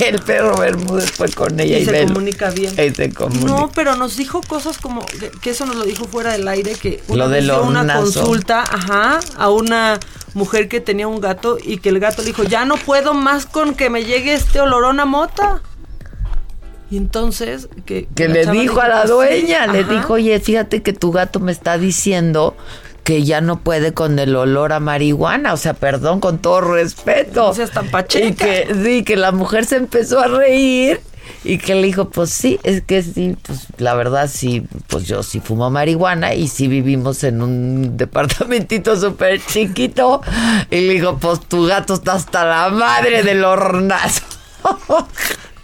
El 0.00 0.20
perro 0.20 0.56
Bermúdez 0.58 1.10
fue 1.10 1.28
con 1.30 1.58
ella 1.60 1.78
y, 1.78 1.82
y 1.82 1.84
se 1.84 2.06
comunica 2.06 2.50
bien. 2.50 2.72
Y 2.72 2.94
se 2.94 3.12
comunica. 3.12 3.46
No, 3.46 3.70
pero 3.74 3.96
nos 3.96 4.16
dijo 4.16 4.40
cosas 4.42 4.78
como 4.78 5.04
que, 5.06 5.30
que 5.40 5.50
eso 5.50 5.66
nos 5.66 5.76
lo 5.76 5.84
dijo 5.84 6.04
fuera 6.04 6.32
del 6.32 6.46
aire 6.48 6.74
que 6.74 7.02
una 7.08 7.26
Lo 7.26 7.40
dio 7.40 7.62
una 7.62 7.94
consulta, 7.94 8.62
ajá, 8.62 9.20
a 9.36 9.50
una 9.50 10.00
mujer 10.34 10.68
que 10.68 10.80
tenía 10.80 11.06
un 11.08 11.20
gato 11.20 11.58
y 11.62 11.78
que 11.78 11.90
el 11.90 12.00
gato 12.00 12.22
le 12.22 12.28
dijo, 12.28 12.42
"Ya 12.42 12.64
no 12.64 12.76
puedo 12.76 13.14
más 13.14 13.46
con 13.46 13.74
que 13.74 13.88
me 13.88 14.04
llegue 14.04 14.34
este 14.34 14.60
olorón 14.60 15.00
a 15.00 15.04
mota." 15.04 15.62
Y 16.90 16.96
entonces 16.98 17.68
que 17.84 18.06
le 18.16 18.46
dijo 18.46 18.80
a 18.80 18.88
la 18.88 19.02
"Pues 19.02 19.08
sí, 19.08 19.12
dueña, 19.42 19.66
le 19.66 19.80
ajá". 19.80 19.92
dijo, 19.92 20.12
oye, 20.14 20.38
fíjate 20.40 20.82
que 20.82 20.92
tu 20.92 21.10
gato 21.12 21.40
me 21.40 21.50
está 21.52 21.78
diciendo 21.78 22.56
que 23.02 23.22
ya 23.24 23.40
no 23.40 23.60
puede 23.60 23.92
con 23.94 24.18
el 24.18 24.34
olor 24.34 24.72
a 24.72 24.80
marihuana, 24.80 25.52
o 25.52 25.56
sea, 25.56 25.74
perdón, 25.74 26.20
con 26.20 26.38
todo 26.38 26.60
respeto. 26.60 27.46
No 27.48 27.54
seas 27.54 27.70
tan 27.70 27.88
pacheca. 27.88 28.26
Y 28.28 28.32
que, 28.34 28.74
sí, 28.84 29.04
que 29.04 29.16
la 29.16 29.30
mujer 29.32 29.64
se 29.64 29.76
empezó 29.76 30.20
a 30.20 30.26
reír 30.26 31.00
y 31.44 31.58
que 31.58 31.74
le 31.76 31.82
dijo, 31.86 32.08
pues 32.10 32.30
sí, 32.30 32.58
es 32.64 32.82
que 32.82 33.02
sí, 33.04 33.36
pues 33.42 33.66
la 33.78 33.94
verdad 33.94 34.28
sí, 34.32 34.64
pues 34.88 35.06
yo 35.06 35.22
sí 35.22 35.38
fumo 35.40 35.70
marihuana 35.70 36.34
y 36.34 36.48
sí 36.48 36.66
vivimos 36.66 37.22
en 37.24 37.42
un 37.42 37.96
departamentito 37.96 38.96
súper 38.98 39.40
chiquito. 39.44 40.20
Y 40.70 40.80
le 40.86 40.92
dijo, 40.94 41.18
pues 41.18 41.40
tu 41.48 41.64
gato 41.66 41.94
está 41.94 42.14
hasta 42.14 42.44
la 42.44 42.68
madre 42.70 43.22
del 43.22 43.44
hornazo. 43.44 44.22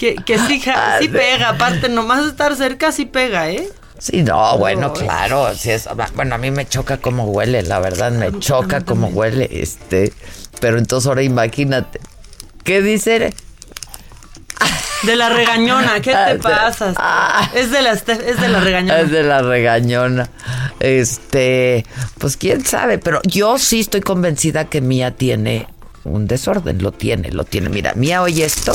Que, 0.02 0.16
que 0.16 0.36
sí, 0.36 0.58
ja- 0.58 0.96
Ah, 0.96 0.98
sí 0.98 1.04
sí. 1.06 1.12
pega, 1.12 1.50
aparte 1.50 1.88
nomás 1.88 2.26
estar 2.26 2.56
cerca 2.56 2.90
sí 2.90 3.04
pega, 3.06 3.48
¿eh? 3.50 3.68
Sí, 4.00 4.24
no, 4.24 4.58
bueno, 4.58 4.88
No, 4.88 4.94
claro, 4.94 5.54
sí 5.54 5.70
es, 5.70 5.88
bueno, 6.16 6.34
a 6.34 6.38
mí 6.38 6.50
me 6.50 6.66
choca 6.66 6.96
cómo 6.96 7.26
huele, 7.26 7.62
la 7.62 7.78
verdad, 7.78 8.10
me 8.10 8.36
choca 8.40 8.80
cómo 8.80 9.06
huele, 9.06 9.48
este, 9.52 10.12
pero 10.58 10.78
entonces 10.78 11.06
ahora 11.06 11.22
imagínate, 11.22 12.00
¿qué 12.64 12.82
dice? 12.82 13.32
De 15.04 15.14
la 15.14 15.28
regañona, 15.28 16.00
¿qué 16.00 16.12
Ah, 16.16 16.26
te 16.30 16.32
sí. 16.34 16.38
pasas? 16.42 16.94
Ah. 16.98 17.48
Es 17.54 17.70
de 17.70 17.82
la 17.82 17.92
es 17.92 18.04
de 18.06 18.48
la 18.48 18.58
regañona. 18.58 19.00
Es 19.02 19.10
de 19.12 19.22
la 19.22 19.40
regañona, 19.42 20.28
este, 20.80 21.86
pues 22.18 22.36
quién 22.36 22.64
sabe, 22.64 22.98
pero 22.98 23.20
yo 23.22 23.56
sí 23.56 23.78
estoy 23.78 24.00
convencida 24.00 24.64
que 24.64 24.80
Mía 24.80 25.12
tiene 25.16 25.68
un 26.02 26.26
desorden, 26.26 26.82
lo 26.82 26.90
tiene, 26.90 27.30
lo 27.30 27.44
tiene, 27.44 27.68
mira, 27.68 27.92
Mía 27.94 28.20
oye 28.22 28.44
esto, 28.44 28.74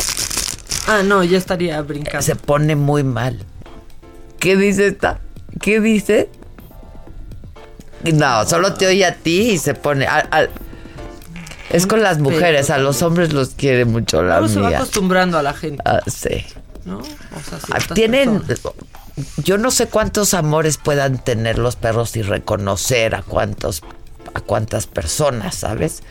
Ah, 0.88 1.04
no, 1.04 1.24
ya 1.24 1.38
estaría 1.38 1.82
brincando. 1.82 2.22
se 2.22 2.36
pone 2.36 2.76
muy 2.76 3.04
mal. 3.04 3.40
¿Qué 4.40 4.56
dice 4.56 4.88
esta? 4.88 5.20
¿Qué 5.62 5.80
dice? 5.82 6.30
No, 8.14 8.46
solo 8.46 8.74
te 8.74 8.88
oye 8.88 9.06
a 9.06 9.16
ti 9.16 9.52
y 9.52 9.58
se 9.58 9.74
pone. 9.74 10.06
al- 10.08 10.28
al- 10.32 10.50
es 11.70 11.86
con 11.88 12.02
las 12.02 12.20
mujeres, 12.20 12.70
a 12.70 12.78
los 12.78 13.02
hombres 13.02 13.34
los 13.34 13.50
quiere 13.50 13.84
mucho 13.86 14.22
la 14.24 14.40
Luego 14.40 14.54
se 14.54 14.60
va 14.62 14.70
mía. 14.70 14.78
acostumbrando 14.78 15.38
a 15.38 15.44
la 15.44 15.54
gente, 15.54 15.82
Ah, 15.86 16.00
sí. 16.08 16.46
¿no? 16.86 17.00
O 17.00 17.04
sea, 17.04 17.60
Ah, 17.72 17.80
Tienen. 17.94 18.40
personas. 18.42 18.78
Yo 19.44 19.58
no 19.58 19.72
sé 19.72 19.88
cuántos 19.88 20.34
amores 20.36 20.78
puedan 20.78 21.18
tener 21.18 21.58
los 21.58 21.76
perros 21.76 22.16
y 22.16 22.22
reconocer 22.22 23.16
a 23.16 23.24
cuántos, 23.24 23.82
a 24.36 24.40
cuántas 24.42 24.86
personas, 24.86 25.56
¿sabes? 25.56 26.04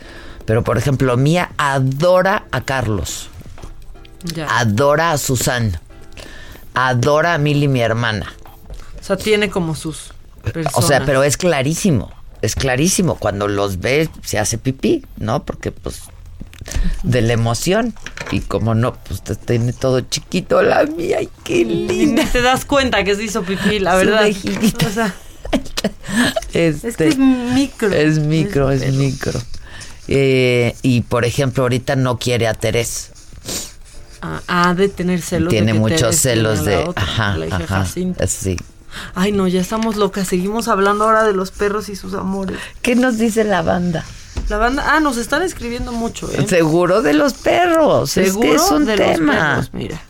Pero 0.45 0.63
por 0.63 0.77
ejemplo, 0.77 1.15
Mía 1.17 1.51
adora 1.57 2.43
a 2.51 2.61
Carlos. 2.61 3.29
Ya. 4.23 4.47
Adora 4.59 5.11
a 5.11 5.17
Susan. 5.17 5.79
Adora 6.73 7.35
a 7.35 7.37
Milly, 7.37 7.67
mi 7.67 7.81
hermana. 7.81 8.33
O 8.99 9.03
sea, 9.03 9.17
tiene 9.17 9.49
como 9.49 9.75
sus 9.75 10.13
personas. 10.43 10.73
O 10.75 10.81
sea, 10.81 11.05
pero 11.05 11.23
es 11.23 11.37
clarísimo. 11.37 12.11
Es 12.41 12.55
clarísimo. 12.55 13.15
Cuando 13.15 13.47
los 13.47 13.79
ve, 13.79 14.09
se 14.23 14.37
hace 14.37 14.57
pipí, 14.57 15.05
¿no? 15.17 15.43
Porque, 15.43 15.71
pues, 15.71 16.01
de 17.03 17.21
la 17.21 17.33
emoción. 17.33 17.95
Y 18.31 18.41
como 18.41 18.75
no, 18.75 18.93
pues 18.95 19.23
te 19.23 19.35
tiene 19.35 19.73
todo 19.73 20.01
chiquito 20.01 20.61
la 20.61 20.83
mía. 20.83 21.17
¡Ay, 21.19 21.29
qué 21.43 21.57
Y 21.59 21.65
linda! 21.65 22.23
ni 22.23 22.29
te 22.29 22.41
das 22.41 22.65
cuenta 22.65 23.03
que 23.03 23.15
se 23.15 23.23
hizo 23.23 23.43
pipí, 23.43 23.79
la 23.79 23.95
verdad. 23.95 24.27
O 24.27 24.89
sea, 24.89 25.15
Este, 26.53 26.87
es 26.89 26.97
que 26.97 27.07
es 27.07 27.17
micro. 27.17 27.91
Es 27.93 28.19
micro, 28.19 28.71
es, 28.71 28.93
micro. 28.93 29.39
Eh, 30.07 30.75
y, 30.81 31.01
por 31.01 31.25
ejemplo, 31.25 31.63
ahorita 31.63 31.95
no 31.95 32.17
quiere 32.19 32.47
a 32.47 32.53
Terés. 32.53 33.11
Ah, 34.21 34.41
ha 34.47 34.73
de 34.73 34.89
tener 34.89 35.21
celos. 35.21 35.49
Tiene 35.49 35.73
muchos 35.73 36.15
celos 36.15 36.65
de... 36.65 36.77
otra, 36.77 37.03
Ajá, 37.03 37.37
ajá. 37.51 37.67
Jacinta. 37.67 38.25
Sí. 38.27 38.57
Ay, 39.15 39.31
no, 39.31 39.47
ya 39.47 39.61
estamos 39.61 39.95
locas. 39.95 40.27
Seguimos 40.27 40.67
hablando 40.67 41.03
ahora 41.05 41.23
de 41.23 41.33
los 41.33 41.51
perros 41.51 41.89
y 41.89 41.95
sus 41.95 42.13
amores. 42.13 42.57
¿Qué 42.81 42.95
nos 42.95 43.17
dice 43.17 43.43
la 43.43 43.61
banda? 43.61 44.03
La 44.49 44.57
banda, 44.57 44.85
ah, 44.95 44.99
nos 44.99 45.17
están 45.17 45.41
escribiendo 45.43 45.91
mucho, 45.91 46.31
¿eh? 46.31 46.45
Seguro 46.47 47.01
de 47.01 47.13
los 47.13 47.33
perros. 47.33 48.11
Seguro 48.11 48.45
es 48.47 48.49
que 48.51 48.55
es 48.65 48.71
un 48.71 48.85
de 48.85 48.95
tema. 48.95 49.57
los 49.57 49.69
perros, 49.69 49.69
mira. 49.73 50.01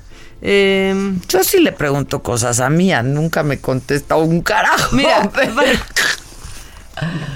Em, 0.41 1.19
Yo 1.27 1.43
sí 1.43 1.59
le 1.59 1.71
pregunto 1.71 2.21
cosas 2.21 2.59
a 2.59 2.69
Mía, 2.69 3.01
nunca 3.01 3.41
me 3.43 3.59
contesta 3.59 4.15
un 4.17 4.41
carajo. 4.41 4.95
Mira, 4.95 5.29
pero- 5.35 5.51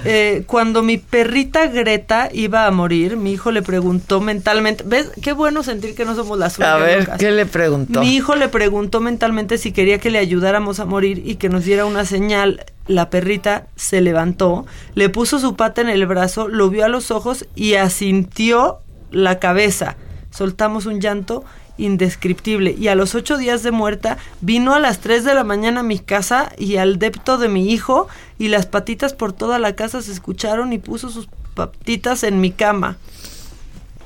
eh, 0.05 0.43
cuando 0.47 0.81
mi 0.81 0.97
perrita 0.97 1.67
Greta 1.67 2.29
iba 2.33 2.65
a 2.65 2.71
morir, 2.71 3.17
mi 3.17 3.31
hijo 3.33 3.51
le 3.51 3.61
preguntó 3.61 4.19
mentalmente, 4.21 4.83
¿ves? 4.88 5.11
Qué 5.21 5.33
bueno 5.33 5.63
sentir 5.63 5.95
que 5.95 6.05
no 6.05 6.15
somos 6.15 6.38
las 6.39 6.59
a 6.59 6.75
únicas 6.77 6.81
ver, 6.81 6.99
locas. 7.01 7.19
¿qué 7.19 7.31
le 7.31 7.45
preguntó? 7.45 8.01
Mi 8.01 8.15
hijo 8.15 8.35
le 8.35 8.47
preguntó 8.49 8.99
mentalmente 8.99 9.57
si 9.57 9.71
quería 9.71 9.99
que 9.99 10.11
le 10.11 10.19
ayudáramos 10.19 10.79
a 10.79 10.85
morir 10.85 11.21
y 11.25 11.35
que 11.35 11.49
nos 11.49 11.65
diera 11.65 11.85
una 11.85 12.05
señal. 12.05 12.65
La 12.88 13.09
perrita 13.09 13.67
se 13.75 14.01
levantó, 14.01 14.65
le 14.95 15.09
puso 15.09 15.39
su 15.39 15.55
pata 15.55 15.81
en 15.81 15.89
el 15.89 16.05
brazo, 16.07 16.47
lo 16.47 16.69
vio 16.69 16.83
a 16.85 16.89
los 16.89 17.11
ojos 17.11 17.45
y 17.55 17.75
asintió 17.75 18.79
la 19.11 19.39
cabeza. 19.39 19.95
Soltamos 20.31 20.85
un 20.88 20.99
llanto 20.99 21.43
indescriptible 21.77 22.75
y 22.77 22.88
a 22.89 22.95
los 22.95 23.15
ocho 23.15 23.38
días 23.38 23.63
de 23.63 23.71
muerta 23.71 24.17
vino 24.41 24.73
a 24.73 24.79
las 24.79 24.99
tres 24.99 25.23
de 25.23 25.33
la 25.33 25.43
mañana 25.43 25.79
a 25.81 25.83
mi 25.83 25.99
casa 25.99 26.51
y 26.57 26.77
al 26.77 26.99
depto 26.99 27.38
de 27.38 27.49
mi 27.49 27.71
hijo 27.71 28.07
y 28.41 28.47
las 28.47 28.65
patitas 28.65 29.13
por 29.13 29.34
toda 29.34 29.59
la 29.59 29.76
casa 29.76 30.01
se 30.01 30.11
escucharon 30.11 30.73
y 30.73 30.77
puso 30.80 31.09
sus 31.09 31.27
patitas 31.53 32.23
en 32.23 32.41
mi 32.41 32.51
cama. 32.51 32.97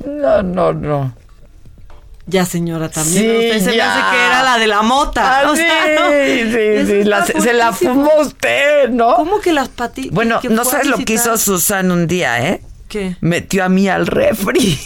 No, 0.05 0.43
no, 0.43 0.73
no. 0.73 1.15
Ya, 2.27 2.43
señora, 2.45 2.89
también. 2.89 3.21
Sí, 3.23 3.29
usted 3.29 3.59
se 3.71 3.75
me 3.77 3.81
hace 3.81 4.01
que 4.11 4.25
era 4.25 4.43
la 4.43 4.57
de 4.57 4.67
la 4.67 4.81
mota. 4.81 5.41
Ah, 5.41 5.43
o 5.51 5.55
sí, 5.55 5.61
sea, 5.61 5.99
no. 5.99 6.09
sí, 6.09 6.85
sí, 6.87 7.03
la- 7.03 7.25
se 7.25 7.53
la 7.53 7.71
fumó 7.71 8.11
usted, 8.19 8.89
¿no? 8.89 9.15
¿Cómo 9.15 9.39
que 9.39 9.53
las 9.53 9.69
patitas? 9.69 10.11
Bueno, 10.13 10.39
no 10.49 10.65
sabes 10.65 10.87
lo 10.87 10.97
que 10.97 11.13
hizo 11.13 11.37
Susan 11.37 11.91
un 11.91 12.07
día, 12.07 12.45
¿eh? 12.49 12.61
¿Qué? 12.89 13.15
Metió 13.21 13.63
a 13.63 13.69
mí 13.69 13.87
al 13.87 14.05
refri. 14.07 14.77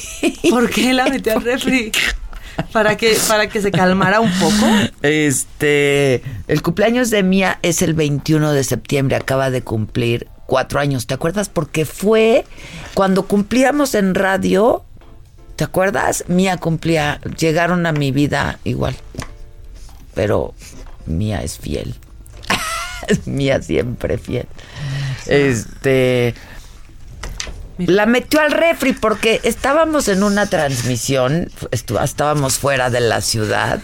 ¿Por 0.50 0.70
qué 0.70 0.94
la 0.94 1.06
metió 1.06 1.34
al 1.34 1.42
refri? 1.44 1.92
¿Para 2.74 2.98
que, 2.98 3.18
para 3.28 3.48
que 3.48 3.62
se 3.62 3.72
calmara 3.72 4.20
un 4.20 4.32
poco. 4.34 4.68
Este, 5.02 6.22
el 6.48 6.62
cumpleaños 6.62 7.10
de 7.10 7.24
Mía 7.24 7.60
es 7.62 7.82
el 7.82 7.94
21 7.94 8.52
de 8.52 8.64
septiembre, 8.64 9.16
acaba 9.16 9.50
de 9.50 9.62
cumplir 9.62 10.28
cuatro 10.46 10.80
años. 10.80 11.08
¿Te 11.08 11.14
acuerdas? 11.14 11.48
Porque 11.48 11.86
fue 11.86 12.46
cuando 12.94 13.26
cumplíamos 13.26 13.96
en 13.96 14.16
radio. 14.16 14.84
¿Te 15.56 15.64
acuerdas? 15.64 16.26
Mía 16.28 16.58
cumplía, 16.58 17.22
llegaron 17.38 17.86
a 17.86 17.94
mi 17.94 18.12
vida 18.12 18.60
igual. 18.64 18.96
Pero 20.16 20.54
Mía 21.06 21.44
es 21.44 21.58
fiel. 21.58 21.96
Mía 23.26 23.62
siempre 23.62 24.18
fiel. 24.18 24.48
Este. 25.28 26.34
La 27.78 28.06
metió 28.06 28.42
al 28.42 28.52
refri 28.52 28.92
porque 28.92 29.40
estábamos 29.44 30.10
en 30.10 30.24
una 30.24 30.48
transmisión, 30.48 31.50
estábamos 31.72 32.56
fuera 32.56 32.90
de 32.90 33.00
la 33.00 33.22
ciudad 33.22 33.80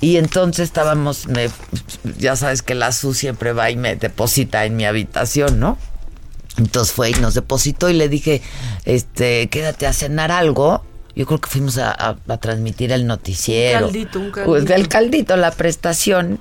y 0.00 0.16
entonces 0.16 0.64
estábamos, 0.64 1.26
me- 1.26 1.50
ya 2.18 2.36
sabes 2.36 2.62
que 2.62 2.74
la 2.74 2.92
SU 2.92 3.14
siempre 3.14 3.52
va 3.52 3.70
y 3.70 3.76
me 3.76 3.96
deposita 3.96 4.64
en 4.64 4.76
mi 4.76 4.84
habitación, 4.84 5.58
¿no? 5.60 5.78
Entonces 6.58 6.92
fue 6.94 7.10
y 7.10 7.14
nos 7.14 7.34
depositó 7.34 7.88
y 7.88 7.94
le 7.94 8.08
dije, 8.08 8.42
este, 8.84 9.48
quédate 9.48 9.86
a 9.86 9.92
cenar 9.92 10.30
algo. 10.30 10.84
Yo 11.16 11.26
creo 11.26 11.40
que 11.40 11.48
fuimos 11.48 11.78
a, 11.78 11.90
a- 11.92 12.16
a 12.28 12.36
transmitir 12.38 12.92
el 12.92 13.06
noticiero. 13.06 13.86
Un 13.86 13.92
caldito, 13.92 14.18
un 14.20 14.32
Pues, 14.32 14.44
caldito. 14.64 14.74
el 14.74 14.88
caldito, 14.88 15.36
la 15.36 15.50
prestación. 15.50 16.38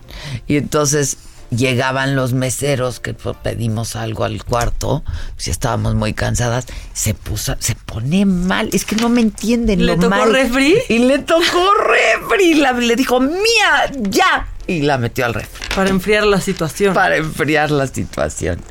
Y 0.48 0.58
entonces 0.58 1.18
llegaban 1.56 2.16
los 2.16 2.34
meseros 2.34 3.00
que 3.00 3.14
pues, 3.14 3.36
pedimos 3.44 3.96
algo 3.96 4.24
al 4.24 4.44
cuarto, 4.44 5.04
si 5.38 5.52
estábamos 5.52 5.96
muy 5.96 6.14
cansadas, 6.14 6.66
se 6.94 7.14
puso, 7.14 7.56
se 7.60 7.76
pone 7.76 8.26
mal, 8.26 8.70
es 8.74 8.86
que 8.86 8.96
no 8.96 9.10
me 9.10 9.22
entienden 9.22 9.86
¿Le 9.86 9.94
lo 9.94 9.96
tocó 9.96 10.10
mal. 10.10 10.32
refri? 10.34 10.76
Y 10.90 11.00
le 11.00 11.20
tocó 11.20 11.42
refri, 11.86 12.56
la- 12.56 12.72
le 12.72 12.96
dijo, 12.96 13.20
"Mía, 13.20 13.92
ya." 14.00 14.48
Y 14.68 14.82
la 14.84 14.98
metió 14.98 15.26
al 15.26 15.34
refri. 15.34 15.68
Para 15.76 15.90
enfriar 15.90 16.24
la 16.26 16.40
situación. 16.40 16.94
Para 16.94 17.18
enfriar 17.18 17.72
la 17.72 17.88
situación. 17.88 18.62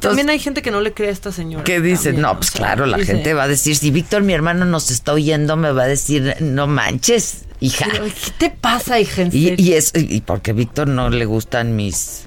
También 0.00 0.28
hay 0.30 0.38
gente 0.38 0.62
que 0.62 0.70
no 0.70 0.80
le 0.80 0.92
cree 0.92 1.08
a 1.08 1.12
esta 1.12 1.32
señora. 1.32 1.64
¿Qué 1.64 1.80
dice? 1.80 2.04
También, 2.10 2.22
No, 2.22 2.30
o 2.32 2.36
pues 2.36 2.50
sea, 2.50 2.58
claro, 2.60 2.86
la 2.86 2.98
dice, 2.98 3.12
gente 3.14 3.34
va 3.34 3.44
a 3.44 3.48
decir, 3.48 3.76
si 3.76 3.90
Víctor, 3.90 4.22
mi 4.22 4.32
hermano, 4.32 4.64
nos 4.64 4.90
está 4.90 5.12
oyendo, 5.12 5.56
me 5.56 5.72
va 5.72 5.84
a 5.84 5.86
decir, 5.88 6.36
no 6.40 6.66
manches, 6.66 7.44
hija. 7.60 7.86
pero, 7.90 8.04
¿Qué 8.04 8.12
te 8.38 8.50
pasa, 8.50 9.00
hija? 9.00 9.22
En 9.22 9.28
Y, 9.28 9.44
serio? 9.48 9.56
y 9.64 9.72
es 9.74 9.92
y 9.94 10.20
porque 10.20 10.50
a 10.50 10.54
Víctor 10.54 10.88
no 10.88 11.10
le 11.10 11.24
gustan 11.24 11.74
mis 11.76 12.26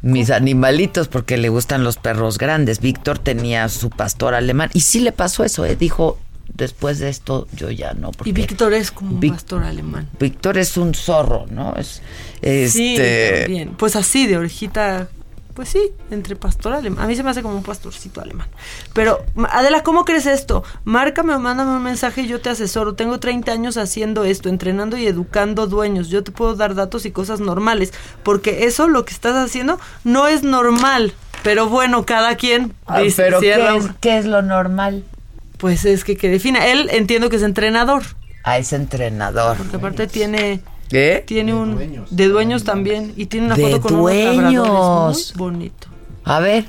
mis 0.00 0.30
animalitos 0.30 1.08
porque 1.08 1.36
le 1.36 1.48
gustan 1.48 1.82
los 1.82 1.96
perros 1.96 2.38
grandes. 2.38 2.80
Víctor 2.80 3.18
tenía 3.18 3.68
su 3.68 3.90
pastor 3.90 4.34
alemán 4.34 4.70
y 4.72 4.82
sí 4.82 5.00
le 5.00 5.10
pasó 5.10 5.44
eso, 5.44 5.64
¿eh? 5.64 5.74
dijo 5.74 6.18
después 6.54 6.98
de 7.00 7.08
esto 7.08 7.48
yo 7.52 7.70
ya 7.72 7.94
no. 7.94 8.12
Porque 8.12 8.30
Y 8.30 8.32
Víctor 8.32 8.74
es 8.74 8.92
como 8.92 9.10
un 9.14 9.20
Vic- 9.20 9.32
pastor 9.32 9.64
alemán. 9.64 10.08
Víctor 10.20 10.56
es 10.56 10.76
un 10.76 10.94
zorro, 10.94 11.46
¿no? 11.50 11.74
Es 11.76 12.00
Sí, 12.72 12.94
este 12.96 13.40
también. 13.42 13.70
Pues 13.76 13.96
así, 13.96 14.26
de 14.28 14.36
orejita, 14.36 15.08
pues 15.58 15.70
sí, 15.70 15.90
entre 16.12 16.36
pastor 16.36 16.72
alemán. 16.72 17.04
A 17.04 17.08
mí 17.08 17.16
se 17.16 17.24
me 17.24 17.30
hace 17.30 17.42
como 17.42 17.56
un 17.56 17.64
pastorcito 17.64 18.20
alemán. 18.20 18.46
Pero, 18.92 19.24
Adela, 19.50 19.82
¿cómo 19.82 20.04
crees 20.04 20.24
esto? 20.26 20.62
Márcame 20.84 21.34
o 21.34 21.40
mándame 21.40 21.72
un 21.72 21.82
mensaje 21.82 22.20
y 22.20 22.28
yo 22.28 22.40
te 22.40 22.48
asesoro. 22.48 22.94
Tengo 22.94 23.18
30 23.18 23.50
años 23.50 23.76
haciendo 23.76 24.22
esto, 24.22 24.48
entrenando 24.48 24.96
y 24.96 25.08
educando 25.08 25.66
dueños. 25.66 26.10
Yo 26.10 26.22
te 26.22 26.30
puedo 26.30 26.54
dar 26.54 26.76
datos 26.76 27.06
y 27.06 27.10
cosas 27.10 27.40
normales. 27.40 27.92
Porque 28.22 28.66
eso, 28.66 28.86
lo 28.86 29.04
que 29.04 29.12
estás 29.12 29.34
haciendo, 29.34 29.80
no 30.04 30.28
es 30.28 30.44
normal. 30.44 31.12
Pero 31.42 31.68
bueno, 31.68 32.06
cada 32.06 32.36
quien 32.36 32.72
Ah, 32.86 33.00
dice, 33.00 33.24
pero 33.24 33.40
¿qué 33.40 33.46
cierra 33.46 33.74
es, 33.74 33.84
un- 33.86 33.94
qué 34.00 34.18
es 34.18 34.26
lo 34.26 34.42
normal? 34.42 35.02
Pues 35.56 35.84
es 35.84 36.04
que 36.04 36.16
que 36.16 36.28
defina. 36.28 36.68
Él 36.68 36.88
entiendo 36.92 37.30
que 37.30 37.34
es 37.36 37.42
entrenador. 37.42 38.04
Ah, 38.44 38.58
es 38.58 38.72
entrenador. 38.72 39.56
Porque 39.56 39.74
aparte 39.74 40.06
tiene... 40.06 40.60
¿Qué? 40.88 41.22
Tiene 41.26 41.52
un... 41.54 42.06
De 42.10 42.28
dueños 42.28 42.64
también. 42.64 43.12
Y 43.16 43.26
tiene 43.26 43.46
una 43.46 43.56
De 43.56 43.62
foto 43.72 43.80
con 43.82 43.96
dueños. 43.98 45.32
muy 45.36 45.38
bonito. 45.50 45.88
A 46.24 46.40
ver. 46.40 46.64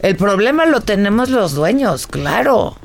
El 0.00 0.16
problema 0.16 0.64
lo 0.66 0.80
tenemos 0.80 1.28
los 1.28 1.52
dueños, 1.54 2.06
claro. 2.06 2.76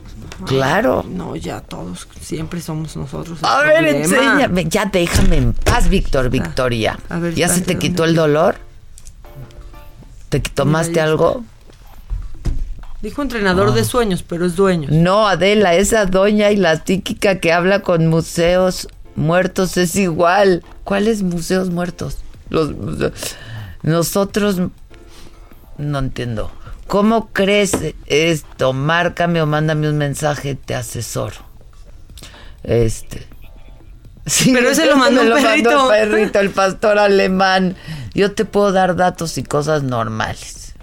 Claro. 0.45 1.05
No, 1.09 1.37
ya 1.37 1.61
todos, 1.61 2.09
siempre 2.19 2.59
somos 2.59 2.97
nosotros. 2.97 3.39
A 3.41 3.61
ver, 3.61 3.75
problema. 3.85 3.97
enséñame. 3.99 4.65
Ya 4.65 4.85
déjame 4.85 5.37
en 5.37 5.53
paz, 5.53 5.87
Víctor, 5.87 6.29
Victoria. 6.29 6.99
a 7.07 7.19
ver, 7.19 7.33
¿Ya 7.35 7.47
se 7.47 7.61
te 7.61 7.73
¿dónde 7.73 7.79
quitó 7.79 8.03
el 8.03 8.15
dolor? 8.15 8.55
¿Te 10.27 10.41
tomaste 10.41 10.99
algo? 10.99 11.45
Dijo 13.01 13.21
entrenador 13.21 13.69
Ah. 13.69 13.75
de 13.75 13.85
sueños, 13.85 14.23
pero 14.23 14.45
es 14.45 14.57
dueño. 14.57 14.89
No, 14.91 15.27
Adela, 15.27 15.73
esa 15.75 16.05
doña 16.05 16.51
y 16.51 16.57
la 16.57 16.83
tíquica 16.83 17.39
que 17.39 17.53
habla 17.53 17.79
con 17.81 18.07
museos 18.07 18.89
muertos 19.15 19.77
es 19.77 19.95
igual. 19.95 20.63
¿Cuáles 20.83 21.23
museos 21.23 21.69
muertos? 21.69 22.17
Los 22.49 22.71
Nosotros 23.81 24.61
no 25.77 25.99
entiendo. 25.99 26.51
¿Cómo 26.87 27.29
crees 27.33 27.71
esto? 28.05 28.73
Márcame 28.73 29.41
o 29.41 29.45
mándame 29.47 29.89
un 29.89 29.97
mensaje, 29.97 30.55
te 30.55 30.75
asesoro. 30.75 31.37
Este. 32.63 33.25
Sí, 34.25 34.51
Pero 34.53 34.69
ese 34.69 34.85
lo 34.85 34.97
mandó 34.97 35.21
un 35.21 35.33
perrito. 35.33 35.93
el 35.93 36.09
perrito, 36.09 36.39
el 36.39 36.49
pastor 36.51 36.97
alemán. 36.97 37.75
Yo 38.13 38.31
te 38.31 38.45
puedo 38.45 38.71
dar 38.71 38.95
datos 38.95 39.37
y 39.37 39.43
cosas 39.43 39.83
normales. 39.83 40.73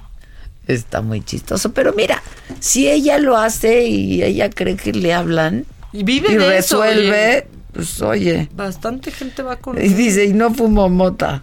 Está 0.66 1.02
muy 1.02 1.22
chistoso. 1.22 1.72
Pero 1.72 1.92
mira, 1.92 2.22
si 2.60 2.88
ella 2.88 3.18
lo 3.18 3.36
hace 3.36 3.84
y 3.84 4.22
ella 4.22 4.48
cree 4.50 4.76
que 4.76 4.92
le 4.92 5.12
hablan 5.12 5.66
Y 5.92 6.04
vive 6.04 6.32
y 6.32 6.36
de 6.36 6.48
resuelve. 6.48 7.48
Pues 7.72 8.00
oye. 8.02 8.48
Bastante 8.54 9.10
gente 9.10 9.42
va 9.42 9.56
con 9.56 9.76
Y 9.82 9.88
dice, 9.88 10.24
y 10.26 10.32
no 10.32 10.52
fumo 10.54 10.88
mota. 10.88 11.42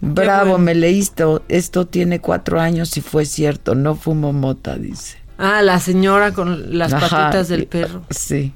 Bravo, 0.00 0.50
bueno. 0.52 0.64
me 0.64 0.74
leíste. 0.74 1.24
Esto 1.48 1.86
tiene 1.86 2.20
cuatro 2.20 2.60
años 2.60 2.96
y 2.96 3.00
fue 3.02 3.24
cierto. 3.26 3.74
No 3.74 3.94
fumo 3.96 4.32
mota, 4.32 4.76
dice. 4.76 5.18
Ah, 5.36 5.62
la 5.62 5.78
señora 5.80 6.32
con 6.32 6.78
las 6.78 6.92
Ajá, 6.92 7.08
patitas 7.08 7.48
del 7.48 7.66
perro. 7.66 8.02
Sí, 8.10 8.52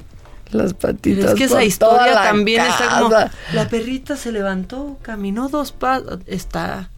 las 0.50 0.74
Pero 0.74 0.92
patitas. 0.92 1.24
es 1.30 1.34
que 1.34 1.44
esa 1.44 1.64
historia 1.64 2.14
también 2.14 2.62
está 2.64 3.00
como. 3.00 3.14
La 3.52 3.68
perrita 3.68 4.16
se 4.16 4.32
levantó, 4.32 4.98
caminó 5.02 5.48
dos 5.48 5.72
pasos. 5.72 6.20
Está. 6.26 6.90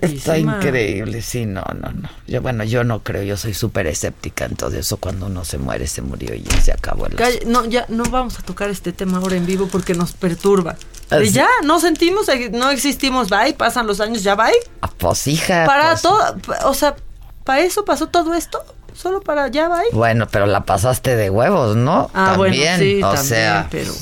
Está 0.00 0.38
increíble, 0.38 1.20
sí, 1.22 1.44
no, 1.44 1.62
no, 1.78 1.92
no. 1.92 2.08
Yo, 2.26 2.40
bueno, 2.40 2.64
yo 2.64 2.82
no 2.82 3.02
creo, 3.02 3.22
yo 3.22 3.36
soy 3.36 3.52
súper 3.54 3.86
escéptica 3.86 4.46
en 4.46 4.56
todo 4.56 4.76
eso. 4.76 4.96
Cuando 4.96 5.26
uno 5.26 5.44
se 5.44 5.58
muere, 5.58 5.86
se 5.86 6.02
murió 6.02 6.34
y 6.34 6.42
ya 6.42 6.60
se 6.60 6.72
acabó 6.72 7.06
el 7.06 7.16
no, 7.46 7.64
ya 7.66 7.84
no 7.88 8.04
vamos 8.04 8.38
a 8.38 8.42
tocar 8.42 8.70
este 8.70 8.92
tema 8.92 9.18
ahora 9.18 9.36
en 9.36 9.46
vivo 9.46 9.68
porque 9.70 9.94
nos 9.94 10.12
perturba. 10.12 10.76
Ah, 11.10 11.18
De 11.18 11.26
sí. 11.26 11.32
ya, 11.34 11.48
no 11.62 11.78
sentimos, 11.78 12.28
eh, 12.28 12.50
no 12.52 12.70
existimos, 12.70 13.28
bye, 13.28 13.52
pasan 13.54 13.86
los 13.86 14.00
años, 14.00 14.22
ya 14.22 14.34
bye. 14.34 14.52
Ah, 14.80 14.90
Pues 14.96 15.26
hija. 15.26 15.64
Para 15.66 15.90
pues, 15.90 16.02
todo, 16.02 16.36
o 16.64 16.74
sea, 16.74 16.96
¿para 17.44 17.60
eso 17.60 17.84
pasó 17.84 18.08
todo 18.08 18.34
esto? 18.34 18.64
Solo 18.94 19.20
para 19.20 19.48
ya 19.48 19.68
bye. 19.68 19.90
Bueno, 19.92 20.26
pero 20.28 20.46
la 20.46 20.64
pasaste 20.64 21.16
de 21.16 21.28
huevos, 21.28 21.76
¿no? 21.76 22.10
Ah, 22.14 22.34
bueno, 22.36 22.54
también, 22.56 22.78
sí, 22.78 23.02
o 23.02 23.12
también, 23.12 23.24
sea, 23.24 23.68
pero, 23.70 23.92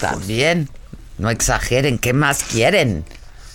también. 0.00 0.68
No 1.16 1.30
exageren, 1.30 1.98
¿qué 1.98 2.12
más 2.12 2.42
quieren? 2.42 3.04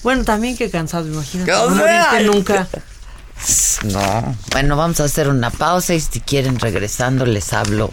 Bueno, 0.04 0.24
también 0.24 0.58
que 0.58 0.70
cansado, 0.70 1.08
imagínate. 1.08 1.54
O 1.54 1.70
no 1.70 1.76
morirte 1.76 2.24
nunca. 2.24 2.68
No. 3.84 4.36
Bueno, 4.52 4.76
vamos 4.76 5.00
a 5.00 5.06
hacer 5.06 5.30
una 5.30 5.50
pausa 5.50 5.94
y 5.94 6.02
si 6.02 6.20
quieren 6.20 6.60
regresando 6.60 7.26
les 7.26 7.54
hablo 7.54 7.90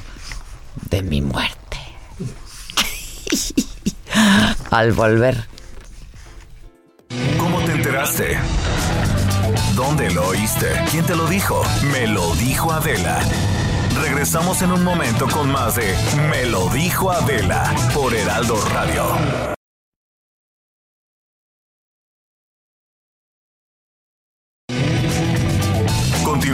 de 0.90 1.02
mi 1.02 1.22
muerte. 1.22 1.78
Al 4.70 4.92
volver. 4.92 5.46
¿Cómo 7.38 7.60
te 7.60 7.72
enteraste? 7.72 8.38
¿Dónde 9.74 10.10
lo 10.10 10.28
oíste? 10.28 10.66
¿Quién 10.90 11.04
te 11.04 11.14
lo 11.14 11.26
dijo? 11.28 11.62
Me 11.92 12.08
lo 12.08 12.34
dijo 12.34 12.72
Adela. 12.72 13.20
Regresamos 14.02 14.62
en 14.62 14.72
un 14.72 14.82
momento 14.84 15.26
con 15.28 15.50
más 15.50 15.76
de 15.76 15.94
Me 16.30 16.46
lo 16.46 16.68
dijo 16.70 17.10
Adela 17.10 17.72
por 17.94 18.14
Heraldo 18.14 18.60
Radio. 18.72 19.55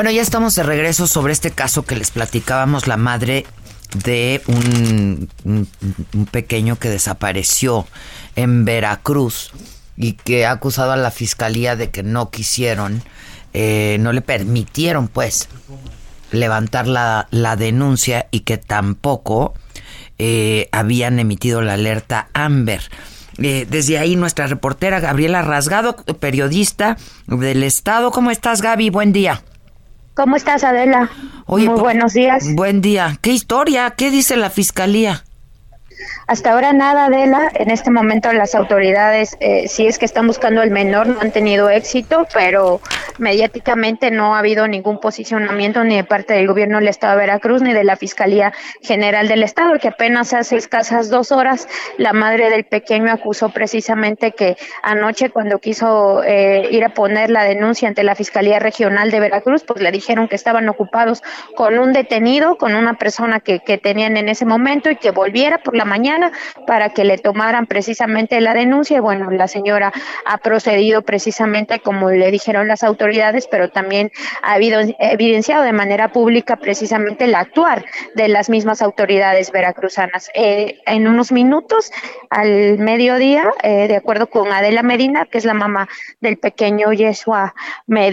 Bueno, 0.00 0.12
ya 0.12 0.22
estamos 0.22 0.54
de 0.54 0.62
regreso 0.62 1.06
sobre 1.06 1.34
este 1.34 1.50
caso 1.50 1.82
que 1.82 1.94
les 1.94 2.10
platicábamos, 2.10 2.86
la 2.86 2.96
madre 2.96 3.44
de 4.02 4.40
un, 4.46 5.28
pequeño 6.30 6.78
que 6.78 6.88
desapareció 6.88 7.86
en 8.34 8.64
Veracruz 8.64 9.50
y 9.98 10.14
que 10.14 10.46
ha 10.46 10.52
acusado 10.52 10.92
a 10.92 10.96
la 10.96 11.10
fiscalía 11.10 11.76
de 11.76 11.90
que 11.90 12.02
no 12.02 12.30
quisieron, 12.30 13.02
eh, 13.52 13.98
no 14.00 14.14
le 14.14 14.22
permitieron 14.22 15.06
pues 15.06 15.50
levantar 16.32 16.86
la, 16.86 17.28
la 17.30 17.56
denuncia 17.56 18.26
y 18.30 18.40
que 18.40 18.56
tampoco 18.56 19.52
eh, 20.16 20.70
habían 20.72 21.18
emitido 21.18 21.60
la 21.60 21.74
alerta 21.74 22.30
Amber. 22.32 22.80
Eh, 23.36 23.66
desde 23.68 23.98
ahí 23.98 24.16
nuestra 24.16 24.46
reportera 24.46 24.98
Gabriela 24.98 25.42
Rasgado, 25.42 25.96
periodista 26.20 26.96
del 27.26 27.62
Estado. 27.62 28.10
¿Cómo 28.12 28.30
estás 28.30 28.62
Gaby? 28.62 28.88
Buen 28.88 29.12
día. 29.12 29.42
¿Cómo 30.20 30.36
estás, 30.36 30.64
Adela? 30.64 31.08
Oye, 31.46 31.64
Muy 31.64 31.76
po- 31.76 31.80
buenos 31.84 32.12
días. 32.12 32.44
Buen 32.54 32.82
día. 32.82 33.16
¿Qué 33.22 33.30
historia? 33.32 33.88
¿Qué 33.96 34.10
dice 34.10 34.36
la 34.36 34.50
fiscalía? 34.50 35.24
Hasta 36.26 36.52
ahora 36.52 36.72
nada, 36.72 37.06
Adela. 37.06 37.50
En 37.54 37.70
este 37.70 37.90
momento 37.90 38.32
las 38.32 38.54
autoridades, 38.54 39.36
eh, 39.40 39.68
si 39.68 39.86
es 39.86 39.98
que 39.98 40.04
están 40.04 40.26
buscando 40.26 40.60
al 40.60 40.70
menor, 40.70 41.06
no 41.06 41.20
han 41.20 41.32
tenido 41.32 41.70
éxito, 41.70 42.26
pero 42.32 42.80
mediáticamente 43.18 44.10
no 44.10 44.34
ha 44.34 44.38
habido 44.38 44.66
ningún 44.66 44.98
posicionamiento 45.00 45.84
ni 45.84 45.96
de 45.96 46.04
parte 46.04 46.34
del 46.34 46.46
gobierno 46.46 46.78
del 46.78 46.88
Estado 46.88 47.14
de 47.14 47.20
Veracruz 47.20 47.62
ni 47.62 47.72
de 47.72 47.84
la 47.84 47.96
Fiscalía 47.96 48.52
General 48.80 49.28
del 49.28 49.42
Estado, 49.42 49.78
que 49.78 49.88
apenas 49.88 50.32
hace 50.32 50.56
escasas 50.56 51.10
dos 51.10 51.32
horas 51.32 51.68
la 51.98 52.12
madre 52.12 52.50
del 52.50 52.64
pequeño 52.64 53.12
acusó 53.12 53.50
precisamente 53.50 54.32
que 54.32 54.56
anoche 54.82 55.30
cuando 55.30 55.58
quiso 55.58 56.22
eh, 56.22 56.68
ir 56.70 56.84
a 56.84 56.94
poner 56.94 57.30
la 57.30 57.44
denuncia 57.44 57.88
ante 57.88 58.02
la 58.02 58.14
Fiscalía 58.14 58.58
Regional 58.58 59.10
de 59.10 59.20
Veracruz, 59.20 59.64
pues 59.64 59.80
le 59.80 59.90
dijeron 59.90 60.28
que 60.28 60.36
estaban 60.36 60.68
ocupados 60.68 61.22
con 61.56 61.78
un 61.78 61.92
detenido, 61.92 62.56
con 62.56 62.74
una 62.74 62.94
persona 62.94 63.40
que, 63.40 63.60
que 63.60 63.78
tenían 63.78 64.16
en 64.16 64.28
ese 64.28 64.46
momento 64.46 64.90
y 64.90 64.96
que 64.96 65.10
volviera 65.10 65.58
por 65.58 65.76
la 65.76 65.84
mañana 65.90 66.32
para 66.66 66.90
que 66.90 67.04
le 67.04 67.18
tomaran 67.18 67.66
precisamente 67.66 68.40
la 68.40 68.54
denuncia. 68.54 68.96
Y 68.96 69.00
bueno, 69.00 69.30
la 69.30 69.48
señora 69.48 69.92
ha 70.24 70.38
procedido 70.38 71.02
precisamente 71.02 71.80
como 71.80 72.10
le 72.10 72.30
dijeron 72.30 72.68
las 72.68 72.82
autoridades, 72.82 73.48
pero 73.50 73.68
también 73.68 74.10
ha 74.42 74.54
habido 74.54 74.80
evidenciado 74.98 75.62
de 75.64 75.72
manera 75.72 76.12
pública 76.12 76.56
precisamente 76.56 77.24
el 77.24 77.34
actuar 77.34 77.84
de 78.14 78.28
las 78.28 78.48
mismas 78.48 78.82
autoridades 78.82 79.50
veracruzanas. 79.50 80.30
Eh, 80.34 80.78
en 80.86 81.08
unos 81.08 81.32
minutos, 81.32 81.90
al 82.30 82.78
mediodía, 82.78 83.50
eh, 83.62 83.88
de 83.88 83.96
acuerdo 83.96 84.28
con 84.28 84.52
Adela 84.52 84.82
Medina, 84.82 85.26
que 85.26 85.38
es 85.38 85.44
la 85.44 85.54
mamá 85.54 85.88
del 86.20 86.38
pequeño 86.38 86.92
Yeshua 86.92 87.54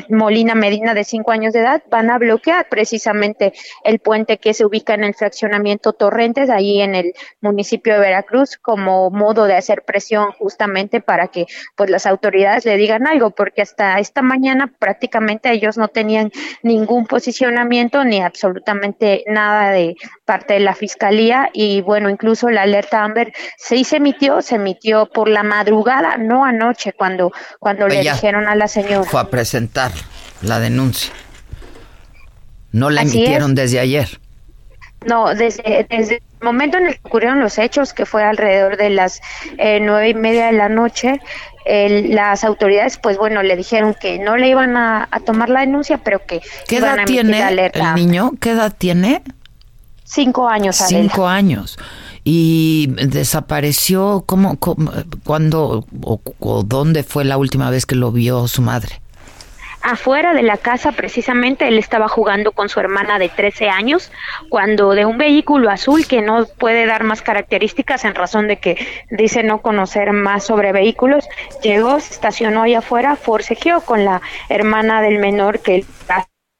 Molina 0.09 0.55
Medina 0.55 0.93
de 0.93 1.03
cinco 1.03 1.31
años 1.31 1.53
de 1.53 1.59
edad, 1.59 1.83
van 1.89 2.09
a 2.09 2.17
bloquear 2.17 2.67
precisamente 2.69 3.53
el 3.83 3.99
puente 3.99 4.37
que 4.37 4.53
se 4.53 4.65
ubica 4.65 4.93
en 4.93 5.03
el 5.03 5.13
fraccionamiento 5.13 5.93
Torrentes, 5.93 6.49
ahí 6.49 6.81
en 6.81 6.95
el 6.95 7.13
municipio 7.41 7.66
de 7.69 7.99
Veracruz, 7.99 8.57
como 8.57 9.09
modo 9.09 9.45
de 9.45 9.55
hacer 9.55 9.83
presión 9.83 10.31
justamente 10.31 11.01
para 11.01 11.27
que 11.27 11.45
pues 11.75 11.89
las 11.89 12.05
autoridades 12.05 12.65
le 12.65 12.77
digan 12.77 13.07
algo, 13.07 13.31
porque 13.31 13.61
hasta 13.61 13.99
esta 13.99 14.21
mañana 14.21 14.73
prácticamente 14.79 15.51
ellos 15.51 15.77
no 15.77 15.87
tenían 15.87 16.31
ningún 16.63 17.05
posicionamiento 17.05 18.03
ni 18.03 18.21
absolutamente 18.21 19.23
nada 19.27 19.71
de 19.71 19.95
parte 20.25 20.55
de 20.55 20.59
la 20.61 20.73
fiscalía 20.73 21.49
y 21.53 21.81
bueno, 21.81 22.09
incluso 22.09 22.49
la 22.49 22.63
alerta 22.63 23.03
Amber 23.03 23.33
sí 23.57 23.83
se 23.83 23.97
emitió, 23.97 24.41
se 24.41 24.55
emitió 24.55 25.07
por 25.07 25.29
la 25.29 25.43
madrugada, 25.43 26.17
no 26.17 26.45
anoche 26.45 26.93
cuando 26.93 27.31
cuando 27.59 27.87
le 27.87 28.01
dijeron 28.01 28.47
a 28.47 28.55
la 28.55 28.67
señora. 28.67 29.03
Fue 29.03 29.19
a 29.19 29.29
presentar 29.29 29.91
la 30.41 30.59
denuncia. 30.59 31.11
No 32.71 32.89
la 32.89 33.01
Así 33.01 33.17
emitieron 33.17 33.51
es. 33.51 33.55
desde 33.55 33.79
ayer. 33.79 34.19
No, 35.05 35.33
desde, 35.33 35.85
desde 35.89 36.21
momento 36.41 36.77
en 36.77 36.87
el 36.87 36.93
que 36.93 37.01
ocurrieron 37.03 37.39
los 37.39 37.57
hechos, 37.57 37.93
que 37.93 38.05
fue 38.05 38.23
alrededor 38.23 38.77
de 38.77 38.89
las 38.89 39.21
eh, 39.57 39.79
nueve 39.81 40.09
y 40.09 40.13
media 40.13 40.47
de 40.47 40.51
la 40.53 40.69
noche, 40.69 41.19
el- 41.65 42.13
las 42.15 42.43
autoridades, 42.43 42.97
pues 42.97 43.17
bueno, 43.17 43.43
le 43.43 43.55
dijeron 43.55 43.95
que 43.99 44.19
no 44.19 44.37
le 44.37 44.47
iban 44.49 44.77
a, 44.77 45.07
a 45.11 45.19
tomar 45.19 45.49
la 45.49 45.61
denuncia, 45.61 45.97
pero 45.97 46.19
que 46.25 46.41
¿Qué 46.67 46.75
iban 46.77 46.91
edad 46.95 46.99
a 47.01 47.05
tiene 47.05 47.43
alerta. 47.43 47.89
el 47.89 47.95
niño? 47.95 48.31
¿Qué 48.39 48.51
edad 48.51 48.73
tiene? 48.77 49.21
Cinco 50.03 50.47
años, 50.47 50.79
Adela. 50.81 50.99
Cinco 51.01 51.27
años. 51.27 51.77
Y 52.23 52.87
desapareció, 53.07 54.23
¿cómo, 54.25 54.57
cómo 54.59 54.91
cuándo 55.23 55.85
o, 56.03 56.21
o 56.39 56.63
dónde 56.63 57.03
fue 57.03 57.25
la 57.25 57.37
última 57.37 57.69
vez 57.69 57.85
que 57.85 57.95
lo 57.95 58.11
vio 58.11 58.47
su 58.47 58.61
madre? 58.61 59.01
Afuera 59.89 60.33
de 60.33 60.43
la 60.43 60.57
casa, 60.57 60.91
precisamente, 60.91 61.65
él 61.65 61.77
estaba 61.79 62.09
jugando 62.09 62.51
con 62.51 62.67
su 62.67 62.81
hermana 62.81 63.19
de 63.19 63.29
13 63.29 63.69
años, 63.69 64.11
cuando 64.49 64.93
de 64.93 65.05
un 65.05 65.17
vehículo 65.17 65.69
azul 65.69 66.05
que 66.05 66.21
no 66.21 66.45
puede 66.45 66.85
dar 66.85 67.05
más 67.05 67.21
características 67.21 68.03
en 68.03 68.13
razón 68.13 68.49
de 68.49 68.57
que 68.57 68.75
dice 69.11 69.43
no 69.43 69.61
conocer 69.61 70.11
más 70.11 70.43
sobre 70.43 70.73
vehículos, 70.73 71.29
llegó, 71.63 72.01
se 72.01 72.13
estacionó 72.13 72.63
ahí 72.63 72.75
afuera, 72.75 73.15
forcejeó 73.15 73.79
con 73.79 74.03
la 74.03 74.21
hermana 74.49 75.01
del 75.01 75.19
menor 75.19 75.59
que 75.59 75.85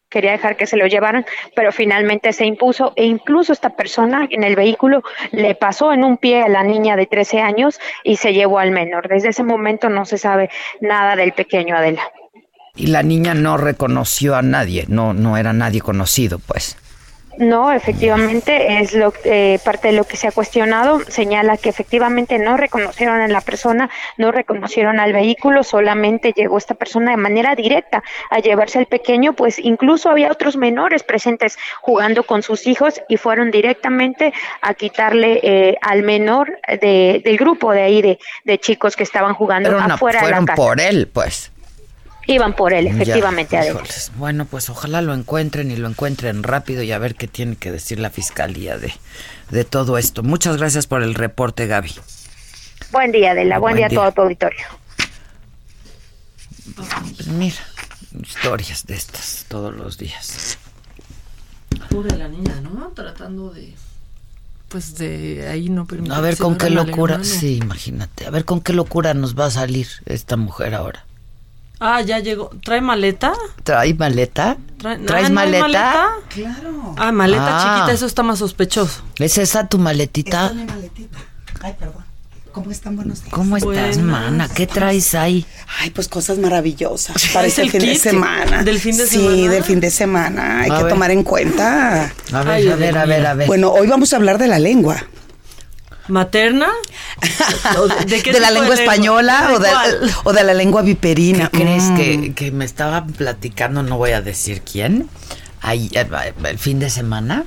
quería 0.09 0.31
dejar 0.31 0.55
que 0.55 0.65
se 0.65 0.77
lo 0.77 0.87
llevaran, 0.87 1.25
pero 1.53 1.73
finalmente 1.73 2.31
se 2.31 2.45
impuso 2.45 2.93
e 2.95 3.03
incluso 3.03 3.51
esta 3.51 3.71
persona 3.71 4.25
en 4.31 4.45
el 4.45 4.55
vehículo 4.55 5.03
le 5.31 5.53
pasó 5.53 5.91
en 5.91 6.05
un 6.05 6.15
pie 6.15 6.43
a 6.43 6.47
la 6.47 6.63
niña 6.63 6.95
de 6.95 7.07
13 7.07 7.41
años 7.41 7.77
y 8.05 8.15
se 8.15 8.31
llevó 8.31 8.59
al 8.59 8.71
menor. 8.71 9.09
Desde 9.09 9.27
ese 9.27 9.43
momento 9.43 9.89
no 9.89 10.05
se 10.05 10.17
sabe 10.17 10.49
nada 10.79 11.17
del 11.17 11.33
pequeño 11.33 11.75
Adela. 11.75 12.09
Y 12.77 12.87
la 12.87 13.03
niña 13.03 13.33
no 13.33 13.57
reconoció 13.57 14.35
a 14.35 14.41
nadie, 14.41 14.85
no, 14.87 15.13
no 15.13 15.35
era 15.35 15.51
nadie 15.51 15.81
conocido, 15.81 16.39
pues. 16.39 16.77
No, 17.37 17.71
efectivamente 17.71 18.79
es 18.79 18.93
lo 18.93 19.13
eh, 19.23 19.59
parte 19.63 19.89
de 19.89 19.93
lo 19.93 20.05
que 20.05 20.17
se 20.17 20.27
ha 20.27 20.31
cuestionado. 20.31 20.99
Señala 21.07 21.57
que 21.57 21.69
efectivamente 21.69 22.39
no 22.39 22.57
reconocieron 22.57 23.21
a 23.21 23.27
la 23.27 23.41
persona, 23.41 23.89
no 24.17 24.31
reconocieron 24.31 24.99
al 24.99 25.13
vehículo, 25.13 25.63
solamente 25.63 26.33
llegó 26.35 26.57
esta 26.57 26.73
persona 26.73 27.11
de 27.11 27.17
manera 27.17 27.53
directa 27.55 28.03
a 28.31 28.39
llevarse 28.39 28.79
al 28.79 28.87
pequeño, 28.87 29.33
pues 29.33 29.59
incluso 29.59 30.09
había 30.09 30.31
otros 30.31 30.57
menores 30.57 31.03
presentes 31.03 31.57
jugando 31.81 32.23
con 32.23 32.41
sus 32.41 32.65
hijos 32.65 33.01
y 33.07 33.17
fueron 33.17 33.51
directamente 33.51 34.33
a 34.61 34.73
quitarle 34.73 35.39
eh, 35.43 35.77
al 35.81 36.01
menor 36.01 36.57
de, 36.81 37.21
del 37.23 37.37
grupo 37.37 37.71
de 37.71 37.83
ahí 37.83 38.01
de, 38.01 38.19
de 38.45 38.57
chicos 38.59 38.95
que 38.95 39.03
estaban 39.03 39.35
jugando 39.35 39.69
Pero 39.69 39.87
no, 39.87 39.93
afuera 39.93 40.21
de 40.21 40.25
la 40.25 40.29
fueron 40.29 40.45
casa. 40.47 40.55
por 40.55 40.81
él, 40.81 41.07
pues. 41.07 41.51
Iban 42.27 42.55
por 42.55 42.73
él, 42.73 42.85
Ya, 42.85 42.91
efectivamente. 42.91 43.57
Híjoles. 43.67 44.11
Bueno, 44.17 44.45
pues 44.45 44.69
ojalá 44.69 45.01
lo 45.01 45.13
encuentren 45.13 45.71
y 45.71 45.77
lo 45.77 45.87
encuentren 45.87 46.43
rápido 46.43 46.83
y 46.83 46.91
a 46.91 46.99
ver 46.99 47.15
qué 47.15 47.27
tiene 47.27 47.55
que 47.55 47.71
decir 47.71 47.99
la 47.99 48.09
fiscalía 48.09 48.77
de, 48.77 48.93
de 49.49 49.63
todo 49.63 49.97
esto. 49.97 50.23
Muchas 50.23 50.57
gracias 50.57 50.87
por 50.87 51.03
el 51.03 51.13
reporte, 51.15 51.67
Gaby. 51.67 51.93
Buen 52.91 53.11
día, 53.13 53.31
Adela. 53.31 53.59
Buen, 53.59 53.73
Buen 53.73 53.77
día, 53.77 53.87
día. 53.87 53.99
a 53.99 54.01
todo 54.01 54.11
tu 54.11 54.21
auditorio. 54.23 54.65
Pues 56.75 57.27
mira, 57.27 57.55
historias 58.21 58.85
de 58.85 58.95
estas 58.95 59.45
todos 59.47 59.73
los 59.75 59.97
días. 59.97 60.57
Pobre 61.89 62.17
la 62.17 62.27
niña, 62.27 62.59
¿no? 62.61 62.91
Tratando 62.93 63.51
de... 63.51 63.73
pues 64.67 64.95
de 64.95 65.47
ahí 65.47 65.69
no 65.69 65.85
permite. 65.85 66.13
A 66.13 66.19
ver 66.19 66.37
con 66.37 66.57
qué 66.57 66.69
locura. 66.69 67.23
Sí, 67.23 67.57
imagínate. 67.57 68.25
A 68.25 68.31
ver 68.31 68.43
con 68.45 68.59
qué 68.61 68.73
locura 68.73 69.13
nos 69.13 69.37
va 69.39 69.45
a 69.45 69.51
salir 69.51 69.87
esta 70.05 70.35
mujer 70.35 70.75
ahora. 70.75 71.05
Ah, 71.79 72.01
ya 72.01 72.19
llegó. 72.19 72.49
¿Trae 72.63 72.81
maleta? 72.81 73.33
¿Trae 73.63 73.93
maleta? 73.93 74.57
Trae- 74.79 75.05
¿Traes 75.05 75.25
Ah, 75.27 75.29
¿no 75.29 75.39
hay 75.41 75.49
maleta? 75.51 76.07
Claro. 76.29 76.95
Ah, 76.97 77.11
maleta 77.11 77.45
Ah. 77.47 77.75
chiquita, 77.77 77.93
eso 77.93 78.05
está 78.07 78.23
más 78.23 78.39
sospechoso. 78.39 79.01
¿Es 79.19 79.37
esa 79.37 79.67
tu 79.67 79.77
maletita? 79.77 80.51
Ay, 81.61 81.75
perdón. 81.79 82.05
¿Cómo 82.51 82.71
están? 82.71 82.95
Buenos 82.95 83.19
días. 83.21 83.31
¿Cómo 83.31 83.55
estás, 83.57 83.99
mana? 83.99 84.49
¿Qué 84.49 84.65
traes 84.65 85.13
ahí? 85.13 85.45
Ay, 85.79 85.91
pues 85.91 86.07
cosas 86.07 86.39
maravillosas 86.39 87.15
para 87.33 87.45
¿Es 87.45 87.59
este 87.59 87.61
el 87.63 87.69
fin 87.69 87.81
de 87.93 87.95
semana. 87.99 88.63
del 88.63 88.79
fin 88.79 88.97
de 88.97 89.05
sí, 89.05 89.17
semana? 89.17 89.51
del 89.51 89.63
fin 89.63 89.79
de 89.79 89.91
semana. 89.91 90.59
Hay 90.61 90.71
A 90.71 90.77
que 90.77 90.83
ver. 90.85 90.93
tomar 90.93 91.11
en 91.11 91.21
cuenta. 91.21 92.05
A 92.33 92.43
ver, 92.43 92.49
Ay, 92.49 92.67
a 92.69 92.75
ver, 92.75 92.97
a 92.97 93.05
ver, 93.05 93.27
a 93.27 93.33
ver. 93.35 93.45
Bueno, 93.45 93.71
hoy 93.71 93.85
vamos 93.85 94.11
a 94.13 94.15
hablar 94.15 94.39
de 94.39 94.47
la 94.47 94.57
lengua. 94.57 95.03
¿Materna? 96.07 96.69
¿O 97.77 97.87
de- 97.87 98.05
de 98.05 98.21
qué 98.23 98.31
¿De 98.33 98.39
la 98.39 98.51
lengua 98.51 98.75
española 98.75 99.51
o 99.55 99.59
de, 99.59 99.69
cuál? 99.69 100.11
o 100.23 100.33
de 100.33 100.43
la 100.43 100.53
lengua 100.53 100.81
viperina? 100.81 101.49
¿Qué 101.51 101.61
crees 101.61 101.83
Mm. 101.83 101.95
que, 101.95 102.33
que 102.33 102.51
me 102.51 102.65
estaba 102.65 103.05
platicando? 103.05 103.83
No 103.83 103.97
voy 103.97 104.11
a 104.11 104.21
decir 104.21 104.61
quién. 104.61 105.09
Ahí, 105.61 105.89
eh, 105.93 106.07
el 106.45 106.59
fin 106.59 106.79
de 106.79 106.89
semana, 106.89 107.43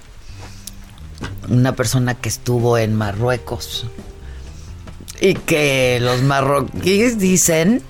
una 1.48 1.74
persona 1.74 2.14
que 2.14 2.28
estuvo 2.28 2.76
en 2.78 2.94
Marruecos 2.94 3.86
y 5.20 5.34
que 5.34 5.98
los 6.00 6.22
marroquíes 6.22 7.18
dicen 7.18 7.82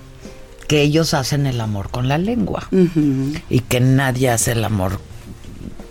que 0.67 0.81
ellos 0.81 1.13
hacen 1.13 1.45
el 1.47 1.59
amor 1.61 1.89
con 1.89 2.07
la 2.07 2.17
lengua 2.17 2.67
y 3.49 3.59
que 3.61 3.79
nadie 3.81 4.29
hace 4.29 4.51
el 4.53 4.63
amor 4.63 4.99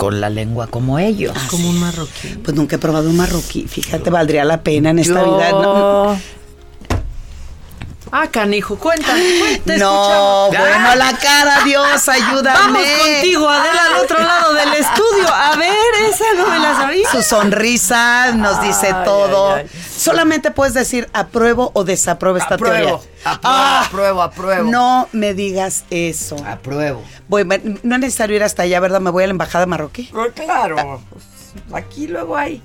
con 0.00 0.18
la 0.18 0.30
lengua 0.30 0.66
como 0.66 0.98
ellos. 0.98 1.36
Como 1.50 1.68
un 1.68 1.78
marroquí. 1.78 2.28
Pues 2.42 2.56
nunca 2.56 2.76
he 2.76 2.78
probado 2.78 3.10
un 3.10 3.18
marroquí. 3.18 3.66
Fíjate, 3.68 4.08
valdría 4.08 4.46
la 4.46 4.62
pena 4.62 4.88
en 4.90 4.98
esta 4.98 5.22
Yo- 5.22 5.36
vida. 5.36 5.50
No, 5.52 6.18
Ah, 8.12 8.26
canijo, 8.28 8.76
cuéntame. 8.76 9.22
cuéntame, 9.40 9.78
No, 9.78 10.48
bueno, 10.48 10.94
la 10.96 11.16
cara, 11.18 11.60
Dios, 11.64 12.08
ayúdame. 12.08 12.58
Vamos 12.58 12.82
contigo, 13.02 13.48
Adela, 13.48 13.84
al 13.86 13.94
otro 14.04 14.18
lado 14.18 14.54
del 14.54 14.72
estudio. 14.74 15.28
A 15.32 15.54
ver, 15.56 15.70
esa 16.08 16.24
no 16.36 16.48
me 16.48 16.58
la 16.58 16.74
sabía. 16.76 17.08
Su 17.10 17.22
sonrisa 17.22 18.32
nos 18.32 18.60
dice 18.62 18.88
Ay, 18.88 19.04
todo. 19.04 19.54
ay, 19.54 19.66
Solamente 19.96 20.50
puedes 20.50 20.74
decir 20.74 21.08
apruebo 21.12 21.70
o 21.74 21.84
desapruebo 21.84 22.36
esta 22.38 22.54
Apruebo, 22.56 22.76
teoría. 22.76 22.94
apruebo, 23.24 23.40
Ah, 23.44 23.84
apruebo, 23.86 24.22
apruebo. 24.22 24.70
No 24.70 25.08
me 25.12 25.34
digas 25.34 25.84
eso. 25.90 26.36
Apruebo. 26.46 27.02
Bueno, 27.28 27.54
no 27.84 27.94
es 27.94 28.00
necesario 28.00 28.34
ir 28.36 28.42
hasta 28.42 28.62
allá, 28.64 28.80
¿verdad? 28.80 29.00
Me 29.00 29.10
voy 29.10 29.22
a 29.22 29.26
la 29.28 29.32
embajada 29.32 29.66
marroquí. 29.66 30.10
claro. 30.34 31.00
Aquí 31.72 32.06
luego 32.08 32.36
hay. 32.36 32.62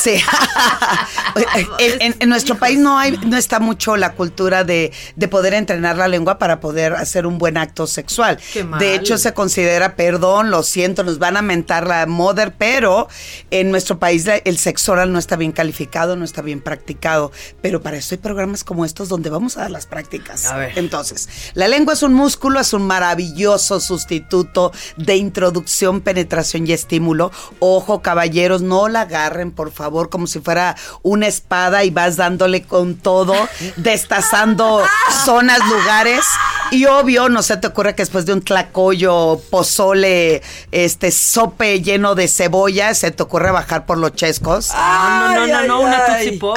Sí. 0.00 0.14
en, 1.78 2.00
en- 2.02 2.16
en 2.18 2.28
nuestro 2.28 2.56
país 2.58 2.78
no 2.78 2.98
hay, 2.98 3.16
no 3.26 3.36
está 3.36 3.58
mucho 3.60 3.96
la 3.96 4.12
cultura 4.12 4.64
de, 4.64 4.92
de 5.16 5.28
poder 5.28 5.54
entrenar 5.54 5.96
la 5.96 6.08
lengua 6.08 6.38
para 6.38 6.60
poder 6.60 6.94
hacer 6.94 7.26
un 7.26 7.38
buen 7.38 7.56
acto 7.56 7.86
sexual. 7.86 8.38
Qué 8.52 8.64
mal. 8.64 8.78
De 8.80 8.94
hecho, 8.94 9.18
se 9.18 9.32
considera, 9.34 9.96
perdón, 9.96 10.50
lo 10.50 10.62
siento, 10.62 11.02
nos 11.04 11.18
van 11.18 11.36
a 11.36 11.42
mentar 11.42 11.86
la 11.86 12.06
mother, 12.06 12.54
pero 12.56 13.08
en 13.50 13.70
nuestro 13.70 13.98
país 13.98 14.26
el 14.44 14.58
sexo 14.58 14.92
oral 14.92 15.12
no 15.12 15.18
está 15.18 15.36
bien 15.36 15.52
calificado, 15.52 16.16
no 16.16 16.24
está 16.24 16.42
bien 16.42 16.60
practicado. 16.60 17.32
Pero 17.62 17.82
para 17.82 17.96
eso 17.96 18.14
hay 18.14 18.18
programas 18.18 18.64
como 18.64 18.84
estos 18.84 19.08
donde 19.08 19.30
vamos 19.30 19.56
a 19.56 19.62
dar 19.62 19.70
las 19.70 19.86
prácticas. 19.86 20.46
A 20.46 20.56
ver. 20.56 20.78
Entonces, 20.78 21.28
la 21.54 21.68
lengua 21.68 21.94
es 21.94 22.02
un 22.02 22.14
músculo, 22.14 22.60
es 22.60 22.72
un 22.72 22.86
maravilloso 22.86 23.80
sustituto 23.80 24.72
de 24.96 25.16
introducción, 25.16 26.00
penetración 26.00 26.66
y 26.66 26.72
estímulo. 26.72 27.30
Ojo, 27.58 28.02
caballeros, 28.02 28.62
no 28.62 28.88
la 28.88 29.02
agarren, 29.02 29.52
por 29.56 29.72
favor, 29.72 30.08
como 30.10 30.28
si 30.28 30.38
fuera 30.38 30.76
una 31.02 31.26
espada 31.26 31.82
y 31.82 31.90
vas 31.90 32.14
dándole 32.16 32.62
con 32.62 32.94
todo, 32.94 33.34
destazando 33.76 34.82
zonas, 35.24 35.58
lugares. 35.68 36.24
Y 36.70 36.84
obvio, 36.86 37.28
no 37.28 37.42
se 37.42 37.56
te 37.56 37.66
ocurre 37.68 37.94
que 37.94 38.02
después 38.02 38.26
de 38.26 38.32
un 38.32 38.42
tlacoyo, 38.42 39.40
pozole, 39.50 40.42
este 40.72 41.10
sope 41.12 41.80
lleno 41.80 42.14
de 42.14 42.28
cebolla, 42.28 42.92
se 42.94 43.10
te 43.12 43.22
ocurre 43.22 43.50
bajar 43.52 43.86
por 43.86 43.98
los 43.98 44.12
chescos. 44.14 44.70
Ah, 44.74 45.32
no, 45.36 45.46
no, 45.46 45.60
no, 45.62 45.66
no, 45.66 45.80
una. 45.80 46.06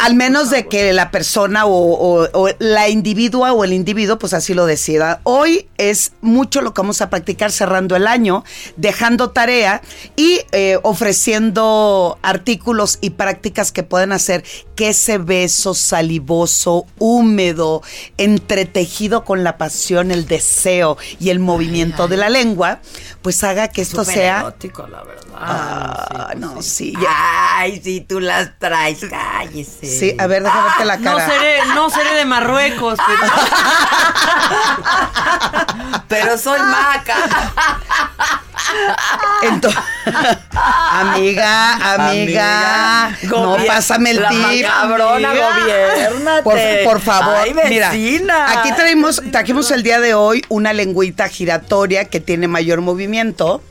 Al 0.03 0.15
menos 0.15 0.49
de 0.49 0.67
que 0.67 0.93
la 0.93 1.11
persona 1.11 1.65
o, 1.65 1.71
o- 1.71 2.27
o 2.33 2.49
la 2.59 2.89
individua 2.89 3.53
o 3.53 3.63
el 3.63 3.71
individuo, 3.73 4.17
pues 4.19 4.33
así 4.33 4.53
lo 4.53 4.65
decida. 4.65 5.21
Hoy 5.23 5.67
es 5.77 6.11
mucho 6.21 6.61
lo 6.61 6.73
que 6.73 6.81
vamos 6.81 7.01
a 7.01 7.09
practicar 7.09 7.51
cerrando 7.51 7.95
el 7.95 8.07
año, 8.07 8.43
dejando 8.75 9.29
tarea 9.29 9.81
y 10.15 10.41
eh, 10.51 10.79
ofreciendo 10.83 12.17
artículos 12.23 12.88
y 13.01 13.11
prácticas 13.11 13.71
que 13.71 13.83
pueden 13.83 14.11
hacer 14.11 14.43
que 14.75 14.89
ese 14.89 15.17
beso 15.17 15.73
salivoso, 15.73 16.85
húmedo, 16.97 17.83
entretejido 18.17 19.23
con 19.23 19.43
la 19.43 19.57
pasión, 19.57 20.11
el 20.11 20.25
deseo 20.25 20.97
y 21.19 21.29
el 21.29 21.39
movimiento 21.39 22.07
de 22.07 22.17
la 22.17 22.29
lengua, 22.29 22.79
pues 23.21 23.43
haga 23.43 23.67
que 23.67 23.81
esto 23.81 24.03
sea... 24.03 24.39
erótico, 24.39 24.87
la 24.87 25.03
verdad. 25.03 25.28
Ah, 25.41 26.33
no, 26.35 26.61
sí. 26.61 26.93
Ay, 27.07 27.79
si 27.83 28.01
tú 28.01 28.19
las 28.19 28.59
traes, 28.59 28.99
cállese. 29.09 29.85
Sí, 29.87 30.15
a 30.19 30.27
ver, 30.27 30.43
déjame 30.43 30.63
verte 30.69 30.85
la 30.85 30.97
No 30.97 31.15
cara. 31.15 31.27
seré, 31.29 31.59
no 31.73 31.89
seré 31.89 32.13
de 32.15 32.25
Marruecos, 32.25 32.99
pero 33.07 33.31
Pero 36.07 36.37
soy 36.37 36.59
maca. 36.59 37.15
Ento- 39.43 39.73
amiga, 40.91 41.93
amiga, 41.95 43.17
no 43.23 43.57
pásame 43.65 44.11
el 44.11 44.21
la 44.21 44.29
tip. 44.29 44.65
macabrona, 44.65 45.29
amiga. 45.29 45.49
gobiérnate. 45.59 46.43
Por, 46.43 46.59
por 46.83 47.01
favor, 47.01 47.35
Ay, 47.35 47.53
mira, 47.69 47.89
vecina. 47.91 48.59
aquí 48.59 48.71
traemos, 48.73 49.21
trajimos 49.31 49.71
el 49.71 49.81
día 49.83 49.99
de 49.99 50.13
hoy 50.13 50.43
una 50.49 50.73
lengüita 50.73 51.27
giratoria 51.29 52.05
que 52.05 52.19
tiene 52.19 52.47
mayor 52.47 52.81
movimiento. 52.81 53.63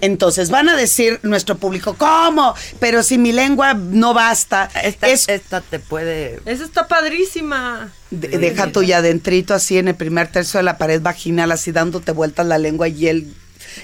Entonces 0.00 0.50
van 0.50 0.68
a 0.68 0.76
decir 0.76 1.18
nuestro 1.22 1.56
público, 1.58 1.94
¿cómo? 1.98 2.54
Pero 2.80 3.02
si 3.02 3.18
mi 3.18 3.32
lengua 3.32 3.74
no 3.74 4.14
basta, 4.14 4.68
Esta, 4.82 5.08
es 5.08 5.28
esta 5.28 5.60
te 5.60 5.78
puede. 5.78 6.40
esa 6.46 6.64
está 6.64 6.86
padrísima. 6.88 7.90
de- 8.10 8.28
deja 8.38 8.68
tuya 8.72 8.98
adentrito 8.98 9.54
así 9.54 9.76
en 9.78 9.88
el 9.88 9.94
primer 9.94 10.28
tercio 10.28 10.58
de 10.58 10.64
la 10.64 10.78
pared 10.78 11.00
vaginal, 11.02 11.50
así 11.52 11.72
dándote 11.72 12.12
vueltas 12.12 12.46
la 12.46 12.58
lengua 12.58 12.88
y 12.88 13.08
el, 13.08 13.34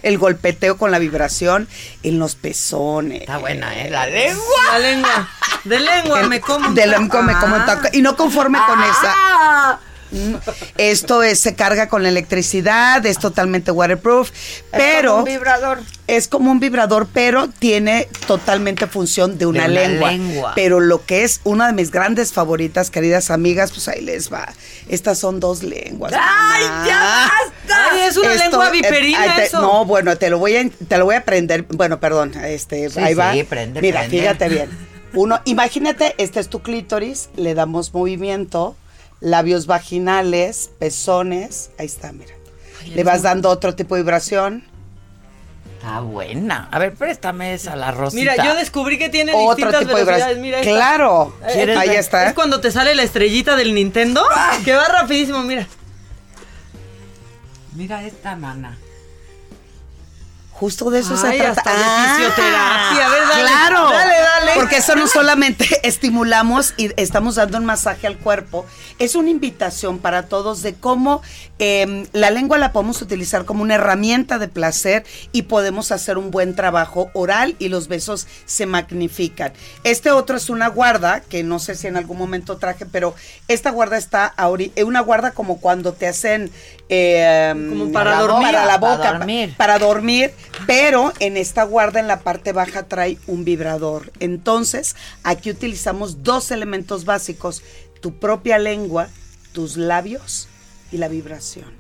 el 0.03 0.19
golpeteo 0.19 0.77
con 0.79 0.91
la 0.91 0.99
vibración 0.99 1.69
en 2.03 2.19
los 2.19 2.35
pezones. 2.37 3.21
Está 3.23 3.39
buena, 3.39 3.75
¿eh? 3.83 3.91
La 3.91 4.07
lengua. 4.07 4.45
La 4.73 4.79
lengua. 4.79 5.29
De 5.65 5.81
lengua 5.81 6.23
me 6.25 6.41
como. 6.41 6.71
De 6.73 6.87
lengua 6.87 7.23
me 7.23 7.33
como 7.39 7.57
Ah. 7.57 7.65
taco. 7.67 7.89
Y 7.93 8.03
no 8.03 8.17
conforme 8.17 8.59
con 8.67 8.81
esa. 8.83 9.79
Mm, 10.15 10.35
Esto 10.79 11.23
es, 11.23 11.41
se 11.41 11.55
carga 11.55 11.89
con 11.89 12.03
la 12.03 12.09
electricidad, 12.09 13.05
es 13.05 13.19
totalmente 13.19 13.71
waterproof, 13.71 14.31
pero 14.71 15.11
como 15.11 15.19
un 15.19 15.25
vibrador. 15.25 15.79
es 16.07 16.29
como 16.29 16.51
un 16.53 16.61
vibrador, 16.61 17.09
pero 17.13 17.49
tiene 17.49 18.09
totalmente 18.27 18.87
función 18.87 19.39
de 19.39 19.47
una, 19.47 19.65
una 19.65 19.69
lengua. 19.69 20.11
lengua. 20.13 20.53
Pero 20.55 20.79
lo 20.81 21.05
que 21.05 21.25
es 21.25 21.41
una 21.45 21.67
de 21.67 21.73
mis 21.73 21.91
grandes 21.91 22.33
favoritas, 22.33 22.91
queridas 22.91 23.31
amigas, 23.31 23.73
pues 23.73 23.89
ahí 23.89 24.03
les 24.03 24.33
va. 24.33 24.53
Estas 24.89 25.19
son 25.19 25.41
dos 25.41 25.63
lenguas. 25.63 26.13
¡Ay, 26.17 26.65
mamá. 26.65 26.87
ya 26.87 26.99
basta! 26.99 27.89
Ay, 27.93 28.01
es 28.09 28.17
una 28.17 28.33
Esto, 28.33 28.45
lengua 28.45 28.69
eh, 28.69 28.73
viperina 28.73 29.37
te- 29.37 29.45
eso. 29.47 29.61
No, 29.61 29.85
bueno, 29.85 30.17
te 30.17 30.31
lo 30.31 30.39
voy 30.39 30.57
a 30.57 30.69
te 30.69 30.99
lo 30.99 31.07
voy 31.07 31.15
a 31.17 31.19
aprender. 31.19 31.63
Bueno, 31.71 31.99
perdón, 31.99 32.33
este, 32.45 32.89
Sí, 32.91 33.01
ahí 33.01 33.15
va. 33.15 33.33
sí, 33.33 33.43
prende, 33.45 33.81
Mira, 33.81 34.01
prende. 34.01 34.21
fíjate 34.21 34.49
bien. 34.49 34.69
Uno, 35.15 35.41
imagínate, 35.45 36.15
este 36.19 36.41
es 36.41 36.49
tu 36.49 36.61
clítoris, 36.61 37.29
le 37.37 37.55
damos 37.55 37.95
movimiento, 37.95 38.77
labios 39.25 39.67
vaginales, 39.67 40.71
pezones, 40.79 41.71
ahí 41.79 41.87
está, 41.87 42.13
mira. 42.13 42.35
le 42.95 43.03
vas 43.05 43.23
dando 43.23 43.49
otro 43.49 43.75
tipo 43.75 43.95
de 43.97 44.03
vibración. 44.03 44.65
Está 45.79 46.01
buena. 46.01 46.69
A 46.71 46.79
ver, 46.79 46.95
préstame 46.95 47.55
esa, 47.55 47.75
la 47.75 47.91
rosita. 47.91 48.21
Mira, 48.33 48.45
yo 48.45 48.55
descubrí 48.55 48.99
que 48.99 49.09
tiene 49.09 49.33
Otro 49.33 49.57
distintas 49.57 49.81
tipo 49.81 49.97
de 49.97 50.05
velocidades. 50.05 50.41
vibración. 50.41 50.43
Mira 50.43 50.61
esta. 50.61 50.71
Claro, 50.73 51.35
Eh, 51.43 51.51
¿Quieres 51.55 51.77
ahí 51.79 51.89
ver? 51.89 51.99
está. 51.99 52.27
Es 52.27 52.35
cuando 52.35 52.61
te 52.61 52.71
sale 52.71 52.95
la 52.95 53.03
estrellita 53.03 53.57
del 53.57 53.75
Nintendo, 53.75 54.23
que 54.65 54.75
va 54.75 54.87
rapidísimo, 54.89 55.43
mira. 55.43 55.67
Mira 57.75 58.05
esta, 58.05 58.37
mana. 58.37 58.79
Justo 60.55 60.89
de 60.89 61.01
eso 61.01 61.15
Ay, 61.15 61.33
se 61.33 61.37
trata. 61.39 61.61
hasta 61.61 61.73
de 61.73 62.15
fisioterapia. 62.15 63.07
A 63.07 63.11
ver, 63.11 63.29
dale, 63.29 63.43
claro. 63.43 63.91
dale, 63.91 64.15
dale. 64.15 64.53
Porque 64.55 64.77
eso 64.77 64.95
no 64.95 65.09
solamente 65.09 65.67
estimulamos 65.83 66.75
y 66.77 66.91
estamos 66.97 67.35
dando 67.35 67.59
un 67.59 67.65
masaje 67.65 68.07
al 68.07 68.19
cuerpo, 68.19 68.65
es 69.01 69.17
una 69.17 69.31
invitación 69.31 69.99
para 69.99 70.29
todos 70.29 70.63
de 70.63 70.75
cómo 70.75 71.23
eh, 71.59 72.07
la 72.13 72.31
lengua 72.31 72.59
la 72.59 72.73
podemos 72.73 73.01
utilizar 73.01 73.45
como 73.45 73.63
una 73.63 73.77
herramienta 73.77 74.39
de 74.39 74.49
placer 74.49 75.05
y 75.33 75.43
podemos 75.43 75.93
hacer 75.93 76.19
un 76.19 76.31
buen 76.31 76.55
trabajo 76.57 77.11
oral 77.15 77.55
y 77.59 77.69
los 77.69 77.89
besos 77.89 78.27
se 78.45 78.67
magnifican. 78.67 79.53
Este 79.85 80.11
otro 80.11 80.37
es 80.37 80.51
una 80.51 80.69
guarda 80.69 81.21
que 81.21 81.43
no 81.45 81.59
sé 81.59 81.75
si 81.77 81.87
en 81.87 81.97
algún 81.97 82.19
momento 82.19 82.57
traje, 82.57 82.87
pero 82.87 83.15
esta 83.49 83.71
guarda 83.71 83.97
está 83.97 84.27
ahorita, 84.27 84.85
una 84.85 85.01
guarda 85.01 85.31
como 85.31 85.61
cuando 85.61 85.93
te 85.93 86.07
hacen 86.09 86.51
eh, 86.89 87.53
Como 87.69 87.93
para 87.93 88.19
dormir. 88.21 88.43
para 88.53 88.67
la 88.67 88.81
Para 88.81 88.97
boca, 88.97 89.13
dormir. 89.19 89.55
para 89.57 89.79
dormir, 89.79 90.33
Pero 90.67 91.13
en 91.21 91.37
esta 91.37 91.63
guarda 91.65 92.01
en 92.01 92.09
la 92.09 92.21
parte 92.21 92.53
baja 92.53 92.85
trae 92.85 93.19
un 93.27 93.45
vibrador. 93.45 94.13
Entonces, 94.21 94.97
aquí 95.23 95.51
utilizamos 95.51 96.23
dos 96.23 96.51
elementos 96.51 97.05
básicos, 97.05 97.63
tu 98.01 98.19
propia 98.19 98.59
lengua, 98.59 99.09
tus 99.53 99.77
labios 99.77 100.49
y 100.95 100.99
la 100.99 101.09
vibración. 101.09 101.73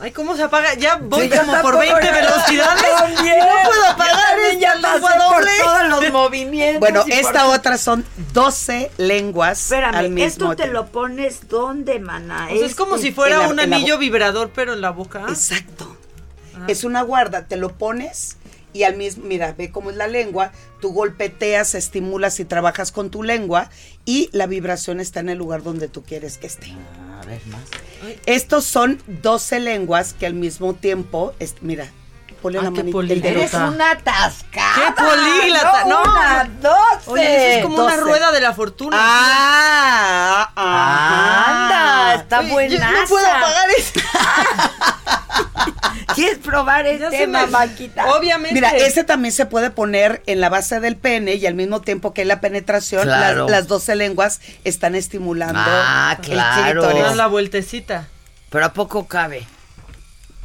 Ay, 0.00 0.10
¿cómo 0.10 0.34
se 0.36 0.42
apaga? 0.42 0.74
Ya 0.74 0.96
voy 0.96 1.28
Sí, 1.30 1.36
como 1.38 1.44
por 1.62 1.76
tampoco, 1.76 1.78
20 1.78 2.06
yo 2.06 2.12
velocidades. 2.12 2.82
también. 2.98 3.34
Y 3.36 3.40
no 3.40 3.68
puedo 3.70 3.86
apagar 3.86 4.58
ya 4.58 4.74
por 5.00 5.44
todos 5.62 5.88
los 6.02 6.12
movimientos. 6.12 6.80
Bueno, 6.80 7.02
por- 7.02 7.12
esta 7.12 7.46
otra 7.48 7.78
son 7.78 8.04
12 8.32 8.90
lenguas 8.96 9.62
Espérame, 9.62 9.94
al 9.94 10.10
mismo 10.10 10.26
¿esto 10.26 10.50
te 10.50 10.56
tiempo. 10.64 10.72
lo 10.72 10.86
pones 10.86 11.48
dónde? 11.48 12.02
O 12.02 12.06
sea, 12.08 12.48
es 12.50 12.74
como 12.74 12.96
Este- 12.96 13.08
si 13.08 13.12
fuera 13.14 13.38
la- 13.38 13.48
un 13.48 13.60
anillo 13.60 13.96
vibrador, 13.98 14.50
pero 14.52 14.72
en 14.72 14.80
la 14.80 14.90
boca. 14.90 15.24
Exacto. 15.28 15.96
Es 16.66 16.82
una 16.84 17.02
guarda, 17.02 17.46
te 17.46 17.56
lo 17.56 17.72
pones 17.76 18.38
y 18.72 18.82
al 18.84 18.96
mismo, 18.96 19.24
mira, 19.26 19.52
ve 19.56 19.70
cómo 19.70 19.90
es 19.90 19.96
la 19.96 20.08
lengua, 20.08 20.50
tú 20.80 20.92
golpeteas, 20.92 21.74
estimulas 21.76 22.40
y 22.40 22.44
trabajas 22.44 22.90
con 22.90 23.10
tu 23.10 23.22
lengua 23.22 23.68
y 24.04 24.30
la 24.32 24.46
vibración 24.46 24.98
está 24.98 25.20
en 25.20 25.28
el 25.28 25.38
lugar 25.38 25.62
donde 25.62 25.86
tú 25.88 26.02
quieres 26.02 26.38
que 26.38 26.46
esté. 26.48 26.72
A 27.22 27.24
ver, 27.26 27.40
más. 27.46 27.60
Estos 28.26 28.64
son 28.64 29.00
12 29.06 29.60
lenguas 29.60 30.12
que 30.14 30.26
al 30.26 30.34
mismo 30.34 30.74
tiempo, 30.74 31.32
es- 31.38 31.54
mira, 31.60 31.86
ponle 32.42 32.58
Ah, 32.58 32.62
la 32.64 32.72
qué 32.72 32.82
manita. 32.82 33.28
Eres 33.28 33.54
una 33.54 33.92
atascada. 33.92 34.74
¡Qué 34.74 35.02
políglota! 35.02 35.84
No, 35.86 36.04
No. 36.04 36.10
una, 36.10 36.50
doce. 36.60 37.10
Oye, 37.10 37.22
eso 37.50 37.58
es 37.58 37.62
como 37.64 37.76
una 37.84 37.96
12. 37.96 38.00
rueda 38.02 38.32
de 38.32 38.40
la 38.40 38.52
fortuna. 38.52 38.96
Ah, 39.00 40.52
ah, 40.56 41.46
Anda, 41.48 42.14
está 42.22 42.40
buena. 42.40 42.90
yo 42.92 43.00
no 43.00 43.06
puedo 43.08 43.26
apagar 43.26 43.70
esto. 43.78 44.00
¿Quieres 46.14 46.38
probar 46.38 46.86
este, 46.86 47.26
mamáquita? 47.26 48.06
Obviamente. 48.14 48.54
Mira, 48.54 48.70
ese 48.70 49.04
también 49.04 49.32
se 49.32 49.46
puede 49.46 49.70
poner 49.70 50.22
en 50.26 50.40
la 50.40 50.48
base 50.48 50.80
del 50.80 50.96
pene 50.96 51.34
y 51.34 51.46
al 51.46 51.54
mismo 51.54 51.80
tiempo 51.80 52.12
que 52.14 52.22
hay 52.22 52.26
la 52.26 52.40
penetración, 52.40 53.02
Claro. 53.04 53.42
las, 53.48 53.50
las 53.50 53.68
12 53.68 53.96
lenguas 53.96 54.40
están 54.64 54.94
estimulando 54.94 55.58
Ah, 55.62 56.16
el 56.20 56.24
claro. 56.26 56.82
Das 56.82 57.16
la 57.16 57.26
vueltecita. 57.26 58.08
Pero 58.50 58.66
¿a 58.66 58.72
poco 58.72 59.06
cabe? 59.06 59.46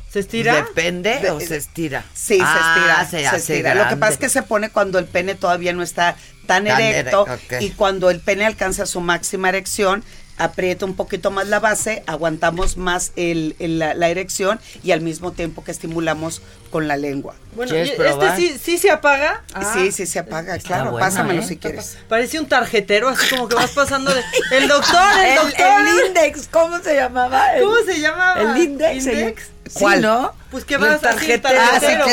¿Se 0.09 0.19
estira? 0.21 0.55
¿Depende 0.55 1.19
De- 1.19 1.31
o 1.31 1.39
se 1.39 1.57
estira? 1.57 2.05
Sí, 2.13 2.39
Ah, 2.41 3.05
se 3.09 3.17
estira. 3.17 3.31
se 3.31 3.37
estira. 3.37 3.75
Lo 3.75 3.89
que 3.89 3.97
pasa 3.97 4.13
es 4.13 4.17
que 4.17 4.29
se 4.29 4.41
pone 4.41 4.69
cuando 4.69 4.99
el 4.99 5.05
pene 5.05 5.35
todavía 5.35 5.73
no 5.73 5.83
está 5.83 6.15
tan, 6.47 6.63
Tan 6.63 6.81
erecto 6.81 7.25
y 7.59 7.71
cuando 7.71 8.09
el 8.09 8.21
pene 8.21 8.45
alcanza 8.45 8.85
su 8.85 9.01
máxima 9.01 9.49
erección, 9.49 10.03
aprieta 10.37 10.85
un 10.85 10.95
poquito 10.95 11.31
más 11.31 11.47
la 11.47 11.59
base, 11.59 12.03
aguantamos 12.07 12.77
más 12.77 13.11
el- 13.15 13.55
el- 13.59 13.79
la, 13.79 13.93
la 13.93 14.09
erección 14.09 14.59
y 14.83 14.91
al 14.91 15.01
mismo 15.01 15.31
tiempo 15.31 15.63
que 15.63 15.71
estimulamos 15.71 16.41
con 16.71 16.87
la 16.87 16.97
lengua. 16.97 17.33
Bueno, 17.55 17.73
este 17.75 18.35
sí, 18.35 18.57
sí 18.61 18.77
se 18.77 18.91
apaga. 18.91 19.43
Ah, 19.53 19.73
Sí, 19.73 19.91
sí 19.91 20.05
se 20.05 20.19
apaga, 20.19 20.57
claro, 20.59 20.91
buena, 20.91 21.07
pásamelo 21.07 21.41
¿eh? 21.41 21.45
si 21.47 21.57
quieres. 21.57 21.97
Parece 22.09 22.39
un 22.39 22.47
tarjetero, 22.47 23.07
así 23.09 23.29
como 23.29 23.47
que 23.47 23.55
vas 23.55 23.71
pasando 23.71 24.13
de. 24.13 24.21
El 24.51 24.67
doctor, 24.67 25.01
el, 25.19 25.25
El, 25.27 25.35
doctor. 25.37 25.65
el 25.87 26.07
index, 26.07 26.47
¿cómo 26.51 26.77
se 26.79 26.95
llamaba? 26.95 27.55
El- 27.55 27.63
¿Cómo 27.63 27.75
se 27.85 27.99
llama? 27.99 28.35
El 28.39 28.57
index. 28.57 29.49
¿Cuál? 29.73 29.97
Sí, 29.97 30.01
¿no? 30.03 30.33
Pues 30.51 30.63
que 30.65 30.77
vas 30.77 31.03
así, 31.03 31.27
tarjetero. 31.27 31.59
tarjetero. 31.59 32.05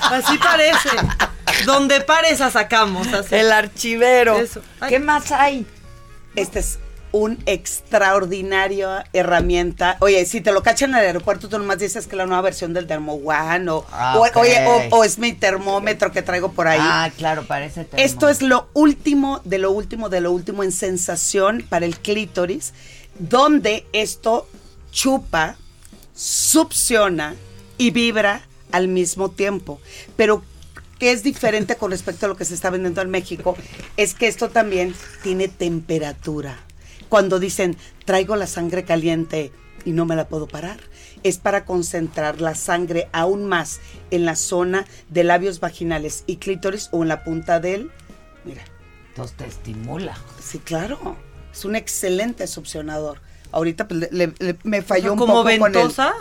Ah, 0.00 0.20
Así 0.24 0.36
parece. 0.38 0.88
Donde 1.66 2.00
pare 2.00 2.30
esa 2.30 2.50
sacamos. 2.50 3.06
Así. 3.12 3.34
El 3.34 3.52
archivero. 3.52 4.36
Eso. 4.38 4.62
¿Qué 4.88 4.98
más 4.98 5.30
hay? 5.32 5.66
Este 6.34 6.60
es 6.60 6.78
un 7.12 7.38
extraordinario 7.46 8.88
herramienta. 9.12 9.96
Oye, 10.00 10.24
si 10.26 10.40
te 10.40 10.52
lo 10.52 10.62
cachan 10.62 10.90
en 10.90 10.96
el 11.00 11.06
aeropuerto, 11.06 11.48
tú 11.48 11.58
nomás 11.58 11.78
dices 11.78 12.06
que 12.06 12.16
la 12.16 12.26
nueva 12.26 12.42
versión 12.42 12.72
del 12.72 12.86
Termo 12.86 13.14
One 13.14 13.68
o, 13.70 13.84
Ah, 13.92 14.16
o- 14.18 14.40
oye, 14.40 14.64
o, 14.92 14.98
o 14.98 15.04
es 15.04 15.18
mi 15.18 15.32
termómetro 15.32 16.12
que 16.12 16.22
traigo 16.22 16.52
por 16.52 16.68
ahí. 16.68 16.78
Ah, 16.80 17.10
claro, 17.16 17.44
parece 17.46 17.84
termo. 17.84 18.04
Esto 18.04 18.28
es 18.28 18.42
lo 18.42 18.68
último, 18.74 19.40
de 19.44 19.58
lo 19.58 19.70
último, 19.72 20.08
de 20.08 20.20
lo 20.20 20.32
último 20.32 20.62
en 20.62 20.72
sensación 20.72 21.64
para 21.68 21.84
el 21.86 21.98
clítoris, 21.98 22.72
donde 23.18 23.86
esto 23.92 24.48
chupa, 24.92 25.56
succiona 26.14 27.34
y 27.78 27.90
vibra 27.90 28.42
al 28.72 28.88
mismo 28.88 29.30
tiempo. 29.30 29.80
Pero 30.16 30.42
que 30.98 31.12
es 31.12 31.22
diferente 31.22 31.76
con 31.76 31.90
respecto 31.90 32.26
a 32.26 32.28
lo 32.28 32.36
que 32.36 32.44
se 32.44 32.54
está 32.54 32.68
vendiendo 32.70 33.00
en 33.00 33.10
México, 33.10 33.56
es 33.96 34.14
que 34.14 34.26
esto 34.28 34.50
también 34.50 34.94
tiene 35.22 35.48
temperatura. 35.48 36.58
Cuando 37.10 37.38
dicen, 37.38 37.76
traigo 38.06 38.36
la 38.36 38.46
sangre 38.46 38.84
caliente 38.84 39.52
y 39.84 39.90
no 39.92 40.06
me 40.06 40.16
la 40.16 40.28
puedo 40.28 40.46
parar, 40.48 40.78
es 41.22 41.36
para 41.38 41.64
concentrar 41.66 42.40
la 42.40 42.54
sangre 42.54 43.08
aún 43.12 43.44
más 43.46 43.80
en 44.10 44.24
la 44.24 44.36
zona 44.36 44.86
de 45.10 45.24
labios 45.24 45.60
vaginales 45.60 46.24
y 46.26 46.36
clítoris 46.36 46.88
o 46.92 47.02
en 47.02 47.08
la 47.08 47.22
punta 47.24 47.60
del... 47.60 47.90
Mira, 48.44 48.62
Entonces 49.08 49.36
te 49.36 49.44
estimula. 49.46 50.16
sí, 50.42 50.58
claro, 50.60 51.16
es 51.52 51.64
un 51.66 51.76
excelente 51.76 52.46
succionador. 52.46 53.20
Ahorita 53.52 53.88
pues, 53.88 54.10
le- 54.12 54.32
me 54.62 54.80
falló 54.82 55.12
un 55.14 55.18
¿Como 55.18 55.32
poco 55.34 55.42
con 55.44 55.52
el- 55.52 55.60
ventosa? 55.60 56.14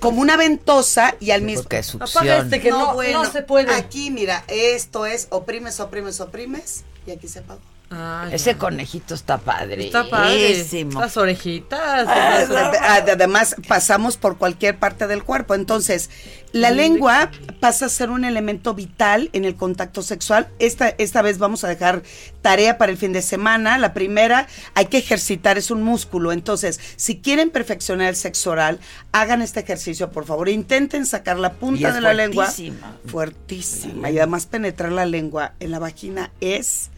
como 0.00 0.20
una 0.20 0.36
ventosa 0.36 1.14
y 1.20 1.30
al 1.30 1.42
mismo 1.42 1.62
Apaga 1.66 1.82
succión. 1.84 2.26
este 2.46 2.60
que 2.60 2.70
no, 2.70 2.94
no 3.12 3.24
se 3.30 3.42
puede. 3.42 3.72
Aquí, 3.74 4.10
mira, 4.10 4.42
esto 4.48 5.06
es 5.06 5.28
oprimes, 5.30 5.78
oprimes, 5.78 6.20
oprimes 6.20 6.82
y 7.06 7.12
aquí 7.12 7.28
se 7.28 7.40
apagó. 7.40 7.60
Ah, 7.94 8.26
ya. 8.30 8.34
Ese 8.36 8.56
conejito 8.56 9.14
está 9.14 9.36
padre. 9.38 9.84
Está 9.86 10.08
padre. 10.08 10.64
Las 10.94 11.16
orejitas. 11.18 12.06
las 12.06 12.50
orejas. 12.50 12.78
Ad- 12.80 13.10
Además, 13.10 13.56
pasamos 13.68 14.16
por 14.16 14.38
cualquier 14.38 14.78
parte 14.78 15.06
del 15.06 15.22
cuerpo. 15.24 15.54
Entonces, 15.54 16.08
la 16.52 16.70
lengua 16.70 17.30
pasa 17.60 17.86
a 17.86 17.88
ser 17.90 18.08
un 18.10 18.24
elemento 18.24 18.74
vital 18.74 19.28
en 19.34 19.44
el 19.44 19.56
contacto 19.56 20.02
sexual. 20.02 20.48
Esta, 20.58 20.88
esta 20.88 21.20
vez 21.22 21.38
vamos 21.38 21.64
a 21.64 21.68
dejar 21.68 22.02
tarea 22.40 22.78
para 22.78 22.90
el 22.92 22.98
fin 22.98 23.12
de 23.12 23.20
semana. 23.22 23.76
La 23.78 23.92
primera, 23.94 24.46
hay 24.74 24.86
que 24.86 24.98
ejercitar, 24.98 25.58
es 25.58 25.70
un 25.70 25.82
músculo. 25.82 26.32
Entonces, 26.32 26.80
si 26.96 27.20
quieren 27.20 27.50
perfeccionar 27.50 28.08
el 28.08 28.16
sexo 28.16 28.50
oral, 28.52 28.80
hagan 29.12 29.42
este 29.42 29.60
ejercicio, 29.60 30.10
por 30.10 30.24
favor. 30.24 30.48
Intenten 30.48 31.04
sacar 31.06 31.38
la 31.38 31.48
Y 31.48 31.60
punta 31.60 31.88
es 31.88 31.94
de 31.94 32.00
la 32.00 32.14
lengua. 32.14 32.46
fuertísima. 32.46 32.96
Fuertísima. 33.06 34.10
Y 34.10 34.18
además 34.18 34.46
penetrar 34.46 34.92
la 34.92 35.04
lengua 35.06 35.52
en 35.60 35.70
la 35.70 35.78
vagina 35.78 36.30
es, 36.40 36.90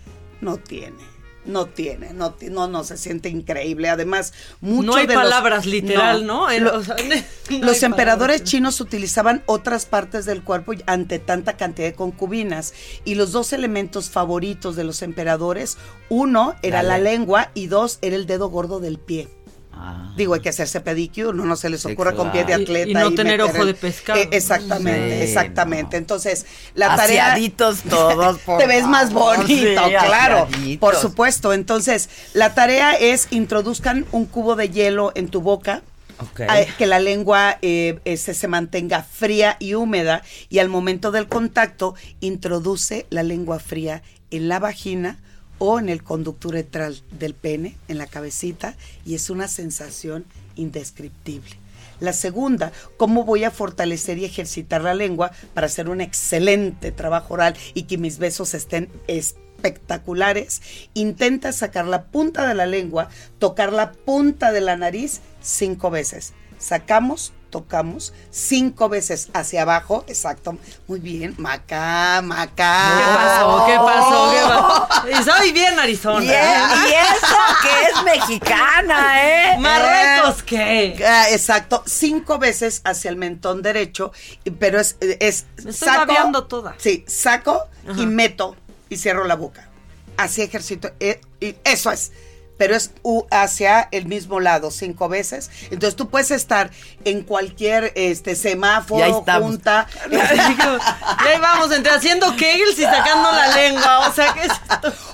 no 0.44 0.58
tiene. 0.58 1.14
No 1.46 1.66
tiene, 1.66 2.14
no, 2.14 2.34
no, 2.50 2.68
no, 2.68 2.84
se 2.84 2.96
siente 2.96 3.28
increíble. 3.28 3.90
Además, 3.90 4.32
mucho 4.62 4.86
No 4.86 4.94
hay 4.96 5.06
de 5.06 5.12
los- 5.12 5.24
palabras 5.24 5.66
literal, 5.66 6.24
¿no? 6.26 6.48
El- 6.50 6.64
Lo- 6.64 6.78
o 6.78 6.82
sea, 6.82 6.96
no 7.06 7.12
hay 7.50 7.60
los 7.60 7.82
emperadores 7.82 8.36
palabras. 8.38 8.44
chinos 8.50 8.80
utilizaban 8.80 9.42
otras 9.44 9.84
partes 9.84 10.24
del 10.24 10.42
cuerpo 10.42 10.72
ante 10.86 11.18
tanta 11.18 11.58
cantidad 11.58 11.88
de 11.88 11.94
concubinas 11.94 12.72
y 13.04 13.16
los 13.16 13.32
dos 13.32 13.52
elementos 13.52 14.08
favoritos 14.08 14.74
de 14.74 14.84
los 14.84 15.02
emperadores, 15.02 15.76
uno 16.08 16.54
era 16.62 16.82
La 16.82 16.96
lengua 16.98 17.50
y 17.52 17.66
dos 17.66 17.98
era 18.00 18.16
el 18.16 18.24
dedo 18.24 18.48
gordo 18.48 18.80
del 18.80 18.98
pie. 18.98 19.28
Ah. 19.76 20.12
Digo, 20.16 20.34
hay 20.34 20.40
que 20.40 20.48
hacerse 20.50 20.80
pedicure, 20.80 21.36
no, 21.36 21.44
no 21.44 21.56
se 21.56 21.68
les 21.68 21.82
Sí, 21.82 21.92
ocurra 21.92 22.12
con 22.14 22.30
pie 22.30 22.44
de. 22.44 22.52
Y- 22.52 22.62
atleta. 22.62 22.90
y 22.90 22.94
no 22.94 23.12
tener 23.14 23.42
ojo 23.42 23.62
el- 23.62 23.66
de 23.68 23.74
pescado. 23.74 24.20
Eh, 24.20 24.28
exactamente, 24.30 25.16
Sí, 25.18 25.22
exactamente. 25.24 25.96
Entonces, 25.96 26.46
la 26.74 26.94
tarea... 26.94 27.32
Aseaditos 27.32 27.82
todos, 27.82 28.38
por 28.46 28.58
Te 28.60 28.66
ves 28.66 28.86
más 28.86 29.12
bonito, 29.12 29.46
sí, 29.46 29.74
claro, 29.74 30.44
aseaditos. 30.44 30.78
por 30.80 30.94
supuesto. 31.00 31.52
Entonces, 31.52 32.08
la 32.34 32.54
tarea 32.54 32.92
es 32.94 33.26
introduzcan 33.32 34.06
un 34.12 34.26
cubo 34.26 34.54
de 34.54 34.70
hielo 34.70 35.10
en 35.16 35.28
tu 35.28 35.40
boca, 35.40 35.82
Ok. 36.20 36.42
a- 36.42 36.64
que 36.78 36.86
la 36.86 37.00
lengua 37.00 37.58
eh, 37.62 37.98
este, 38.04 38.34
se 38.34 38.46
mantenga 38.46 39.02
fría 39.02 39.56
y 39.58 39.74
húmeda 39.74 40.22
y 40.48 40.60
al 40.60 40.68
momento 40.68 41.10
del 41.10 41.26
contacto 41.26 41.96
introduce 42.20 43.06
la 43.10 43.22
lengua 43.24 43.58
fría 43.58 44.02
en 44.30 44.48
la 44.48 44.58
vagina 44.60 45.18
o 45.58 45.78
en 45.78 45.88
el 45.88 46.02
conducto 46.02 46.48
uretral 46.48 47.02
del 47.10 47.34
pene, 47.34 47.76
en 47.88 47.98
la 47.98 48.06
cabecita, 48.06 48.76
y 49.04 49.14
es 49.14 49.30
una 49.30 49.48
sensación 49.48 50.24
indescriptible. 50.56 51.56
La 52.00 52.12
segunda, 52.12 52.72
cómo 52.96 53.24
voy 53.24 53.44
a 53.44 53.50
fortalecer 53.50 54.18
y 54.18 54.24
ejercitar 54.24 54.82
la 54.82 54.94
lengua 54.94 55.30
para 55.54 55.68
hacer 55.68 55.88
un 55.88 56.00
excelente 56.00 56.92
trabajo 56.92 57.34
oral 57.34 57.54
y 57.72 57.84
que 57.84 57.98
mis 57.98 58.18
besos 58.18 58.54
estén 58.54 58.88
espectaculares. 59.06 60.60
Intenta 60.94 61.52
sacar 61.52 61.86
la 61.86 62.04
punta 62.04 62.46
de 62.48 62.54
la 62.54 62.66
lengua, 62.66 63.08
tocar 63.38 63.72
la 63.72 63.92
punta 63.92 64.52
de 64.52 64.60
la 64.60 64.76
nariz 64.76 65.20
cinco 65.40 65.90
veces. 65.90 66.32
Sacamos, 66.58 67.32
tocamos 67.54 68.12
cinco 68.32 68.88
veces 68.88 69.28
hacia 69.32 69.62
abajo. 69.62 70.04
Exacto. 70.08 70.58
Muy 70.88 70.98
bien. 70.98 71.36
Maca, 71.38 72.20
maca. 72.24 72.96
¿Qué 72.98 73.04
pasó? 73.14 73.66
¿Qué 73.66 73.76
pasó? 73.76 74.30
¿Qué 74.32 74.40
pasó? 74.40 75.08
Y 75.20 75.24
soy 75.24 75.52
bien 75.52 75.78
Arizona. 75.78 76.24
Y, 76.24 76.30
es- 76.30 76.90
y 76.90 76.92
eso 76.94 77.36
que 77.62 77.82
es 77.90 78.02
mexicana, 78.02 79.22
¿eh? 79.54 79.58
Marruecos, 79.60 80.42
¿qué? 80.42 81.00
Ah, 81.08 81.26
exacto, 81.30 81.84
cinco 81.86 82.38
veces 82.40 82.80
hacia 82.84 83.08
el 83.08 83.16
mentón 83.16 83.62
derecho, 83.62 84.10
pero 84.58 84.80
es, 84.80 84.96
es 85.00 85.46
Me 85.62 85.70
estoy 85.70 85.88
babeando 85.90 86.46
toda. 86.48 86.74
Sí, 86.78 87.04
saco 87.06 87.68
y 87.96 88.04
meto 88.06 88.56
y 88.88 88.96
cierro 88.96 89.24
la 89.24 89.36
boca. 89.36 89.68
Así 90.16 90.42
ejercito, 90.42 90.90
eh, 90.98 91.20
y 91.40 91.54
eso 91.64 91.92
es. 91.92 92.10
Pero 92.56 92.76
es 92.76 92.92
U 93.02 93.26
hacia 93.30 93.88
el 93.90 94.06
mismo 94.06 94.40
lado 94.40 94.70
cinco 94.70 95.08
veces. 95.08 95.50
Entonces 95.70 95.96
tú 95.96 96.08
puedes 96.08 96.30
estar 96.30 96.70
en 97.04 97.22
cualquier 97.22 97.92
este 97.94 98.34
semáforo, 98.36 99.24
junta. 99.40 99.86
Y 100.10 100.14
ahí 100.16 101.38
vamos, 101.40 101.72
entre 101.72 101.92
haciendo 101.92 102.34
kegels 102.36 102.78
y 102.78 102.82
sacando 102.82 103.30
la 103.32 103.54
lengua. 103.54 104.08
O 104.08 104.12
sea, 104.12 104.34
que 104.34 104.48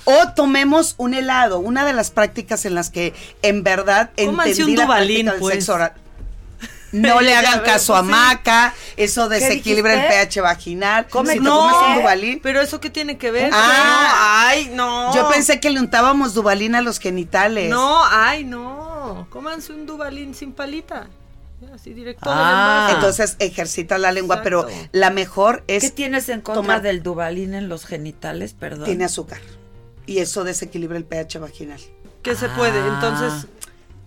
O 0.04 0.32
tomemos 0.34 0.94
un 0.98 1.14
helado. 1.14 1.58
Una 1.58 1.84
de 1.84 1.92
las 1.92 2.10
prácticas 2.10 2.64
en 2.64 2.74
las 2.74 2.90
que 2.90 3.14
en 3.42 3.62
verdad 3.62 4.10
Cómanse 4.16 4.62
entendí 4.62 4.72
un 4.72 4.78
la 4.78 4.86
práctica 4.86 5.30
del 5.32 5.40
pues. 5.40 5.54
sexo 5.54 5.74
oral. 5.74 5.92
No 6.92 7.20
le 7.20 7.34
hagan 7.36 7.60
caso 7.60 7.94
a 7.94 8.00
pues. 8.00 8.10
Maca, 8.10 8.74
eso 8.96 9.28
desequilibra 9.28 9.94
el 9.94 10.08
pH 10.08 10.40
vaginal. 10.40 11.06
Come- 11.08 11.32
si 11.34 11.38
te 11.38 11.44
no, 11.44 11.58
comes 11.60 11.76
un 11.88 11.94
Dubalín. 12.02 12.40
Pero 12.42 12.60
eso 12.60 12.80
qué 12.80 12.90
tiene 12.90 13.16
que 13.18 13.30
ver? 13.30 13.50
Ah, 13.52 14.46
ay, 14.48 14.70
no. 14.72 15.14
Yo 15.14 15.28
pensé 15.28 15.60
que 15.60 15.70
le 15.70 15.80
untábamos 15.80 16.34
Dubalín 16.34 16.74
a 16.74 16.80
los 16.82 16.98
genitales. 16.98 17.70
No, 17.70 18.00
ay, 18.04 18.44
no. 18.44 19.26
Cómanse 19.30 19.72
un 19.72 19.86
Dubalín 19.86 20.34
sin 20.34 20.52
palita. 20.52 21.08
Así 21.74 21.92
directo 21.92 22.24
Ah, 22.32 22.90
entonces 22.94 23.36
ejercita 23.38 23.98
la 23.98 24.12
lengua, 24.12 24.40
pero 24.42 24.66
la 24.92 25.10
mejor 25.10 25.62
es 25.66 25.82
¿Qué 25.82 25.90
tienes 25.90 26.30
en 26.30 26.40
contra 26.40 26.62
tomar- 26.62 26.80
del 26.82 27.02
Dubalín 27.02 27.52
en 27.52 27.68
los 27.68 27.84
genitales, 27.84 28.54
perdón? 28.54 28.86
tiene 28.86 29.04
azúcar 29.04 29.40
y 30.06 30.18
eso 30.20 30.42
desequilibra 30.42 30.96
el 30.96 31.04
pH 31.04 31.38
vaginal. 31.38 31.78
¿Qué 32.22 32.34
se 32.34 32.48
puede? 32.48 32.80
Ah. 32.80 32.86
Entonces, 32.94 33.46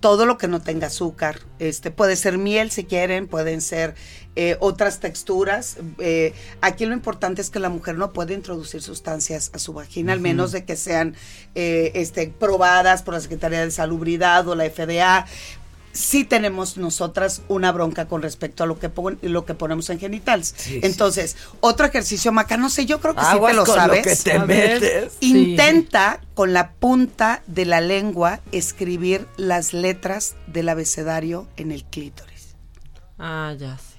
todo 0.04 0.26
lo 0.26 0.38
que 0.38 0.50
no 0.50 0.62
tenga 0.62 0.88
azúcar, 0.88 1.40
este 1.60 1.90
puede 1.90 2.18
ser 2.18 2.38
miel 2.38 2.72
si 2.72 2.84
quieren, 2.84 3.26
pueden 3.26 3.62
ser 3.62 3.96
eh, 4.36 4.58
otras 4.60 5.00
texturas. 5.00 5.78
eh, 5.98 6.34
aquí 6.60 6.86
lo 6.86 6.94
importante 6.94 7.42
es 7.42 7.50
que 7.50 7.60
la 7.60 7.70
mujer 7.70 7.98
no 7.98 8.12
puede 8.12 8.34
introducir 8.34 8.82
sustancias 8.82 9.50
a 9.54 9.60
su 9.60 9.72
vagina, 9.72 10.12
al 10.12 10.20
menos 10.20 10.52
de 10.52 10.66
que 10.66 10.76
sean 10.76 11.16
eh, 11.56 11.94
este, 11.96 12.28
probadas 12.28 13.02
por 13.02 13.14
la 13.14 13.22
Secretaría 13.22 13.64
de 13.64 13.72
Salubridad 13.72 14.46
o 14.50 14.56
la 14.56 14.70
FDA. 14.70 15.26
Sí 15.96 16.24
tenemos 16.26 16.76
nosotras 16.78 17.44
una 17.48 17.72
bronca 17.72 18.08
con 18.08 18.22
respecto 18.24 18.64
a 18.64 18.68
lo 18.68 18.80
que 18.80 18.90
pon- 18.90 19.20
lo 19.22 19.46
que 19.46 19.54
ponemos 19.54 19.90
en 19.92 20.00
genitales. 20.00 20.54
Sí, 20.58 20.72
sí. 20.74 20.80
Entonces, 20.82 21.38
otro 21.60 21.86
ejercicio, 21.86 22.32
Maca, 22.32 22.58
no 22.58 22.70
sé, 22.72 22.86
yo 22.88 23.00
creo 23.00 23.14
que 23.14 23.22
sí 23.22 23.28
Aguas 23.30 23.52
te 23.52 23.56
lo 23.58 23.64
con 23.66 23.76
lo 23.76 23.82
sabes. 23.82 24.04
que 24.04 24.16
te 24.32 24.38
A 24.38 24.44
ver. 24.46 24.82
metes. 24.82 25.14
Intenta 25.20 26.20
con 26.34 26.52
la 26.52 26.72
punta 26.72 27.44
de 27.46 27.66
la 27.66 27.80
lengua 27.80 28.40
escribir 28.52 29.28
las 29.38 29.74
letras 29.74 30.36
del 30.48 30.70
abecedario 30.70 31.48
en 31.58 31.72
el 31.72 31.84
clítoris. 31.84 32.56
ah, 33.20 33.54
ya 33.58 33.78
sí. 33.78 33.93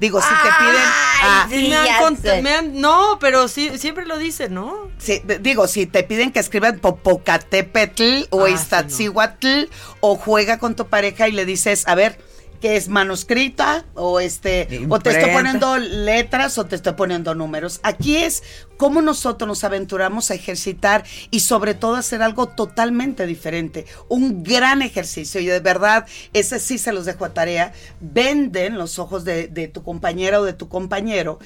Digo, 0.00 0.20
si 0.20 0.28
te 0.28 0.48
piden. 0.58 0.82
ah, 1.22 1.46
Sí, 1.50 1.68
me 1.68 1.76
han 1.76 2.02
cont- 2.02 2.42
me 2.42 2.52
han- 2.54 2.80
no, 2.80 3.18
pero 3.20 3.48
sí, 3.48 3.70
siempre 3.78 4.06
lo 4.06 4.18
dice, 4.18 4.48
¿no? 4.48 4.88
Sí, 4.98 5.20
d- 5.24 5.38
digo, 5.38 5.66
si 5.68 5.86
te 5.86 6.02
piden 6.02 6.32
que 6.32 6.40
escriban 6.40 6.78
Popocatépetl 6.78 8.24
o 8.30 8.44
Ah, 8.44 8.48
sí, 8.48 8.54
Iztaccíhuatl 8.54 9.64
o 10.00 10.16
juega 10.16 10.58
con 10.58 10.74
tu 10.76 10.86
pareja 10.86 11.28
y 11.28 11.32
le 11.32 11.44
dices, 11.44 11.86
a 11.86 11.94
ver, 11.94 12.18
¿qué 12.66 12.76
es 12.76 12.88
manuscrita? 12.88 13.84
O 13.94 14.18
este, 14.18 14.86
o 14.88 14.98
te 14.98 15.10
estoy 15.10 15.30
poniendo 15.30 15.78
letras 15.78 16.58
o 16.58 16.66
te 16.66 16.74
estoy 16.74 16.94
poniendo 16.94 17.32
números. 17.36 17.78
Aquí 17.84 18.16
es 18.16 18.42
cómo 18.76 19.02
nosotros 19.02 19.46
nos 19.46 19.62
aventuramos 19.62 20.32
a 20.32 20.34
ejercitar 20.34 21.04
y 21.30 21.40
sobre 21.40 21.74
todo 21.74 21.94
hacer 21.94 22.22
algo 22.22 22.48
totalmente 22.48 23.24
diferente. 23.24 23.86
Un 24.08 24.42
gran 24.42 24.82
ejercicio 24.82 25.40
y 25.40 25.46
de 25.46 25.60
verdad, 25.60 26.06
ese 26.32 26.58
sí 26.58 26.78
se 26.78 26.92
los 26.92 27.04
dejo 27.04 27.24
a 27.24 27.34
tarea. 27.34 27.72
Venden 28.00 28.78
los 28.78 28.98
ojos 28.98 29.24
de, 29.24 29.46
de 29.46 29.68
tu 29.68 29.84
compañera 29.84 30.40
o 30.40 30.44
de 30.44 30.52
tu 30.52 30.68
compañero 30.68 31.38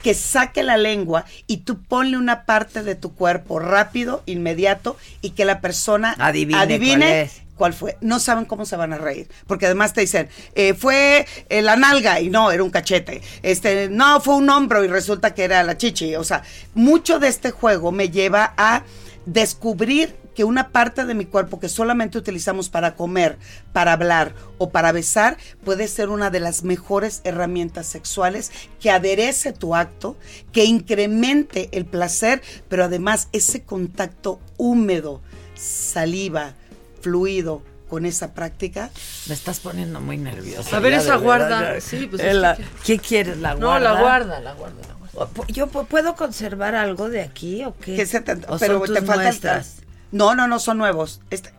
que 0.00 0.14
saque 0.14 0.62
la 0.62 0.76
lengua 0.76 1.24
y 1.48 1.58
tú 1.58 1.82
ponle 1.82 2.16
una 2.16 2.44
parte 2.44 2.84
de 2.84 2.94
tu 2.94 3.14
cuerpo 3.14 3.58
rápido, 3.58 4.22
inmediato, 4.26 4.96
y 5.22 5.30
que 5.30 5.44
la 5.44 5.60
persona 5.60 6.14
Adivine 6.60 7.22
es. 7.22 7.42
Cuál 7.62 7.74
fue. 7.74 7.96
No 8.00 8.18
saben 8.18 8.44
cómo 8.44 8.66
se 8.66 8.74
van 8.74 8.92
a 8.92 8.98
reír, 8.98 9.28
porque 9.46 9.66
además 9.66 9.92
te 9.92 10.00
dicen, 10.00 10.28
eh, 10.56 10.74
fue 10.74 11.28
eh, 11.48 11.62
la 11.62 11.76
nalga 11.76 12.18
y 12.18 12.28
no, 12.28 12.50
era 12.50 12.64
un 12.64 12.70
cachete. 12.70 13.22
Este, 13.44 13.88
no, 13.88 14.20
fue 14.20 14.34
un 14.34 14.50
hombro 14.50 14.82
y 14.82 14.88
resulta 14.88 15.32
que 15.32 15.44
era 15.44 15.62
la 15.62 15.78
chichi. 15.78 16.16
O 16.16 16.24
sea, 16.24 16.42
mucho 16.74 17.20
de 17.20 17.28
este 17.28 17.52
juego 17.52 17.92
me 17.92 18.08
lleva 18.08 18.52
a 18.56 18.82
descubrir 19.26 20.16
que 20.34 20.42
una 20.42 20.70
parte 20.70 21.04
de 21.04 21.14
mi 21.14 21.24
cuerpo 21.24 21.60
que 21.60 21.68
solamente 21.68 22.18
utilizamos 22.18 22.68
para 22.68 22.96
comer, 22.96 23.38
para 23.72 23.92
hablar 23.92 24.34
o 24.58 24.70
para 24.70 24.90
besar, 24.90 25.36
puede 25.64 25.86
ser 25.86 26.08
una 26.08 26.30
de 26.30 26.40
las 26.40 26.64
mejores 26.64 27.20
herramientas 27.22 27.86
sexuales 27.86 28.50
que 28.80 28.90
aderece 28.90 29.52
tu 29.52 29.76
acto, 29.76 30.16
que 30.50 30.64
incremente 30.64 31.68
el 31.70 31.84
placer, 31.84 32.42
pero 32.68 32.82
además 32.82 33.28
ese 33.30 33.62
contacto 33.62 34.40
húmedo, 34.56 35.20
saliva, 35.54 36.56
fluido 37.02 37.62
con 37.88 38.06
esa 38.06 38.32
práctica. 38.32 38.90
Me 39.26 39.34
estás 39.34 39.60
poniendo 39.60 40.00
muy 40.00 40.16
nerviosa. 40.16 40.76
A 40.76 40.80
ver 40.80 40.94
esa 40.94 41.16
guarda. 41.16 41.60
verdad. 41.60 41.80
Sí, 41.86 42.06
pues 42.06 42.22
es 42.22 42.34
la- 42.34 42.56
que- 42.56 42.64
¿Qué 42.84 42.98
quieres, 42.98 43.38
la 43.38 43.54
No, 43.54 43.66
guarda? 43.66 43.92
la 43.94 44.00
guarda, 44.00 44.40
la 44.40 44.52
guarda, 44.54 44.76
la 44.88 44.94
guarda. 44.94 45.42
¿Yo 45.48 45.70
pu- 45.70 45.86
puedo 45.86 46.14
conservar 46.14 46.74
algo 46.74 47.10
de 47.10 47.20
aquí 47.20 47.64
o 47.64 47.76
qué? 47.76 47.96
Que 47.96 48.06
se 48.06 48.20
te- 48.22 48.32
¿O 48.48 48.58
pero 48.58 48.78
son 48.78 48.94
te 48.94 49.00
tus 49.00 49.06
falta 49.06 49.14
el- 49.14 49.20
muestras? 49.28 49.76
No, 50.10 50.34
no, 50.34 50.48
no 50.48 50.58
son 50.58 50.78
nuevos. 50.78 51.20
Este, 51.30 51.52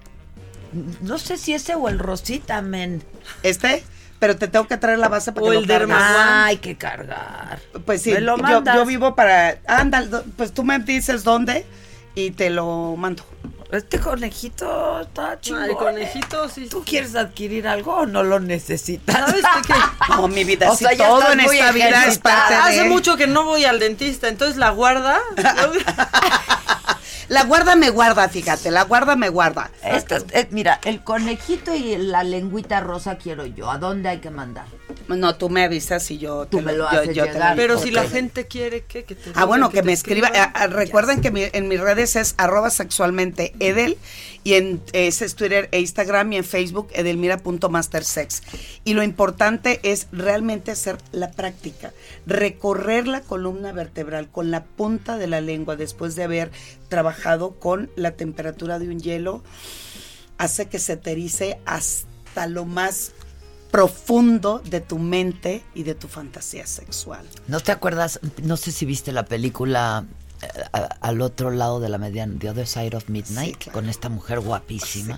No 1.01 1.19
sé 1.19 1.37
si 1.37 1.53
ese 1.53 1.75
o 1.75 1.87
el 1.87 1.99
rosita, 1.99 2.63
men. 2.63 3.03
este, 3.43 3.83
pero 4.17 4.35
te 4.37 4.47
tengo 4.47 4.67
que 4.67 4.77
traer 4.77 4.97
la 4.97 5.07
base 5.07 5.31
para 5.31 5.45
O 5.45 5.49
que 5.51 5.57
el 5.57 5.63
lo 5.63 5.67
cargues. 5.67 5.95
Hay 5.99 6.57
que 6.57 6.75
cargar. 6.77 7.59
Pues 7.85 8.01
sí, 8.01 8.11
Me 8.11 8.21
lo 8.21 8.37
yo, 8.39 8.63
yo 8.63 8.83
vivo 8.85 9.13
para. 9.13 9.59
Anda, 9.67 10.01
do- 10.03 10.23
pues 10.35 10.51
tú 10.51 10.63
me 10.63 10.79
dices 10.79 11.23
dónde 11.23 11.63
y 12.15 12.31
te 12.31 12.49
lo 12.49 12.95
mando. 12.97 13.23
Este 13.71 13.99
conejito 13.99 15.01
está 15.01 15.39
chingón. 15.41 15.63
el 15.63 15.75
conejito, 15.75 16.47
sí. 16.47 16.67
¿Tú 16.69 16.83
quieres 16.85 17.15
adquirir 17.15 17.67
algo 17.67 17.95
o 17.95 18.05
no 18.05 18.21
lo 18.21 18.39
necesitas? 18.39 19.15
¿Sabes 19.17 19.43
qué? 19.65 19.73
No, 20.09 20.27
mi 20.27 20.43
vida, 20.43 20.69
O 20.71 20.75
sí, 20.75 20.85
sea, 20.85 20.93
ya 20.93 21.07
todo 21.07 21.31
en 21.31 21.39
esta 21.39 21.71
vida 21.71 22.05
es 22.05 22.19
parte 22.19 22.53
de. 22.53 22.59
Hace 22.59 22.83
mucho 22.83 23.17
que 23.17 23.25
no 23.25 23.45
voy 23.45 23.65
al 23.65 23.79
dentista, 23.79 24.27
entonces 24.27 24.57
la 24.57 24.69
guarda. 24.69 25.19
La 27.29 27.45
guarda 27.45 27.75
me 27.75 27.89
guarda, 27.89 28.27
fíjate, 28.29 28.69
la 28.69 28.83
guarda 28.83 29.15
me 29.15 29.29
guarda. 29.29 29.71
Esto 29.81 30.17
es- 30.17 30.25
eh, 30.33 30.47
mira, 30.51 30.79
el 30.83 31.03
conejito 31.03 31.73
y 31.73 31.95
la 31.97 32.23
lengüita 32.23 32.81
rosa 32.81 33.17
quiero 33.17 33.45
yo. 33.45 33.71
¿A 33.71 33.77
dónde 33.77 34.09
hay 34.09 34.19
que 34.19 34.29
mandar? 34.29 34.65
No, 35.07 35.35
tú 35.35 35.49
me 35.49 35.63
avisas 35.63 36.09
y 36.11 36.17
yo 36.17 36.45
Tú 36.47 36.57
te 36.57 36.63
me 36.63 36.73
lo 36.73 36.89
yo- 36.91 36.99
haces 37.01 37.15
yo 37.15 37.25
te. 37.25 37.39
Pero 37.55 37.77
si 37.79 37.91
la 37.91 38.03
gente 38.07 38.47
quiere 38.47 38.83
que, 38.85 39.03
que 39.03 39.15
te 39.15 39.31
Ah, 39.35 39.45
bueno, 39.45 39.69
que, 39.69 39.83
me 39.83 39.93
escriba. 39.93 40.27
escriba. 40.27 40.51
Ah, 40.55 40.63
ah, 40.63 40.67
recuerden 40.67 41.21
que 41.21 41.31
mi- 41.31 41.45
en 41.51 41.67
mis 41.67 41.79
redes 41.79 42.15
es 42.15 42.35
arroba 42.37 42.69
sexualmente 42.69 43.53
edel 43.59 43.97
y 44.43 44.53
en 44.53 44.81
ese 44.93 45.25
es 45.25 45.35
Twitter 45.35 45.69
e 45.71 45.79
Instagram 45.79 46.33
y 46.33 46.37
en 46.37 46.43
Facebook 46.43 46.87
edelmira.mastersex. 46.93 48.41
Y 48.83 48.93
lo 48.93 49.03
importante 49.03 49.79
es 49.83 50.07
realmente 50.11 50.71
hacer 50.71 50.97
la 51.11 51.31
práctica, 51.31 51.93
recorrer 52.25 53.07
la 53.07 53.21
columna 53.21 53.71
vertebral 53.71 54.29
con 54.29 54.51
la 54.51 54.63
punta 54.63 55.17
de 55.17 55.27
la 55.27 55.41
lengua 55.41 55.75
después 55.75 56.15
de 56.15 56.23
haber 56.23 56.51
trabajado 56.89 57.51
con 57.59 57.89
la 57.95 58.11
temperatura 58.11 58.79
de 58.79 58.87
un 58.89 58.99
hielo, 58.99 59.43
hace 60.37 60.67
que 60.67 60.79
se 60.79 60.97
te 60.97 61.11
erice 61.11 61.59
hasta 61.65 62.47
lo 62.47 62.65
más 62.65 63.11
profundo 63.73 64.61
de 64.63 64.81
tu 64.81 64.99
mente 64.99 65.63
y 65.73 65.81
de 65.81 65.95
tu 65.95 66.07
fantasía 66.07 66.67
sexual. 66.67 67.27
¿No 67.47 67.59
te 67.59 67.71
acuerdas? 67.71 68.19
No 68.43 68.55
sé 68.55 68.71
si 68.71 68.85
viste 68.85 69.11
la 69.11 69.25
película 69.25 70.05
eh, 70.43 70.47
a- 70.73 70.77
al 71.01 71.21
otro 71.21 71.49
lado 71.49 71.79
de 71.79 71.89
la 71.89 71.97
mediana, 71.97 72.35
The 72.37 72.51
Other 72.51 72.67
Side 72.67 72.95
of 72.95 73.09
Midnight, 73.09 73.71
con 73.71 73.89
esta 73.89 74.09
mujer 74.09 74.41
guapísima. 74.41 75.17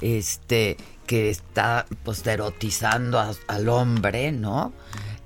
Este, 0.00 0.76
que 1.06 1.30
está 1.30 1.86
pues 2.02 2.26
erotizando 2.26 3.20
a- 3.20 3.32
al 3.46 3.68
hombre, 3.68 4.32
¿no? 4.32 4.72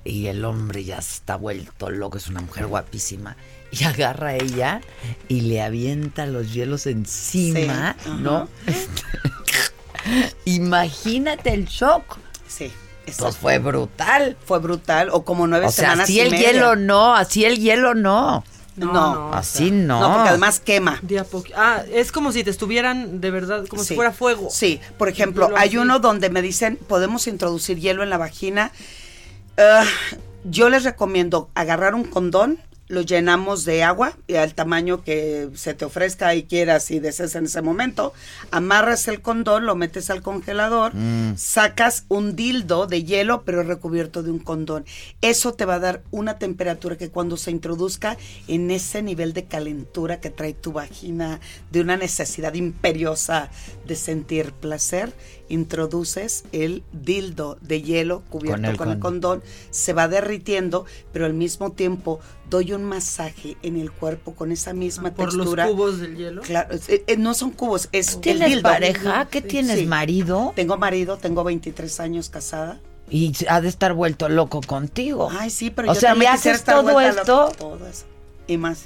Y 0.03 0.27
el 0.27 0.45
hombre 0.45 0.83
ya 0.83 0.99
está 0.99 1.37
vuelto 1.37 1.89
loco, 1.89 2.19
es 2.19 2.27
una 2.27 2.41
mujer 2.41 2.67
guapísima. 2.67 3.35
Y 3.71 3.83
agarra 3.85 4.27
a 4.29 4.35
ella 4.35 4.81
y 5.27 5.41
le 5.41 5.63
avienta 5.63 6.27
los 6.27 6.53
hielos 6.53 6.85
encima, 6.85 7.95
Sí, 8.03 8.09
¿no? 8.19 8.47
Imagínate 10.45 11.51
el 11.51 11.65
shock. 11.65 12.19
Sí. 12.49 12.71
Pues 13.17 13.37
fue 13.37 13.57
brutal. 13.59 14.35
Fue 14.45 14.59
brutal, 14.59 15.09
o 15.11 15.23
como 15.23 15.47
nueve 15.47 15.65
O 15.67 15.71
sea, 15.71 15.85
semanas 15.85 16.03
así 16.03 16.17
y 16.17 16.19
el 16.19 16.31
media. 16.31 16.51
hielo 16.51 16.75
no, 16.75 17.15
así 17.15 17.45
el 17.45 17.57
hielo 17.57 17.95
no. 17.95 18.43
No, 18.75 19.33
así 19.33 19.71
no. 19.71 19.99
No, 19.99 20.13
porque 20.13 20.29
además 20.29 20.59
quema. 20.59 20.99
De 21.01 21.19
a 21.19 21.25
Ah, 21.55 21.83
es 21.91 22.11
como 22.11 22.31
si 22.31 22.43
te 22.43 22.49
estuvieran 22.49 23.19
de 23.19 23.31
verdad, 23.31 23.65
como 23.67 23.81
Sí. 23.83 23.89
si 23.89 23.95
fuera 23.95 24.11
fuego. 24.13 24.49
Sí, 24.51 24.79
por 24.97 25.09
ejemplo, 25.09 25.49
hay 25.57 25.69
así. 25.69 25.77
uno 25.77 25.99
donde 25.99 26.29
me 26.29 26.41
dicen, 26.41 26.77
podemos 26.87 27.27
introducir 27.27 27.77
hielo 27.79 28.03
en 28.03 28.09
la 28.09 28.17
vagina. 28.17 28.71
Ah, 29.57 29.83
yo 30.43 30.69
les 30.69 30.83
recomiendo 30.83 31.49
agarrar 31.55 31.95
un 31.95 32.03
condón 32.03 32.59
lo 32.89 33.01
llenamos 33.01 33.65
de 33.65 33.83
agua 33.83 34.17
y 34.27 34.33
al 34.33 34.55
tamaño 34.55 35.03
que 35.03 35.49
se 35.53 35.75
te 35.75 35.85
ofrezca 35.85 36.33
y 36.33 36.43
quieras 36.43 36.89
y 36.89 36.99
desees 36.99 37.35
en 37.35 37.45
ese 37.45 37.61
momento. 37.61 38.13
Amarras 38.49 39.07
el 39.07 39.21
condón, 39.21 39.67
lo 39.67 39.75
metes 39.75 40.09
al 40.09 40.23
congelador, 40.23 40.95
Mm. 40.95 41.37
sacas 41.37 42.05
un 42.07 42.35
dildo 42.35 42.87
de 42.87 43.03
hielo 43.03 43.43
pero 43.45 43.61
recubierto 43.61 44.23
de 44.23 44.31
un 44.31 44.39
condón. 44.39 44.85
Eso 45.21 45.53
te 45.53 45.65
va 45.65 45.75
a 45.75 45.79
dar 45.79 46.01
una 46.09 46.39
temperatura 46.39 46.97
que 46.97 47.11
cuando 47.11 47.37
se 47.37 47.51
introduzca 47.51 48.17
en 48.47 48.71
ese 48.71 49.03
nivel 49.03 49.33
de 49.33 49.45
calentura 49.45 50.19
que 50.19 50.31
trae 50.31 50.53
tu 50.55 50.71
vagina, 50.71 51.39
de 51.69 51.81
una 51.81 51.95
necesidad 51.95 52.55
imperiosa 52.55 53.51
de 53.85 53.95
sentir 53.95 54.51
placer, 54.51 55.13
introduces 55.49 56.43
el 56.51 56.83
dildo 56.91 57.57
de 57.61 57.81
hielo 57.81 58.21
cubierto 58.29 58.61
Con 58.61 58.65
el 58.65 58.77
con 58.77 58.89
el 58.91 58.99
condón, 58.99 59.43
se 59.71 59.93
va 59.93 60.07
derritiendo, 60.07 60.85
pero 61.11 61.25
al 61.25 61.33
mismo 61.33 61.71
tiempo 61.71 62.19
doy 62.49 62.73
un 62.73 62.83
masaje 62.83 63.57
en 63.61 63.77
el 63.77 63.91
cuerpo 63.91 64.33
con 64.33 64.51
esa 64.51 64.73
misma 64.73 65.11
Por 65.13 65.25
los 65.27 65.35
textura. 65.37 65.67
cubos 65.67 65.99
del 65.99 66.15
hielo. 66.17 66.41
Claro, 66.41 66.75
eh, 66.87 67.03
eh, 67.05 67.17
no 67.17 67.33
son 67.33 67.51
cubos, 67.51 67.89
es 67.91 68.15
el 68.15 68.21
¿Tienes 68.21 68.49
dildo. 68.49 68.63
pareja? 68.69 69.27
¿Qué 69.29 69.41
tienes, 69.41 69.85
marido? 69.87 70.53
Tengo 70.55 70.77
marido, 70.77 71.17
tengo 71.17 71.43
23 71.43 71.99
años 71.99 72.29
casada. 72.29 72.79
Y 73.11 73.33
ha 73.47 73.59
de 73.61 73.67
estar 73.69 73.93
vuelto 73.93 74.29
loco 74.29 74.61
contigo. 74.61 75.29
Ay, 75.31 75.49
sí, 75.49 75.71
pero 75.71 75.91
o 75.91 75.93
yo 75.95 75.99
sea, 75.99 76.11
también 76.11 76.31
haces 76.31 76.57
estar 76.57 76.75
todo 76.83 77.01
esto. 77.01 77.45
loca, 77.45 77.57
todo 77.57 77.87
eso. 77.87 78.05
Y 78.47 78.57
más. 78.57 78.85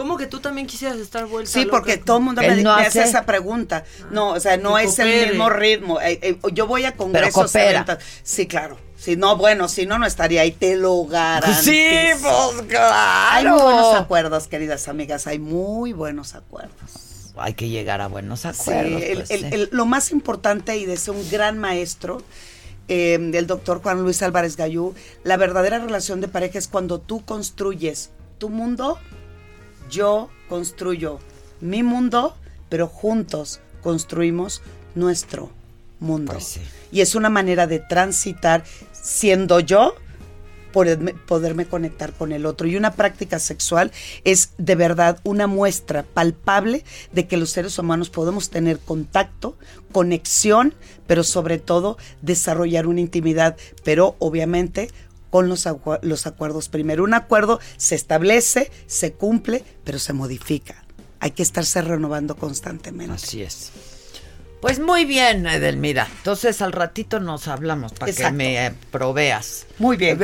¿Cómo 0.00 0.16
que 0.16 0.26
tú 0.26 0.40
también 0.40 0.66
quisieras 0.66 0.96
estar 0.98 1.26
vuelta 1.26 1.50
Sí, 1.50 1.64
loca? 1.64 1.76
porque 1.76 1.98
todo 1.98 2.16
el 2.16 2.22
mundo 2.24 2.40
me, 2.40 2.48
Él 2.48 2.62
no 2.62 2.74
me 2.74 2.86
hace 2.86 3.02
esa 3.02 3.26
pregunta. 3.26 3.84
No, 4.10 4.30
o 4.30 4.40
sea, 4.40 4.56
no 4.56 4.78
es 4.78 4.98
el 4.98 5.28
mismo 5.28 5.50
ritmo. 5.50 6.00
Eh, 6.00 6.18
eh, 6.22 6.38
yo 6.54 6.66
voy 6.66 6.86
a 6.86 6.96
congresos, 6.96 7.54
eventos. 7.54 7.98
Sí, 8.22 8.46
claro. 8.46 8.78
Si 8.96 9.16
no, 9.16 9.36
bueno, 9.36 9.68
si 9.68 9.84
no, 9.84 9.98
no 9.98 10.06
estaría 10.06 10.40
ahí, 10.40 10.52
te 10.52 10.76
lo 10.76 11.04
garantizo. 11.04 11.62
Sí, 11.64 11.84
pues 12.22 12.66
claro. 12.68 12.94
Hay 13.30 13.44
muy 13.46 13.60
buenos 13.62 13.94
acuerdos, 13.94 14.48
queridas 14.48 14.88
amigas, 14.88 15.26
hay 15.26 15.38
muy 15.38 15.92
buenos 15.92 16.34
acuerdos. 16.34 17.32
Hay 17.36 17.52
que 17.54 17.68
llegar 17.68 18.00
a 18.00 18.08
buenos 18.08 18.40
Sí, 18.40 18.48
acuerdos. 18.48 19.02
el- 19.02 19.16
pues, 19.18 19.30
el- 19.30 19.40
sí. 19.40 19.46
el- 19.52 19.68
lo 19.72 19.84
más 19.86 20.10
importante 20.12 20.76
y 20.78 20.86
de 20.86 20.96
ser 20.96 21.14
un 21.14 21.30
gran 21.30 21.58
maestro 21.58 22.22
eh, 22.88 23.18
del 23.20 23.46
doctor 23.46 23.80
Juan 23.82 24.02
Luis 24.02 24.20
Álvarez 24.22 24.56
Gallú, 24.56 24.94
la 25.24 25.36
verdadera 25.36 25.78
relación 25.78 26.20
de 26.20 26.26
pareja 26.28 26.58
es 26.58 26.66
cuando 26.68 26.98
tú 27.00 27.24
construyes 27.24 28.10
tu 28.38 28.48
mundo, 28.48 28.98
yo 29.90 30.30
construyo 30.48 31.18
mi 31.60 31.82
mundo, 31.82 32.34
pero 32.68 32.86
juntos 32.86 33.60
construimos 33.82 34.62
nuestro 34.94 35.50
mundo. 35.98 36.32
Pues 36.32 36.60
Y 36.90 37.00
es 37.00 37.14
una 37.14 37.30
manera 37.30 37.66
de 37.66 37.78
transitar 37.78 38.64
siendo 38.92 39.60
yo, 39.60 39.94
poderme, 40.72 41.14
poderme 41.14 41.66
conectar 41.66 42.12
con 42.12 42.32
el 42.32 42.46
otro. 42.46 42.66
Y 42.66 42.76
una 42.76 42.92
práctica 42.92 43.38
sexual 43.38 43.92
es 44.24 44.50
de 44.58 44.74
verdad 44.74 45.20
una 45.24 45.46
muestra 45.46 46.02
palpable 46.02 46.84
de 47.12 47.26
que 47.26 47.36
los 47.36 47.50
seres 47.50 47.78
humanos 47.78 48.10
podemos 48.10 48.50
tener 48.50 48.78
contacto, 48.78 49.56
conexión, 49.92 50.74
pero 51.06 51.24
sobre 51.24 51.58
todo 51.58 51.98
desarrollar 52.22 52.86
una 52.86 53.00
intimidad, 53.00 53.56
pero 53.84 54.16
obviamente 54.18 54.90
con 55.30 55.48
los, 55.48 55.66
acua- 55.66 56.00
los 56.02 56.26
acuerdos 56.26 56.68
primero. 56.68 57.04
Un 57.04 57.14
acuerdo 57.14 57.60
se 57.76 57.94
establece, 57.94 58.70
se 58.86 59.12
cumple, 59.12 59.64
pero 59.84 59.98
se 59.98 60.12
modifica. 60.12 60.84
Hay 61.20 61.30
que 61.32 61.42
estarse 61.42 61.80
renovando 61.82 62.36
constantemente. 62.36 63.14
Así 63.14 63.42
es. 63.42 63.70
Pues 64.60 64.78
muy 64.78 65.06
bien, 65.06 65.46
Edelmira. 65.46 66.06
Entonces 66.18 66.60
al 66.60 66.72
ratito 66.72 67.18
nos 67.18 67.48
hablamos 67.48 67.92
para 67.92 68.12
que 68.12 68.30
me 68.30 68.66
eh, 68.66 68.74
proveas. 68.90 69.66
Muy 69.78 69.96
bien. 69.96 70.18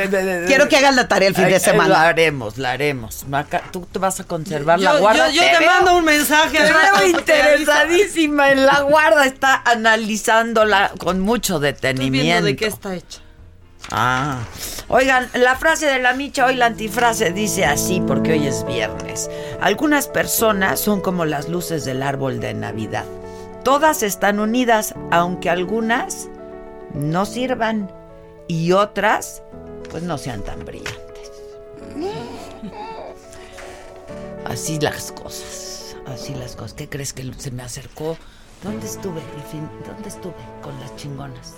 Quiero 0.47 0.69
que 0.69 0.77
hagas 0.77 0.95
la 0.95 1.09
tarea 1.09 1.29
el 1.29 1.35
fin 1.35 1.45
Ay, 1.47 1.53
de 1.53 1.57
eh, 1.57 1.61
semana. 1.61 1.89
La 1.89 2.03
haremos, 2.09 2.59
la 2.59 2.73
haremos. 2.73 3.25
Maca, 3.29 3.63
tú 3.73 3.87
te 3.91 3.99
vas 3.99 4.21
a 4.21 4.25
conservar 4.25 4.79
la 4.79 4.93
Yo- 4.93 5.01
guarda. 5.01 5.31
yo- 5.31 5.43
yo 5.43 5.59
te 5.59 5.65
mando 5.65 5.97
un 5.97 6.05
mensaje 6.05 6.59
Te 6.59 6.65
veo 6.65 7.07
interesadísima 7.19 8.51
en 8.53 8.67
la 8.67 8.81
guarda. 8.83 9.25
Está 9.25 9.63
analizándola 9.65 10.93
con 10.99 11.21
mucho 11.21 11.55
Estoy 11.55 11.73
detenimiento. 11.73 12.23
viendo 12.25 12.47
de 12.47 12.57
qué 12.57 12.67
está 12.67 12.95
hecha. 12.95 13.21
Ah, 13.91 14.41
oigan, 14.89 15.29
la 15.35 15.55
frase 15.57 15.87
de 15.87 16.01
la 16.01 16.13
micha, 16.13 16.47
hoy 16.47 16.57
la 16.57 16.67
antifrase 16.67 17.31
dice 17.33 17.65
así 17.65 18.03
porque 18.05 18.33
hoy 18.33 18.47
es 18.47 18.67
viernes. 18.67 19.31
Algunas 19.61 20.09
personas 20.09 20.81
son 20.81 21.01
como 21.01 21.25
las 21.25 21.49
luces 21.49 21.85
del 21.85 22.03
árbol 22.03 22.41
de 22.41 22.55
Navidad. 22.55 23.05
Todas 23.63 24.03
están 24.03 24.41
unidas, 24.41 24.95
aunque 25.11 25.51
algunas 25.51 26.29
no 26.95 27.27
sirvan 27.27 27.91
y 28.49 28.73
otras 28.73 29.43
pues 29.91 30.03
no 30.03 30.19
sean 30.19 30.43
tan 30.43 30.65
brillantes. 30.65 31.33
Así 34.45 34.79
las 34.81 35.13
cosas, 35.13 35.97
así 36.07 36.35
las 36.35 36.57
cosas. 36.57 36.75
¿Qué 36.75 36.89
crees 36.89 37.13
que 37.13 37.33
se 37.39 37.51
me 37.51 37.63
acercó? 37.63 38.17
¿Dónde 38.63 38.87
estuve? 38.87 39.21
¿Dónde 39.87 40.09
estuve 40.09 40.35
con 40.63 40.79
las 40.81 40.95
chingonas? 40.97 41.55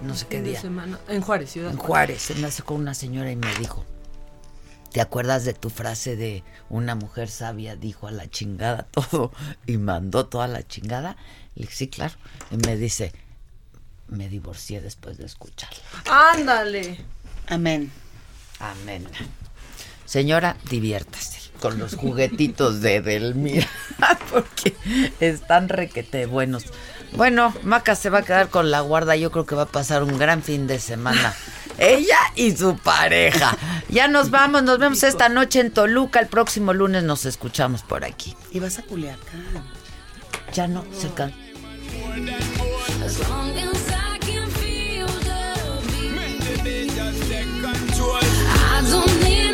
No 0.00 0.14
sé 0.14 0.26
qué 0.26 0.42
día. 0.42 0.60
semana. 0.60 0.98
En 1.08 1.20
Juárez, 1.20 1.50
ciudad. 1.50 1.70
En 1.70 1.76
Juárez, 1.76 2.22
se 2.22 2.34
me 2.36 2.46
acercó 2.46 2.74
una 2.74 2.94
señora 2.94 3.30
y 3.30 3.36
me 3.36 3.52
dijo, 3.56 3.84
¿te 4.92 5.00
acuerdas 5.00 5.44
de 5.44 5.54
tu 5.54 5.70
frase 5.70 6.16
de 6.16 6.44
una 6.68 6.94
mujer 6.94 7.28
sabia 7.28 7.76
dijo 7.76 8.06
a 8.06 8.10
la 8.10 8.28
chingada 8.28 8.86
todo 8.90 9.32
y 9.66 9.76
mandó 9.76 10.26
toda 10.26 10.48
la 10.48 10.66
chingada? 10.66 11.16
Le 11.54 11.62
dije, 11.62 11.74
sí, 11.74 11.88
claro. 11.88 12.14
Y 12.50 12.56
me 12.56 12.76
dice, 12.76 13.12
me 14.08 14.28
divorcié 14.28 14.80
después 14.80 15.18
de 15.18 15.26
escucharla. 15.26 15.78
Ándale. 16.10 16.98
Amén. 17.46 17.90
Amén. 18.60 19.06
Señora, 20.04 20.56
diviértase 20.70 21.44
con 21.60 21.78
los 21.78 21.94
juguetitos 21.94 22.82
de 22.82 23.00
Delmira, 23.00 23.68
porque 24.30 24.76
están 25.20 25.68
requete 25.68 26.26
buenos. 26.26 26.64
Bueno, 27.16 27.54
Maca 27.62 27.94
se 27.94 28.10
va 28.10 28.18
a 28.18 28.22
quedar 28.22 28.48
con 28.48 28.70
la 28.70 28.80
guarda, 28.80 29.14
yo 29.14 29.30
creo 29.30 29.46
que 29.46 29.54
va 29.54 29.62
a 29.62 29.66
pasar 29.66 30.02
un 30.02 30.18
gran 30.18 30.42
fin 30.42 30.66
de 30.66 30.80
semana. 30.80 31.34
Ella 31.78 32.18
y 32.34 32.56
su 32.56 32.76
pareja. 32.76 33.56
Ya 33.88 34.08
nos 34.08 34.30
vamos, 34.30 34.62
nos 34.62 34.78
vemos 34.78 35.02
esta 35.02 35.28
noche 35.28 35.60
en 35.60 35.70
Toluca, 35.70 36.20
el 36.20 36.26
próximo 36.26 36.72
lunes 36.72 37.04
nos 37.04 37.24
escuchamos 37.24 37.82
por 37.82 38.04
aquí. 38.04 38.36
Y 38.50 38.60
vas 38.60 38.78
a 38.78 38.82
Culiacán. 38.82 39.64
Ya 40.52 40.66
no 40.66 40.84
se 40.96 41.08
can... 41.10 41.32
As 43.04 43.18
long 43.28 43.50
as 43.58 43.88
I 43.90 44.18
can 44.18 44.48
feel 44.50 45.06
the 45.06 45.54
beat. 45.88 46.90
I 48.56 48.82
don't 48.90 49.22
need 49.22 49.53